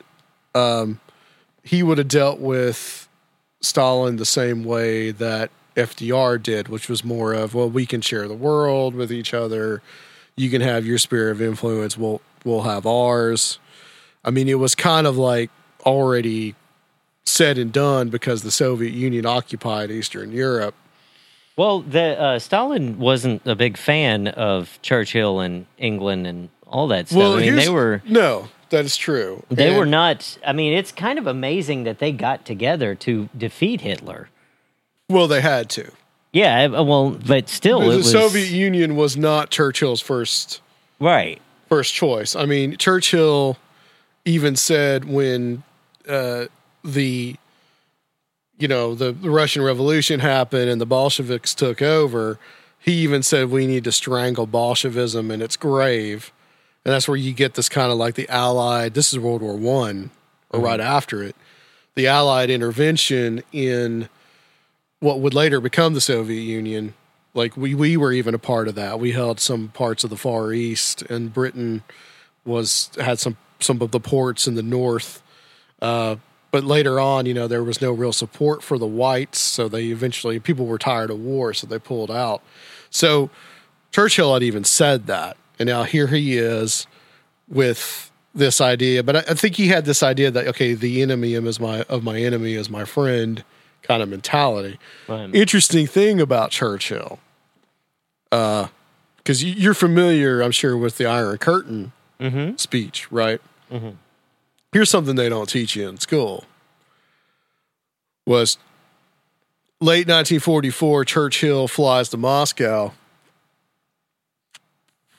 um, 0.55 1.01
he 1.63 1.83
would 1.83 1.99
have 1.99 2.09
dealt 2.09 2.41
with 2.41 3.09
Stalin 3.61 4.17
the 4.17 4.25
same 4.25 4.65
way 4.65 5.11
that 5.11 5.51
FDR 5.77 6.43
did, 6.43 6.69
which 6.69 6.89
was 6.89 7.05
more 7.05 7.33
of, 7.33 7.55
well, 7.55 7.71
we 7.71 7.87
can 7.87 8.01
share 8.01 8.27
the 8.27 8.35
world 8.35 8.95
with 8.95 9.13
each 9.13 9.35
other. 9.35 9.83
You 10.37 10.51
can 10.51 10.61
have 10.61 10.87
your 10.87 10.99
sphere 10.99 11.31
of 11.31 11.43
influence. 11.43 11.97
We'll 11.97 12.21
we'll 12.45 12.63
have 12.63 12.87
ours. 12.87 13.59
I 14.25 14.31
mean, 14.31 14.49
it 14.49 14.59
was 14.59 14.75
kind 14.75 15.07
of 15.07 15.17
like 15.17 15.51
already 15.85 16.55
said 17.29 17.59
and 17.59 17.73
done 17.73 18.09
because 18.09 18.43
the 18.43 18.51
Soviet 18.51 18.93
Union 18.93 19.27
occupied 19.27 19.91
Eastern 19.91 20.33
Europe. 20.33 20.75
Well, 21.57 21.81
the 21.81 22.21
uh, 22.21 22.39
Stalin 22.39 22.99
wasn't 22.99 23.45
a 23.47 23.57
big 23.57 23.77
fan 23.77 24.29
of 24.29 24.79
Churchill 24.83 25.41
and 25.41 25.67
England 25.77 26.27
and 26.27 26.49
all 26.67 26.87
that 26.89 27.09
stuff. 27.09 27.37
I 27.37 27.41
mean, 27.41 27.57
they 27.57 27.69
were 27.69 28.01
no, 28.07 28.49
that 28.71 28.85
is 28.85 28.97
true. 28.97 29.43
they 29.51 29.69
And- 29.69 29.77
were 29.79 29.87
not. 29.87 30.39
I 30.47 30.53
mean, 30.53 30.73
it's 30.73 30.93
kind 30.93 31.19
of 31.19 31.27
amazing 31.27 31.85
that 31.85 31.99
they 31.99 32.13
got 32.13 32.45
together 32.45 32.95
to 32.97 33.29
defeat 33.37 33.81
Hitler. 33.81 34.29
Well, 35.09 35.27
they 35.27 35.41
had 35.41 35.69
to. 35.71 35.91
Yeah, 36.33 36.65
uh, 36.67 36.85
well, 36.85 37.11
but 37.11 37.49
still, 37.49 37.81
the 37.81 37.93
it 37.93 37.97
was 37.97 38.13
Soviet 38.13 38.51
Union 38.51 38.95
was 38.95 39.17
not 39.17 39.51
Churchill's 39.51 40.01
first 40.03 40.61
right. 41.01 41.41
first 41.69 41.95
choice. 41.95 42.37
I 42.37 42.45
mean, 42.45 42.77
Churchill 42.77 43.57
even 44.25 44.55
said 44.55 45.07
when 45.07 45.63
uh, 46.07 46.45
the 46.85 47.37
you 48.59 48.69
know 48.69 48.95
the, 48.95 49.13
the 49.13 49.31
Russian 49.31 49.63
Revolution 49.63 50.21
happened 50.21 50.69
and 50.71 50.81
the 50.81 50.87
Bolsheviks 50.87 51.55
took 51.55 51.81
over 51.81 52.39
he 52.79 52.93
even 52.95 53.23
said 53.23 53.51
we 53.51 53.67
need 53.67 53.85
to 53.85 53.93
strangle 53.93 54.47
Bolshevism 54.47 55.31
in 55.31 55.43
its 55.43 55.57
grave, 55.57 56.33
and 56.85 56.95
that's 56.95 57.09
where 57.09 57.17
you 57.17 57.33
get 57.33 57.55
this 57.55 57.69
kind 57.69 57.91
of 57.91 57.99
like 57.99 58.15
the 58.15 58.29
Allied. 58.29 58.95
This 58.95 59.13
is 59.13 59.19
World 59.19 59.43
War 59.43 59.57
One, 59.57 60.11
or 60.51 60.61
right 60.61 60.81
after 60.81 61.23
it, 61.23 61.37
the 61.97 62.07
Allied 62.07 62.51
intervention 62.51 63.43
in 63.53 64.09
what 65.01 65.21
would 65.21 65.35
later 65.35 65.61
become 65.61 65.95
the 65.95 66.01
Soviet 66.01 66.41
Union. 66.41 66.95
Like 67.35 67.57
we 67.57 67.75
we 67.75 67.97
were 67.97 68.13
even 68.13 68.35
a 68.35 68.39
part 68.39 68.69
of 68.69 68.75
that. 68.77 69.01
We 69.01 69.13
held 69.13 69.41
some 69.41 69.69
parts 69.69 70.05
of 70.05 70.11
the 70.11 70.17
Far 70.17 70.53
East, 70.53 71.03
and 71.03 71.33
Britain 71.33 71.83
was 72.45 72.91
had 73.01 73.19
some 73.19 73.37
some 73.61 73.83
of 73.83 73.91
the 73.91 74.01
ports 74.01 74.47
in 74.47 74.55
the 74.55 74.63
north. 74.63 75.23
Uh, 75.83 76.17
but 76.51 76.65
later 76.65 76.99
on, 76.99 77.27
you 77.27 77.35
know, 77.35 77.47
there 77.47 77.63
was 77.63 77.81
no 77.81 77.93
real 77.93 78.13
support 78.13 78.63
for 78.63 78.79
the 78.79 78.87
whites, 78.87 79.39
so 79.39 79.69
they 79.69 79.87
eventually 79.87 80.41
people 80.41 80.67
were 80.67 80.79
tired 80.79 81.11
of 81.11 81.19
war, 81.19 81.53
so 81.53 81.67
they 81.67 81.79
pulled 81.79 82.11
out. 82.11 82.43
So 82.91 83.31
Churchill 83.93 84.33
had 84.33 84.43
even 84.43 84.65
said 84.65 85.07
that, 85.07 85.37
and 85.59 85.67
now 85.69 85.85
here 85.85 86.07
he 86.07 86.39
is 86.39 86.87
with 87.49 88.11
this 88.35 88.61
idea. 88.61 89.03
But 89.03 89.17
I, 89.17 89.19
I 89.21 89.35
think 89.35 89.57
he 89.57 89.69
had 89.69 89.85
this 89.85 90.03
idea 90.03 90.31
that 90.31 90.47
okay, 90.49 90.75
the 90.75 91.03
enemy 91.03 91.35
is 91.35 91.61
my 91.61 91.83
of 91.83 92.03
my 92.03 92.19
enemy 92.19 92.55
is 92.55 92.71
my 92.71 92.85
friend 92.85 93.45
kind 93.83 94.03
of 94.03 94.09
mentality. 94.09 94.79
Right. 95.07 95.35
Interesting 95.35 95.87
thing 95.87 96.21
about 96.21 96.51
Churchill, 96.51 97.19
uh, 98.33 98.69
because 99.19 99.45
you're 99.45 99.75
familiar, 99.75 100.41
I'm 100.41 100.51
sure, 100.51 100.77
with 100.77 100.97
the 100.97 101.07
Iron 101.07 101.39
Curtain 101.39 101.93
speech, 102.57 103.11
right? 103.13 103.41
Here's 104.73 104.91
something 104.91 105.17
they 105.17 105.29
don't 105.29 105.49
teach 105.49 105.75
you 105.77 105.89
in 105.89 105.99
school. 105.99 106.45
Was 108.27 108.59
late 109.81 110.07
1944, 110.07 111.05
Churchill 111.05 111.69
flies 111.69 112.11
to 112.11 112.17
Moscow. 112.17 112.93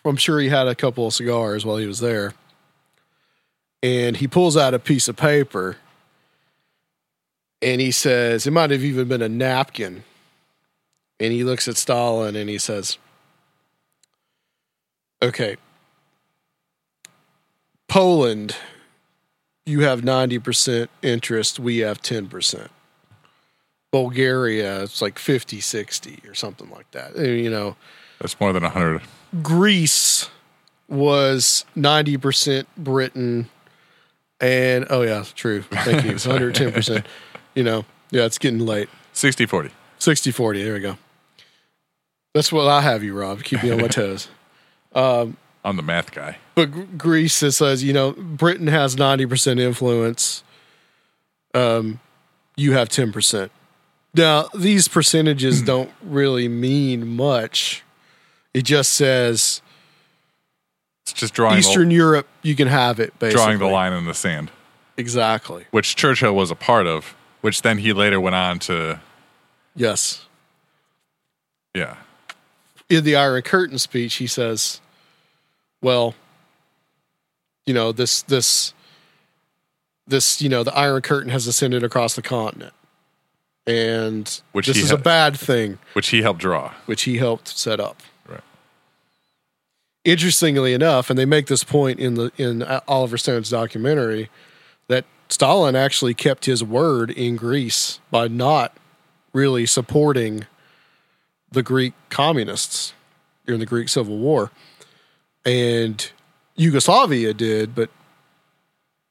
I'm 0.05 0.17
sure 0.17 0.39
he 0.39 0.49
had 0.49 0.67
a 0.67 0.75
couple 0.75 1.07
of 1.07 1.13
cigars 1.13 1.65
while 1.65 1.77
he 1.77 1.87
was 1.87 1.99
there. 1.99 2.33
And 3.81 4.17
he 4.17 4.27
pulls 4.27 4.55
out 4.55 4.73
a 4.73 4.79
piece 4.79 5.07
of 5.07 5.15
paper 5.15 5.77
and 7.61 7.81
he 7.81 7.91
says, 7.91 8.47
it 8.47 8.51
might 8.51 8.71
have 8.71 8.83
even 8.83 9.07
been 9.07 9.21
a 9.21 9.29
napkin. 9.29 10.03
And 11.19 11.33
he 11.33 11.43
looks 11.43 11.67
at 11.67 11.77
Stalin 11.77 12.35
and 12.35 12.49
he 12.49 12.57
says, 12.57 12.97
Okay, 15.21 15.57
Poland, 17.89 18.55
you 19.65 19.81
have 19.81 20.01
90% 20.01 20.87
interest, 21.01 21.59
we 21.59 21.79
have 21.79 22.01
10%. 22.01 22.69
Bulgaria, 23.91 24.83
it's 24.83 25.01
like 25.01 25.17
50 25.17 25.59
60 25.59 26.19
or 26.27 26.35
something 26.35 26.69
like 26.69 26.89
that. 26.91 27.17
Uh, 27.17 27.21
You 27.23 27.49
know, 27.49 27.75
That's 28.19 28.39
more 28.39 28.53
than 28.53 28.63
100. 28.63 29.01
Greece 29.41 30.29
was 30.87 31.65
90% 31.75 32.65
Britain. 32.77 33.49
And 34.39 34.85
oh, 34.89 35.01
yeah, 35.01 35.23
true. 35.35 35.63
Thank 35.63 36.05
you. 36.05 36.11
110%. 36.15 37.03
You 37.55 37.63
know, 37.63 37.85
yeah, 38.11 38.25
it's 38.25 38.37
getting 38.37 38.59
late. 38.59 38.89
60 39.13 39.45
40. 39.45 39.71
60 39.97 40.31
40. 40.31 40.63
There 40.63 40.73
we 40.73 40.79
go. 40.79 40.97
That's 42.33 42.51
what 42.51 42.67
I 42.67 42.81
have 42.81 43.03
you, 43.03 43.17
Rob. 43.19 43.43
Keep 43.43 43.63
me 43.63 43.71
on 43.71 43.81
my 43.81 43.87
toes. 43.87 44.27
I'm 45.63 45.75
the 45.75 45.83
math 45.83 46.11
guy. 46.11 46.37
But 46.55 46.97
Greece 46.97 47.33
says, 47.35 47.83
you 47.83 47.91
know, 47.93 48.13
Britain 48.13 48.67
has 48.67 48.95
90% 48.95 49.59
influence. 49.59 50.43
Um, 51.53 51.99
you 52.55 52.73
have 52.73 52.89
10%. 52.89 53.49
Now, 54.13 54.47
these 54.55 54.87
percentages 54.87 55.61
don't 55.63 55.91
really 56.01 56.47
mean 56.47 57.07
much. 57.15 57.83
It 58.53 58.63
just 58.63 58.93
says 58.93 59.61
It's 61.03 61.13
just 61.13 61.33
drawing, 61.33 61.59
Eastern 61.59 61.89
the, 61.89 61.95
Europe, 61.95 62.27
you 62.41 62.55
can 62.55 62.67
have 62.67 62.99
it, 62.99 63.17
basically. 63.19 63.43
drawing 63.43 63.59
the 63.59 63.67
line 63.67 63.93
in 63.93 64.05
the 64.05 64.13
sand, 64.13 64.51
Exactly. 64.97 65.65
which 65.71 65.95
Churchill 65.95 66.33
was 66.35 66.51
a 66.51 66.55
part 66.55 66.87
of, 66.87 67.15
which 67.41 67.61
then 67.61 67.77
he 67.79 67.93
later 67.93 68.19
went 68.19 68.35
on 68.35 68.59
to, 68.59 68.99
Yes. 69.75 70.25
yeah. 71.75 71.97
in 72.89 73.03
the 73.03 73.15
Iron 73.15 73.41
Curtain 73.43 73.77
speech, 73.77 74.15
he 74.15 74.25
says, 74.27 74.81
"Well, 75.81 76.15
you 77.65 77.73
know 77.73 77.91
this 77.91 78.21
this 78.23 78.73
this 80.07 80.41
you 80.41 80.49
know 80.49 80.63
the 80.63 80.75
Iron 80.75 81.01
Curtain 81.01 81.31
has 81.31 81.47
ascended 81.47 81.83
across 81.83 82.15
the 82.15 82.21
continent, 82.21 82.73
and 83.67 84.41
Which 84.51 84.67
this 84.67 84.77
is 84.77 84.91
a 84.91 84.97
bad 84.97 85.37
thing, 85.37 85.77
Which 85.93 86.09
he 86.09 86.21
helped 86.21 86.41
draw. 86.41 86.73
which 86.85 87.03
he 87.03 87.17
helped 87.17 87.47
set 87.47 87.79
up." 87.79 88.01
Right. 88.27 88.41
Interestingly 90.03 90.73
enough, 90.73 91.09
and 91.09 91.19
they 91.19 91.25
make 91.25 91.47
this 91.47 91.63
point 91.63 91.99
in 91.99 92.15
the 92.15 92.31
in 92.37 92.63
Oliver 92.87 93.17
Stone's 93.17 93.49
documentary 93.49 94.29
that 94.87 95.05
Stalin 95.29 95.75
actually 95.75 96.15
kept 96.15 96.45
his 96.45 96.63
word 96.63 97.11
in 97.11 97.35
Greece 97.35 97.99
by 98.09 98.27
not 98.27 98.75
really 99.31 99.67
supporting 99.67 100.47
the 101.51 101.61
Greek 101.61 101.93
communists 102.09 102.93
during 103.45 103.59
the 103.59 103.65
Greek 103.65 103.89
Civil 103.89 104.17
War. 104.17 104.51
And 105.45 106.11
Yugoslavia 106.55 107.33
did, 107.33 107.73
but 107.73 107.89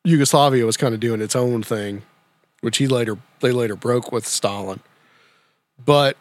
Yugoslavia 0.05 0.65
was 0.67 0.77
kind 0.77 0.95
of 0.95 1.01
doing 1.01 1.21
its 1.21 1.35
own 1.35 1.63
thing, 1.63 2.03
which 2.61 2.79
he 2.79 2.87
later 2.87 3.19
they 3.41 3.53
later 3.53 3.77
broke 3.77 4.13
with 4.13 4.27
Stalin. 4.27 4.81
But 5.85 6.17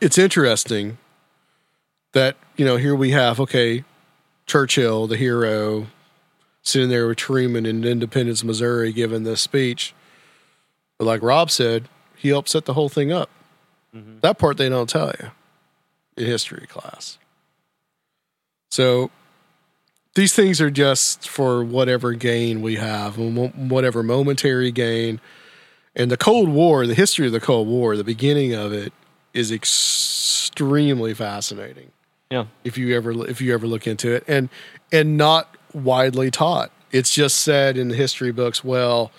it's 0.00 0.18
interesting 0.18 0.98
that, 2.12 2.36
you 2.56 2.64
know, 2.64 2.76
here 2.76 2.94
we 2.94 3.10
have, 3.10 3.40
okay, 3.40 3.84
Churchill, 4.46 5.06
the 5.06 5.16
hero, 5.16 5.86
sitting 6.62 6.88
there 6.88 7.06
with 7.06 7.18
Truman 7.18 7.66
in 7.66 7.84
Independence, 7.84 8.42
Missouri, 8.42 8.92
giving 8.92 9.22
this 9.22 9.40
speech. 9.40 9.94
But 10.98 11.04
like 11.04 11.22
Rob 11.22 11.50
said, 11.50 11.88
he 12.16 12.28
helped 12.28 12.48
set 12.48 12.64
the 12.64 12.74
whole 12.74 12.88
thing 12.88 13.12
up. 13.12 13.30
Mm-hmm. 13.94 14.18
That 14.20 14.38
part 14.38 14.56
they 14.56 14.68
don't 14.68 14.88
tell 14.88 15.12
you 15.20 15.30
in 16.16 16.26
history 16.26 16.66
class. 16.66 17.16
So 18.70 19.10
these 20.14 20.32
things 20.32 20.60
are 20.60 20.70
just 20.70 21.28
for 21.28 21.64
whatever 21.64 22.12
gain 22.12 22.62
we 22.62 22.76
have, 22.76 23.18
whatever 23.18 24.02
momentary 24.02 24.70
gain. 24.72 25.20
And 25.96 26.10
the 26.10 26.16
Cold 26.16 26.48
War, 26.48 26.86
the 26.86 26.94
history 26.94 27.26
of 27.26 27.32
the 27.32 27.40
Cold 27.40 27.66
War, 27.68 27.96
the 27.96 28.04
beginning 28.04 28.54
of 28.54 28.72
it 28.72 28.92
is 29.34 29.50
extremely 29.52 31.14
fascinating 31.14 31.90
Yeah. 32.30 32.46
if 32.64 32.76
you 32.76 32.96
ever 32.96 33.26
if 33.28 33.40
you 33.40 33.54
ever 33.54 33.66
look 33.66 33.86
into 33.86 34.12
it 34.12 34.24
and 34.26 34.48
and 34.90 35.16
not 35.16 35.56
widely 35.72 36.30
taught 36.32 36.72
it's 36.90 37.14
just 37.14 37.36
said 37.36 37.76
in 37.78 37.88
the 37.88 37.94
history 37.94 38.32
books 38.32 38.64
well 38.64 39.12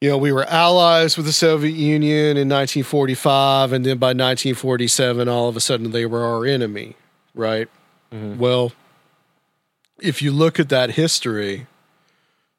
you 0.00 0.08
know 0.08 0.16
we 0.16 0.30
were 0.30 0.44
allies 0.44 1.16
with 1.16 1.26
the 1.26 1.32
soviet 1.32 1.74
union 1.74 2.36
in 2.36 2.48
1945 2.48 3.72
and 3.72 3.84
then 3.84 3.98
by 3.98 4.08
1947 4.08 5.28
all 5.28 5.48
of 5.48 5.56
a 5.56 5.60
sudden 5.60 5.90
they 5.90 6.06
were 6.06 6.22
our 6.24 6.46
enemy 6.46 6.94
right 7.34 7.68
well 8.12 8.72
if 10.00 10.22
you 10.22 10.30
look 10.30 10.60
at 10.60 10.68
that 10.68 10.90
history 10.92 11.66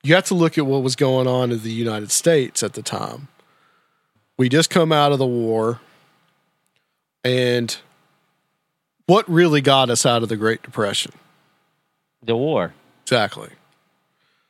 you 0.03 0.13
have 0.13 0.25
to 0.25 0.35
look 0.35 0.57
at 0.57 0.65
what 0.65 0.83
was 0.83 0.95
going 0.95 1.27
on 1.27 1.51
in 1.51 1.61
the 1.61 1.71
united 1.71 2.11
states 2.11 2.61
at 2.61 2.73
the 2.73 2.81
time 2.81 3.27
we 4.37 4.49
just 4.49 4.69
come 4.69 4.91
out 4.91 5.11
of 5.11 5.19
the 5.19 5.25
war 5.25 5.79
and 7.23 7.77
what 9.07 9.29
really 9.29 9.61
got 9.61 9.89
us 9.89 10.05
out 10.05 10.23
of 10.23 10.29
the 10.29 10.37
Great 10.37 10.61
Depression? 10.61 11.11
The 12.23 12.35
war. 12.35 12.73
Exactly. 13.03 13.49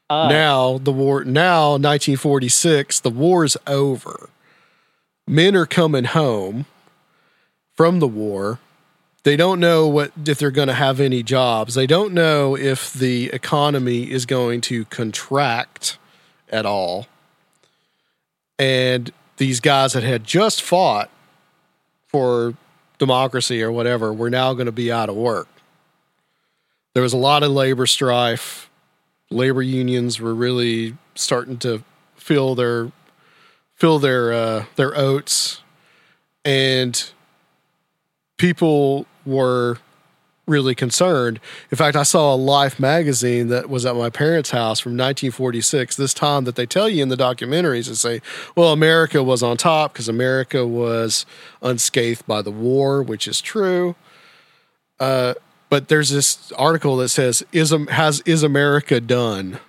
Uh, 0.09 0.29
now 0.29 0.77
the 0.77 0.91
war. 0.91 1.23
Now 1.23 1.71
1946. 1.71 3.01
The 3.01 3.09
war's 3.09 3.57
over. 3.67 4.29
Men 5.27 5.55
are 5.55 5.65
coming 5.65 6.05
home 6.05 6.65
from 7.73 7.99
the 7.99 8.07
war. 8.07 8.59
They 9.25 9.35
don't 9.35 9.59
know 9.59 9.87
what 9.87 10.11
if 10.27 10.37
they're 10.37 10.51
going 10.51 10.67
to 10.67 10.75
have 10.75 10.99
any 10.99 11.23
jobs. 11.23 11.73
They 11.73 11.87
don't 11.87 12.13
know 12.13 12.55
if 12.55 12.93
the 12.93 13.31
economy 13.33 14.11
is 14.11 14.27
going 14.27 14.61
to 14.61 14.85
contract 14.85 15.97
at 16.49 16.63
all. 16.63 17.07
And 18.59 19.11
these 19.37 19.59
guys 19.59 19.93
that 19.93 20.03
had 20.03 20.23
just 20.23 20.61
fought 20.61 21.09
for 22.05 22.53
democracy 22.99 23.63
or 23.63 23.71
whatever 23.71 24.13
were 24.13 24.29
now 24.29 24.53
going 24.53 24.67
to 24.67 24.71
be 24.71 24.91
out 24.91 25.09
of 25.09 25.15
work. 25.15 25.47
There 26.93 27.01
was 27.01 27.13
a 27.13 27.17
lot 27.17 27.41
of 27.41 27.49
labor 27.49 27.87
strife. 27.87 28.69
Labor 29.31 29.63
unions 29.63 30.19
were 30.19 30.35
really 30.35 30.97
starting 31.15 31.57
to 31.57 31.83
fill 32.15 32.53
their 32.53 32.91
fill 33.73 33.97
their 33.97 34.31
uh, 34.31 34.65
their 34.75 34.95
oats, 34.95 35.63
and 36.45 37.11
people 38.37 39.07
were 39.25 39.79
really 40.47 40.75
concerned. 40.75 41.39
In 41.71 41.77
fact, 41.77 41.95
I 41.95 42.03
saw 42.03 42.33
a 42.33 42.37
Life 42.37 42.79
magazine 42.79 43.47
that 43.47 43.69
was 43.69 43.85
at 43.85 43.95
my 43.95 44.09
parents' 44.09 44.51
house 44.51 44.79
from 44.79 44.91
1946. 44.91 45.95
This 45.95 46.13
time 46.13 46.43
that 46.43 46.55
they 46.55 46.65
tell 46.65 46.87
you 46.87 47.01
in 47.01 47.09
the 47.09 47.17
documentaries 47.17 47.87
and 47.87 47.97
say, 47.97 48.21
well, 48.55 48.71
America 48.71 49.23
was 49.23 49.41
on 49.41 49.57
top 49.57 49.93
because 49.93 50.07
America 50.07 50.65
was 50.67 51.25
unscathed 51.61 52.25
by 52.27 52.41
the 52.41 52.51
war, 52.51 53.01
which 53.01 53.27
is 53.27 53.41
true. 53.41 53.95
Uh, 54.99 55.33
but 55.69 55.87
there's 55.87 56.09
this 56.09 56.51
article 56.53 56.97
that 56.97 57.09
says, 57.09 57.43
"Is 57.51 57.73
has 57.89 58.21
is 58.21 58.43
America 58.43 59.01
done? 59.01 59.59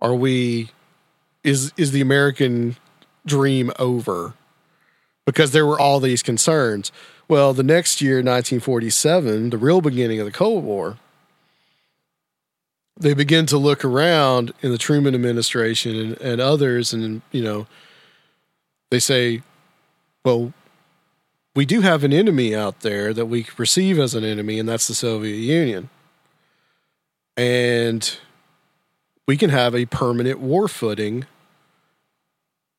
Are 0.00 0.14
we 0.14 0.70
is 1.44 1.72
is 1.76 1.92
the 1.92 2.00
American 2.00 2.76
dream 3.26 3.72
over?" 3.78 4.34
Because 5.24 5.50
there 5.50 5.66
were 5.66 5.78
all 5.78 5.98
these 5.98 6.22
concerns. 6.22 6.92
Well, 7.28 7.52
the 7.52 7.62
next 7.62 8.00
year, 8.00 8.16
1947, 8.16 9.50
the 9.50 9.58
real 9.58 9.80
beginning 9.80 10.20
of 10.20 10.26
the 10.26 10.32
Cold 10.32 10.64
War, 10.64 10.98
they 12.98 13.14
begin 13.14 13.46
to 13.46 13.58
look 13.58 13.84
around 13.84 14.52
in 14.62 14.70
the 14.70 14.78
Truman 14.78 15.14
administration 15.14 15.96
and, 15.96 16.20
and 16.20 16.40
others, 16.40 16.92
and 16.92 17.22
you 17.32 17.42
know, 17.42 17.66
they 18.90 19.00
say, 19.00 19.42
"Well, 20.24 20.52
we 21.56 21.66
do 21.66 21.80
have 21.80 22.04
an 22.04 22.12
enemy 22.12 22.54
out 22.54 22.80
there 22.80 23.12
that 23.12 23.26
we 23.26 23.42
perceive 23.42 23.98
as 23.98 24.14
an 24.14 24.24
enemy, 24.24 24.58
and 24.58 24.68
that's 24.68 24.86
the 24.86 24.94
Soviet 24.94 25.36
Union. 25.36 25.88
And 27.36 28.18
we 29.26 29.36
can 29.36 29.50
have 29.50 29.74
a 29.74 29.86
permanent 29.86 30.38
war 30.38 30.68
footing 30.68 31.26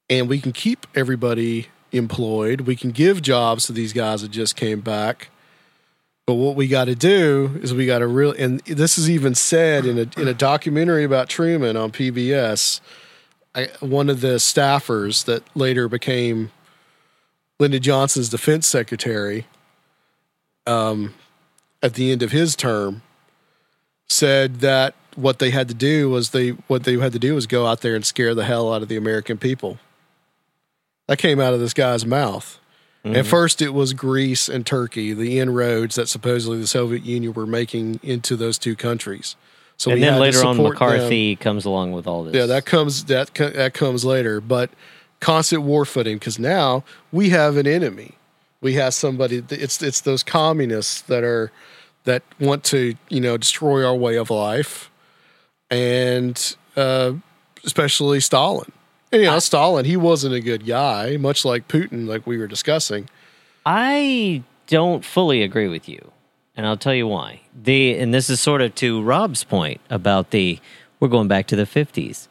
and 0.09 0.29
we 0.29 0.39
can 0.39 0.53
keep 0.53 0.87
everybody 0.95 1.67
employed. 1.91 2.61
We 2.61 2.75
can 2.75 2.91
give 2.91 3.21
jobs 3.21 3.65
to 3.67 3.73
these 3.73 3.93
guys 3.93 4.21
that 4.21 4.31
just 4.31 4.55
came 4.55 4.81
back. 4.81 5.29
But 6.25 6.33
what 6.33 6.55
we 6.55 6.67
got 6.67 6.85
to 6.85 6.95
do 6.95 7.57
is 7.63 7.73
we 7.73 7.85
got 7.85 7.99
to 7.99 8.07
really, 8.07 8.37
and 8.39 8.59
this 8.61 8.97
is 8.97 9.09
even 9.09 9.33
said 9.33 9.85
in 9.85 9.97
a 9.97 10.21
in 10.21 10.27
a 10.27 10.33
documentary 10.33 11.05
about 11.05 11.29
Truman 11.29 11.77
on 11.77 11.91
PBS. 11.91 12.81
I, 13.55 13.69
one 13.79 14.09
of 14.09 14.19
the 14.19 14.35
staffers 14.35 15.23
that 15.25 15.43
later 15.55 15.87
became 15.87 16.51
Lyndon 17.59 17.81
Johnson's 17.81 18.27
defense 18.27 18.67
secretary, 18.67 19.47
um, 20.67 21.13
at 21.81 21.93
the 21.93 22.11
end 22.11 22.21
of 22.21 22.33
his 22.33 22.57
term, 22.57 23.01
said 24.09 24.59
that 24.59 24.95
what 25.15 25.39
they 25.39 25.49
had 25.49 25.67
to 25.69 25.73
do 25.73 26.09
was 26.09 26.31
they 26.31 26.49
what 26.67 26.83
they 26.83 26.97
had 26.97 27.13
to 27.13 27.19
do 27.19 27.35
was 27.35 27.47
go 27.47 27.65
out 27.65 27.81
there 27.81 27.95
and 27.95 28.05
scare 28.05 28.35
the 28.35 28.43
hell 28.45 28.73
out 28.73 28.81
of 28.81 28.89
the 28.89 28.97
American 28.97 29.37
people. 29.37 29.79
That 31.07 31.17
came 31.17 31.39
out 31.39 31.53
of 31.53 31.59
this 31.59 31.73
guy's 31.73 32.05
mouth. 32.05 32.59
At 33.05 33.25
first, 33.25 33.61
it 33.61 33.69
was 33.69 33.93
Greece 33.93 34.49
and 34.49 34.65
Turkey, 34.65 35.13
the 35.13 35.39
inroads 35.39 35.95
that 35.95 36.09
supposedly 36.09 36.59
the 36.59 36.67
Soviet 36.67 37.03
Union 37.03 37.31
were 37.31 37.45
making 37.45 38.01
into 38.03 38.35
those 38.35 38.57
two 38.57 38.75
countries. 38.75 39.37
So 39.77 39.91
and 39.91 40.03
then 40.03 40.19
later 40.19 40.39
on, 40.39 40.55
support 40.55 40.77
them. 40.77 40.89
McCarthy 40.89 41.35
comes 41.37 41.63
along 41.63 41.93
with 41.93 42.05
all 42.05 42.23
this. 42.23 42.35
Yeah, 42.35 42.47
that 42.47 42.65
comes 42.65 43.05
that 43.05 43.33
that 43.35 43.73
comes 43.73 44.03
later, 44.03 44.41
but 44.41 44.71
constant 45.19 45.61
war 45.61 45.85
footing 45.85 46.17
because 46.17 46.37
now 46.37 46.83
we 47.11 47.29
have 47.29 47.55
an 47.57 47.67
enemy. 47.67 48.15
We 48.59 48.73
have 48.73 48.93
somebody. 48.93 49.43
It's 49.51 49.81
it's 49.81 50.01
those 50.01 50.23
communists 50.23 51.01
that 51.01 51.23
are 51.23 51.51
that 52.05 52.23
want 52.39 52.63
to 52.65 52.95
you 53.09 53.21
know 53.21 53.37
destroy 53.37 53.85
our 53.85 53.95
way 53.95 54.17
of 54.17 54.29
life, 54.29 54.89
and 55.69 56.55
uh, 56.75 57.13
especially 57.63 58.19
Stalin. 58.19 58.71
And, 59.11 59.21
you 59.21 59.27
know, 59.27 59.39
Stalin, 59.39 59.85
he 59.85 59.95
wasn't 59.95 60.35
a 60.35 60.41
good 60.41 60.65
guy, 60.65 61.17
much 61.17 61.45
like 61.45 61.67
Putin, 61.67 62.07
like 62.07 62.27
we 62.27 62.37
were 62.37 62.47
discussing. 62.47 63.09
I 63.65 64.43
don't 64.67 65.03
fully 65.03 65.43
agree 65.43 65.67
with 65.67 65.87
you, 65.87 66.11
and 66.55 66.65
I'll 66.65 66.77
tell 66.77 66.93
you 66.93 67.07
why. 67.07 67.41
The 67.55 67.97
and 67.97 68.13
this 68.13 68.29
is 68.29 68.39
sort 68.39 68.61
of 68.61 68.75
to 68.75 69.01
Rob's 69.01 69.43
point 69.43 69.81
about 69.89 70.31
the 70.31 70.59
we're 70.99 71.07
going 71.07 71.27
back 71.27 71.47
to 71.47 71.55
the 71.55 71.65
fifties. 71.65 72.27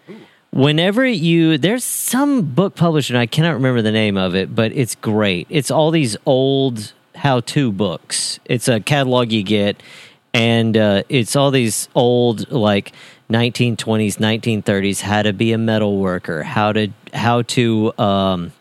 Whenever 0.51 1.07
you 1.07 1.59
there's 1.59 1.85
some 1.85 2.43
book 2.43 2.74
published, 2.74 3.11
and 3.11 3.19
I 3.19 3.27
cannot 3.27 3.55
remember 3.55 3.82
the 3.82 3.93
name 3.93 4.16
of 4.16 4.35
it, 4.35 4.55
but 4.55 4.73
it's 4.73 4.94
great. 4.94 5.47
It's 5.51 5.70
all 5.70 5.90
these 5.90 6.16
old 6.24 6.93
how-to 7.15 7.73
books. 7.73 8.39
It's 8.44 8.69
a 8.69 8.81
catalog 8.81 9.32
you 9.32 9.43
get, 9.43 9.82
and 10.35 10.77
uh, 10.77 11.03
it's 11.09 11.36
all 11.36 11.51
these 11.51 11.89
old 11.94 12.51
like 12.51 12.93
1920s, 13.31 14.16
1930s, 14.16 15.01
how 15.01 15.23
to 15.23 15.32
be 15.32 15.53
a 15.53 15.59
metal 15.59 15.98
worker, 15.98 16.43
how 16.43 16.73
to 16.73 16.89
how 17.12 17.43
to 17.43 17.98
um, 17.98 18.53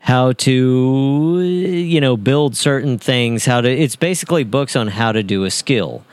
how 0.00 0.32
to 0.32 1.40
you 1.40 2.00
know 2.00 2.16
build 2.16 2.56
certain 2.56 2.98
things 2.98 3.46
how 3.46 3.60
to 3.60 3.70
it's 3.70 3.96
basically 3.96 4.44
books 4.44 4.76
on 4.76 4.88
how 4.88 5.12
to 5.12 5.22
do 5.22 5.44
a 5.44 5.50
skill. 5.50 6.04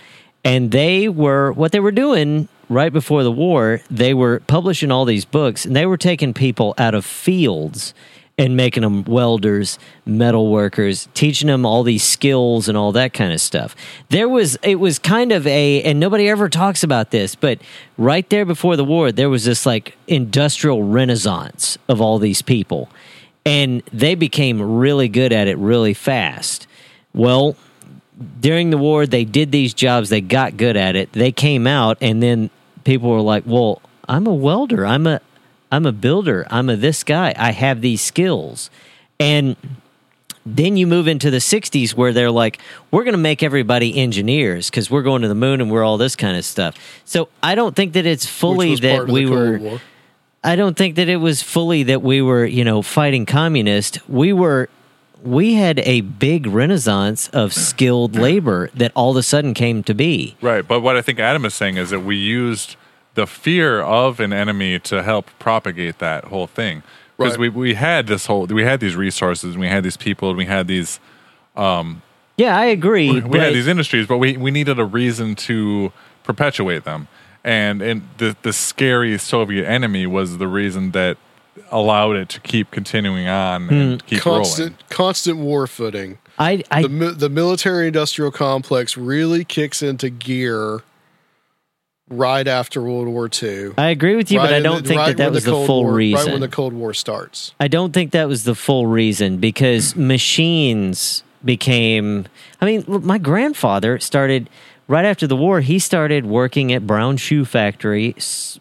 And 0.44 0.72
they 0.72 1.10
were 1.10 1.52
what 1.52 1.72
they 1.72 1.80
were 1.80 1.92
doing 1.92 2.48
right 2.70 2.94
before 2.94 3.24
the 3.24 3.32
war 3.32 3.82
they 3.92 4.14
were 4.14 4.40
publishing 4.48 4.92
all 4.92 5.04
these 5.04 5.26
books 5.26 5.66
and 5.66 5.76
they 5.76 5.86
were 5.86 5.98
taking 5.98 6.34
people 6.34 6.74
out 6.78 6.96
of 6.96 7.06
fields 7.06 7.94
and 8.42 8.58
making 8.58 8.82
them 8.82 9.04
welders 9.04 9.78
metal 10.06 10.52
workers 10.52 11.08
teaching 11.14 11.48
them 11.48 11.66
all 11.66 11.84
these 11.84 12.04
skills 12.04 12.68
and 12.68 12.78
all 12.78 12.92
that 12.92 13.14
kind 13.14 13.32
of 13.32 13.40
stuff 13.40 13.76
there 14.10 14.28
was 14.28 14.58
it 14.64 14.76
was 14.76 14.98
kind 15.00 15.32
of 15.32 15.46
a 15.48 15.82
and 15.84 16.00
nobody 16.00 16.28
ever 16.28 16.50
talks 16.50 16.84
about 16.84 17.12
this 17.12 17.36
but 17.36 17.60
right 17.98 18.30
there 18.30 18.46
before 18.46 18.76
the 18.76 18.86
war 18.86 19.12
there 19.12 19.30
was 19.30 19.46
this 19.46 19.66
like 19.66 19.96
industrial 20.08 20.84
renaissance 20.84 21.78
of 21.88 22.02
all 22.02 22.20
these 22.20 22.42
people 22.42 22.90
and 23.46 23.82
they 23.92 24.16
became 24.16 24.62
really 24.62 25.08
good 25.08 25.34
at 25.34 25.48
it 25.48 25.58
really 25.58 25.94
fast. 25.94 26.68
Well, 27.14 27.56
during 28.40 28.70
the 28.70 28.78
war, 28.78 29.06
they 29.06 29.26
did 29.26 29.52
these 29.52 29.74
jobs, 29.74 30.10
they 30.10 30.22
got 30.22 30.58
good 30.58 30.78
at 30.78 30.96
it. 30.96 31.12
They 31.14 31.32
came 31.32 31.66
out, 31.66 31.98
and 32.02 32.22
then 32.22 32.50
people 32.84 33.10
were 33.10 33.22
like, 33.22 33.44
"Well, 33.46 33.82
I'm 34.08 34.28
a 34.28 34.34
welder. 34.34 34.86
I'm 34.86 35.08
a, 35.08 35.22
I'm 35.72 35.86
a 35.86 35.92
builder. 35.92 36.46
I'm 36.50 36.70
a 36.70 36.76
this 36.76 37.04
guy. 37.04 37.34
I 37.38 37.52
have 37.52 37.82
these 37.82 38.02
skills." 38.02 38.70
And 39.20 39.56
then 40.46 40.76
you 40.76 40.88
move 40.88 41.08
into 41.08 41.30
the 41.30 41.38
60s 41.38 41.94
where 41.94 42.14
they're 42.14 42.32
like, 42.32 42.60
we're 42.90 43.04
going 43.04 43.14
to 43.14 43.20
make 43.20 43.44
everybody 43.44 43.96
engineers 43.96 44.70
because 44.70 44.90
we're 44.90 45.04
going 45.04 45.22
to 45.22 45.28
the 45.28 45.36
moon 45.36 45.62
and 45.62 45.70
we're 45.70 45.84
all 45.84 45.98
this 45.98 46.16
kind 46.16 46.36
of 46.36 46.44
stuff. 46.44 46.76
So 47.06 47.30
I 47.44 47.54
don't 47.54 47.76
think 47.76 47.94
that 47.94 48.08
it's 48.08 48.26
fully 48.26 48.76
that 48.78 48.92
part 48.92 49.02
of 49.02 49.08
the 49.08 49.14
we 49.14 49.26
were. 49.28 49.80
I 50.44 50.56
don't 50.56 50.76
think 50.76 50.96
that 50.96 51.08
it 51.08 51.18
was 51.18 51.44
fully 51.44 51.84
that 51.84 52.02
we 52.02 52.22
were, 52.22 52.44
you 52.44 52.64
know, 52.64 52.82
fighting 52.82 53.28
communist. 53.28 54.00
We 54.10 54.34
were 54.34 54.70
we 55.24 55.54
had 55.54 55.80
a 55.80 56.02
big 56.02 56.48
renaissance 56.48 57.30
of 57.30 57.54
skilled 57.54 58.16
labor 58.16 58.72
that 58.74 58.92
all 58.96 59.12
of 59.12 59.18
a 59.18 59.24
sudden 59.24 59.54
came 59.54 59.84
to 59.84 59.94
be. 59.94 60.36
Right, 60.42 60.68
but 60.68 60.82
what 60.82 60.98
I 60.98 61.04
think 61.04 61.20
Adam 61.20 61.46
is 61.46 61.54
saying 61.54 61.78
is 61.78 61.92
that 61.92 62.00
we 62.00 62.16
used 62.16 62.76
the 63.16 63.28
fear 63.28 63.82
of 63.82 64.20
an 64.20 64.34
enemy 64.34 64.80
to 64.80 65.04
help 65.04 65.30
propagate 65.40 66.00
that 66.00 66.26
whole 66.26 66.48
thing. 66.48 66.84
Because 67.18 67.34
Right. 67.34 67.40
we, 67.40 67.50
we 67.50 67.74
had 67.76 68.08
this 68.08 68.26
whole 68.26 68.46
we 68.48 68.64
had 68.64 68.80
these 68.80 68.96
resources, 68.96 69.54
and 69.54 69.60
we 69.60 69.68
had 69.68 69.84
these 69.84 69.98
people, 69.98 70.30
and 70.30 70.38
we 70.38 70.46
had 70.46 70.68
these 70.68 71.00
um, 71.56 72.02
Yeah, 72.38 72.58
I 72.58 72.66
agree. 72.66 73.12
we 73.12 73.22
but- 73.22 73.40
had 73.40 73.54
these 73.54 73.68
industries, 73.68 74.08
but 74.08 74.18
we, 74.18 74.38
we 74.38 74.52
needed 74.52 74.80
a 74.80 74.86
reason 74.86 75.36
to 75.36 75.92
perpetuate 76.24 76.84
them. 76.84 77.08
And 77.44 77.82
and 77.82 78.08
the 78.18 78.36
the 78.44 78.54
scary 78.54 79.18
Soviet 79.18 79.68
enemy 79.68 80.06
was 80.06 80.38
the 80.38 80.48
reason 80.48 80.92
that 80.92 81.18
allowed 81.72 82.16
it 82.16 82.30
to 82.30 82.40
keep 82.40 82.72
continuing 82.72 83.28
on 83.28 83.70
and 83.70 84.02
hmm. 84.02 84.08
keep 84.08 84.22
constant 84.22 84.72
rolling. 84.72 84.78
constant 84.90 85.38
war 85.40 85.68
footing. 85.68 86.18
I, 86.38 86.64
I 86.72 86.84
the 86.84 87.16
the 87.18 87.30
military 87.30 87.88
industrial 87.88 88.32
complex 88.32 88.96
really 88.96 89.44
kicks 89.44 89.82
into 89.82 90.10
gear 90.10 90.84
right 92.12 92.48
after 92.48 92.82
World 92.82 93.08
War 93.08 93.30
II. 93.42 93.72
I 93.78 93.90
agree 93.90 94.16
with 94.16 94.32
you, 94.32 94.40
but 94.40 94.54
I 94.54 94.60
don't 94.60 94.84
the- 94.84 94.90
think 94.90 95.00
right 95.00 95.08
that 95.08 95.18
that 95.18 95.32
was 95.32 95.46
the, 95.46 95.52
Cold 95.52 95.68
full 95.68 95.84
War- 95.84 95.94
reason. 95.94 96.26
Right 96.26 96.32
when 96.34 96.42
the 96.42 96.48
Cold 96.48 96.74
War 96.74 96.94
starts. 96.94 97.54
I 97.60 97.68
don't 97.68 97.94
think 97.94 98.12
that 98.12 98.28
was 98.28 98.44
the 98.44 98.56
full 98.56 98.86
reason 98.88 99.38
because 99.38 99.96
machines 100.46 101.24
became. 101.44 102.26
I 102.60 102.66
mean, 102.66 102.84
look, 102.88 103.04
my 103.04 103.18
grandfather 103.18 104.00
started 104.00 104.50
right 104.88 105.06
after 105.06 105.26
the 105.28 105.36
war. 105.36 105.62
He 105.62 105.80
started 105.80 106.26
working 106.26 106.72
at 106.74 106.86
Brown 106.86 107.18
Shoe 107.18 107.46
Factory, 107.46 108.16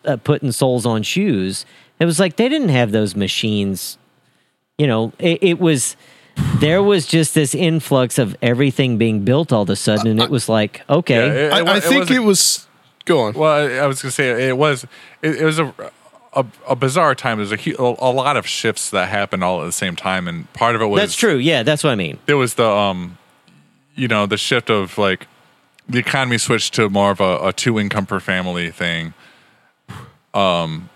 uh, 0.04 0.16
putting 0.16 0.52
soles 0.52 0.86
on 0.86 1.02
shoes. 1.02 1.66
It 1.98 2.04
was 2.06 2.18
like 2.18 2.36
they 2.36 2.48
didn't 2.48 2.70
have 2.70 2.92
those 2.92 3.14
machines. 3.14 3.98
You 4.78 4.86
know, 4.86 5.12
it, 5.18 5.42
it 5.42 5.60
was. 5.60 5.96
There 6.58 6.82
was 6.82 7.06
just 7.06 7.34
this 7.34 7.54
influx 7.54 8.16
of 8.16 8.34
everything 8.40 8.96
being 8.96 9.24
built 9.24 9.52
all 9.52 9.62
of 9.62 9.68
a 9.68 9.76
sudden, 9.76 10.06
and 10.06 10.22
it 10.22 10.30
was 10.30 10.48
like, 10.48 10.80
okay, 10.88 11.26
Yeah, 11.26 11.32
it- 11.48 11.52
I, 11.52 11.76
I 11.76 11.80
think 11.80 12.00
wasn't- 12.02 12.16
it 12.16 12.20
was. 12.20 12.66
Go 13.04 13.20
on. 13.20 13.34
Well, 13.34 13.50
I, 13.50 13.84
I 13.84 13.86
was 13.86 14.02
going 14.02 14.10
to 14.10 14.14
say 14.14 14.48
it 14.48 14.56
was 14.56 14.84
it, 15.22 15.36
it 15.36 15.44
was 15.44 15.58
a, 15.58 15.74
a 16.32 16.46
a 16.68 16.76
bizarre 16.76 17.14
time. 17.14 17.38
There's 17.38 17.52
a, 17.52 17.72
a 17.82 17.96
a 17.98 18.12
lot 18.12 18.36
of 18.36 18.46
shifts 18.46 18.90
that 18.90 19.08
happened 19.08 19.42
all 19.42 19.62
at 19.62 19.64
the 19.64 19.72
same 19.72 19.96
time, 19.96 20.28
and 20.28 20.50
part 20.52 20.74
of 20.74 20.82
it 20.82 20.86
was 20.86 21.00
that's 21.00 21.16
true. 21.16 21.36
Yeah, 21.36 21.62
that's 21.62 21.82
what 21.82 21.90
I 21.90 21.96
mean. 21.96 22.18
There 22.26 22.36
was 22.36 22.54
the 22.54 22.68
um, 22.68 23.18
you 23.94 24.08
know, 24.08 24.26
the 24.26 24.36
shift 24.36 24.70
of 24.70 24.96
like 24.98 25.26
the 25.88 25.98
economy 25.98 26.38
switched 26.38 26.74
to 26.74 26.88
more 26.88 27.10
of 27.10 27.20
a, 27.20 27.48
a 27.48 27.52
two 27.52 27.78
income 27.78 28.06
per 28.06 28.20
family 28.20 28.70
thing. 28.70 29.12
Um, 30.32 30.88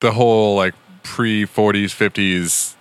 the 0.00 0.12
whole 0.12 0.54
like 0.56 0.74
pre 1.02 1.44
40s 1.44 1.86
50s 1.86 2.76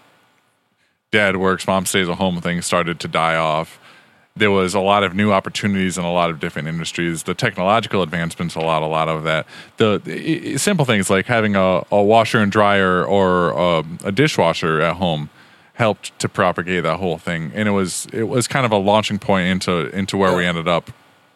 dad 1.11 1.37
works 1.37 1.65
mom 1.67 1.85
stays 1.85 2.07
at 2.07 2.17
home 2.17 2.39
thing 2.39 2.61
started 2.61 2.99
to 2.99 3.07
die 3.07 3.35
off 3.35 3.79
there 4.35 4.51
was 4.51 4.73
a 4.73 4.79
lot 4.79 5.03
of 5.03 5.13
new 5.13 5.31
opportunities 5.31 5.97
in 5.97 6.05
a 6.05 6.11
lot 6.11 6.29
of 6.29 6.39
different 6.39 6.67
industries. 6.67 7.23
The 7.23 7.33
technological 7.33 8.01
advancements 8.01 8.55
allowed 8.55 8.83
a 8.83 8.87
lot 8.87 9.09
of 9.09 9.23
that. 9.23 9.45
The, 9.77 10.57
simple 10.57 10.85
things 10.85 11.09
like 11.09 11.25
having 11.25 11.55
a, 11.55 11.83
a 11.91 12.01
washer 12.01 12.39
and 12.39 12.51
dryer 12.51 13.03
or 13.03 13.57
um, 13.59 13.97
a 14.03 14.11
dishwasher 14.11 14.81
at 14.81 14.95
home 14.95 15.29
helped 15.73 16.17
to 16.19 16.29
propagate 16.29 16.83
that 16.83 16.97
whole 16.97 17.17
thing, 17.17 17.51
and 17.55 17.67
it 17.67 17.71
was 17.71 18.07
it 18.13 18.23
was 18.23 18.47
kind 18.47 18.65
of 18.65 18.71
a 18.71 18.77
launching 18.77 19.19
point 19.19 19.47
into 19.47 19.89
into 19.95 20.17
where 20.17 20.35
we 20.35 20.45
ended 20.45 20.67
up. 20.67 20.91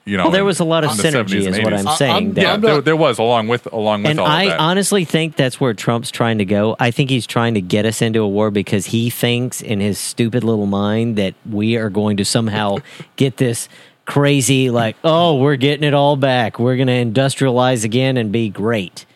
You 0.07 0.17
know, 0.17 0.25
Well, 0.25 0.31
there 0.31 0.45
was 0.45 0.59
a 0.59 0.63
lot 0.63 0.83
of 0.83 0.91
synergy 0.91 1.41
70s 1.41 1.47
is 1.47 1.59
what 1.61 1.73
I'm 1.73 1.87
saying. 1.97 2.11
I'm- 2.13 2.33
there. 2.33 2.43
Yeah, 2.43 2.53
I'm 2.53 2.61
there, 2.61 2.79
there 2.81 2.95
was 2.95 3.17
along 3.17 3.47
with 3.47 3.65
along 3.73 4.03
with 4.03 4.11
and 4.11 4.19
all 4.19 4.27
I 4.27 4.43
of 4.43 4.49
that. 4.49 4.59
honestly 4.59 5.03
think 5.03 5.35
that's 5.35 5.59
where 5.59 5.73
Trump's 5.73 6.11
trying 6.11 6.37
to 6.37 6.45
go. 6.45 6.75
I 6.79 6.91
think 6.91 7.09
he's 7.09 7.25
trying 7.25 7.55
to 7.55 7.61
get 7.61 7.85
us 7.87 8.03
into 8.03 8.19
a 8.21 8.27
war 8.27 8.51
because 8.51 8.85
he 8.87 9.09
thinks 9.09 9.61
in 9.61 9.79
his 9.79 9.97
stupid 9.97 10.43
little 10.43 10.67
mind 10.67 11.15
that 11.15 11.33
we 11.49 11.75
are 11.75 11.89
going 11.89 12.17
to 12.17 12.25
somehow 12.25 12.77
get 13.15 13.37
this 13.37 13.67
crazy, 14.05 14.69
like, 14.69 14.95
oh, 15.03 15.37
we're 15.39 15.55
getting 15.55 15.83
it 15.83 15.95
all 15.95 16.15
back. 16.15 16.59
We're 16.59 16.75
going 16.75 16.87
to 16.87 17.21
industrialize 17.21 17.83
again 17.83 18.17
and 18.17 18.31
be 18.31 18.49
great. 18.49 19.07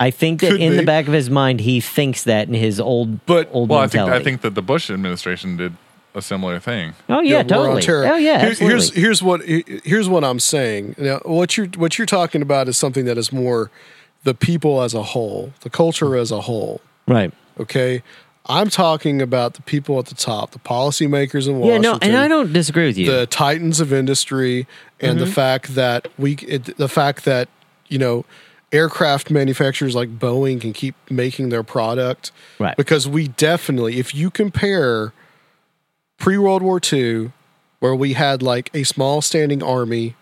I 0.00 0.10
think 0.10 0.40
that 0.40 0.52
Could 0.52 0.60
in 0.62 0.76
the 0.78 0.84
back 0.84 1.06
of 1.08 1.12
his 1.12 1.28
mind, 1.28 1.60
he 1.60 1.80
thinks 1.80 2.22
that 2.24 2.48
in 2.48 2.54
his 2.54 2.80
old, 2.80 3.26
But- 3.26 3.50
old 3.52 3.68
well, 3.68 3.80
I 3.80 3.88
think 3.88 3.94
mentality. 4.04 4.20
I 4.20 4.24
think 4.24 4.40
that 4.40 4.54
the 4.54 4.62
Bush 4.62 4.88
administration 4.90 5.58
did 5.58 5.74
a 6.14 6.22
similar 6.22 6.58
thing. 6.58 6.94
oh 7.08 7.14
war 7.16 7.24
yeah, 7.24 7.38
on 7.38 7.46
totally. 7.46 7.82
terror. 7.82 8.06
Oh 8.06 8.16
yeah, 8.16 8.40
Here- 8.40 8.50
absolutely. 8.50 8.66
here's 8.66 8.94
here's 8.94 9.22
what 9.22 9.40
here's 9.84 10.08
what 10.08 10.24
I'm 10.24 10.40
saying. 10.40 10.94
Now, 10.98 11.18
what 11.24 11.56
you're 11.56 11.66
what 11.76 11.98
you're 11.98 12.06
talking 12.06 12.42
about 12.42 12.68
is 12.68 12.76
something 12.78 13.04
that 13.04 13.18
is 13.18 13.32
more 13.32 13.70
the 14.24 14.34
people 14.34 14.82
as 14.82 14.94
a 14.94 15.02
whole, 15.02 15.52
the 15.60 15.70
culture 15.70 16.16
as 16.16 16.30
a 16.32 16.40
whole. 16.42 16.80
right. 17.06 17.32
Okay, 17.60 18.02
I'm 18.46 18.68
talking 18.70 19.20
about 19.20 19.54
the 19.54 19.62
people 19.62 19.98
at 19.98 20.06
the 20.06 20.14
top, 20.14 20.52
the 20.52 20.58
policymakers 20.60 21.46
in 21.48 21.54
Yeah, 21.60 21.78
Washington. 21.78 21.82
no, 21.82 21.98
and 22.02 22.16
I 22.16 22.28
don't 22.28 22.52
disagree 22.52 22.86
with 22.86 22.96
you. 22.98 23.10
the 23.10 23.26
titans 23.26 23.78
of 23.80 23.92
industry 23.92 24.66
and 25.00 25.18
the 25.20 25.24
Mm-hmm. 25.24 25.32
fact 25.34 25.74
that 25.74 26.08
we 26.18 26.34
it, 26.46 26.76
the 26.78 26.88
fact 26.88 27.24
that 27.24 27.48
you 27.88 27.98
know 27.98 28.24
aircraft 28.72 29.30
manufacturers 29.30 29.94
like 29.94 30.18
Boeing 30.18 30.60
can 30.60 30.72
keep 30.72 30.94
making 31.10 31.48
their 31.48 31.62
product 31.62 32.30
Right. 32.58 32.76
because 32.76 33.08
we 33.08 33.28
definitely 33.28 33.98
if 33.98 34.14
you 34.14 34.30
compare 34.30 35.12
pre 36.18 36.36
World 36.38 36.62
War 36.62 36.80
II 36.92 37.32
where 37.80 37.94
we 37.94 38.14
had 38.14 38.42
like 38.42 38.70
a 38.74 38.82
small 38.82 39.22
standing 39.22 39.62
army 39.62 40.14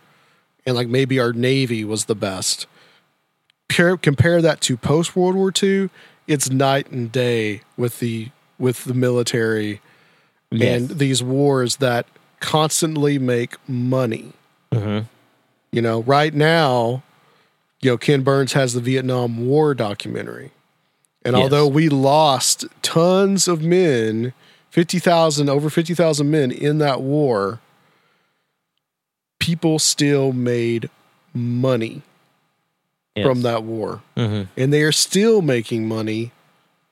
and 0.66 0.77
like 0.77 0.89
maybe 0.89 1.18
our 1.18 1.32
navy 1.32 1.85
was 1.85 2.05
the 2.05 2.14
best 2.14 2.66
compare, 3.68 3.97
compare 3.97 4.43
that 4.43 4.60
to 4.62 4.77
post 4.77 5.16
World 5.16 5.35
War 5.35 5.52
II 5.62 5.90
it's 6.27 6.51
night 6.51 6.90
and 6.90 7.10
day 7.12 7.62
with 7.77 7.98
the 8.01 8.28
with 8.59 8.85
the 8.85 8.94
military 8.94 9.81
Yes. 10.51 10.82
and 10.90 10.98
these 11.01 11.23
wars 11.24 11.77
that 11.77 12.06
constantly 12.39 13.18
make 13.18 13.56
money. 13.68 14.32
Mm-hmm. 14.70 15.06
You 15.73 15.82
know, 15.82 16.02
right 16.05 16.32
now, 16.32 17.02
you 17.81 17.90
know, 17.90 17.98
Ken 17.98 18.23
Burns 18.23 18.52
has 18.52 18.73
the 18.73 18.81
Vietnam 18.81 19.44
War 19.47 19.74
documentary. 19.74 20.52
And 21.24 21.35
Yes. 21.36 21.43
although 21.43 21.66
we 21.66 21.89
lost 21.89 22.64
tons 22.82 23.48
of 23.48 23.60
men, 23.60 24.32
50,000, 24.76 25.48
over 25.48 25.70
50,000 25.70 26.30
men 26.30 26.50
in 26.52 26.76
that 26.76 27.00
war, 27.00 27.60
people 29.38 29.78
still 29.78 30.32
made 30.34 30.90
money 31.32 32.02
Yes. 33.14 33.24
from 33.26 33.40
that 33.40 33.62
war. 33.62 34.02
Mhm. 34.18 34.48
And 34.54 34.74
they 34.74 34.82
are 34.82 34.92
still 34.92 35.40
making 35.40 35.88
money 35.88 36.30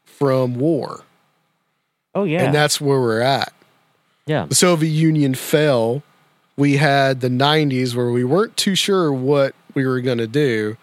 from 0.06 0.55
war. 0.55 1.02
Oh 2.15 2.24
yeah, 2.24 2.44
And 2.44 2.55
that's 2.55 2.81
where 2.81 2.98
we're 2.98 3.20
at. 3.20 3.52
yeah. 4.24 4.47
the 4.48 4.55
Soviet 4.55 4.89
Union 4.90 5.35
fell, 5.35 6.02
we 6.56 6.78
had 6.78 7.20
the 7.20 7.28
90s 7.28 7.94
where 7.94 8.09
we 8.11 8.24
weren't 8.24 8.56
too 8.56 8.74
sure 8.74 9.12
what 9.12 9.55
we 9.74 9.85
were 9.85 10.01
going 10.01 10.16
to 10.16 10.27
do. 10.27 10.78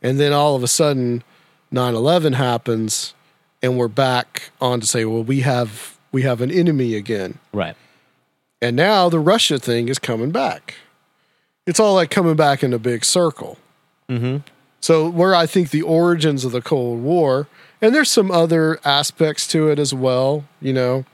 And 0.00 0.20
then 0.20 0.32
all 0.32 0.54
of 0.54 0.62
a 0.62 0.68
sudden 0.68 1.24
9/11 1.72 2.34
happens 2.34 3.12
and 3.60 3.76
we're 3.76 3.88
back 3.88 4.52
on 4.60 4.78
to 4.80 4.86
say, 4.86 5.04
well, 5.04 5.24
we 5.24 5.40
have 5.40 5.93
we 6.14 6.22
have 6.22 6.40
an 6.40 6.50
enemy 6.50 6.94
again. 6.94 7.40
Right. 7.52 7.74
And 8.62 8.76
now 8.76 9.08
the 9.08 9.18
Russia 9.18 9.58
thing 9.58 9.88
is 9.88 9.98
coming 9.98 10.30
back. 10.30 10.76
It's 11.66 11.80
all 11.80 11.94
like 11.94 12.08
coming 12.10 12.36
back 12.36 12.62
in 12.62 12.72
a 12.72 12.78
big 12.78 13.04
circle. 13.04 13.58
Mm-hmm. 14.08 14.38
So 14.80 15.08
where 15.08 15.34
I 15.34 15.46
think 15.46 15.70
the 15.70 15.82
origins 15.82 16.44
of 16.44 16.52
the 16.52 16.62
Cold 16.62 17.02
War, 17.02 17.48
and 17.82 17.92
there's 17.92 18.12
some 18.12 18.30
other 18.30 18.78
aspects 18.84 19.48
to 19.48 19.68
it 19.68 19.80
as 19.80 19.92
well, 19.92 20.44
you 20.60 20.72
know. 20.72 21.04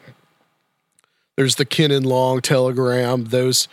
There's 1.37 1.55
the 1.55 1.65
Kennan 1.65 2.03
Long 2.03 2.43
telegram, 2.43 3.25
those 3.25 3.69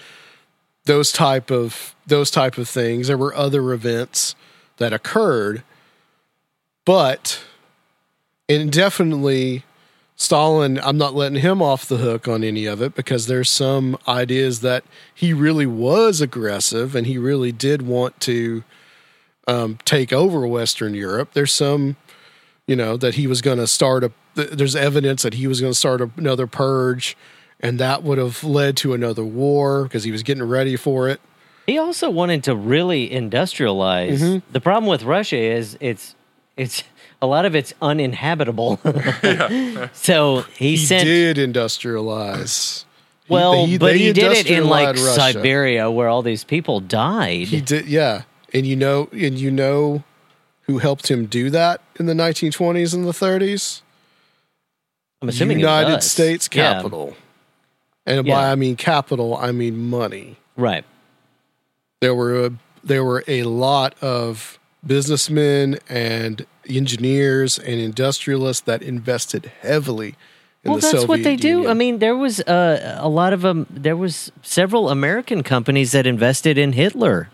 those 0.86 1.12
type 1.12 1.52
of 1.52 1.94
those 2.06 2.32
type 2.32 2.58
of 2.58 2.70
things. 2.70 3.08
There 3.08 3.18
were 3.18 3.36
other 3.36 3.74
events 3.74 4.34
that 4.78 4.94
occurred, 4.94 5.64
but 6.86 7.44
and 8.48 8.72
definitely 8.72 9.64
Stalin, 10.20 10.80
I'm 10.80 10.98
not 10.98 11.14
letting 11.14 11.42
him 11.42 11.62
off 11.62 11.86
the 11.86 11.98
hook 11.98 12.28
on 12.28 12.44
any 12.44 12.66
of 12.66 12.82
it 12.82 12.96
because 12.96 13.28
there's 13.28 13.52
some 13.52 13.96
ideas 14.08 14.62
that 14.62 14.84
he 15.14 15.32
really 15.32 15.68
was 15.68 16.22
aggressive 16.22 16.96
and 16.96 17.06
he 17.06 17.20
really 17.20 17.52
did 17.52 17.84
want 17.84 18.20
to 18.22 18.64
um, 19.48 19.78
take 19.86 20.12
over 20.12 20.48
Western 20.48 20.96
Europe. 20.96 21.34
There's 21.34 21.54
some, 21.54 21.98
you 22.66 22.76
know, 22.76 22.98
that 22.98 23.14
he 23.14 23.28
was 23.28 23.44
going 23.44 23.60
to 23.60 23.68
start 23.68 24.04
a. 24.04 24.12
There's 24.34 24.76
evidence 24.76 25.22
that 25.22 25.36
he 25.36 25.46
was 25.46 25.62
going 25.62 25.72
to 25.72 25.78
start 25.78 26.02
another 26.18 26.48
purge, 26.48 27.16
and 27.60 27.80
that 27.80 28.02
would 28.02 28.18
have 28.18 28.44
led 28.44 28.76
to 28.78 28.94
another 28.94 29.24
war 29.24 29.84
because 29.84 30.04
he 30.04 30.12
was 30.12 30.24
getting 30.24 30.44
ready 30.44 30.76
for 30.76 31.08
it. 31.08 31.22
He 31.68 31.78
also 31.78 32.10
wanted 32.10 32.44
to 32.46 32.56
really 32.56 33.10
industrialize. 33.10 34.20
Mm-hmm. 34.20 34.52
The 34.52 34.62
problem 34.62 34.90
with 34.90 35.04
Russia 35.04 35.38
is 35.38 35.78
it's 35.80 36.16
it's 36.56 36.84
a 37.22 37.28
lot 37.28 37.46
of 37.46 37.56
it's 37.56 37.74
uninhabitable. 37.82 38.80
so 39.94 40.42
he, 40.58 40.72
He 40.72 40.78
sent 40.78 41.06
did 41.06 41.38
industrialize. 41.38 42.84
He- 43.26 43.34
well, 43.34 43.66
they- 43.68 43.78
but 43.78 43.94
they 43.94 43.98
he 43.98 44.14
did 44.14 44.32
it 44.34 44.48
in 44.50 44.68
like 44.68 44.96
Russia. 44.96 45.14
Siberia 45.34 45.92
where 45.92 46.08
all 46.08 46.22
these 46.22 46.44
people 46.44 46.80
died. 46.80 47.48
He 47.48 47.60
did, 47.62 47.88
yeah. 47.88 48.24
And 48.54 48.66
you 48.66 48.76
know, 48.78 49.10
and 49.12 49.38
you 49.38 49.52
know, 49.52 50.04
who 50.64 50.78
helped 50.78 51.10
him 51.12 51.26
do 51.26 51.50
that 51.50 51.82
in 52.00 52.06
the 52.06 52.14
1920s 52.14 52.94
and 52.94 53.06
the 53.06 53.12
30s? 53.12 53.82
I'm 55.22 55.30
assuming 55.30 55.60
it 55.60 55.64
was 55.64 55.70
United 55.72 55.94
us. 55.96 56.10
States 56.12 56.48
Yeah, 56.54 56.74
capital. 56.74 57.16
And 58.06 58.26
Yeah. 58.26 58.36
by 58.36 58.52
I 58.52 58.56
mean 58.56 58.76
capital, 58.78 59.36
I 59.36 59.52
mean 59.52 59.90
money. 59.90 60.38
right. 60.56 60.86
There 62.00 62.14
were 62.16 62.46
a, 62.46 62.52
there 62.84 63.04
were 63.04 63.24
a 63.28 63.44
lot 63.44 63.96
of 64.02 64.57
businessmen 64.86 65.80
and 65.90 66.46
engineers 66.70 67.58
and 67.60 67.80
industrialists 67.80 68.62
that 68.66 68.82
invested 68.82 69.52
heavily 69.62 70.16
in 70.64 70.72
Well, 70.72 70.76
the 70.78 70.82
that's 70.82 70.92
Soviet 70.92 71.08
what 71.10 71.24
they 71.24 71.36
do. 71.36 71.68
I 71.68 71.74
mean, 71.74 72.00
there 72.00 72.16
was 72.16 72.40
uh, 72.42 72.98
a 73.00 73.10
lot 73.10 73.34
of 73.34 73.42
them. 73.42 73.66
There 73.70 73.96
was 73.98 74.32
several 74.42 74.90
American 74.90 75.44
companies 75.44 75.92
that 75.92 76.06
invested 76.08 76.58
in 76.58 76.74
Hitler. 76.74 77.30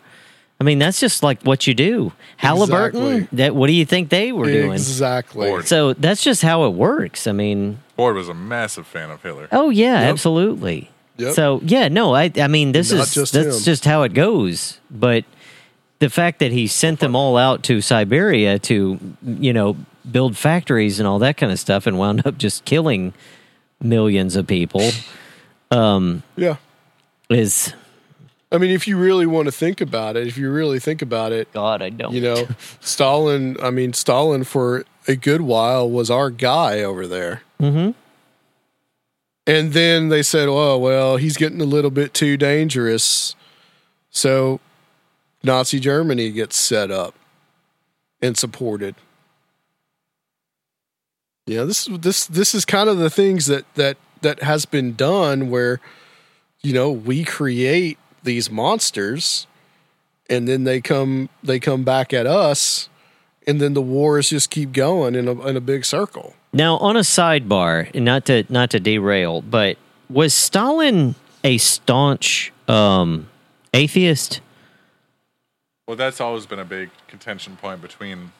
I 0.61 0.63
mean, 0.63 0.79
that's 0.79 0.99
just 0.99 1.23
like 1.23 1.41
what 1.43 1.67
you 1.67 1.73
do. 1.73 2.13
Halliburton. 2.37 3.01
Exactly. 3.15 3.37
That. 3.37 3.55
What 3.55 3.67
do 3.67 3.73
you 3.73 3.85
think 3.85 4.09
they 4.09 4.31
were 4.31 4.45
doing? 4.45 4.73
exactly. 4.73 5.47
Ford. 5.49 5.67
So 5.67 5.93
that's 5.93 6.23
just 6.23 6.41
how 6.41 6.65
it 6.65 6.69
works. 6.73 7.27
I 7.27 7.31
mean, 7.33 7.79
Ford 7.97 8.15
was 8.15 8.29
a 8.29 8.33
massive 8.33 8.87
fan 8.87 9.09
of 9.09 9.21
Hitler. 9.21 9.47
oh 9.51 9.69
yeah, 9.71 10.01
Yep. 10.01 10.09
absolutely. 10.11 10.89
Yep. 11.17 11.33
So 11.33 11.59
yeah, 11.63 11.89
no, 11.89 12.15
I 12.15 12.31
I 12.37 12.47
mean 12.47 12.71
this 12.71 12.91
Not 12.91 13.07
is 13.07 13.13
just 13.13 13.33
that's 13.33 13.57
him. 13.59 13.63
just 13.63 13.83
how 13.85 14.03
it 14.03 14.13
goes. 14.13 14.79
But 14.89 15.25
the 16.03 16.09
fact 16.09 16.39
that 16.39 16.51
he 16.51 16.67
sent 16.67 16.99
them 16.99 17.15
all 17.15 17.37
out 17.37 17.63
to 17.63 17.79
Siberia 17.79 18.59
to 18.59 18.99
you 19.25 19.53
know 19.53 19.77
build 20.11 20.35
factories 20.35 20.99
and 20.99 21.07
all 21.07 21.17
that 21.19 21.37
kind 21.37 21.49
of 21.49 21.57
stuff 21.57 21.87
and 21.87 21.97
wound 21.97 22.27
up 22.27 22.37
just 22.37 22.65
killing 22.65 23.13
millions 23.79 24.35
of 24.35 24.45
people 24.45 24.91
Yeah. 25.71 26.57
is 27.29 27.73
I 28.51 28.57
mean, 28.57 28.71
if 28.71 28.85
you 28.85 28.97
really 28.97 29.25
want 29.25 29.45
to 29.45 29.51
think 29.53 29.79
about 29.79 30.17
it, 30.17 30.27
if 30.27 30.37
you 30.37 30.51
really 30.51 30.77
think 30.79 31.01
about 31.01 31.31
it, 31.31 31.51
God, 31.53 31.81
I 31.81 31.89
don't. 31.89 32.13
you 32.13 32.21
know, 32.21 32.47
Stalin, 32.81 33.55
I 33.63 33.71
mean, 33.71 33.93
Stalin 33.93 34.43
for 34.43 34.85
a 35.07 35.15
good 35.15 35.41
while 35.41 35.89
was 35.89 36.11
our 36.11 36.29
guy 36.29 36.81
over 36.81 37.07
there. 37.07 37.41
Mm-hmm. 37.59 37.91
And 39.47 39.73
then 39.73 40.09
they 40.09 40.21
said, 40.21 40.49
oh, 40.49 40.77
well, 40.77 41.15
he's 41.15 41.35
getting 41.37 41.61
a 41.61 41.65
little 41.65 41.89
bit 41.89 42.13
too 42.13 42.37
dangerous. 42.37 43.35
So 44.11 44.59
Nazi 45.43 45.79
Germany 45.79 46.31
gets 46.31 46.55
set 46.55 46.91
up 46.91 47.15
and 48.21 48.37
supported. 48.37 48.95
Yeah, 51.45 51.63
this 51.63 51.85
this 51.91 52.25
this 52.25 52.55
is 52.55 52.63
kind 52.63 52.89
of 52.89 52.97
the 52.97 53.09
things 53.09 53.47
that 53.47 53.65
that 53.75 53.97
that 54.21 54.41
has 54.41 54.65
been 54.65 54.95
done 54.95 55.49
where 55.49 55.81
you 56.63 56.73
know, 56.73 56.89
we 56.89 57.23
create 57.23 57.97
these 58.23 58.49
monsters 58.49 59.47
and 60.29 60.47
then 60.47 60.63
they 60.63 60.79
come 60.79 61.29
they 61.43 61.59
come 61.59 61.83
back 61.83 62.13
at 62.13 62.25
us 62.25 62.89
and 63.45 63.59
then 63.59 63.73
the 63.73 63.81
wars 63.81 64.29
just 64.29 64.49
keep 64.49 64.71
going 64.71 65.13
in 65.13 65.27
a 65.27 65.39
in 65.45 65.57
a 65.57 65.61
big 65.61 65.83
circle. 65.83 66.33
Now, 66.53 66.77
on 66.77 66.95
a 66.95 67.01
sidebar, 67.01 67.93
not 67.93 68.25
to 68.27 68.45
not 68.49 68.69
to 68.71 68.79
derail, 68.79 69.41
but 69.41 69.77
was 70.09 70.33
Stalin 70.33 71.15
a 71.43 71.57
staunch 71.57 72.53
um, 72.67 73.29
atheist? 73.73 74.39
Well, 75.93 75.97
that's 76.09 76.19
always 76.19 76.47
been 76.47 76.57
a 76.57 76.65
big 76.65 76.89
contention 77.07 77.55
point 77.55 77.79
between 77.79 78.31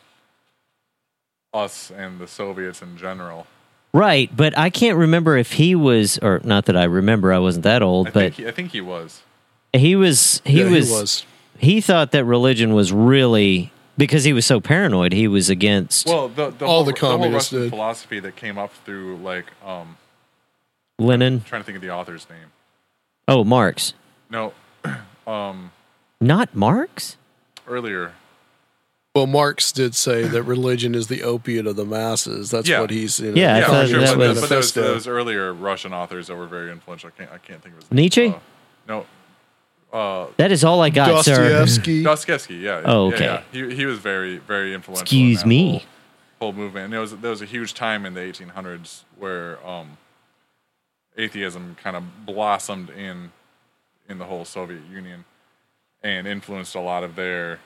us 1.53 1.91
and 1.91 2.17
the 2.19 2.27
Soviets 2.27 2.81
in 2.81 2.97
general. 2.97 3.45
Right, 3.93 4.35
but 4.35 4.57
I 4.57 4.71
can't 4.71 4.97
remember 4.97 5.38
if 5.38 5.51
he 5.51 5.75
was, 5.75 6.17
or 6.17 6.41
not 6.43 6.65
that 6.65 6.75
I 6.75 6.85
remember. 6.85 7.31
I 7.31 7.38
wasn't 7.38 7.61
that 7.65 7.84
old, 7.84 8.07
I 8.07 8.09
but 8.09 8.19
think 8.21 8.34
he, 8.38 8.47
I 8.47 8.51
think 8.51 8.71
he 8.71 8.81
was. 8.81 9.21
he 9.71 9.95
was. 9.95 10.41
He 10.45 10.61
Yeah, 10.61 10.67
he 10.69 10.73
was. 10.73 10.89
was. 10.89 11.25
He 11.59 11.80
thought 11.80 12.09
that 12.13 12.25
religion 12.25 12.73
was 12.73 12.91
really 12.91 13.71
because 13.99 14.23
he 14.23 14.34
was 14.34 14.47
so 14.47 14.59
paranoid. 14.59 15.13
He 15.13 15.27
was 15.27 15.51
against 15.51 16.07
Well, 16.07 16.30
the, 16.30 16.49
the 16.49 16.65
All 16.65 16.77
whole, 16.77 16.84
the 16.85 16.93
communist 16.93 17.21
communists 17.51 17.53
Russian 17.53 17.61
did. 17.65 17.69
philosophy 17.69 18.19
that 18.21 18.35
came 18.35 18.57
up 18.57 18.73
through 18.84 19.17
like 19.17 19.45
um, 19.63 19.97
Lenin. 20.97 21.43
trying 21.43 21.61
to 21.61 21.65
think 21.67 21.75
of 21.75 21.84
the 21.84 21.91
author's 21.91 22.27
name. 22.31 22.47
Oh, 23.27 23.43
Marx, 23.43 23.93
No, 24.31 24.53
um, 25.27 25.71
not 26.19 26.55
Marx. 26.55 27.15
Earlier. 27.68 28.14
Well, 29.15 29.27
Marx 29.27 29.72
did 29.72 29.94
say 29.95 30.23
that 30.23 30.41
religion 30.44 30.95
is 30.95 31.07
the 31.07 31.22
opiate 31.22 31.68
of 31.68 31.76
the 31.76 31.85
masses. 31.85 32.49
That's 32.49 32.68
Yeah. 32.68 32.81
what 32.81 32.90
he's. 32.90 33.19
You 33.19 33.31
know, 33.31 33.40
Yeah, 33.41 33.56
I 33.56 33.60
yeah, 33.60 33.68
thought 33.68 33.84
for 33.85 33.90
sure. 33.91 33.99
that 33.99 34.10
But, 34.10 34.18
was- 34.18 34.27
but 34.41 34.49
those, 34.49 34.49
manifesto. 34.49 34.81
those 34.81 35.07
earlier 35.07 35.53
Russian 35.53 35.94
authors 35.94 36.27
that 36.27 36.35
were 36.35 36.48
very 36.48 36.72
influential. 36.72 37.11
I 37.15 37.18
can't, 37.19 37.31
I 37.31 37.38
can't 37.38 37.61
think 37.61 37.76
of 37.76 37.81
his 37.84 37.91
name. 37.91 37.95
Nietzsche? 37.98 38.27
Uh, 38.30 38.40
no, 38.88 39.06
uh, 39.94 40.27
That 40.38 40.52
is 40.52 40.64
all 40.64 40.81
I 40.81 40.90
got, 40.90 41.23
sir. 41.26 41.48
Dostoevsky. 41.49 42.02
Dostoevsky. 42.10 42.56
Yeah. 42.56 42.81
Oh, 42.85 43.10
yeah, 43.10 43.15
okay. 43.15 43.26
yeah. 43.26 43.41
He 43.69 43.76
he 43.76 43.85
was 43.85 43.99
very 43.99 44.38
very 44.38 44.73
influential. 44.73 45.03
Excuse 45.03 45.44
in 45.44 45.48
that 45.48 45.48
me. 45.49 45.72
Whole, 46.40 46.52
whole 46.52 46.53
movement. 46.53 46.85
And 46.85 46.94
there 46.94 46.99
was 47.02 47.15
there 47.15 47.30
was 47.30 47.44
a 47.44 47.45
huge 47.45 47.76
time 47.76 48.07
in 48.07 48.15
the 48.15 48.22
1800s 48.22 49.03
where 49.19 49.64
um, 49.65 49.98
atheism 51.18 51.76
kind 51.81 51.95
of 51.95 52.26
blossomed 52.26 52.90
in 52.90 53.31
in 54.10 54.18
the 54.18 54.26
whole 54.26 54.44
Soviet 54.44 54.81
Union 54.91 55.23
and 56.03 56.27
influenced 56.27 56.75
a 56.75 56.80
lot 56.80 57.03
of 57.03 57.15
their 57.15 57.59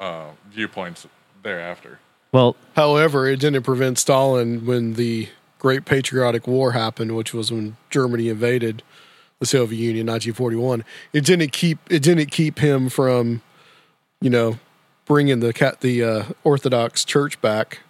uh, 0.00 0.30
viewpoints 0.50 1.06
thereafter. 1.42 1.98
Well, 2.32 2.56
However, 2.74 3.26
it 3.26 3.40
didn't 3.40 3.62
prevent 3.62 3.98
Stalin 3.98 4.64
when 4.64 4.94
the 4.94 5.28
Great 5.58 5.84
Patriotic 5.84 6.46
War 6.46 6.72
happened, 6.72 7.14
which 7.14 7.34
was 7.34 7.52
when 7.52 7.76
Germany 7.90 8.28
invaded 8.28 8.82
the 9.38 9.46
Soviet 9.46 9.78
Union, 9.78 10.06
1941. 10.06 10.84
It 11.12 11.24
didn't 11.24 11.52
keep 11.52 11.78
it 11.90 12.02
didn't 12.02 12.30
keep 12.30 12.58
him 12.58 12.88
from, 12.88 13.42
you 14.20 14.30
know, 14.30 14.58
bringing 15.04 15.40
the 15.40 15.52
cat 15.52 15.80
the 15.80 16.02
uh, 16.02 16.24
Orthodox 16.42 17.04
Church 17.04 17.40
back 17.40 17.80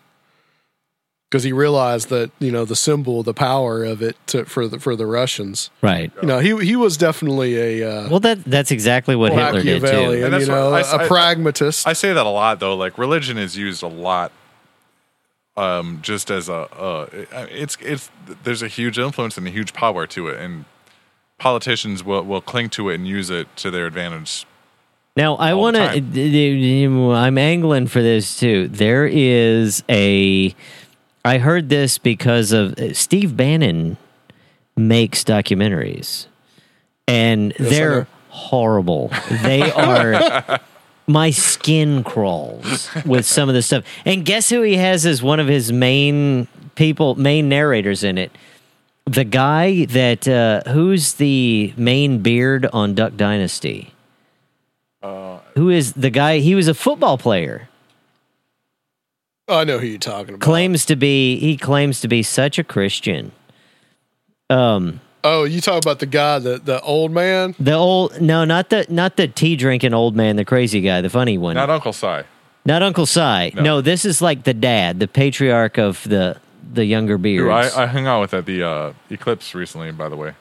because 1.33 1.45
he 1.45 1.53
realized 1.55 2.11
that 2.11 2.31
you 2.41 2.53
know 2.53 2.67
the 2.67 2.77
symbol, 2.77 3.23
the 3.23 3.33
power 3.33 3.85
of 3.85 4.03
it 4.03 4.19
to, 4.27 4.45
for 4.45 4.69
the 4.69 4.79
for 4.79 4.95
the 4.95 5.07
Russians. 5.07 5.71
right. 5.81 6.13
You 6.21 6.29
know, 6.29 6.41
he 6.41 6.55
he 6.63 6.77
was 6.77 6.99
definitely 6.99 7.57
a 7.81 7.91
uh, 7.91 8.09
Well, 8.11 8.21
that 8.21 8.45
that's 8.45 8.71
exactly 8.71 9.17
what 9.17 9.33
Hitler 9.33 9.63
did 9.63 9.81
too. 9.81 9.87
Machiavellian, 9.87 10.35
And 10.35 10.43
you 10.43 10.49
know, 10.49 10.71
what 10.73 10.85
I- 10.85 11.03
a 11.03 11.05
I- 11.05 11.09
pragmatist. 11.09 11.89
I 11.89 11.95
say 11.95 12.13
that 12.13 12.27
a 12.27 12.29
lot 12.29 12.61
though. 12.61 12.77
Like 12.77 12.99
religion 12.99 13.39
is 13.39 13.57
used 13.57 13.83
a 13.83 13.87
lot, 13.89 14.31
um, 15.57 16.01
just 16.03 16.31
as 16.31 16.51
a 16.51 16.69
uh, 16.79 17.07
it's 17.51 17.79
it's 17.81 18.11
there's 18.45 18.61
a 18.63 18.69
huge 18.69 18.99
influence 18.99 19.39
and 19.39 19.47
a 19.47 19.51
huge 19.51 19.73
power 19.73 20.07
to 20.09 20.29
it, 20.29 20.39
and 20.39 20.67
politicians 21.39 22.05
will 22.05 22.25
will 22.25 22.43
cling 22.43 22.69
to 22.71 22.91
it 22.91 22.97
and 22.97 23.09
use 23.09 23.31
it 23.31 23.49
to 23.57 23.71
their 23.71 23.87
advantage. 23.87 24.45
Now 25.17 25.37
I 25.37 25.55
want 25.55 25.77
to. 25.77 27.13
I'm 27.13 27.39
angling 27.39 27.87
for 27.87 28.03
this 28.03 28.39
too. 28.39 28.69
There 28.69 29.07
is 29.07 29.83
a. 29.89 30.55
I 31.25 31.39
heard 31.39 31.69
this 31.69 31.99
because 31.99 32.53
of 32.53 32.79
uh, 32.79 32.95
Steve 32.95 33.37
Bannon 33.37 33.97
makes 34.77 35.23
documentaries, 35.25 36.27
and 37.07 37.53
I 37.59 37.63
they're 37.63 38.07
horrible. 38.29 39.11
They 39.43 39.71
are. 39.73 40.61
My 41.09 41.31
skin 41.31 42.05
crawls 42.05 42.89
with 43.05 43.27
some 43.27 43.49
of 43.49 43.57
the 43.57 43.63
stuff. 43.63 43.85
And 44.05 44.25
guess 44.25 44.49
who 44.49 44.63
he 44.63 44.77
has 44.77 45.05
as 45.05 45.21
one 45.21 45.41
of 45.41 45.49
his 45.49 45.73
main 45.73 46.47
people, 46.77 47.17
main 47.17 47.49
narrators 47.49 48.05
in 48.05 48.19
it? 48.19 48.31
The 49.07 49.25
guy 49.25 49.87
that 49.87 50.29
uh, 50.29 50.63
who's 50.71 51.15
the 51.15 51.75
main 51.77 52.23
beard 52.23 52.67
on 52.73 52.95
Duck 52.95 53.17
Dynasty? 53.17 53.93
Uh, 55.03 55.41
Who 55.57 55.71
is 55.71 55.95
the 55.95 56.09
guy? 56.09 56.39
He 56.39 56.55
was 56.55 56.69
a 56.69 56.75
football 56.75 57.19
player. 57.19 57.69
I 59.53 59.65
know 59.65 59.79
who 59.79 59.87
you're 59.87 59.99
talking 59.99 60.35
about. 60.35 60.41
Claims 60.45 60.85
to 60.87 60.97
be 60.97 61.37
he 61.39 61.57
claims 61.57 62.01
to 62.01 62.09
be 62.09 62.23
such 62.23 62.59
a 62.59 62.65
Christian. 62.65 63.33
Um, 64.51 65.01
Oh, 65.25 65.45
you 65.45 65.61
talk 65.61 65.81
about 65.81 66.01
the 66.01 66.07
guy, 66.07 66.41
the 66.41 66.59
the 66.59 66.81
old 66.81 67.13
man. 67.13 67.55
the 67.61 67.75
old 67.75 68.21
no, 68.21 68.45
not 68.45 68.71
the 68.71 68.87
not 68.89 69.17
the 69.17 69.29
tea 69.29 69.55
drinking 69.55 69.95
old 69.95 70.17
man, 70.17 70.35
the 70.37 70.45
crazy 70.45 70.81
guy, 70.81 71.01
the 71.01 71.11
funny 71.11 71.39
one. 71.39 71.55
Not 71.55 71.71
Uncle 71.71 71.93
Si. 71.93 72.23
Not 72.65 72.83
Uncle 72.83 73.07
Si. 73.07 73.21
No. 73.55 73.63
No. 73.63 73.81
this 73.81 74.05
is 74.05 74.21
like 74.21 74.43
the 74.43 74.55
dad, 74.55 74.99
the 74.99 75.07
patriarch 75.07 75.79
of 75.79 76.03
the 76.09 76.39
the 76.73 76.85
younger 76.85 77.19
beards. 77.19 77.73
Who 77.75 77.81
I, 77.81 77.85
I 77.85 77.87
hung 77.87 78.07
out 78.07 78.21
with 78.21 78.35
at 78.35 78.47
the 78.47 78.65
uh, 78.65 78.93
Eclipse 79.11 79.55
recently, 79.55 79.93
by 79.93 80.09
the 80.09 80.17
way. 80.17 80.33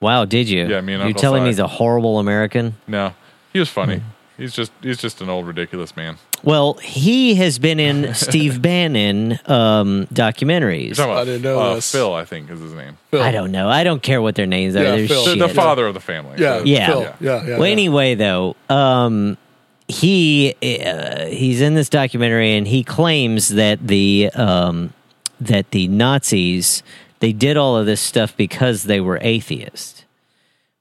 wow, 0.00 0.26
did 0.26 0.48
you? 0.50 0.66
Yeah, 0.66 0.80
me 0.82 0.92
and 0.94 1.00
You're 1.00 1.06
Uncle 1.08 1.20
telling 1.20 1.42
me 1.44 1.48
he's 1.48 1.58
a 1.58 1.66
horrible 1.66 2.18
American? 2.18 2.76
No, 2.86 3.14
he 3.54 3.58
was 3.58 3.70
funny. 3.70 4.02
He's 4.40 4.54
just 4.54 4.72
he's 4.80 4.96
just 4.96 5.20
an 5.20 5.28
old 5.28 5.46
ridiculous 5.46 5.94
man. 5.96 6.16
Well, 6.42 6.74
he 6.74 7.34
has 7.34 7.58
been 7.58 7.78
in 7.78 8.14
Steve 8.14 8.62
Bannon 8.62 9.32
um, 9.44 10.06
documentaries. 10.06 10.86
You're 10.86 10.94
talking 10.94 11.12
about 11.12 11.18
I 11.18 11.24
didn't 11.26 11.42
know 11.42 11.60
uh, 11.60 11.74
this. 11.74 11.92
Phil, 11.92 12.14
I 12.14 12.24
think 12.24 12.50
is 12.50 12.58
his 12.58 12.72
name. 12.72 12.96
Phil. 13.10 13.20
I 13.20 13.32
don't 13.32 13.52
know. 13.52 13.68
I 13.68 13.84
don't 13.84 14.02
care 14.02 14.22
what 14.22 14.36
their 14.36 14.46
names 14.46 14.74
are. 14.76 14.82
Yeah, 14.82 14.96
They're 14.96 15.08
Phil. 15.08 15.24
The, 15.24 15.30
shit. 15.32 15.38
the 15.40 15.48
father 15.50 15.86
of 15.86 15.92
the 15.92 16.00
family. 16.00 16.36
Yeah, 16.38 16.58
So- 16.60 16.64
Yeah. 16.64 16.86
Phil. 16.86 17.00
Yeah. 17.02 17.16
yeah, 17.20 17.44
yeah. 17.44 17.58
well, 17.58 17.66
yeah. 17.66 17.72
anyway, 17.72 18.14
though, 18.14 18.56
um, 18.70 19.36
he 19.88 20.54
uh, 20.62 21.26
he's 21.26 21.60
in 21.60 21.74
this 21.74 21.90
documentary 21.90 22.56
and 22.56 22.66
he 22.66 22.82
claims 22.82 23.50
that 23.50 23.86
the 23.86 24.30
um, 24.34 24.94
that 25.38 25.70
the 25.72 25.86
Nazis 25.88 26.82
they 27.18 27.32
did 27.34 27.58
all 27.58 27.76
of 27.76 27.84
this 27.84 28.00
stuff 28.00 28.34
because 28.36 28.84
they 28.84 29.00
were 29.00 29.18
atheists, 29.20 30.06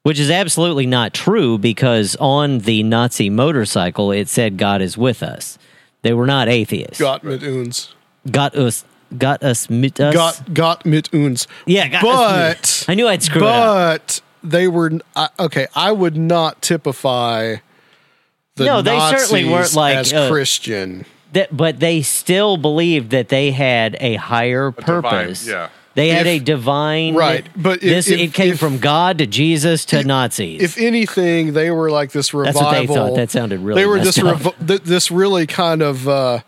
which 0.03 0.19
is 0.19 0.29
absolutely 0.29 0.85
not 0.85 1.13
true. 1.13 1.57
Because 1.57 2.15
on 2.19 2.59
the 2.59 2.83
Nazi 2.83 3.29
motorcycle 3.29 4.11
it 4.11 4.27
said 4.27 4.57
"God 4.57 4.81
is 4.81 4.97
with 4.97 5.21
us." 5.23 5.57
They 6.01 6.13
were 6.13 6.25
not 6.27 6.47
atheists. 6.47 6.99
Gott 6.99 7.23
mit 7.23 7.43
uns. 7.43 7.93
got 8.31 8.55
us, 8.55 8.85
got 9.17 9.43
us, 9.43 9.69
mit 9.69 9.99
us. 9.99 10.13
Got 10.13 10.53
got 10.53 10.85
mit 10.85 11.09
uns. 11.13 11.47
yeah, 11.65 11.87
got 11.89 12.03
us. 12.05 12.85
but 12.85 12.91
I 12.91 12.95
knew 12.95 13.07
I'd 13.07 13.21
screw 13.23 13.41
it 13.41 13.47
up. 13.47 13.97
but 13.97 14.21
they 14.41 14.67
were 14.69 14.91
I 15.15 15.27
okay. 15.39 15.67
I 15.75 15.91
would 15.91 16.15
not 16.15 16.61
typify 16.61 17.57
the 18.55 18.65
No, 18.65 18.81
they 18.81 18.97
certainly 18.97 19.45
weren't 19.45 19.73
like, 19.75 19.97
as 19.97 20.13
uh, 20.13 20.29
Christian. 20.29 21.05
that, 21.33 21.55
but 21.55 21.79
they 21.81 22.01
still 22.01 22.55
believed 22.57 23.09
that 23.11 23.27
they 23.29 23.51
had 23.51 23.97
a 23.99 24.15
higher 24.15 24.71
divine, 24.71 25.01
purpose. 25.01 25.45
yeah. 25.47 25.69
They 25.99 26.09
had 26.09 26.27
If- 26.27 26.41
a 26.41 26.43
divine 26.43 27.13
Right, 27.15 27.45
but 27.55 27.77
if- 27.77 27.89
this 27.89 28.07
if- 28.09 28.19
it 28.19 28.33
came 28.33 28.55
from 28.55 28.79
God 28.79 29.17
to 29.19 29.27
Jesus 29.27 29.85
to 29.85 30.03
Nazis. 30.03 30.61
If 30.61 30.77
anything, 30.77 31.53
they 31.53 31.71
were 31.71 31.91
like 31.91 32.11
this 32.11 32.33
revival. 32.33 32.61
That's 32.61 32.73
what 32.73 32.79
they 32.79 32.87
thought. 32.93 33.15
That 33.15 33.31
sounded 33.31 33.59
really 33.59 33.81
They 33.81 33.85
were 33.85 33.99
this 33.99 34.17
revo- 34.17 34.67
th- 34.67 34.83
this 34.83 35.11
really 35.11 35.45
kind 35.45 35.81
of 35.81 36.07
uh, 36.07 36.39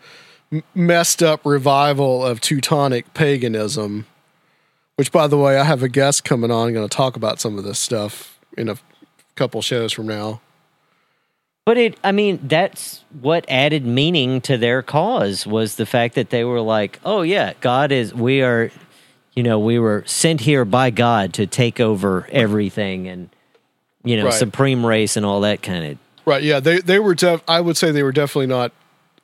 messed 0.74 1.22
up 1.22 1.44
revival 1.44 2.24
of 2.24 2.40
Teutonic 2.40 3.12
paganism. 3.14 4.06
Which, 4.96 5.10
by 5.10 5.26
the 5.26 5.38
way, 5.38 5.58
I 5.58 5.64
have 5.64 5.82
a 5.82 5.88
guest 5.88 6.22
coming 6.24 6.50
on. 6.50 6.72
going 6.72 6.86
to 6.88 6.94
talk 6.94 7.16
about 7.16 7.40
some 7.40 7.56
of 7.58 7.64
this 7.64 7.78
stuff 7.78 8.38
in 8.58 8.68
a 8.68 8.76
couple 9.36 9.62
shows 9.62 9.92
from 9.92 10.06
now. 10.06 10.40
but 11.64 11.78
it, 11.78 11.96
I 12.04 12.10
mean, 12.12 12.40
that's 12.42 13.02
what 13.20 13.44
added 13.48 13.86
meaning 13.86 14.40
to 14.42 14.58
their 14.58 14.82
cause 14.82 15.46
was 15.46 15.76
the 15.76 15.86
fact 15.86 16.14
that 16.16 16.30
they 16.30 16.42
were 16.44 16.60
like, 16.60 16.98
"Oh 17.04 17.22
yeah, 17.22 17.52
God 17.60 17.90
is. 17.92 18.12
We 18.12 18.42
are, 18.42 18.70
you 19.34 19.42
know, 19.42 19.58
we 19.58 19.78
were 19.78 20.02
sent 20.06 20.40
here 20.42 20.64
by 20.64 20.90
God 20.90 21.32
to 21.34 21.46
take 21.46 21.80
over 21.80 22.28
everything, 22.32 23.08
and 23.08 23.30
you 24.04 24.16
know, 24.16 24.24
Right. 24.26 24.34
supreme 24.34 24.84
race 24.84 25.16
and 25.16 25.24
all 25.24 25.40
that 25.42 25.62
kind 25.62 25.84
of." 25.92 25.98
Right? 26.24 26.42
Yeah, 26.42 26.60
they 26.60 26.78
they 26.80 26.98
were. 26.98 27.14
Def- 27.14 27.42
I 27.48 27.60
would 27.60 27.76
say 27.76 27.90
they 27.90 28.02
were 28.02 28.12
definitely 28.12 28.46
not 28.48 28.72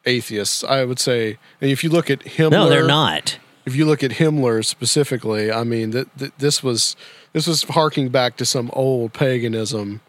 atheists. 0.06 0.64
I 0.64 0.84
would 0.84 0.98
say, 0.98 1.38
and 1.60 1.70
if 1.70 1.84
you 1.84 1.90
look 1.90 2.10
at 2.10 2.20
Himmler, 2.20 2.50
No, 2.50 2.68
they're 2.68 2.86
not. 2.86 3.38
if 3.66 3.76
you 3.76 3.84
look 3.86 4.02
at 4.02 4.12
Himmler 4.12 4.64
specifically, 4.64 5.52
I 5.52 5.62
mean, 5.64 5.92
th- 5.92 6.06
th- 6.18 6.32
this 6.38 6.62
was 6.62 6.96
this 7.32 7.46
was 7.46 7.62
harking 7.64 8.08
back 8.08 8.36
to 8.38 8.44
some 8.46 8.70
old 8.72 9.12
paganism. 9.12 10.00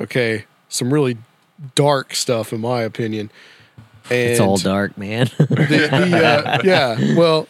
Okay, 0.00 0.44
some 0.68 0.92
really 0.92 1.16
dark 1.74 2.14
stuff, 2.14 2.52
in 2.52 2.60
my 2.60 2.82
opinion. 2.82 3.30
And 4.10 4.30
It's 4.30 4.40
all 4.40 4.56
dark, 4.56 4.96
man. 4.96 5.28
The, 5.38 5.44
the, 5.46 6.24
uh, 6.26 6.60
yeah, 6.64 7.14
well, 7.16 7.46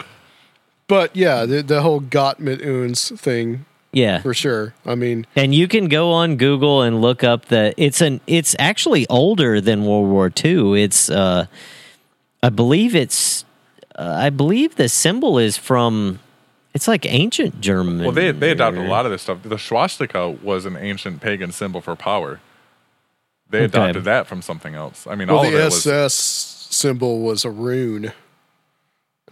but 0.89 1.15
yeah, 1.15 1.47
the 1.47 1.62
the 1.62 1.82
whole 1.82 2.01
Gott 2.01 2.40
mit 2.40 2.60
uns 2.62 3.10
thing 3.20 3.65
yeah, 3.93 4.20
for 4.20 4.35
sure. 4.35 4.74
I 4.85 4.94
mean, 4.94 5.27
And 5.36 5.55
you 5.55 5.66
can 5.69 5.89
go 5.89 6.12
on 6.12 6.36
Google 6.36 6.82
and 6.82 7.01
look 7.01 7.23
up 7.24 7.47
the 7.47 7.73
it's 7.77 8.01
an 8.02 8.20
it's 8.27 8.55
actually 8.59 9.06
older 9.09 9.60
than 9.60 9.85
World 9.86 10.09
War 10.09 10.31
II. 10.44 10.82
It's 10.82 11.09
uh 11.09 11.47
I 12.43 12.51
believe 12.51 12.94
it's 12.94 13.44
uh, 13.97 14.15
I 14.27 14.31
believe 14.31 14.77
the 14.77 14.89
symbol 14.89 15.39
is 15.39 15.56
from 15.56 16.19
It's 16.74 16.86
like 16.86 17.05
ancient 17.06 17.60
German. 17.60 17.98
Well, 18.01 18.12
they 18.12 18.31
they 18.31 18.51
adopted 18.52 18.85
a 18.85 18.89
lot 18.89 19.06
of 19.06 19.10
this 19.12 19.23
stuff. 19.23 19.39
The 19.43 19.59
swastika 19.59 20.28
was 20.31 20.66
an 20.66 20.77
ancient 20.77 21.20
pagan 21.20 21.51
symbol 21.52 21.81
for 21.81 21.97
power. 21.97 22.40
They 23.51 23.59
Okay. 23.65 23.78
adopted 23.78 24.05
that 24.05 24.27
from 24.27 24.43
something 24.43 24.74
else. 24.74 25.06
I 25.06 25.15
mean, 25.16 25.28
Well, 25.28 25.39
all 25.39 25.47
of 25.47 25.52
the 25.52 25.60
it 25.60 25.65
was. 25.65 25.86
SS 25.86 26.15
symbol 26.70 27.20
was 27.20 27.44
a 27.47 27.51
rune, 27.51 28.12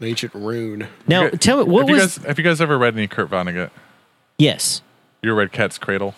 an 0.01 0.07
ancient 0.07 0.35
rune. 0.35 0.89
Now, 1.07 1.25
You 1.25 1.31
guys- 1.31 1.41
tell 1.41 1.59
me 1.59 1.65
what 1.65 1.81
have 1.83 1.89
you 1.89 1.95
was? 1.97 2.19
guys 2.19 2.27
have 2.27 2.39
you 2.39 2.45
guys 2.45 2.61
ever 2.61 2.77
read 2.79 2.95
any 2.95 3.07
Kurt 3.07 3.31
Vonnegut? 3.31 3.71
yes. 4.39 4.83
You 5.23 5.31
ever 5.33 5.41
read 5.41 5.53
Cat's 5.53 5.79
Cradle? 5.79 6.15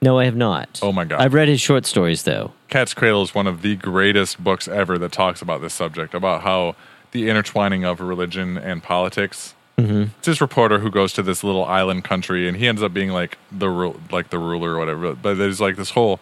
No, 0.00 0.18
I 0.18 0.24
have 0.24 0.34
not. 0.36 0.80
Oh 0.82 0.90
my 0.92 1.04
God. 1.04 1.20
I've 1.20 1.34
read 1.34 1.48
his 1.48 1.60
short 1.60 1.84
stories 1.86 2.22
though. 2.24 2.52
Cat's 2.68 2.94
Cradle 2.94 3.22
is 3.22 3.34
one 3.34 3.46
of 3.46 3.62
the 3.62 3.76
greatest 3.76 4.42
books 4.42 4.66
ever 4.68 4.96
that 4.98 5.12
talks 5.12 5.42
about 5.42 5.60
this 5.60 5.74
subject, 5.74 6.14
about 6.14 6.42
how 6.42 6.74
the 7.12 7.28
intertwining 7.28 7.84
of 7.84 8.00
religion 8.00 8.56
and 8.58 8.82
politics. 8.82 9.54
Mm-hmm. 9.76 10.02
It's 10.18 10.26
this 10.26 10.40
reporter 10.40 10.80
who 10.80 10.90
goes 10.90 11.12
to 11.14 11.22
this 11.22 11.44
little 11.44 11.64
island 11.64 12.04
country, 12.04 12.48
and 12.48 12.56
he 12.56 12.66
ends 12.66 12.82
up 12.82 12.92
being 12.92 13.10
like 13.10 13.38
the 13.52 13.68
ru- 13.70 14.00
like 14.10 14.30
the 14.30 14.38
ruler 14.38 14.74
or 14.74 14.78
whatever. 14.78 15.14
But 15.14 15.34
there's 15.34 15.60
like 15.60 15.76
this 15.76 15.90
whole 15.90 16.18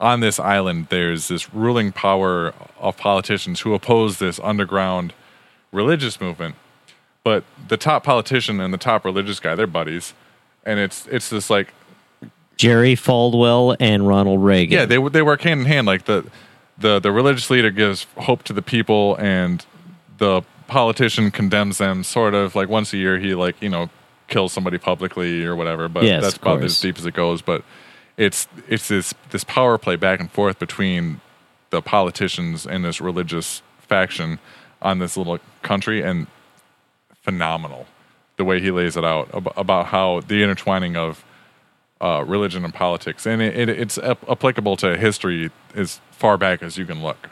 on 0.00 0.20
this 0.20 0.40
island. 0.40 0.88
There's 0.90 1.28
this 1.28 1.52
ruling 1.54 1.92
power 1.92 2.52
of 2.80 2.96
politicians 2.96 3.60
who 3.60 3.74
oppose 3.74 4.18
this 4.18 4.40
underground 4.42 5.12
religious 5.76 6.20
movement. 6.20 6.56
But 7.22 7.44
the 7.68 7.76
top 7.76 8.04
politician 8.04 8.60
and 8.60 8.72
the 8.72 8.78
top 8.78 9.04
religious 9.04 9.40
guy, 9.40 9.54
they're 9.54 9.66
buddies, 9.66 10.14
and 10.64 10.78
it's 10.78 11.06
it's 11.08 11.28
this 11.28 11.50
like 11.50 11.72
Jerry 12.56 12.94
Falwell 12.94 13.76
and 13.80 14.06
Ronald 14.06 14.42
Reagan. 14.42 14.72
yeah, 14.72 14.84
they 14.86 14.98
they 15.08 15.22
work 15.22 15.42
hand 15.42 15.60
in 15.60 15.66
hand. 15.66 15.86
Like 15.86 16.04
the 16.04 16.24
the 16.78 17.00
the 17.00 17.12
religious 17.12 17.50
leader 17.50 17.70
gives 17.70 18.06
hope 18.16 18.44
to 18.44 18.52
the 18.52 18.62
people, 18.62 19.16
and 19.16 19.64
the 20.18 20.42
politician 20.68 21.30
condemns 21.30 21.78
them. 21.78 22.04
Sort 22.04 22.34
of 22.34 22.54
like 22.54 22.68
once 22.68 22.92
a 22.92 22.96
year, 22.96 23.18
he 23.18 23.34
like 23.34 23.60
you 23.60 23.68
know 23.68 23.90
kills 24.28 24.52
somebody 24.52 24.78
publicly 24.78 25.44
or 25.44 25.56
whatever. 25.56 25.88
But 25.88 26.04
Yes, 26.04 26.22
that's 26.22 26.36
about 26.36 26.62
as 26.62 26.80
deep 26.80 26.96
as 26.98 27.06
it 27.06 27.14
goes. 27.14 27.42
But 27.42 27.64
it's 28.16 28.46
it's 28.68 28.86
this 28.86 29.14
this 29.30 29.42
power 29.42 29.78
play 29.78 29.96
back 29.96 30.20
and 30.20 30.30
forth 30.30 30.60
between 30.60 31.20
the 31.70 31.82
politicians 31.82 32.66
and 32.66 32.84
this 32.84 33.00
religious 33.00 33.62
faction 33.80 34.38
on 34.86 34.98
this 35.00 35.16
little 35.16 35.38
country, 35.62 36.00
and 36.02 36.26
phenomenal 37.22 37.86
the 38.36 38.44
way 38.44 38.60
he 38.60 38.70
lays 38.70 38.96
it 38.96 39.04
out 39.04 39.28
ab- 39.34 39.52
about 39.56 39.86
how 39.86 40.20
the 40.28 40.42
intertwining 40.42 40.96
of 40.96 41.24
uh, 42.00 42.22
religion 42.26 42.64
and 42.64 42.72
politics, 42.74 43.26
and 43.26 43.40
it, 43.42 43.56
it, 43.56 43.68
it's 43.68 43.98
ap- 43.98 44.28
applicable 44.28 44.76
to 44.76 44.96
history 44.96 45.50
as 45.74 46.00
far 46.12 46.36
back 46.36 46.62
as 46.62 46.76
you 46.76 46.84
can 46.86 47.02
look. 47.02 47.28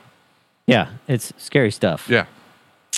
yeah, 0.66 0.88
it's 1.06 1.32
scary 1.36 1.70
stuff. 1.70 2.08
Yeah, 2.08 2.24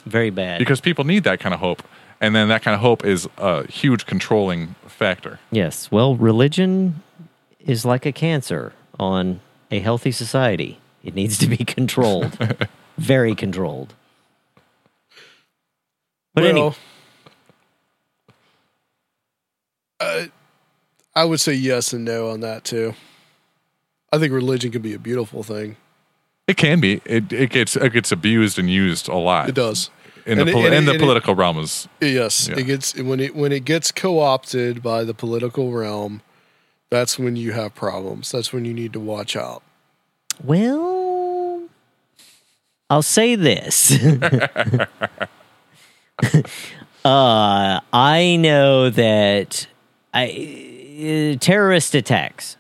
Very 0.04 0.30
bad. 0.30 0.58
because 0.60 0.80
people 0.80 1.04
need 1.04 1.24
that 1.24 1.40
kind 1.40 1.52
of 1.52 1.60
hope, 1.60 1.82
and 2.20 2.34
then 2.34 2.48
that 2.48 2.62
kind 2.62 2.74
of 2.74 2.80
hope 2.80 3.04
is 3.04 3.28
a 3.38 3.66
huge 3.66 4.06
controlling 4.06 4.74
factor. 4.86 5.38
yes. 5.50 5.90
Well, 5.90 6.14
religion 6.16 7.02
is 7.60 7.84
like 7.84 8.06
a 8.06 8.12
cancer 8.12 8.72
on 9.00 9.40
a 9.70 9.80
healthy 9.80 10.12
society. 10.12 10.78
It 11.02 11.14
needs 11.14 11.36
to 11.38 11.46
be 11.48 11.56
controlled. 11.76 12.38
Very 12.96 13.34
controlled. 13.34 13.92
But 16.36 16.42
well, 16.44 16.50
anyway, 16.52 16.74
uh, 20.00 20.24
I 21.14 21.24
would 21.24 21.40
say 21.40 21.54
yes 21.54 21.92
and 21.94 22.04
no 22.04 22.28
on 22.30 22.40
that 22.40 22.62
too. 22.64 22.94
I 24.12 24.18
think 24.18 24.32
religion 24.32 24.70
can 24.70 24.82
be 24.82 24.92
a 24.94 24.98
beautiful 24.98 25.42
thing. 25.42 25.76
It 26.46 26.56
can 26.58 26.78
be. 26.78 27.00
It, 27.06 27.32
it 27.32 27.50
gets 27.50 27.74
it 27.74 27.92
gets 27.92 28.12
abused 28.12 28.58
and 28.58 28.70
used 28.70 29.08
a 29.08 29.16
lot. 29.16 29.48
It 29.48 29.54
does. 29.54 29.90
in 30.26 30.38
And 30.38 30.40
the 30.46 30.50
it- 30.50 30.54
poli- 30.54 30.66
and 30.66 30.74
in 30.74 30.82
it- 30.82 30.86
the 30.86 30.92
and 30.92 31.00
it- 31.00 31.04
political 31.04 31.34
realm. 31.34 31.58
Is 31.58 31.88
Yes, 32.02 32.48
Yeah. 32.48 32.58
it 32.58 32.64
gets 32.64 32.94
when 32.94 33.18
it 33.18 33.34
when 33.34 33.50
it 33.50 33.64
gets 33.64 33.90
co-opted 33.90 34.82
by 34.82 35.04
the 35.04 35.14
political 35.14 35.72
realm. 35.72 36.20
That's 36.90 37.18
when 37.18 37.34
you 37.34 37.52
have 37.52 37.74
problems. 37.74 38.30
That's 38.30 38.52
when 38.52 38.64
you 38.66 38.72
need 38.74 38.92
to 38.92 39.00
watch 39.00 39.34
out. 39.36 39.62
well, 40.44 41.62
I'll 42.90 43.02
say 43.02 43.34
this. 43.36 43.90
uh, 47.04 47.80
I 47.92 48.36
know 48.38 48.90
that 48.90 49.66
I, 50.14 51.34
uh, 51.34 51.38
terrorist 51.38 51.94
attacks. 51.94 52.56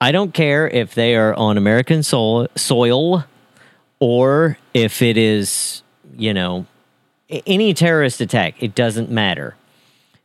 I 0.00 0.12
don't 0.12 0.34
care 0.34 0.68
if 0.68 0.94
they 0.94 1.14
are 1.14 1.34
on 1.34 1.56
American 1.56 2.02
soil, 2.02 2.48
soil 2.56 3.24
or 4.00 4.58
if 4.74 5.00
it 5.00 5.16
is, 5.16 5.82
you 6.16 6.34
know, 6.34 6.66
any 7.46 7.72
terrorist 7.72 8.20
attack. 8.20 8.62
It 8.62 8.74
doesn't 8.74 9.10
matter. 9.10 9.56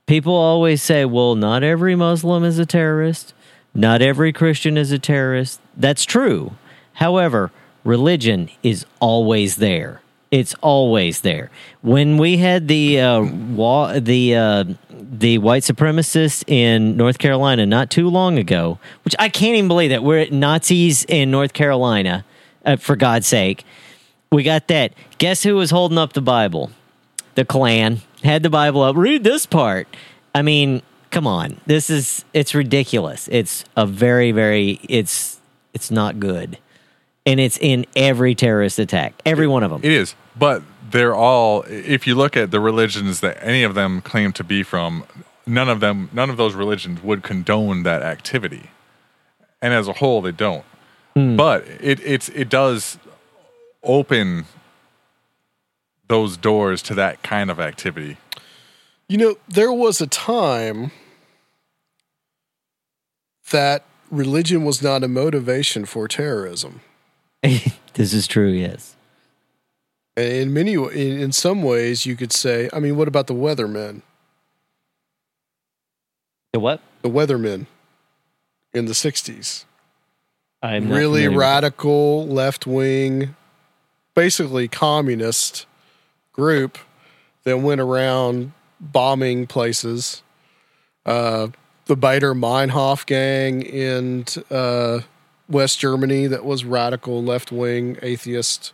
People 0.05 0.33
always 0.33 0.81
say, 0.81 1.05
well, 1.05 1.35
not 1.35 1.63
every 1.63 1.95
Muslim 1.95 2.43
is 2.43 2.57
a 2.57 2.65
terrorist. 2.65 3.33
Not 3.73 4.01
every 4.01 4.33
Christian 4.33 4.75
is 4.75 4.91
a 4.91 4.99
terrorist. 4.99 5.61
That's 5.77 6.03
true. 6.03 6.53
However, 6.93 7.51
religion 7.83 8.49
is 8.63 8.85
always 8.99 9.57
there. 9.57 10.01
It's 10.31 10.53
always 10.61 11.21
there. 11.21 11.49
When 11.81 12.17
we 12.17 12.37
had 12.37 12.67
the 12.67 12.99
uh, 12.99 13.21
wa- 13.23 13.99
the 13.99 14.35
uh, 14.35 14.63
the 14.89 15.39
white 15.39 15.63
supremacists 15.63 16.43
in 16.47 16.95
North 16.97 17.17
Carolina 17.17 17.65
not 17.65 17.89
too 17.89 18.09
long 18.09 18.37
ago, 18.37 18.77
which 19.03 19.15
I 19.17 19.29
can't 19.29 19.55
even 19.55 19.67
believe 19.67 19.89
that 19.89 20.03
we're 20.03 20.19
at 20.19 20.31
Nazis 20.31 21.03
in 21.05 21.31
North 21.31 21.53
Carolina. 21.53 22.25
Uh, 22.65 22.75
for 22.75 22.97
God's 22.97 23.25
sake, 23.25 23.63
we 24.33 24.43
got 24.43 24.67
that. 24.67 24.93
Guess 25.17 25.43
who 25.43 25.55
was 25.55 25.71
holding 25.71 25.97
up 25.97 26.11
the 26.13 26.21
Bible? 26.21 26.71
The 27.35 27.45
Klan 27.45 28.01
had 28.21 28.43
the 28.43 28.49
Bible 28.49 28.81
up. 28.81 28.97
Read 28.97 29.23
this 29.23 29.45
part. 29.45 29.87
I 30.35 30.41
mean, 30.41 30.81
come 31.09 31.25
on. 31.25 31.61
This 31.65 31.89
is 31.89 32.25
it's 32.33 32.53
ridiculous. 32.53 33.29
It's 33.31 33.63
a 33.77 33.85
very 33.85 34.31
very 34.31 34.79
it's 34.89 35.39
it's 35.73 35.89
not 35.89 36.19
good. 36.19 36.57
And 37.25 37.39
it's 37.39 37.57
in 37.59 37.85
every 37.95 38.33
terrorist 38.33 38.79
attack. 38.79 39.13
Every 39.25 39.47
one 39.47 39.63
of 39.63 39.71
them. 39.71 39.81
it 39.83 39.91
is, 39.91 40.15
but 40.37 40.63
they're 40.91 41.15
all. 41.15 41.63
If 41.63 42.07
you 42.07 42.15
look 42.15 42.35
at 42.35 42.51
the 42.51 42.59
religions 42.59 43.19
that 43.19 43.37
any 43.41 43.63
of 43.63 43.75
them 43.75 44.01
claim 44.01 44.31
to 44.33 44.43
be 44.43 44.63
from, 44.63 45.03
none 45.45 45.69
of 45.69 45.79
them, 45.79 46.09
none 46.11 46.29
of 46.29 46.37
those 46.37 46.55
religions 46.55 47.03
would 47.03 47.21
condone 47.23 47.83
that 47.83 48.01
activity, 48.01 48.71
and 49.61 49.73
as 49.73 49.87
a 49.87 49.93
whole, 49.93 50.21
they 50.21 50.31
don't. 50.31 50.65
Hmm. 51.15 51.35
But 51.35 51.65
it 51.81 51.99
it's 51.99 52.29
it 52.29 52.49
does 52.49 52.97
open 53.83 54.45
those 56.07 56.37
doors 56.37 56.81
to 56.83 56.95
that 56.95 57.21
kind 57.21 57.51
of 57.51 57.59
activity. 57.59 58.17
You 59.07 59.17
know, 59.17 59.35
there 59.47 59.73
was 59.73 60.01
a 60.01 60.07
time 60.07 60.91
that 63.51 63.83
religion 64.11 64.63
was 64.63 64.81
not 64.81 65.03
a 65.03 65.07
motivation 65.07 65.85
for 65.85 66.07
terrorism. 66.07 66.81
this 67.93 68.13
is 68.13 68.27
true, 68.27 68.49
yes. 68.49 68.95
In 70.17 70.53
many, 70.53 70.73
in, 70.73 71.19
in 71.19 71.31
some 71.31 71.63
ways, 71.63 72.05
you 72.05 72.15
could 72.15 72.33
say, 72.33 72.69
I 72.73 72.79
mean, 72.79 72.97
what 72.97 73.07
about 73.07 73.27
the 73.27 73.33
weathermen? 73.33 74.01
The 76.51 76.59
what? 76.59 76.81
The 77.01 77.09
weathermen 77.09 77.67
in 78.73 78.85
the 78.85 78.91
'60s, 78.93 79.63
I'm 80.61 80.91
really 80.91 81.27
radical, 81.27 82.27
left 82.27 82.67
wing, 82.67 83.35
basically 84.15 84.67
communist 84.67 85.65
group 86.33 86.77
that 87.43 87.59
went 87.59 87.79
around 87.79 88.51
bombing 88.81 89.47
places. 89.47 90.21
Uh, 91.05 91.47
the 91.85 91.95
Baader 91.95 92.37
Meinhof 92.37 93.05
gang 93.05 93.65
and. 93.65 94.43
uh, 94.51 95.01
West 95.49 95.79
Germany 95.79 96.27
that 96.27 96.45
was 96.45 96.63
radical, 96.63 97.23
left 97.23 97.51
wing, 97.51 97.97
atheist. 98.01 98.73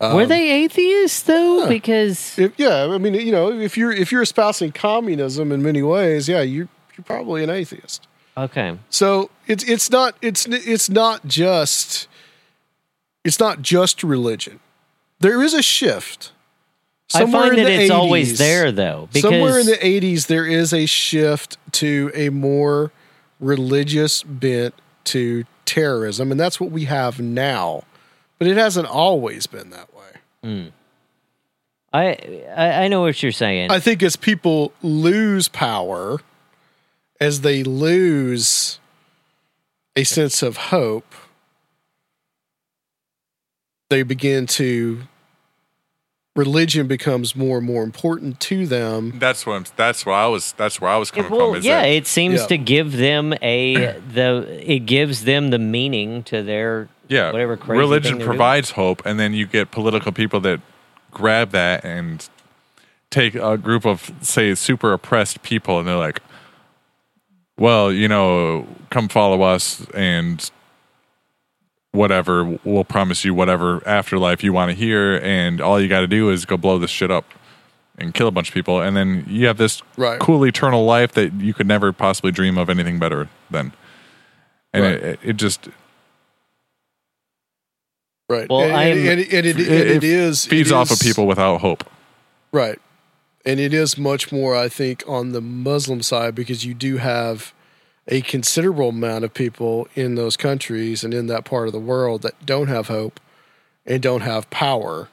it. 0.00 0.14
Were 0.14 0.26
they 0.26 0.50
atheists 0.64 1.22
though? 1.22 1.62
yeah. 1.62 1.68
Because 1.68 2.38
If, 2.38 2.52
yeah, 2.58 2.88
I 2.92 2.98
mean, 2.98 3.14
you 3.14 3.32
know, 3.32 3.50
if 3.52 3.76
you're 3.76 3.92
if 3.92 4.12
you're 4.12 4.22
espousing 4.22 4.72
communism 4.72 5.50
in 5.52 5.62
many 5.62 5.82
ways, 5.82 6.28
yeah, 6.28 6.42
you 6.42 6.68
you're 6.96 7.04
probably 7.04 7.42
an 7.42 7.50
atheist. 7.50 8.06
okay. 8.36 8.78
So 8.90 9.30
it's 9.46 9.64
it's 9.64 9.90
not 9.90 10.16
it's 10.20 10.46
it's 10.46 10.90
not 10.90 11.26
just 11.26 12.08
it's 13.24 13.40
not 13.40 13.62
just 13.62 14.02
religion. 14.04 14.60
There 15.20 15.42
is 15.42 15.54
a 15.54 15.62
shift. 15.62 16.32
I 17.14 17.30
find 17.30 17.56
in 17.56 17.64
that 17.64 17.72
it's 17.72 17.90
always 17.90 18.38
there 18.38 18.72
though. 18.72 19.08
Because 19.12 19.30
somewhere 19.30 19.58
in 19.58 19.66
the 19.66 19.76
80s 19.76 20.26
there 20.26 20.46
is 20.46 20.72
a 20.72 20.86
shift 20.86 21.56
to 21.72 22.10
a 22.14 22.28
more 22.30 22.92
religious 23.40 24.22
bent 24.22 24.74
to 25.04 25.44
terrorism 25.64 26.30
and 26.30 26.38
that's 26.38 26.60
what 26.60 26.70
we 26.70 26.84
have 26.84 27.20
now. 27.20 27.84
But 28.38 28.48
it 28.48 28.56
hasn't 28.56 28.86
always 28.86 29.46
been 29.46 29.70
that 29.70 29.88
way. 29.94 30.20
Hmm. 30.42 30.68
I, 31.92 32.42
I 32.56 32.84
I 32.84 32.88
know 32.88 33.02
what 33.02 33.22
you're 33.22 33.32
saying. 33.32 33.70
I 33.70 33.78
think 33.78 34.02
as 34.02 34.16
people 34.16 34.72
lose 34.82 35.46
power, 35.46 36.20
as 37.20 37.42
they 37.42 37.62
lose 37.62 38.80
a 39.94 40.02
sense 40.02 40.42
of 40.42 40.56
hope, 40.56 41.14
they 43.90 44.02
begin 44.02 44.46
to 44.48 45.02
religion 46.36 46.86
becomes 46.88 47.36
more 47.36 47.58
and 47.58 47.66
more 47.66 47.82
important 47.84 48.40
to 48.40 48.66
them. 48.66 49.18
That's 49.18 49.46
what 49.46 49.54
I'm, 49.54 49.64
that's 49.76 50.04
where 50.04 50.14
I 50.14 50.26
was. 50.26 50.52
That's 50.52 50.80
where 50.80 50.90
I 50.90 50.96
was 50.96 51.10
coming 51.10 51.30
well, 51.30 51.50
from. 51.50 51.58
Is 51.58 51.64
yeah, 51.64 51.82
that, 51.82 51.88
it 51.88 52.06
seems 52.06 52.40
Yeah. 52.42 52.46
to 52.48 52.58
give 52.58 52.92
them 52.92 53.34
a 53.42 53.98
the 54.12 54.46
it 54.72 54.80
gives 54.80 55.24
them 55.24 55.50
the 55.50 55.58
meaning 55.58 56.22
to 56.24 56.42
their 56.42 56.88
yeah, 57.08 57.30
whatever 57.32 57.56
crazy 57.56 57.78
religion 57.78 58.02
thing 58.12 58.18
they're 58.18 58.26
doing. 58.26 58.36
provides 58.36 58.70
hope, 58.72 59.02
and 59.04 59.20
then 59.20 59.32
you 59.34 59.46
get 59.46 59.70
political 59.70 60.10
people 60.12 60.40
that 60.40 60.60
grab 61.10 61.50
that 61.50 61.84
and 61.84 62.28
take 63.10 63.34
a 63.36 63.56
group 63.56 63.86
of 63.86 64.10
say 64.20 64.54
super 64.54 64.92
oppressed 64.92 65.42
people, 65.42 65.78
and 65.78 65.86
they're 65.86 65.96
like, 65.96 66.20
"Well, 67.58 67.92
you 67.92 68.08
know, 68.08 68.66
come 68.90 69.08
follow 69.08 69.42
us, 69.42 69.86
and 69.94 70.50
whatever, 71.94 72.58
we'll 72.64 72.84
promise 72.84 73.24
you 73.24 73.32
whatever 73.34 73.86
afterlife 73.86 74.42
you 74.44 74.52
want 74.52 74.70
to 74.70 74.76
hear, 74.76 75.18
and 75.22 75.60
all 75.60 75.80
you 75.80 75.88
got 75.88 76.00
to 76.00 76.06
do 76.06 76.30
is 76.30 76.44
go 76.44 76.56
blow 76.56 76.78
this 76.78 76.90
shit 76.90 77.10
up." 77.10 77.24
And 77.96 78.12
kill 78.12 78.26
a 78.26 78.32
bunch 78.32 78.48
of 78.48 78.54
people, 78.54 78.80
and 78.80 78.96
then 78.96 79.24
you 79.28 79.46
have 79.46 79.56
this 79.56 79.80
Right. 79.96 80.18
cool 80.18 80.44
eternal 80.44 80.84
life 80.84 81.12
that 81.12 81.32
you 81.34 81.54
could 81.54 81.68
never 81.68 81.92
possibly 81.92 82.32
dream 82.32 82.58
of 82.58 82.68
anything 82.68 82.98
better 82.98 83.28
than. 83.52 83.72
And 84.72 84.82
Right. 84.82 84.94
it, 84.94 85.20
it 85.22 85.36
just 85.36 85.68
Right. 88.28 88.48
Well, 88.48 88.62
and, 88.62 88.72
I 88.76 88.84
am- 88.86 88.98
and, 88.98 89.08
and, 89.08 89.20
it, 89.20 89.32
and 89.32 89.46
it, 89.46 89.60
it, 89.60 89.86
it 89.96 90.04
is 90.04 90.44
feeds 90.46 90.70
it 90.70 90.74
off 90.74 90.90
of 90.90 90.98
people 90.98 91.26
without 91.26 91.60
hope. 91.60 91.84
Right. 92.52 92.80
And 93.46 93.60
it 93.60 93.74
is 93.74 93.98
much 93.98 94.32
more, 94.32 94.56
I 94.56 94.68
think, 94.68 95.04
on 95.06 95.32
the 95.32 95.40
Muslim 95.40 96.02
side 96.02 96.34
because 96.34 96.64
you 96.64 96.72
do 96.74 96.96
have 96.96 97.52
a 98.08 98.20
considerable 98.22 98.90
amount 98.90 99.24
of 99.24 99.32
people 99.32 99.88
in 99.94 100.14
those 100.14 100.36
countries 100.36 101.02
and 101.04 101.14
in 101.14 101.26
that 101.28 101.44
part 101.44 101.66
of 101.66 101.72
the 101.72 101.78
world 101.80 102.22
that 102.22 102.44
don't 102.44 102.68
have 102.68 102.88
hope 102.88 103.18
and 103.86 104.02
don't 104.02 104.20
have 104.20 104.48
power. 104.50 105.08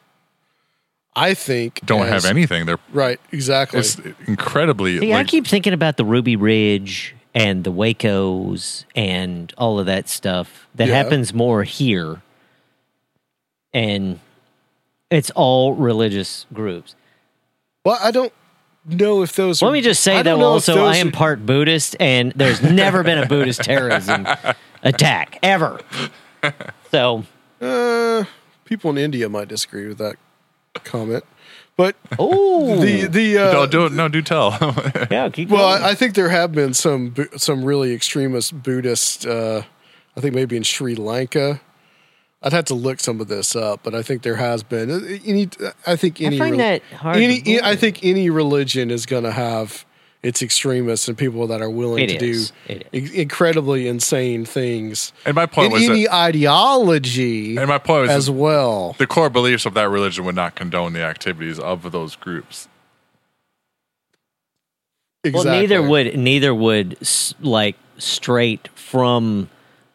I 1.16 1.34
think 1.34 1.82
Don't 1.86 2.08
as- 2.08 2.24
have 2.24 2.30
anything. 2.30 2.66
They're 2.66 2.80
Right, 2.94 3.20
exactly. 3.32 3.80
it's 3.80 4.00
incredibly 4.28 4.98
See, 5.00 5.14
I 5.14 5.24
keep 5.24 5.46
thinking 5.48 5.74
about 5.74 5.98
the 5.98 6.06
Ruby 6.06 6.36
Ridge 6.36 7.16
and 7.34 7.64
the 7.64 7.72
Wacos 7.72 8.86
and 8.96 9.54
all 9.58 9.80
of 9.80 9.86
that 9.86 10.08
stuff 10.10 10.68
that 10.76 10.88
Yeah. 10.88 10.96
happens 10.96 11.34
more 11.34 11.64
here. 11.64 12.22
And 13.74 14.20
it's 15.10 15.30
all 15.32 15.74
religious 15.74 16.46
groups. 16.54 16.96
well, 17.86 17.98
I 18.02 18.12
don't 18.12 18.32
know 18.86 19.22
if 19.24 19.36
those. 19.36 19.62
Let 19.62 19.70
are- 19.70 19.72
me 19.72 19.82
just 19.82 20.02
say 20.04 20.18
I 20.18 20.24
don't 20.24 20.40
though, 20.40 20.46
also, 20.48 20.86
I 20.86 20.98
am 20.98 21.10
are- 21.10 21.12
part 21.12 21.46
Buddhist, 21.46 21.96
and 22.00 22.32
there's 22.36 22.62
never 22.62 23.04
been 23.04 23.18
a 23.20 23.26
Buddhist 23.26 23.64
terrorism 23.64 24.28
attack 24.84 25.40
ever. 25.44 25.80
So, 26.92 27.24
Uh, 27.62 28.26
people 28.66 28.90
in 28.92 28.98
India 28.98 29.30
might 29.30 29.48
disagree 29.48 29.88
with 29.88 29.98
that 30.00 30.16
comment, 30.84 31.24
but 31.78 31.96
oh, 32.18 32.80
the 32.82 33.06
the 33.08 33.38
uh, 33.38 33.52
no, 33.54 33.68
do 33.68 33.90
no, 33.90 34.08
do 34.08 34.22
tell. 34.22 34.52
yeah, 35.12 35.30
keep 35.30 35.50
Well, 35.50 35.70
going. 35.72 35.84
I, 35.84 35.90
I 35.90 35.96
think 35.96 36.16
there 36.16 36.30
have 36.30 36.52
been 36.52 36.74
some 36.74 37.14
some 37.38 37.64
really 37.64 37.94
extremist 37.94 38.64
Buddhist. 38.64 39.26
Uh, 39.26 39.62
I 40.18 40.22
think 40.22 40.34
maybe 40.36 40.58
in 40.58 40.64
Sri 40.64 40.96
Lanka. 40.96 41.62
I'd 42.44 42.54
have 42.54 42.66
to 42.66 42.74
look 42.74 43.00
some 43.00 43.22
of 43.22 43.28
this 43.28 43.56
up, 43.56 43.82
but 43.84 43.94
I 43.94 44.02
think 44.02 44.24
there 44.24 44.36
has 44.38 44.64
been. 44.64 44.90
uh, 44.90 45.00
Any, 45.26 45.48
I 45.86 45.96
think 45.96 46.20
any. 46.22 46.38
I 46.38 46.40
find 46.40 46.60
that 46.60 46.82
hard 46.84 47.18
to 47.18 47.24
Any, 47.24 47.42
believe. 47.42 47.62
I 47.64 47.76
think 47.76 48.04
any 48.04 48.30
religion 48.32 48.90
is 48.90 49.06
going 49.06 49.24
to 49.26 49.32
have 49.32 49.86
its 50.24 50.42
extremists 50.44 51.08
and 51.08 51.18
people 51.18 51.48
that 51.48 51.62
are 51.62 51.70
willing 51.70 52.04
It 52.10 52.20
to 52.20 52.26
is. 52.30 52.52
do 52.68 52.80
incredibly 52.94 53.88
insane 53.88 54.46
things. 54.46 55.14
and 55.26 55.34
my 55.36 55.46
point 55.48 55.68
in 55.68 55.72
was 55.74 55.84
any 55.90 56.04
that, 56.06 56.14
ideology 56.14 57.58
and 57.58 57.68
my 57.68 57.78
point 57.80 58.04
was 58.04 58.12
as 58.12 58.30
well. 58.30 58.96
the 59.00 59.08
core 59.08 59.30
beliefs 59.32 59.66
of 59.66 59.74
that 59.74 59.90
religion 59.90 60.24
would 60.26 60.36
not 60.36 60.54
condone 60.56 60.94
the 60.94 61.02
activities 61.04 61.58
of 61.60 61.92
those 61.92 62.16
groups. 62.16 62.68
Exactly. 65.24 65.50
Well, 65.50 65.60
neither 65.60 65.82
would 65.88 66.18
neither 66.18 66.54
would 66.56 66.98
like 67.40 67.76
straight 67.98 68.68
from 68.76 69.50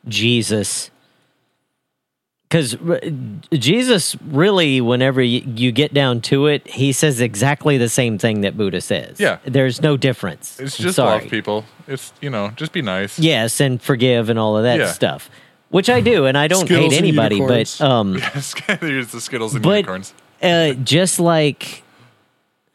Jesus, 0.08 0.90
because 2.48 2.76
Jesus 3.52 4.16
really, 4.26 4.80
whenever 4.80 5.20
you, 5.22 5.42
you 5.46 5.72
get 5.72 5.92
down 5.92 6.20
to 6.22 6.46
it, 6.46 6.66
he 6.66 6.92
says 6.92 7.20
exactly 7.20 7.76
the 7.78 7.88
same 7.88 8.18
thing 8.18 8.42
that 8.42 8.56
Buddha 8.56 8.80
says. 8.80 9.18
Yeah. 9.18 9.38
there's 9.44 9.82
no 9.82 9.96
difference. 9.96 10.60
It's 10.60 10.76
just 10.76 10.96
sorry. 10.96 11.22
love 11.22 11.30
people. 11.30 11.64
It's 11.88 12.12
you 12.20 12.30
know, 12.30 12.50
just 12.56 12.72
be 12.72 12.82
nice. 12.82 13.18
Yes, 13.18 13.60
and 13.60 13.80
forgive 13.82 14.28
and 14.30 14.38
all 14.38 14.56
of 14.56 14.62
that 14.64 14.78
Yeah. 14.78 14.92
stuff, 14.92 15.28
which 15.70 15.88
I 15.90 16.00
do, 16.00 16.26
and 16.26 16.36
I 16.38 16.46
don't 16.48 16.66
Skittles 16.66 16.92
hate 16.94 16.98
anybody, 16.98 17.36
unicorns. 17.36 17.78
but 17.78 17.84
um, 17.88 18.14
Use 18.82 19.10
the 19.12 19.20
Skittles 19.20 19.54
and 19.54 19.62
But- 19.62 19.70
unicorns. 19.70 20.14
uh, 20.42 20.72
just 20.74 21.18
like 21.18 21.82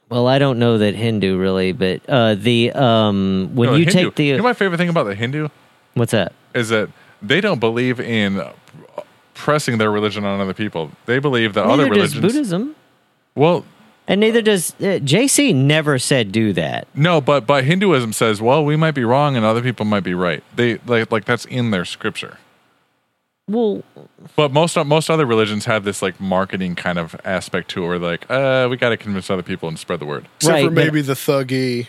well 0.10 0.27
i 0.27 0.38
don't 0.39 0.60
know 0.60 0.77
that 0.80 0.93
hindu 0.93 1.38
really 1.38 1.72
but 1.72 2.02
uh 2.10 2.35
the 2.35 2.69
um 2.73 3.49
when 3.53 3.69
No, 3.69 3.76
you 3.76 3.85
Hindu- 3.85 4.03
take 4.07 4.15
the 4.15 4.26
you 4.26 4.35
know 4.38 4.43
my 4.43 4.52
favorite 4.52 4.77
thing 4.77 4.89
about 4.89 5.06
the 5.06 5.15
Hindu 5.15 5.48
what's 5.93 6.11
that 6.11 6.34
is 6.53 6.68
that 6.68 6.89
they 7.22 7.39
don't 7.39 7.60
believe 7.60 7.98
in 8.02 8.41
pressing 9.41 9.77
their 9.77 9.91
religion 9.91 10.23
on 10.26 10.39
other 10.39 10.53
people. 10.53 10.91
They 11.05 11.19
believe 11.19 11.53
that 11.55 11.65
other 11.65 11.84
neither 11.84 11.95
does 11.95 12.15
religions. 12.15 12.34
buddhism 12.49 12.76
Well, 13.35 13.65
and 14.07 14.19
neither 14.19 14.41
does 14.41 14.72
uh, 14.80 14.99
jc 15.13 15.53
never 15.55 15.97
said 15.99 16.31
do 16.31 16.53
that 16.53 16.88
no, 16.95 17.22
but 17.22 17.45
but 17.47 17.63
Hinduism 17.63 18.13
says, 18.13 18.41
well, 18.41 18.63
we 18.65 18.76
might 18.76 18.95
be 18.95 19.03
wrong 19.03 19.35
and 19.35 19.45
other 19.45 19.61
people 19.61 19.85
might 19.85 20.03
be 20.03 20.13
right. 20.13 20.43
They 20.55 20.77
like 20.85 21.11
like 21.11 21.26
that's 21.26 21.45
in 21.45 21.72
their 21.72 21.85
scripture. 21.85 22.38
well 23.47 23.84
But 24.35 24.51
most 24.51 24.76
most 24.85 25.09
other 25.09 25.26
religions 25.26 25.65
have 25.65 25.84
this 25.84 26.01
like 26.01 26.19
marketing 26.19 26.76
kind 26.76 26.97
of 26.99 27.15
aspect 27.26 27.69
to 27.72 27.84
it, 27.84 27.88
where 27.88 27.99
like, 27.99 28.30
uh, 28.30 28.68
we 28.69 28.77
got 28.77 28.89
to 28.89 28.97
convince 28.97 29.30
other 29.30 29.43
people 29.43 29.68
and 29.69 29.77
spread 29.80 29.99
the 29.99 30.05
word. 30.05 30.26
Except 30.38 30.51
Right, 30.53 30.63
for 30.65 30.72
but- 30.72 30.85
maybe 30.85 31.01
the 31.01 31.13
Thuggee. 31.13 31.88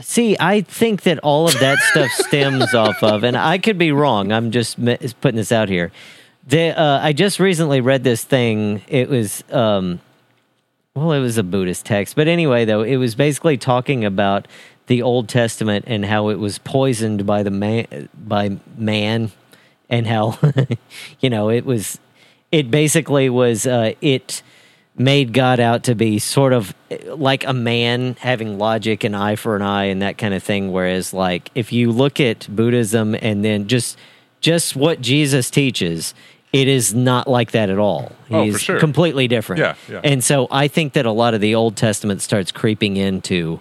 see 0.00 0.36
i 0.38 0.60
think 0.60 1.02
that 1.02 1.18
all 1.20 1.48
of 1.48 1.58
that 1.58 1.78
stuff 1.90 2.10
stems 2.26 2.72
off 2.74 3.02
of 3.02 3.24
and 3.24 3.36
i 3.36 3.58
could 3.58 3.76
be 3.78 3.90
wrong 3.90 4.30
i'm 4.30 4.50
just 4.52 4.78
putting 5.20 5.36
this 5.36 5.50
out 5.50 5.68
here 5.68 5.90
the, 6.48 6.78
uh, 6.78 7.00
i 7.02 7.12
just 7.12 7.38
recently 7.38 7.80
read 7.80 8.04
this 8.04 8.24
thing 8.24 8.82
it 8.88 9.08
was 9.08 9.44
um 9.52 10.00
well 10.94 11.12
it 11.12 11.20
was 11.20 11.38
a 11.38 11.42
buddhist 11.42 11.86
text 11.86 12.16
but 12.16 12.28
anyway 12.28 12.64
though 12.64 12.82
it 12.82 12.96
was 12.96 13.14
basically 13.14 13.56
talking 13.56 14.04
about 14.04 14.48
the 14.86 15.02
old 15.02 15.28
testament 15.28 15.84
and 15.86 16.04
how 16.04 16.28
it 16.28 16.38
was 16.38 16.58
poisoned 16.58 17.26
by 17.26 17.42
the 17.42 17.50
man 17.50 18.08
by 18.14 18.58
man 18.76 19.30
and 19.88 20.06
how 20.06 20.38
you 21.20 21.30
know 21.30 21.50
it 21.50 21.64
was 21.64 21.98
it 22.50 22.70
basically 22.70 23.28
was 23.28 23.66
uh, 23.66 23.92
it 24.00 24.42
made 24.96 25.32
God 25.32 25.60
out 25.60 25.84
to 25.84 25.94
be 25.94 26.18
sort 26.18 26.52
of 26.52 26.74
uh, 26.90 27.14
like 27.14 27.44
a 27.44 27.52
man 27.52 28.16
having 28.20 28.58
logic 28.58 29.04
and 29.04 29.14
eye 29.14 29.36
for 29.36 29.54
an 29.54 29.62
eye 29.62 29.84
and 29.84 30.02
that 30.02 30.18
kind 30.18 30.34
of 30.34 30.42
thing. 30.42 30.72
Whereas, 30.72 31.12
like, 31.14 31.50
if 31.54 31.72
you 31.72 31.92
look 31.92 32.20
at 32.20 32.48
Buddhism 32.54 33.14
and 33.20 33.44
then 33.44 33.68
just 33.68 33.96
just 34.40 34.76
what 34.76 35.00
Jesus 35.00 35.50
teaches, 35.50 36.14
it 36.52 36.68
is 36.68 36.94
not 36.94 37.28
like 37.28 37.50
that 37.52 37.68
at 37.70 37.78
all. 37.78 38.12
Oh, 38.30 38.40
for 38.40 38.44
He's 38.44 38.60
sure. 38.60 38.78
completely 38.80 39.28
different. 39.28 39.60
Yeah, 39.60 39.74
yeah. 39.88 40.00
And 40.04 40.22
so 40.24 40.48
I 40.50 40.68
think 40.68 40.94
that 40.94 41.04
a 41.06 41.12
lot 41.12 41.34
of 41.34 41.40
the 41.40 41.54
Old 41.54 41.76
Testament 41.76 42.22
starts 42.22 42.50
creeping 42.52 42.96
into 42.96 43.60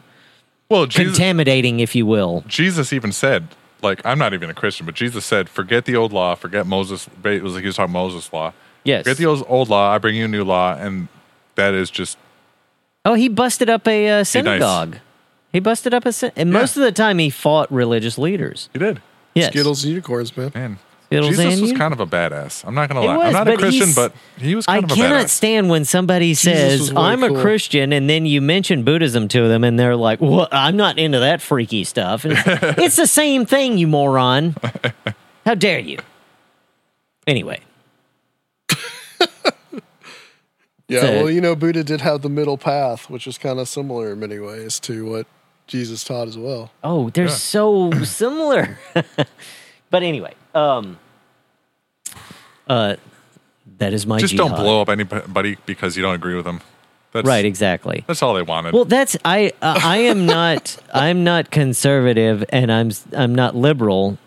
Well, 0.69 0.85
Jesus, 0.85 1.17
contaminating, 1.17 1.79
if 1.79 1.95
you 1.95 2.05
will. 2.05 2.43
Jesus 2.47 2.93
even 2.93 3.11
said, 3.11 3.47
like, 3.81 4.03
I'm 4.05 4.17
not 4.17 4.33
even 4.33 4.49
a 4.49 4.53
Christian, 4.53 4.85
but 4.85 4.95
Jesus 4.95 5.25
said, 5.25 5.49
forget 5.49 5.85
the 5.85 5.95
old 5.95 6.11
law, 6.13 6.35
forget 6.35 6.65
Moses. 6.65 7.09
It 7.23 7.43
was 7.43 7.53
like 7.53 7.61
he 7.61 7.67
was 7.67 7.75
talking 7.75 7.93
Moses' 7.93 8.31
law. 8.33 8.53
Yes. 8.83 9.03
Forget 9.03 9.17
the 9.17 9.25
old, 9.25 9.43
old 9.47 9.69
law. 9.69 9.93
I 9.93 9.97
bring 9.97 10.15
you 10.15 10.25
a 10.25 10.27
new 10.29 10.43
law, 10.45 10.75
and 10.75 11.07
that 11.55 11.73
is 11.73 11.89
just 11.89 12.17
Oh, 13.05 13.13
he 13.13 13.29
busted 13.29 13.69
up 13.69 13.87
a 13.87 14.09
uh, 14.19 14.23
synagogue. 14.25 14.97
He 15.53 15.59
busted 15.61 15.93
up 15.93 16.05
a 16.05 16.11
syn- 16.11 16.31
and 16.35 16.49
Yeah. 16.51 16.59
most 16.59 16.75
of 16.75 16.83
the 16.83 16.91
time 16.91 17.19
he 17.19 17.29
fought 17.29 17.71
religious 17.71 18.17
leaders. 18.17 18.69
he 18.73 18.79
did. 18.79 19.01
Yes. 19.33 19.49
Skittles 19.51 19.83
and 19.83 19.91
unicorns, 19.91 20.35
man. 20.35 20.51
Man, 20.55 20.79
Skittles 21.07 21.29
Jesus 21.29 21.45
and 21.53 21.61
was 21.61 21.69
uni- 21.71 21.79
kind 21.79 21.93
of 21.93 21.99
a 22.01 22.05
badass. 22.05 22.65
I'm 22.67 22.75
not 22.75 22.89
gonna 22.89 23.01
lie. 23.01 23.15
was, 23.17 23.27
I'm 23.27 23.33
not 23.33 23.47
a 23.47 23.57
Christian, 23.57 23.89
but 23.95 24.13
he 24.37 24.55
was 24.55 24.65
I 24.67 24.73
kind 24.81 24.83
of 24.85 24.91
a 24.91 24.95
cannot 24.95 25.25
badass. 25.25 25.29
stand 25.29 25.69
when 25.69 25.85
somebody 25.85 26.29
was 26.29 26.39
says, 26.41 26.93
way 26.93 27.01
I'm 27.01 27.23
a. 27.23 27.41
Christian, 27.41 27.93
and 27.93 28.09
then 28.09 28.25
you 28.25 28.41
mention 28.41 28.83
Buddhism 28.83 29.27
to 29.29 29.47
them, 29.47 29.63
and 29.63 29.79
they're 29.79 29.95
like, 29.95 30.19
well, 30.19 30.47
I'm 30.51 30.75
not 30.75 30.97
into 30.99 31.19
that 31.19 31.41
freaky 31.41 31.83
stuff. 31.85 32.25
It's, 32.25 32.41
it's 32.77 32.95
the 32.97 33.07
same 33.07 33.45
thing, 33.45 33.77
you 33.77 33.87
moron. 33.87 34.55
How 35.45 35.55
dare 35.55 35.79
you? 35.79 35.99
Anyway, 37.25 37.59
Yeah, 40.89 41.01
So- 41.01 41.11
well, 41.23 41.29
you 41.31 41.41
know, 41.41 41.55
Buddha 41.55 41.83
did 41.83 41.99
have 42.01 42.21
the 42.21 42.29
middle 42.29 42.57
path, 42.57 43.09
which 43.09 43.27
is 43.27 43.37
kind 43.37 43.59
of 43.59 43.67
similar 43.67 44.13
in 44.13 44.19
many 44.19 44.39
ways 44.39 44.79
to 44.81 45.05
what 45.09 45.27
Jesus 45.67 46.03
taught 46.03 46.27
as 46.29 46.37
well. 46.37 46.71
oh, 46.83 47.09
they're 47.09 47.27
so 47.27 47.91
similar. 48.03 48.79
but 49.89 50.03
anyway, 50.03 50.33
um, 50.57 50.97
uh, 52.67 52.95
that 53.77 53.93
is 53.93 54.05
my 54.05 54.19
Just 54.19 54.33
jihad. 54.35 54.49
don't 54.49 54.59
blow 54.59 54.81
up 54.81 54.89
anybody 54.89 55.57
because 55.65 55.95
you 55.95 56.03
don't 56.03 56.15
agree 56.15 56.35
with 56.35 56.45
them. 56.45 56.61
That's, 57.13 57.25
Right, 57.27 57.45
exactly. 57.45 58.03
That's 58.07 58.21
all 58.21 58.33
they 58.33 58.41
wanted. 58.41 58.73
Well, 58.73 58.85
that's 58.85 59.15
I. 59.23 59.51
Uh, 59.61 59.79
I 59.83 59.97
am 59.99 60.25
not. 60.25 60.77
I'm 60.93 61.23
not 61.23 61.51
conservative, 61.51 62.43
and 62.49 62.71
I'm. 62.71 62.91
I'm 63.13 63.33
not 63.33 63.55
liberal. 63.55 64.17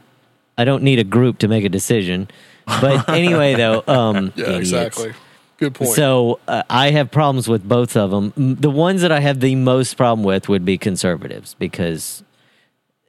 I 0.57 0.65
don't 0.65 0.83
need 0.83 0.99
a 0.99 1.05
group 1.05 1.39
to 1.39 1.49
make 1.49 1.65
a 1.65 1.69
decision. 1.69 2.29
But 2.67 3.09
anyway, 3.09 3.55
though, 3.55 3.83
um, 3.89 4.33
Yeah, 4.35 4.45
idiots. 4.45 4.59
exactly. 4.59 5.13
Good 5.59 5.75
point. 5.75 5.91
So 5.91 6.41
uh, 6.49 6.63
I 6.71 6.91
have 6.91 7.11
problems 7.11 7.49
with 7.49 7.69
both 7.69 7.97
of 7.97 8.11
them. 8.11 8.57
The 8.59 8.71
ones 8.71 9.03
that 9.03 9.13
I 9.13 9.21
have 9.21 9.41
the 9.41 9.55
most 9.57 9.97
problem 9.97 10.25
with 10.25 10.49
would 10.49 10.65
be 10.65 10.79
conservatives 10.79 11.55
because 11.59 12.23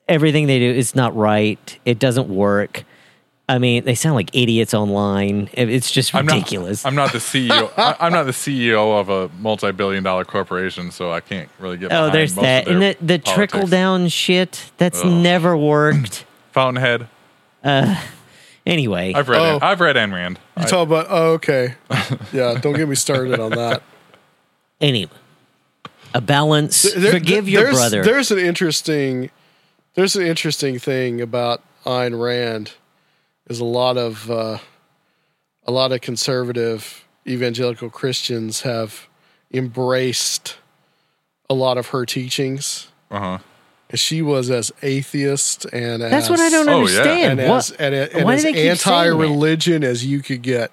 everything 0.07 0.47
they 0.47 0.59
do 0.59 0.69
is 0.69 0.95
not 0.95 1.15
right. 1.15 1.79
It 1.85 1.97
doesn't 1.97 2.27
work. 2.27 2.83
I 3.51 3.57
mean, 3.57 3.83
they 3.83 3.95
sound 3.95 4.15
like 4.15 4.29
idiots 4.33 4.73
online. 4.73 5.49
It's 5.51 5.91
just 5.91 6.15
I'm 6.15 6.25
ridiculous. 6.25 6.85
not. 6.85 6.89
I'm 6.89 6.95
not 6.95 7.11
the 7.11 7.17
CEO. 7.19 7.69
I, 7.77 7.97
I'm 7.99 8.13
not 8.13 8.23
the 8.23 8.31
CEO 8.31 8.97
of 8.97 9.09
a 9.09 9.29
multi-billion-dollar 9.39 10.23
corporation, 10.23 10.89
so 10.89 11.11
I 11.11 11.19
can't 11.19 11.49
really 11.59 11.77
get. 11.77 11.91
oh, 11.91 12.09
there's 12.09 12.33
most 12.33 12.43
that. 12.43 12.67
of 12.67 12.73
And 12.73 12.81
the, 12.81 12.97
the 13.01 13.17
trickle 13.17 13.67
down 13.67 14.07
shit, 14.07 14.71
that's 14.77 15.01
Ugh. 15.03 15.11
never 15.11 15.57
worked. 15.57 16.23
Fountainhead. 16.53 17.07
Uh, 17.61 18.01
anyway, 18.65 19.11
I've 19.13 19.27
read. 19.27 19.41
Oh. 19.41 19.55
it. 19.57 19.63
I've 19.63 19.81
read 19.81 19.97
Ayn 19.97 20.13
Rand. 20.13 20.39
You 20.57 20.63
I- 20.63 20.67
talk 20.67 20.87
about 20.87 21.07
oh 21.09 21.33
okay. 21.33 21.75
Yeah, 22.31 22.57
don't 22.59 22.73
get 22.77 22.87
me 22.87 22.95
started 22.95 23.37
on 23.39 23.51
that. 23.51 23.83
anyway, 24.81 25.11
a 26.13 26.21
balance. 26.21 26.83
There- 26.83 27.11
Forgive 27.11 27.45
there- 27.45 27.51
your 27.53 27.63
there's, 27.65 27.75
brother. 27.77 28.03
There's 28.03 28.31
an 28.31 28.39
interesting 28.39 29.29
there's 29.95 30.15
an 30.15 30.25
interesting 30.25 30.79
thing 30.79 31.19
about 31.19 31.61
Ayn 31.85 32.17
Rand 32.17 32.71
is 33.49 33.59
a 33.59 33.65
lot 33.65 33.97
of 33.97 34.29
uh, 34.31 34.57
a 35.65 35.71
lot 35.71 35.91
of 35.91 36.01
conservative 36.01 37.05
evangelical 37.27 37.89
Christians 37.89 38.61
have 38.61 39.07
embraced 39.53 40.57
a 41.49 41.53
lot 41.53 41.77
of 41.77 41.87
her 41.87 42.05
teachings. 42.05 42.87
uh-huh. 43.09 43.39
And 43.89 43.99
she 43.99 44.21
was 44.21 44.49
as 44.49 44.71
atheist 44.81 45.65
and 45.73 46.01
That's 46.01 46.25
as, 46.25 46.29
what 46.29 46.39
I 46.39 46.49
don't 46.49 46.69
Oh, 46.69 46.71
yeah. 46.87 46.99
understand. 47.01 47.39
and 47.41 47.49
What? 47.49 47.57
as, 47.57 47.71
and, 47.71 47.93
and 47.93 48.23
Why 48.23 48.31
do 48.31 48.35
as 48.37 48.43
they 48.43 48.53
keep 48.53 48.55
saying 48.55 48.67
that? 48.77 48.87
anti-religion 48.87 49.83
as 49.83 50.05
you 50.05 50.21
could 50.21 50.41
get. 50.41 50.71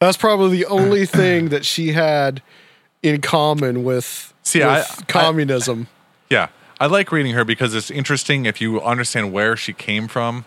That's 0.00 0.16
probably 0.16 0.56
the 0.56 0.64
only 0.66 1.04
thing 1.20 1.50
that 1.50 1.66
she 1.66 1.92
had 1.92 2.40
in 3.02 3.20
common 3.20 3.84
with, 3.84 4.32
See, 4.42 4.60
with 4.60 4.68
I- 4.68 4.80
I- 4.80 5.04
communism. 5.08 5.88
Yeah, 6.30 6.48
I 6.80 6.86
like 6.86 7.12
reading 7.12 7.32
her 7.34 7.44
because 7.44 7.74
it's 7.74 7.90
interesting 7.90 8.46
if 8.46 8.62
you 8.62 8.80
understand 8.80 9.30
where 9.30 9.54
she 9.54 9.74
came 9.74 10.08
from, 10.08 10.46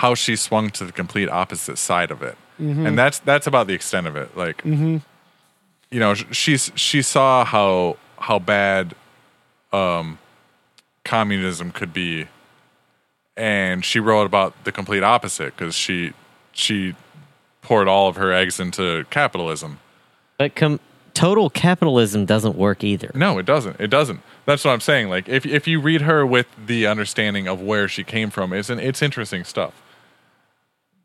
how 0.00 0.14
she 0.14 0.34
swung 0.36 0.70
to 0.70 0.84
the 0.84 0.92
complete 0.92 1.28
opposite 1.28 1.76
side 1.78 2.10
of 2.10 2.22
it, 2.22 2.36
Mm-hmm. 2.60 2.86
and 2.86 2.98
that's 2.98 3.18
that's 3.20 3.46
about 3.46 3.66
the 3.66 3.74
extent 3.74 4.06
of 4.06 4.16
it. 4.16 4.36
Like, 4.36 4.62
you 4.64 5.00
know, 5.92 6.14
she's 6.14 6.70
she 6.74 7.00
saw 7.02 7.44
how 7.44 7.96
how 8.18 8.38
bad 8.38 8.94
um, 9.72 10.18
communism 11.04 11.70
could 11.72 11.92
be, 11.92 12.26
and 13.36 13.84
she 13.84 13.98
wrote 14.00 14.26
about 14.26 14.64
the 14.64 14.72
complete 14.72 15.02
opposite 15.02 15.56
because 15.56 15.74
she 15.74 16.12
she 16.52 16.94
poured 17.62 17.88
all 17.88 18.08
of 18.08 18.16
her 18.16 18.32
eggs 18.32 18.60
into 18.60 19.04
capitalism. 19.10 19.78
But 20.38 20.54
com- 20.56 20.80
total 21.14 21.50
capitalism 21.50 22.24
doesn't 22.26 22.56
work 22.56 22.84
either. 22.84 23.10
No, 23.14 23.38
it 23.38 23.46
doesn't. 23.46 23.80
It 23.80 23.88
doesn't. 23.88 24.20
That's 24.46 24.64
what 24.64 24.72
I'm 24.72 24.80
saying. 24.80 25.08
Like 25.08 25.28
if 25.28 25.46
if 25.46 25.66
you 25.66 25.80
read 25.80 26.02
her 26.02 26.26
with 26.26 26.46
the 26.66 26.86
understanding 26.86 27.48
of 27.48 27.60
where 27.60 27.88
she 27.88 28.04
came 28.04 28.30
from, 28.30 28.52
it's 28.52 28.70
an, 28.70 28.78
it's 28.78 29.02
interesting 29.02 29.44
stuff. 29.44 29.72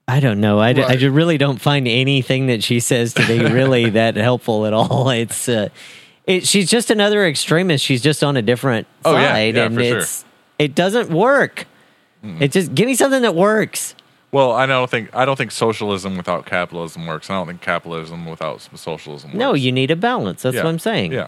I 0.07 0.19
don't 0.19 0.39
know. 0.39 0.59
I, 0.59 0.73
Right. 0.73 0.99
ju- 0.99 1.11
really 1.11 1.37
don't 1.37 1.59
find 1.59 1.87
anything 1.87 2.47
that 2.47 2.63
she 2.63 2.79
says 2.79 3.13
to 3.15 3.25
be 3.25 3.39
really 3.39 3.89
that 3.91 4.15
helpful 4.15 4.65
at 4.65 4.73
all. 4.73 5.09
It's 5.15 5.49
uh, 5.49 5.69
it, 6.27 6.47
she's 6.47 6.69
just 6.69 6.89
another 6.91 7.25
extremist. 7.27 7.83
She's 7.85 8.01
just 8.01 8.23
on 8.23 8.35
a 8.37 8.41
different 8.41 8.87
Oh, 9.03 9.13
side, 9.13 9.55
Yeah, 9.55 9.65
and 9.65 9.75
for 9.75 9.83
sure. 9.83 10.03
it 10.59 10.73
doesn't 10.75 11.09
work. 11.09 11.65
It 12.39 12.51
just 12.51 12.73
give 12.73 12.87
me 12.87 12.95
something 12.95 13.21
that 13.21 13.35
works. 13.35 13.93
Well, 14.31 14.51
I 14.51 14.65
don't 14.65 14.89
think 14.89 15.15
I 15.15 15.25
don't 15.25 15.35
think 15.37 15.51
socialism 15.51 16.17
without 16.17 16.47
capitalism 16.47 17.05
works. 17.05 17.29
I 17.29 17.35
don't 17.35 17.45
think 17.47 17.61
capitalism 17.61 18.25
without 18.25 18.61
socialism 18.75 19.29
works. 19.31 19.37
No, 19.37 19.53
you 19.53 19.71
need 19.71 19.91
a 19.91 19.95
balance. 19.95 20.41
That's 20.41 20.55
Yeah. 20.55 20.63
what 20.63 20.69
I'm 20.69 20.79
saying. 20.79 21.11
Yeah. 21.13 21.27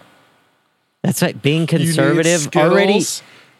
That's 1.02 1.22
right. 1.22 1.40
Being 1.40 1.68
You 1.70 1.78
need 1.78 1.86
conservative 1.86 2.48
already. 2.56 3.00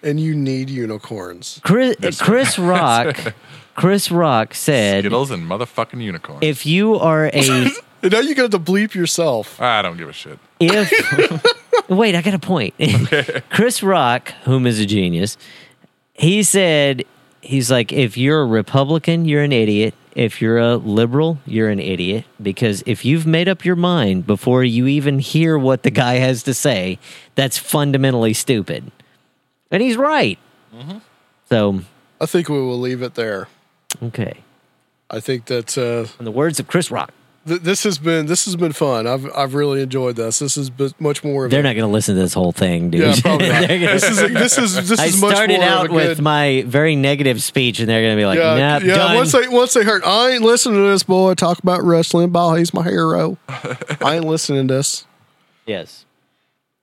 And 0.03 0.19
you 0.20 0.35
need 0.35 0.69
unicorns. 0.70 1.61
Chris, 1.62 2.20
Chris 2.20 2.59
Rock. 2.59 3.16
Chris 3.79 4.11
Rock 4.11 4.55
said, 4.55 5.05
Skittles 5.05 5.31
and 5.31 5.49
motherfucking 5.49 6.03
unicorn. 6.03 6.39
"If 6.41 6.67
you 6.67 6.97
are 6.97 7.27
a 7.27 7.31
And 7.31 7.71
now 8.03 8.19
you 8.19 8.35
got 8.35 8.51
to 8.51 8.59
bleep 8.59 8.93
yourself. 8.93 9.61
I 9.61 9.83
don't 9.83 9.97
give 9.97 10.09
a 10.09 10.13
shit. 10.13 10.41
if 10.59 10.91
wait, 11.89 12.17
I 12.17 12.23
got 12.23 12.35
a 12.35 12.41
point. 12.41 12.75
Chris 13.51 13.81
Rock, 13.81 14.31
whom 14.43 14.67
is 14.67 14.81
a 14.81 14.87
genius, 14.87 15.39
he 16.15 16.43
said 16.43 17.05
he's 17.41 17.71
like 17.71 17.93
if 17.93 18.17
you're 18.17 18.41
a 18.43 18.47
Republican, 18.47 19.27
you're 19.27 19.45
an 19.45 19.53
idiot. 19.53 19.95
If 20.17 20.43
you're 20.43 20.59
a 20.59 20.77
liberal, 20.77 21.39
you're 21.47 21.69
an 21.69 21.79
idiot 21.79 22.25
because 22.43 22.83
if 22.85 23.05
you've 23.05 23.29
made 23.29 23.49
up 23.49 23.65
your 23.65 23.77
mind 23.77 24.27
before 24.27 24.65
you 24.65 24.89
even 24.89 25.21
hear 25.21 25.57
what 25.57 25.85
the 25.85 25.93
guy 25.93 26.15
has 26.15 26.43
to 26.43 26.55
say, 26.55 26.99
that's 27.37 27.57
fundamentally 27.57 28.33
stupid. 28.33 28.91
And 29.71 29.81
he's 29.81 29.97
right. 29.97 30.37
Mm-hmm. 30.75 30.99
So, 31.49 31.83
I 32.21 32.27
think 32.27 32.49
we 32.49 32.61
will 32.61 32.81
leave 32.81 33.03
it 33.03 33.15
there. 33.15 33.47
Okay. 34.02 34.35
I 35.10 35.20
think 35.20 35.47
that 35.47 35.77
uh, 35.78 36.06
In 36.19 36.24
the 36.24 36.31
words 36.31 36.60
of 36.60 36.66
Chris 36.69 36.90
Rock, 36.90 37.12
th- 37.47 37.62
this 37.62 37.85
has 37.85 37.97
been 37.98 38.27
this 38.27 38.44
has 38.44 38.56
been 38.56 38.73
fun. 38.73 39.06
I've 39.06 39.27
I've 39.35 39.55
really 39.55 39.81
enjoyed 39.81 40.16
this. 40.16 40.39
This 40.40 40.59
is 40.59 40.69
b- 40.69 40.93
much 40.98 41.24
more. 41.24 41.47
Of 41.47 41.51
they're 41.51 41.60
a, 41.60 41.62
not 41.62 41.73
going 41.74 41.89
to 41.89 41.93
listen 41.93 42.15
to 42.15 42.20
this 42.20 42.35
whole 42.35 42.52
thing, 42.52 42.90
dude. 42.90 43.01
Yeah, 43.01 43.15
probably 43.23 43.48
not. 43.48 43.62
Gonna- 43.69 43.78
this 43.86 44.05
is 44.05 44.19
this 44.19 44.59
is 44.59 44.89
this 44.89 45.01
I 45.01 45.06
is 45.06 45.19
much 45.20 45.35
started 45.35 45.60
more 45.60 45.65
out 45.69 45.86
of 45.86 45.93
a 45.93 45.94
with 45.94 46.16
good, 46.19 46.23
my 46.23 46.62
very 46.66 46.94
negative 46.97 47.43
speech, 47.43 47.81
and 47.81 47.89
they're 47.89 48.02
going 48.02 48.16
to 48.16 48.20
be 48.20 48.27
like, 48.27 48.39
yeah, 48.39 48.59
"Nah, 48.59 48.86
yeah. 48.86 48.94
done." 48.97 49.15
Once 49.16 49.32
they 49.32 49.48
once 49.48 49.73
they 49.73 49.82
heard, 49.85 50.05
I 50.05 50.32
ain't 50.32 50.43
listening 50.43 50.77
to 50.82 50.90
this 50.90 51.02
boy 51.05 51.32
talk 51.32 51.59
about 51.60 51.82
wrestling. 51.82 52.28
Ball, 52.28 52.56
he's 52.56 52.74
my 52.74 52.82
hero. 52.85 53.39
I 53.48 54.16
ain't 54.16 54.27
listening 54.27 54.69
to 54.69 54.74
this. 54.74 55.06
yes, 55.66 56.05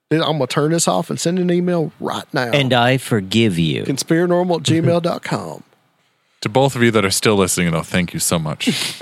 I'm 0.10 0.19
gonna 0.22 0.48
turn 0.48 0.72
this 0.72 0.88
off 0.88 1.11
and 1.11 1.19
send 1.19 1.38
an 1.38 1.52
email 1.52 1.91
right 1.99 2.26
now. 2.34 2.49
and 2.52 2.73
I 2.73 2.98
forgive 2.98 3.60
you. 3.60 3.84
conspirinormal 3.84 4.57
at 4.57 4.64
gmail.com. 4.64 5.64
To 6.46 6.50
both 6.50 6.76
of 6.76 6.84
you 6.84 6.92
that 6.92 7.04
are 7.04 7.10
still 7.10 7.38
listening, 7.38 7.72
though, 7.72 7.82
thank 7.82 8.14
you 8.14 8.20
so 8.20 8.38
much. 8.38 9.02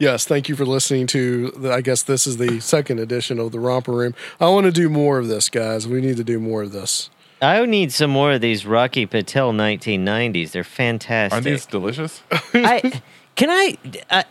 Yes, 0.00 0.24
thank 0.26 0.48
you 0.48 0.54
for 0.54 0.64
listening 0.64 1.08
to. 1.08 1.50
The, 1.50 1.72
I 1.72 1.80
guess 1.80 2.04
this 2.04 2.24
is 2.24 2.36
the 2.36 2.60
second 2.60 3.00
edition 3.00 3.40
of 3.40 3.50
the 3.50 3.58
Romper 3.58 3.90
Room. 3.90 4.14
I 4.38 4.48
want 4.48 4.66
to 4.66 4.70
do 4.70 4.88
more 4.88 5.18
of 5.18 5.26
this, 5.26 5.48
guys. 5.48 5.88
We 5.88 6.00
need 6.00 6.16
to 6.18 6.22
do 6.22 6.38
more 6.38 6.62
of 6.62 6.70
this. 6.70 7.10
I 7.42 7.66
need 7.66 7.90
some 7.92 8.12
more 8.12 8.30
of 8.30 8.40
these 8.40 8.64
Rocky 8.64 9.06
Patel 9.06 9.52
1990s. 9.52 10.52
They're 10.52 10.62
fantastic. 10.62 11.32
Aren't 11.32 11.46
these 11.46 11.66
delicious? 11.66 12.22
I 12.54 13.02
can 13.34 13.50
I, 13.50 13.76
I 14.08 14.24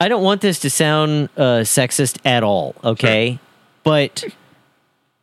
I 0.00 0.06
don't 0.06 0.22
want 0.22 0.40
this 0.40 0.60
to 0.60 0.70
sound 0.70 1.30
uh, 1.36 1.64
sexist 1.64 2.24
at 2.24 2.44
all, 2.44 2.76
okay? 2.84 3.40
But 3.82 4.24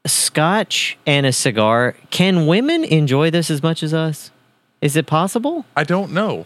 scotch 0.05 0.97
and 1.05 1.25
a 1.25 1.31
cigar, 1.31 1.95
can 2.09 2.47
women 2.47 2.83
enjoy 2.83 3.31
this 3.31 3.49
as 3.49 3.63
much 3.63 3.81
as 3.81 3.93
us? 3.93 4.29
Is 4.83 4.95
it 4.97 5.05
possible? 5.07 5.65
I 5.77 5.83
don't 5.85 6.11
know. 6.11 6.45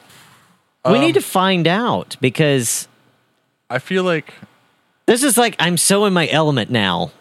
we 0.85 0.95
Um, 0.95 1.01
need 1.01 1.13
to 1.15 1.21
find 1.21 1.67
out 1.67 2.15
because 2.21 2.87
I 3.69 3.79
feel 3.79 4.03
like 4.03 4.33
this 5.07 5.23
is 5.23 5.37
like 5.37 5.55
I'm 5.59 5.75
so 5.77 6.05
in 6.05 6.13
my 6.13 6.27
element 6.29 6.69
now. 6.69 7.11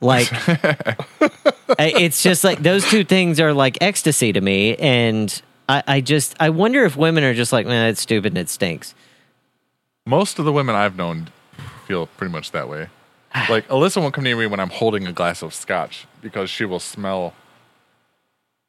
Like 0.00 0.28
it's 1.78 2.22
just 2.22 2.42
like 2.44 2.62
those 2.62 2.88
two 2.88 3.04
things 3.04 3.38
are 3.38 3.52
like 3.52 3.78
ecstasy 3.80 4.32
to 4.32 4.40
me 4.40 4.74
and 4.76 5.42
I, 5.68 5.82
I 5.86 6.00
just 6.00 6.34
I 6.40 6.50
wonder 6.50 6.84
if 6.84 6.96
women 6.96 7.22
are 7.22 7.34
just 7.34 7.52
like, 7.52 7.66
man, 7.66 7.88
it's 7.88 8.00
stupid 8.00 8.32
and 8.32 8.38
it 8.38 8.48
stinks. 8.48 8.94
most 10.06 10.38
of 10.38 10.44
the 10.44 10.52
women 10.52 10.74
I've 10.74 10.96
known 10.96 11.28
feel 11.86 12.06
pretty 12.06 12.32
much 12.32 12.50
that 12.52 12.68
way. 12.68 12.88
Like 13.48 13.68
Alyssa 13.68 14.00
won't 14.00 14.12
come 14.14 14.24
near 14.24 14.36
me 14.36 14.46
when 14.46 14.58
I'm 14.60 14.70
holding 14.70 15.06
a 15.06 15.12
glass 15.12 15.42
of 15.42 15.54
scotch 15.54 16.06
because 16.20 16.50
she 16.50 16.64
will 16.64 16.80
smell. 16.80 17.34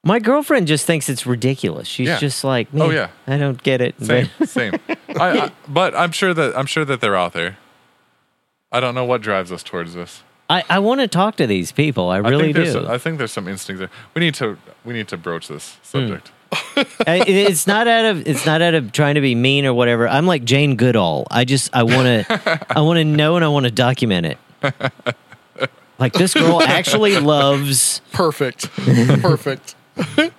My 0.05 0.19
girlfriend 0.19 0.67
just 0.67 0.85
thinks 0.85 1.07
it's 1.07 1.25
ridiculous. 1.25 1.87
She's 1.87 2.07
Yeah. 2.09 2.19
just 2.19 2.43
like, 2.43 2.67
Oh, 2.73 2.87
"Man, 2.87 2.91
yeah. 2.91 3.07
I 3.25 3.37
don't 3.37 3.61
get 3.63 3.79
it. 3.81 3.95
Same, 4.03 4.29
same. 4.45 4.73
I, 5.17 5.39
I, 5.39 5.51
but 5.67 5.95
I'm 5.95 6.11
sure 6.11 6.33
that 6.33 6.57
I'm 6.57 6.65
sure 6.65 6.83
that 6.83 6.99
they're 6.99 7.15
out 7.15 7.33
there. 7.33 7.57
I 8.71 8.79
don't 8.79 8.95
know 8.95 9.05
what 9.05 9.21
drives 9.21 9.51
us 9.51 9.63
towards 9.63 9.93
this. 9.93 10.23
I, 10.49 10.63
I 10.69 10.79
want 10.79 10.99
to 10.99 11.07
talk 11.07 11.37
to 11.37 11.47
these 11.47 11.71
people. 11.71 12.09
I 12.09 12.15
I 12.15 12.17
really 12.19 12.51
think 12.51 12.55
there's 12.57 12.73
do. 12.73 12.87
I 12.87 12.97
think 12.97 13.17
there's 13.17 13.31
some 13.31 13.47
instincts 13.47 13.79
there. 13.79 13.89
We 14.13 14.19
need 14.19 14.33
to 14.35 14.57
we 14.83 14.93
need 14.93 15.07
to 15.07 15.17
broach 15.17 15.47
this 15.47 15.75
hmm. 15.75 15.83
subject. 15.83 16.31
I- 17.07 17.23
it- 17.25 17.29
it's 17.29 17.65
not 17.65 17.87
out 17.87 18.05
of 18.05 18.27
it's 18.27 18.45
not 18.45 18.61
out 18.61 18.73
of 18.73 18.91
trying 18.91 19.15
to 19.15 19.21
be 19.21 19.35
mean 19.35 19.65
or 19.65 19.73
whatever. 19.73 20.07
I'm 20.09 20.25
like 20.27 20.43
Jane 20.43 20.75
Goodall. 20.75 21.27
I 21.31 21.45
just 21.45 21.73
I 21.73 21.83
want 21.83 22.27
to 22.27 22.65
I 22.69 22.81
want 22.81 22.97
to 22.97 23.05
know 23.05 23.37
and 23.37 23.45
I 23.45 23.47
want 23.47 23.65
to 23.67 23.71
document 23.71 24.25
it. 24.25 24.37
Like 25.99 26.13
this 26.13 26.33
girl 26.33 26.61
actually 26.61 27.17
loves 27.19 28.01
Perfect. 28.11 28.69
Perfect. 29.21 29.75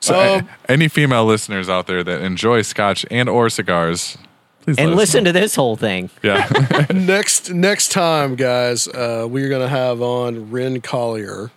So, 0.00 0.14
Um, 0.38 0.48
a- 0.68 0.70
any 0.72 0.88
female 0.88 1.24
listeners 1.24 1.68
out 1.68 1.86
there 1.86 2.04
that 2.04 2.20
enjoy 2.20 2.62
scotch 2.62 3.04
and 3.10 3.28
or 3.28 3.50
cigars, 3.50 4.16
please 4.60 4.78
and 4.78 4.94
listen 4.94 5.24
know. 5.24 5.32
to 5.32 5.40
this 5.40 5.56
whole 5.56 5.76
thing. 5.76 6.08
Yeah, 6.22 6.48
next 6.94 7.50
next 7.50 7.90
time, 7.90 8.36
guys, 8.36 8.86
uh, 8.88 9.26
we're 9.28 9.48
gonna 9.48 9.68
have 9.68 10.00
on 10.00 10.50
Ren 10.50 10.80
Collier. 10.80 11.50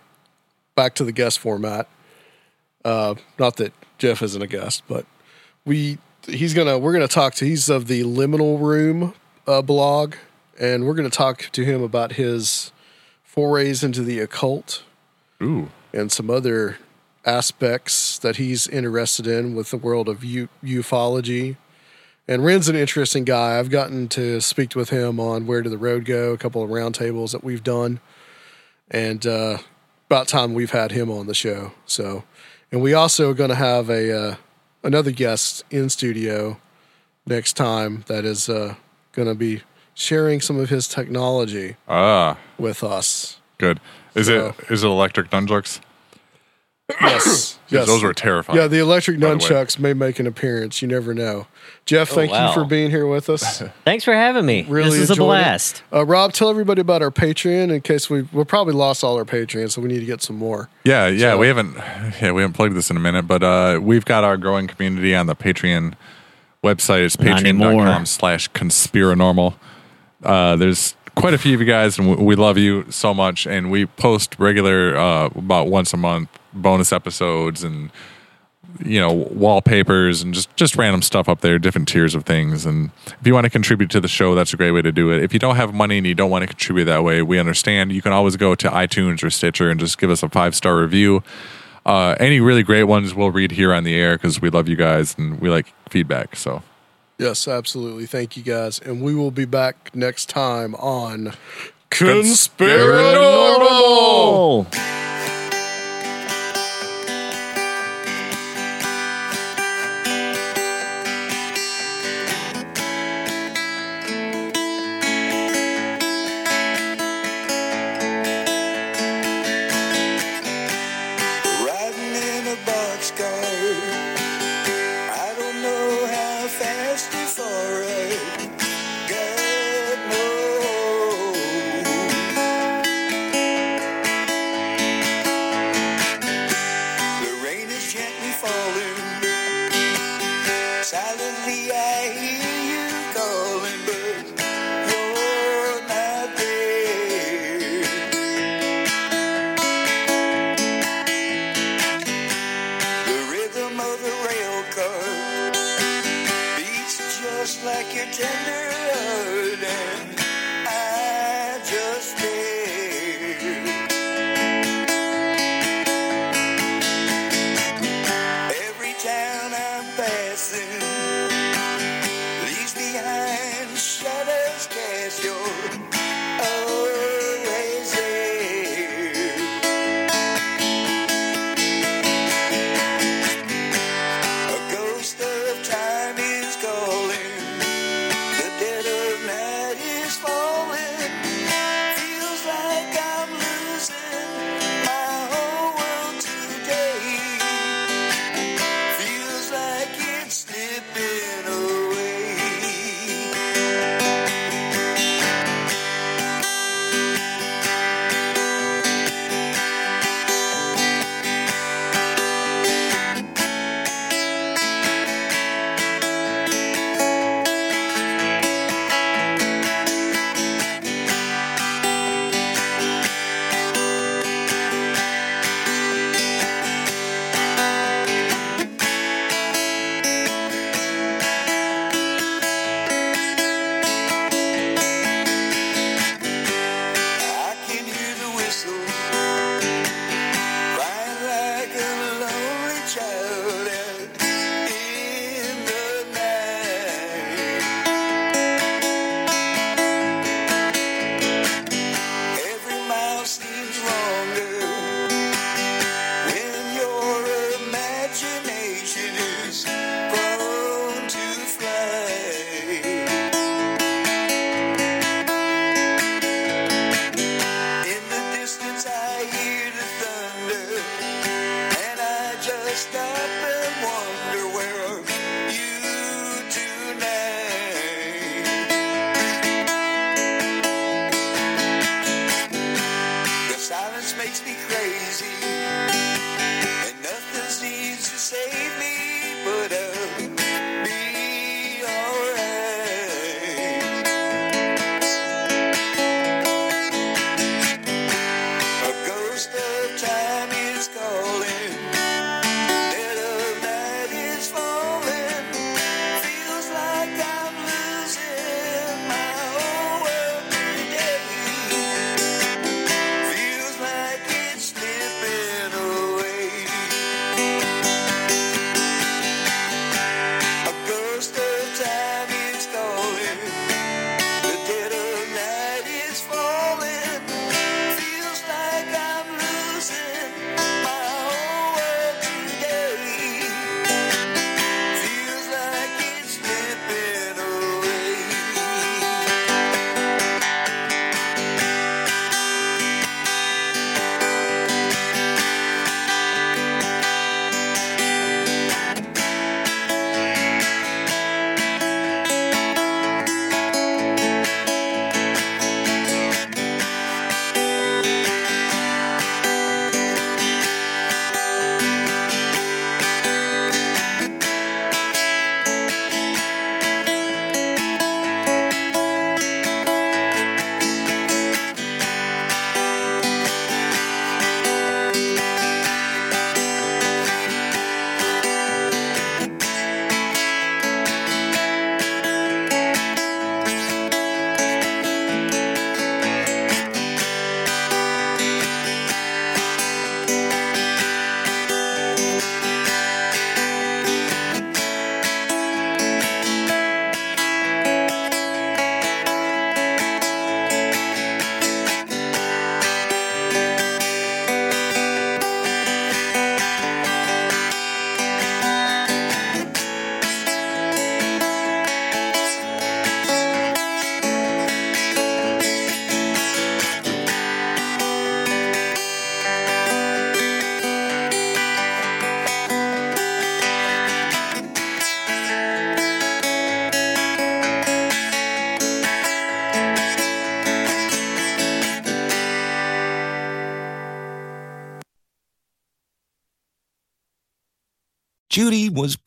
Back 0.74 0.94
to 0.96 1.04
the 1.04 1.12
guest 1.12 1.38
format. 1.38 1.86
Uh, 2.84 3.14
not 3.38 3.56
that 3.56 3.72
Jeff 3.98 4.22
isn't 4.22 4.42
a 4.42 4.46
guest, 4.48 4.82
but 4.88 5.06
we 5.64 5.98
he's 6.26 6.52
gonna 6.54 6.78
we're 6.78 6.92
gonna 6.92 7.06
talk 7.06 7.34
to 7.36 7.44
he's 7.44 7.68
of 7.68 7.86
the 7.86 8.02
Liminal 8.02 8.60
Room 8.60 9.14
uh, 9.46 9.62
blog, 9.62 10.16
and 10.58 10.84
we're 10.86 10.94
going 10.94 11.08
to 11.08 11.16
talk 11.16 11.48
to 11.52 11.64
him 11.64 11.82
about 11.82 12.12
his 12.12 12.72
forays 13.22 13.82
into 13.84 14.02
the 14.02 14.18
occult 14.20 14.82
Ooh. 15.42 15.70
and 15.92 16.10
some 16.12 16.28
other 16.30 16.78
aspects 17.24 18.18
that 18.18 18.36
he's 18.36 18.66
interested 18.68 19.26
in 19.26 19.54
with 19.54 19.70
the 19.70 19.76
world 19.76 20.08
of 20.08 20.24
u- 20.24 20.48
ufology. 20.62 21.56
And 22.28 22.44
Ren's 22.44 22.68
an 22.68 22.76
interesting 22.76 23.24
guy. 23.24 23.58
I've 23.58 23.70
gotten 23.70 24.08
to 24.08 24.40
speak 24.40 24.74
with 24.74 24.90
him 24.90 25.18
on 25.18 25.46
Where 25.46 25.62
Did 25.62 25.72
the 25.72 25.78
Road 25.78 26.04
Go, 26.04 26.32
a 26.32 26.38
couple 26.38 26.62
of 26.62 26.70
roundtables 26.70 27.32
that 27.32 27.42
we've 27.44 27.62
done. 27.64 28.00
And 28.90 29.26
uh, 29.26 29.58
about 30.08 30.28
time 30.28 30.54
we've 30.54 30.70
had 30.70 30.92
him 30.92 31.10
on 31.10 31.26
the 31.26 31.34
show. 31.34 31.72
So, 31.86 32.24
and 32.70 32.80
we 32.82 32.94
also 32.94 33.30
are 33.30 33.34
going 33.34 33.50
to 33.50 33.56
have 33.56 33.88
a 33.90 34.16
uh, 34.16 34.34
another 34.82 35.10
guest 35.10 35.64
in 35.70 35.88
studio 35.88 36.58
next 37.26 37.54
time 37.54 38.04
that 38.08 38.24
is 38.24 38.48
uh, 38.48 38.74
going 39.12 39.28
to 39.28 39.34
be 39.34 39.62
sharing 39.94 40.40
some 40.40 40.58
of 40.58 40.68
his 40.70 40.88
technology 40.88 41.76
Ah, 41.88 42.36
with 42.58 42.82
us. 42.84 43.40
good. 43.58 43.80
Is 44.14 44.26
So- 44.26 44.54
it 44.58 44.70
is 44.70 44.84
it 44.84 44.86
electric 44.86 45.30
nunchucks? 45.30 45.80
Yes, 47.00 47.58
Yes, 47.68 47.86
those 47.86 48.02
were 48.02 48.12
terrifying. 48.12 48.58
Yeah, 48.58 48.66
the 48.66 48.78
electric 48.80 49.18
by 49.18 49.30
the 49.30 49.36
nunchucks 49.36 49.78
may 49.78 49.94
make 49.94 50.18
an 50.18 50.26
appearance. 50.26 50.82
You 50.82 50.88
never 50.88 51.14
know. 51.14 51.46
Jeff, 51.86 52.12
Oh, 52.12 52.16
thank 52.16 52.30
wow. 52.30 52.48
you 52.48 52.54
for 52.54 52.64
being 52.66 52.90
here 52.90 53.06
with 53.06 53.30
us. 53.30 53.62
Thanks 53.84 54.04
for 54.04 54.12
having 54.12 54.44
me. 54.44 54.66
Really 54.68 54.90
this 54.90 54.98
is 55.04 55.10
a 55.10 55.12
enjoyed 55.14 55.26
blast. 55.26 55.82
Uh, 55.92 56.04
Rob, 56.04 56.32
tell 56.32 56.50
everybody 56.50 56.80
about 56.82 57.00
our 57.02 57.10
Patreon 57.10 57.72
in 57.74 57.80
case 57.80 58.10
we 58.10 58.22
we 58.32 58.44
probably 58.44 58.74
lost 58.74 59.02
all 59.02 59.16
our 59.16 59.24
Patreons, 59.24 59.72
so 59.72 59.80
we 59.80 59.88
need 59.88 60.00
to 60.00 60.06
get 60.06 60.20
some 60.22 60.36
more. 60.36 60.68
Yeah, 60.84 61.06
yeah, 61.08 61.30
So- 61.32 61.38
we 61.38 61.46
haven't 61.46 61.74
yeah, 62.20 62.32
we 62.32 62.42
haven't 62.42 62.54
plugged 62.54 62.74
this 62.76 62.90
in 62.90 62.96
a 62.96 63.00
minute, 63.00 63.26
but 63.26 63.42
uh 63.42 63.80
we've 63.82 64.04
got 64.04 64.22
our 64.22 64.36
growing 64.36 64.66
community 64.66 65.14
on 65.14 65.26
the 65.26 65.34
Patreon 65.34 65.94
website. 66.62 67.04
It's 67.04 67.18
Not 67.18 67.40
anymore. 67.40 67.72
patreon.com 67.72 68.06
slash 68.06 68.50
conspirinormal. 68.50 69.54
Uh 70.22 70.56
there's 70.56 70.94
quite 71.14 71.34
a 71.34 71.38
few 71.38 71.54
of 71.54 71.60
you 71.60 71.66
guys 71.66 71.98
and 71.98 72.16
we- 72.16 72.36
love 72.36 72.58
you 72.58 72.84
so 72.90 73.12
much 73.12 73.46
and 73.46 73.70
we 73.70 73.86
post 73.86 74.36
regular 74.38 74.96
uh 74.96 75.26
about 75.36 75.68
once 75.68 75.92
a 75.92 75.96
month 75.96 76.28
bonus 76.52 76.92
episodes 76.92 77.62
and 77.62 77.90
you 78.84 78.98
know 78.98 79.12
wallpapers 79.12 80.22
and 80.22 80.32
just 80.32 80.54
just 80.56 80.76
random 80.76 81.02
stuff 81.02 81.28
up 81.28 81.40
there 81.40 81.58
different 81.58 81.86
tiers 81.88 82.14
of 82.14 82.24
things. 82.24 82.64
And 82.64 82.90
if 83.06 83.26
you 83.26 83.34
want 83.34 83.44
to 83.44 83.50
contribute 83.50 83.90
to 83.90 84.00
the 84.00 84.08
show 84.08 84.34
that's 84.34 84.52
a 84.54 84.56
great 84.56 84.70
way 84.72 84.82
to 84.82 84.92
do 84.92 85.10
it. 85.10 85.22
If 85.22 85.32
you 85.32 85.38
don't 85.38 85.56
have 85.56 85.74
money 85.74 85.98
and 85.98 86.06
you 86.06 86.14
don't 86.14 86.30
want 86.30 86.42
to 86.42 86.48
contribute 86.48 86.86
that 86.86 87.04
way 87.04 87.22
we 87.22 87.38
understand. 87.38 87.92
You 87.92 88.02
can 88.02 88.12
always 88.12 88.36
go 88.36 88.54
to 88.54 88.68
itunes 88.68 89.22
or 89.22 89.30
stitcher 89.30 89.70
and 89.70 89.78
just 89.78 89.98
give 89.98 90.10
us 90.10 90.22
a 90.22 90.28
five 90.28 90.54
star 90.54 90.78
review. 90.80 91.22
Uh, 91.84 92.14
any 92.20 92.40
really 92.40 92.62
great 92.62 92.84
ones 92.84 93.12
we'll 93.14 93.30
read 93.32 93.50
here 93.50 93.74
on 93.74 93.84
the 93.84 93.94
air 93.94 94.16
because 94.16 94.40
we 94.40 94.48
love 94.50 94.68
you 94.68 94.76
guys 94.76 95.16
and 95.18 95.40
we 95.40 95.50
like 95.50 95.74
feedback 95.88 96.36
so 96.36 96.62
Yes, 97.18 97.46
absolutely. 97.46 98.06
Thank 98.06 98.36
you 98.36 98.42
guys, 98.42 98.78
and 98.80 99.02
we 99.02 99.14
will 99.14 99.30
be 99.30 99.44
back 99.44 99.94
next 99.94 100.28
time 100.28 100.74
on 100.76 101.34
Conspirinormal. 101.90 103.68
Oh. 103.68 104.66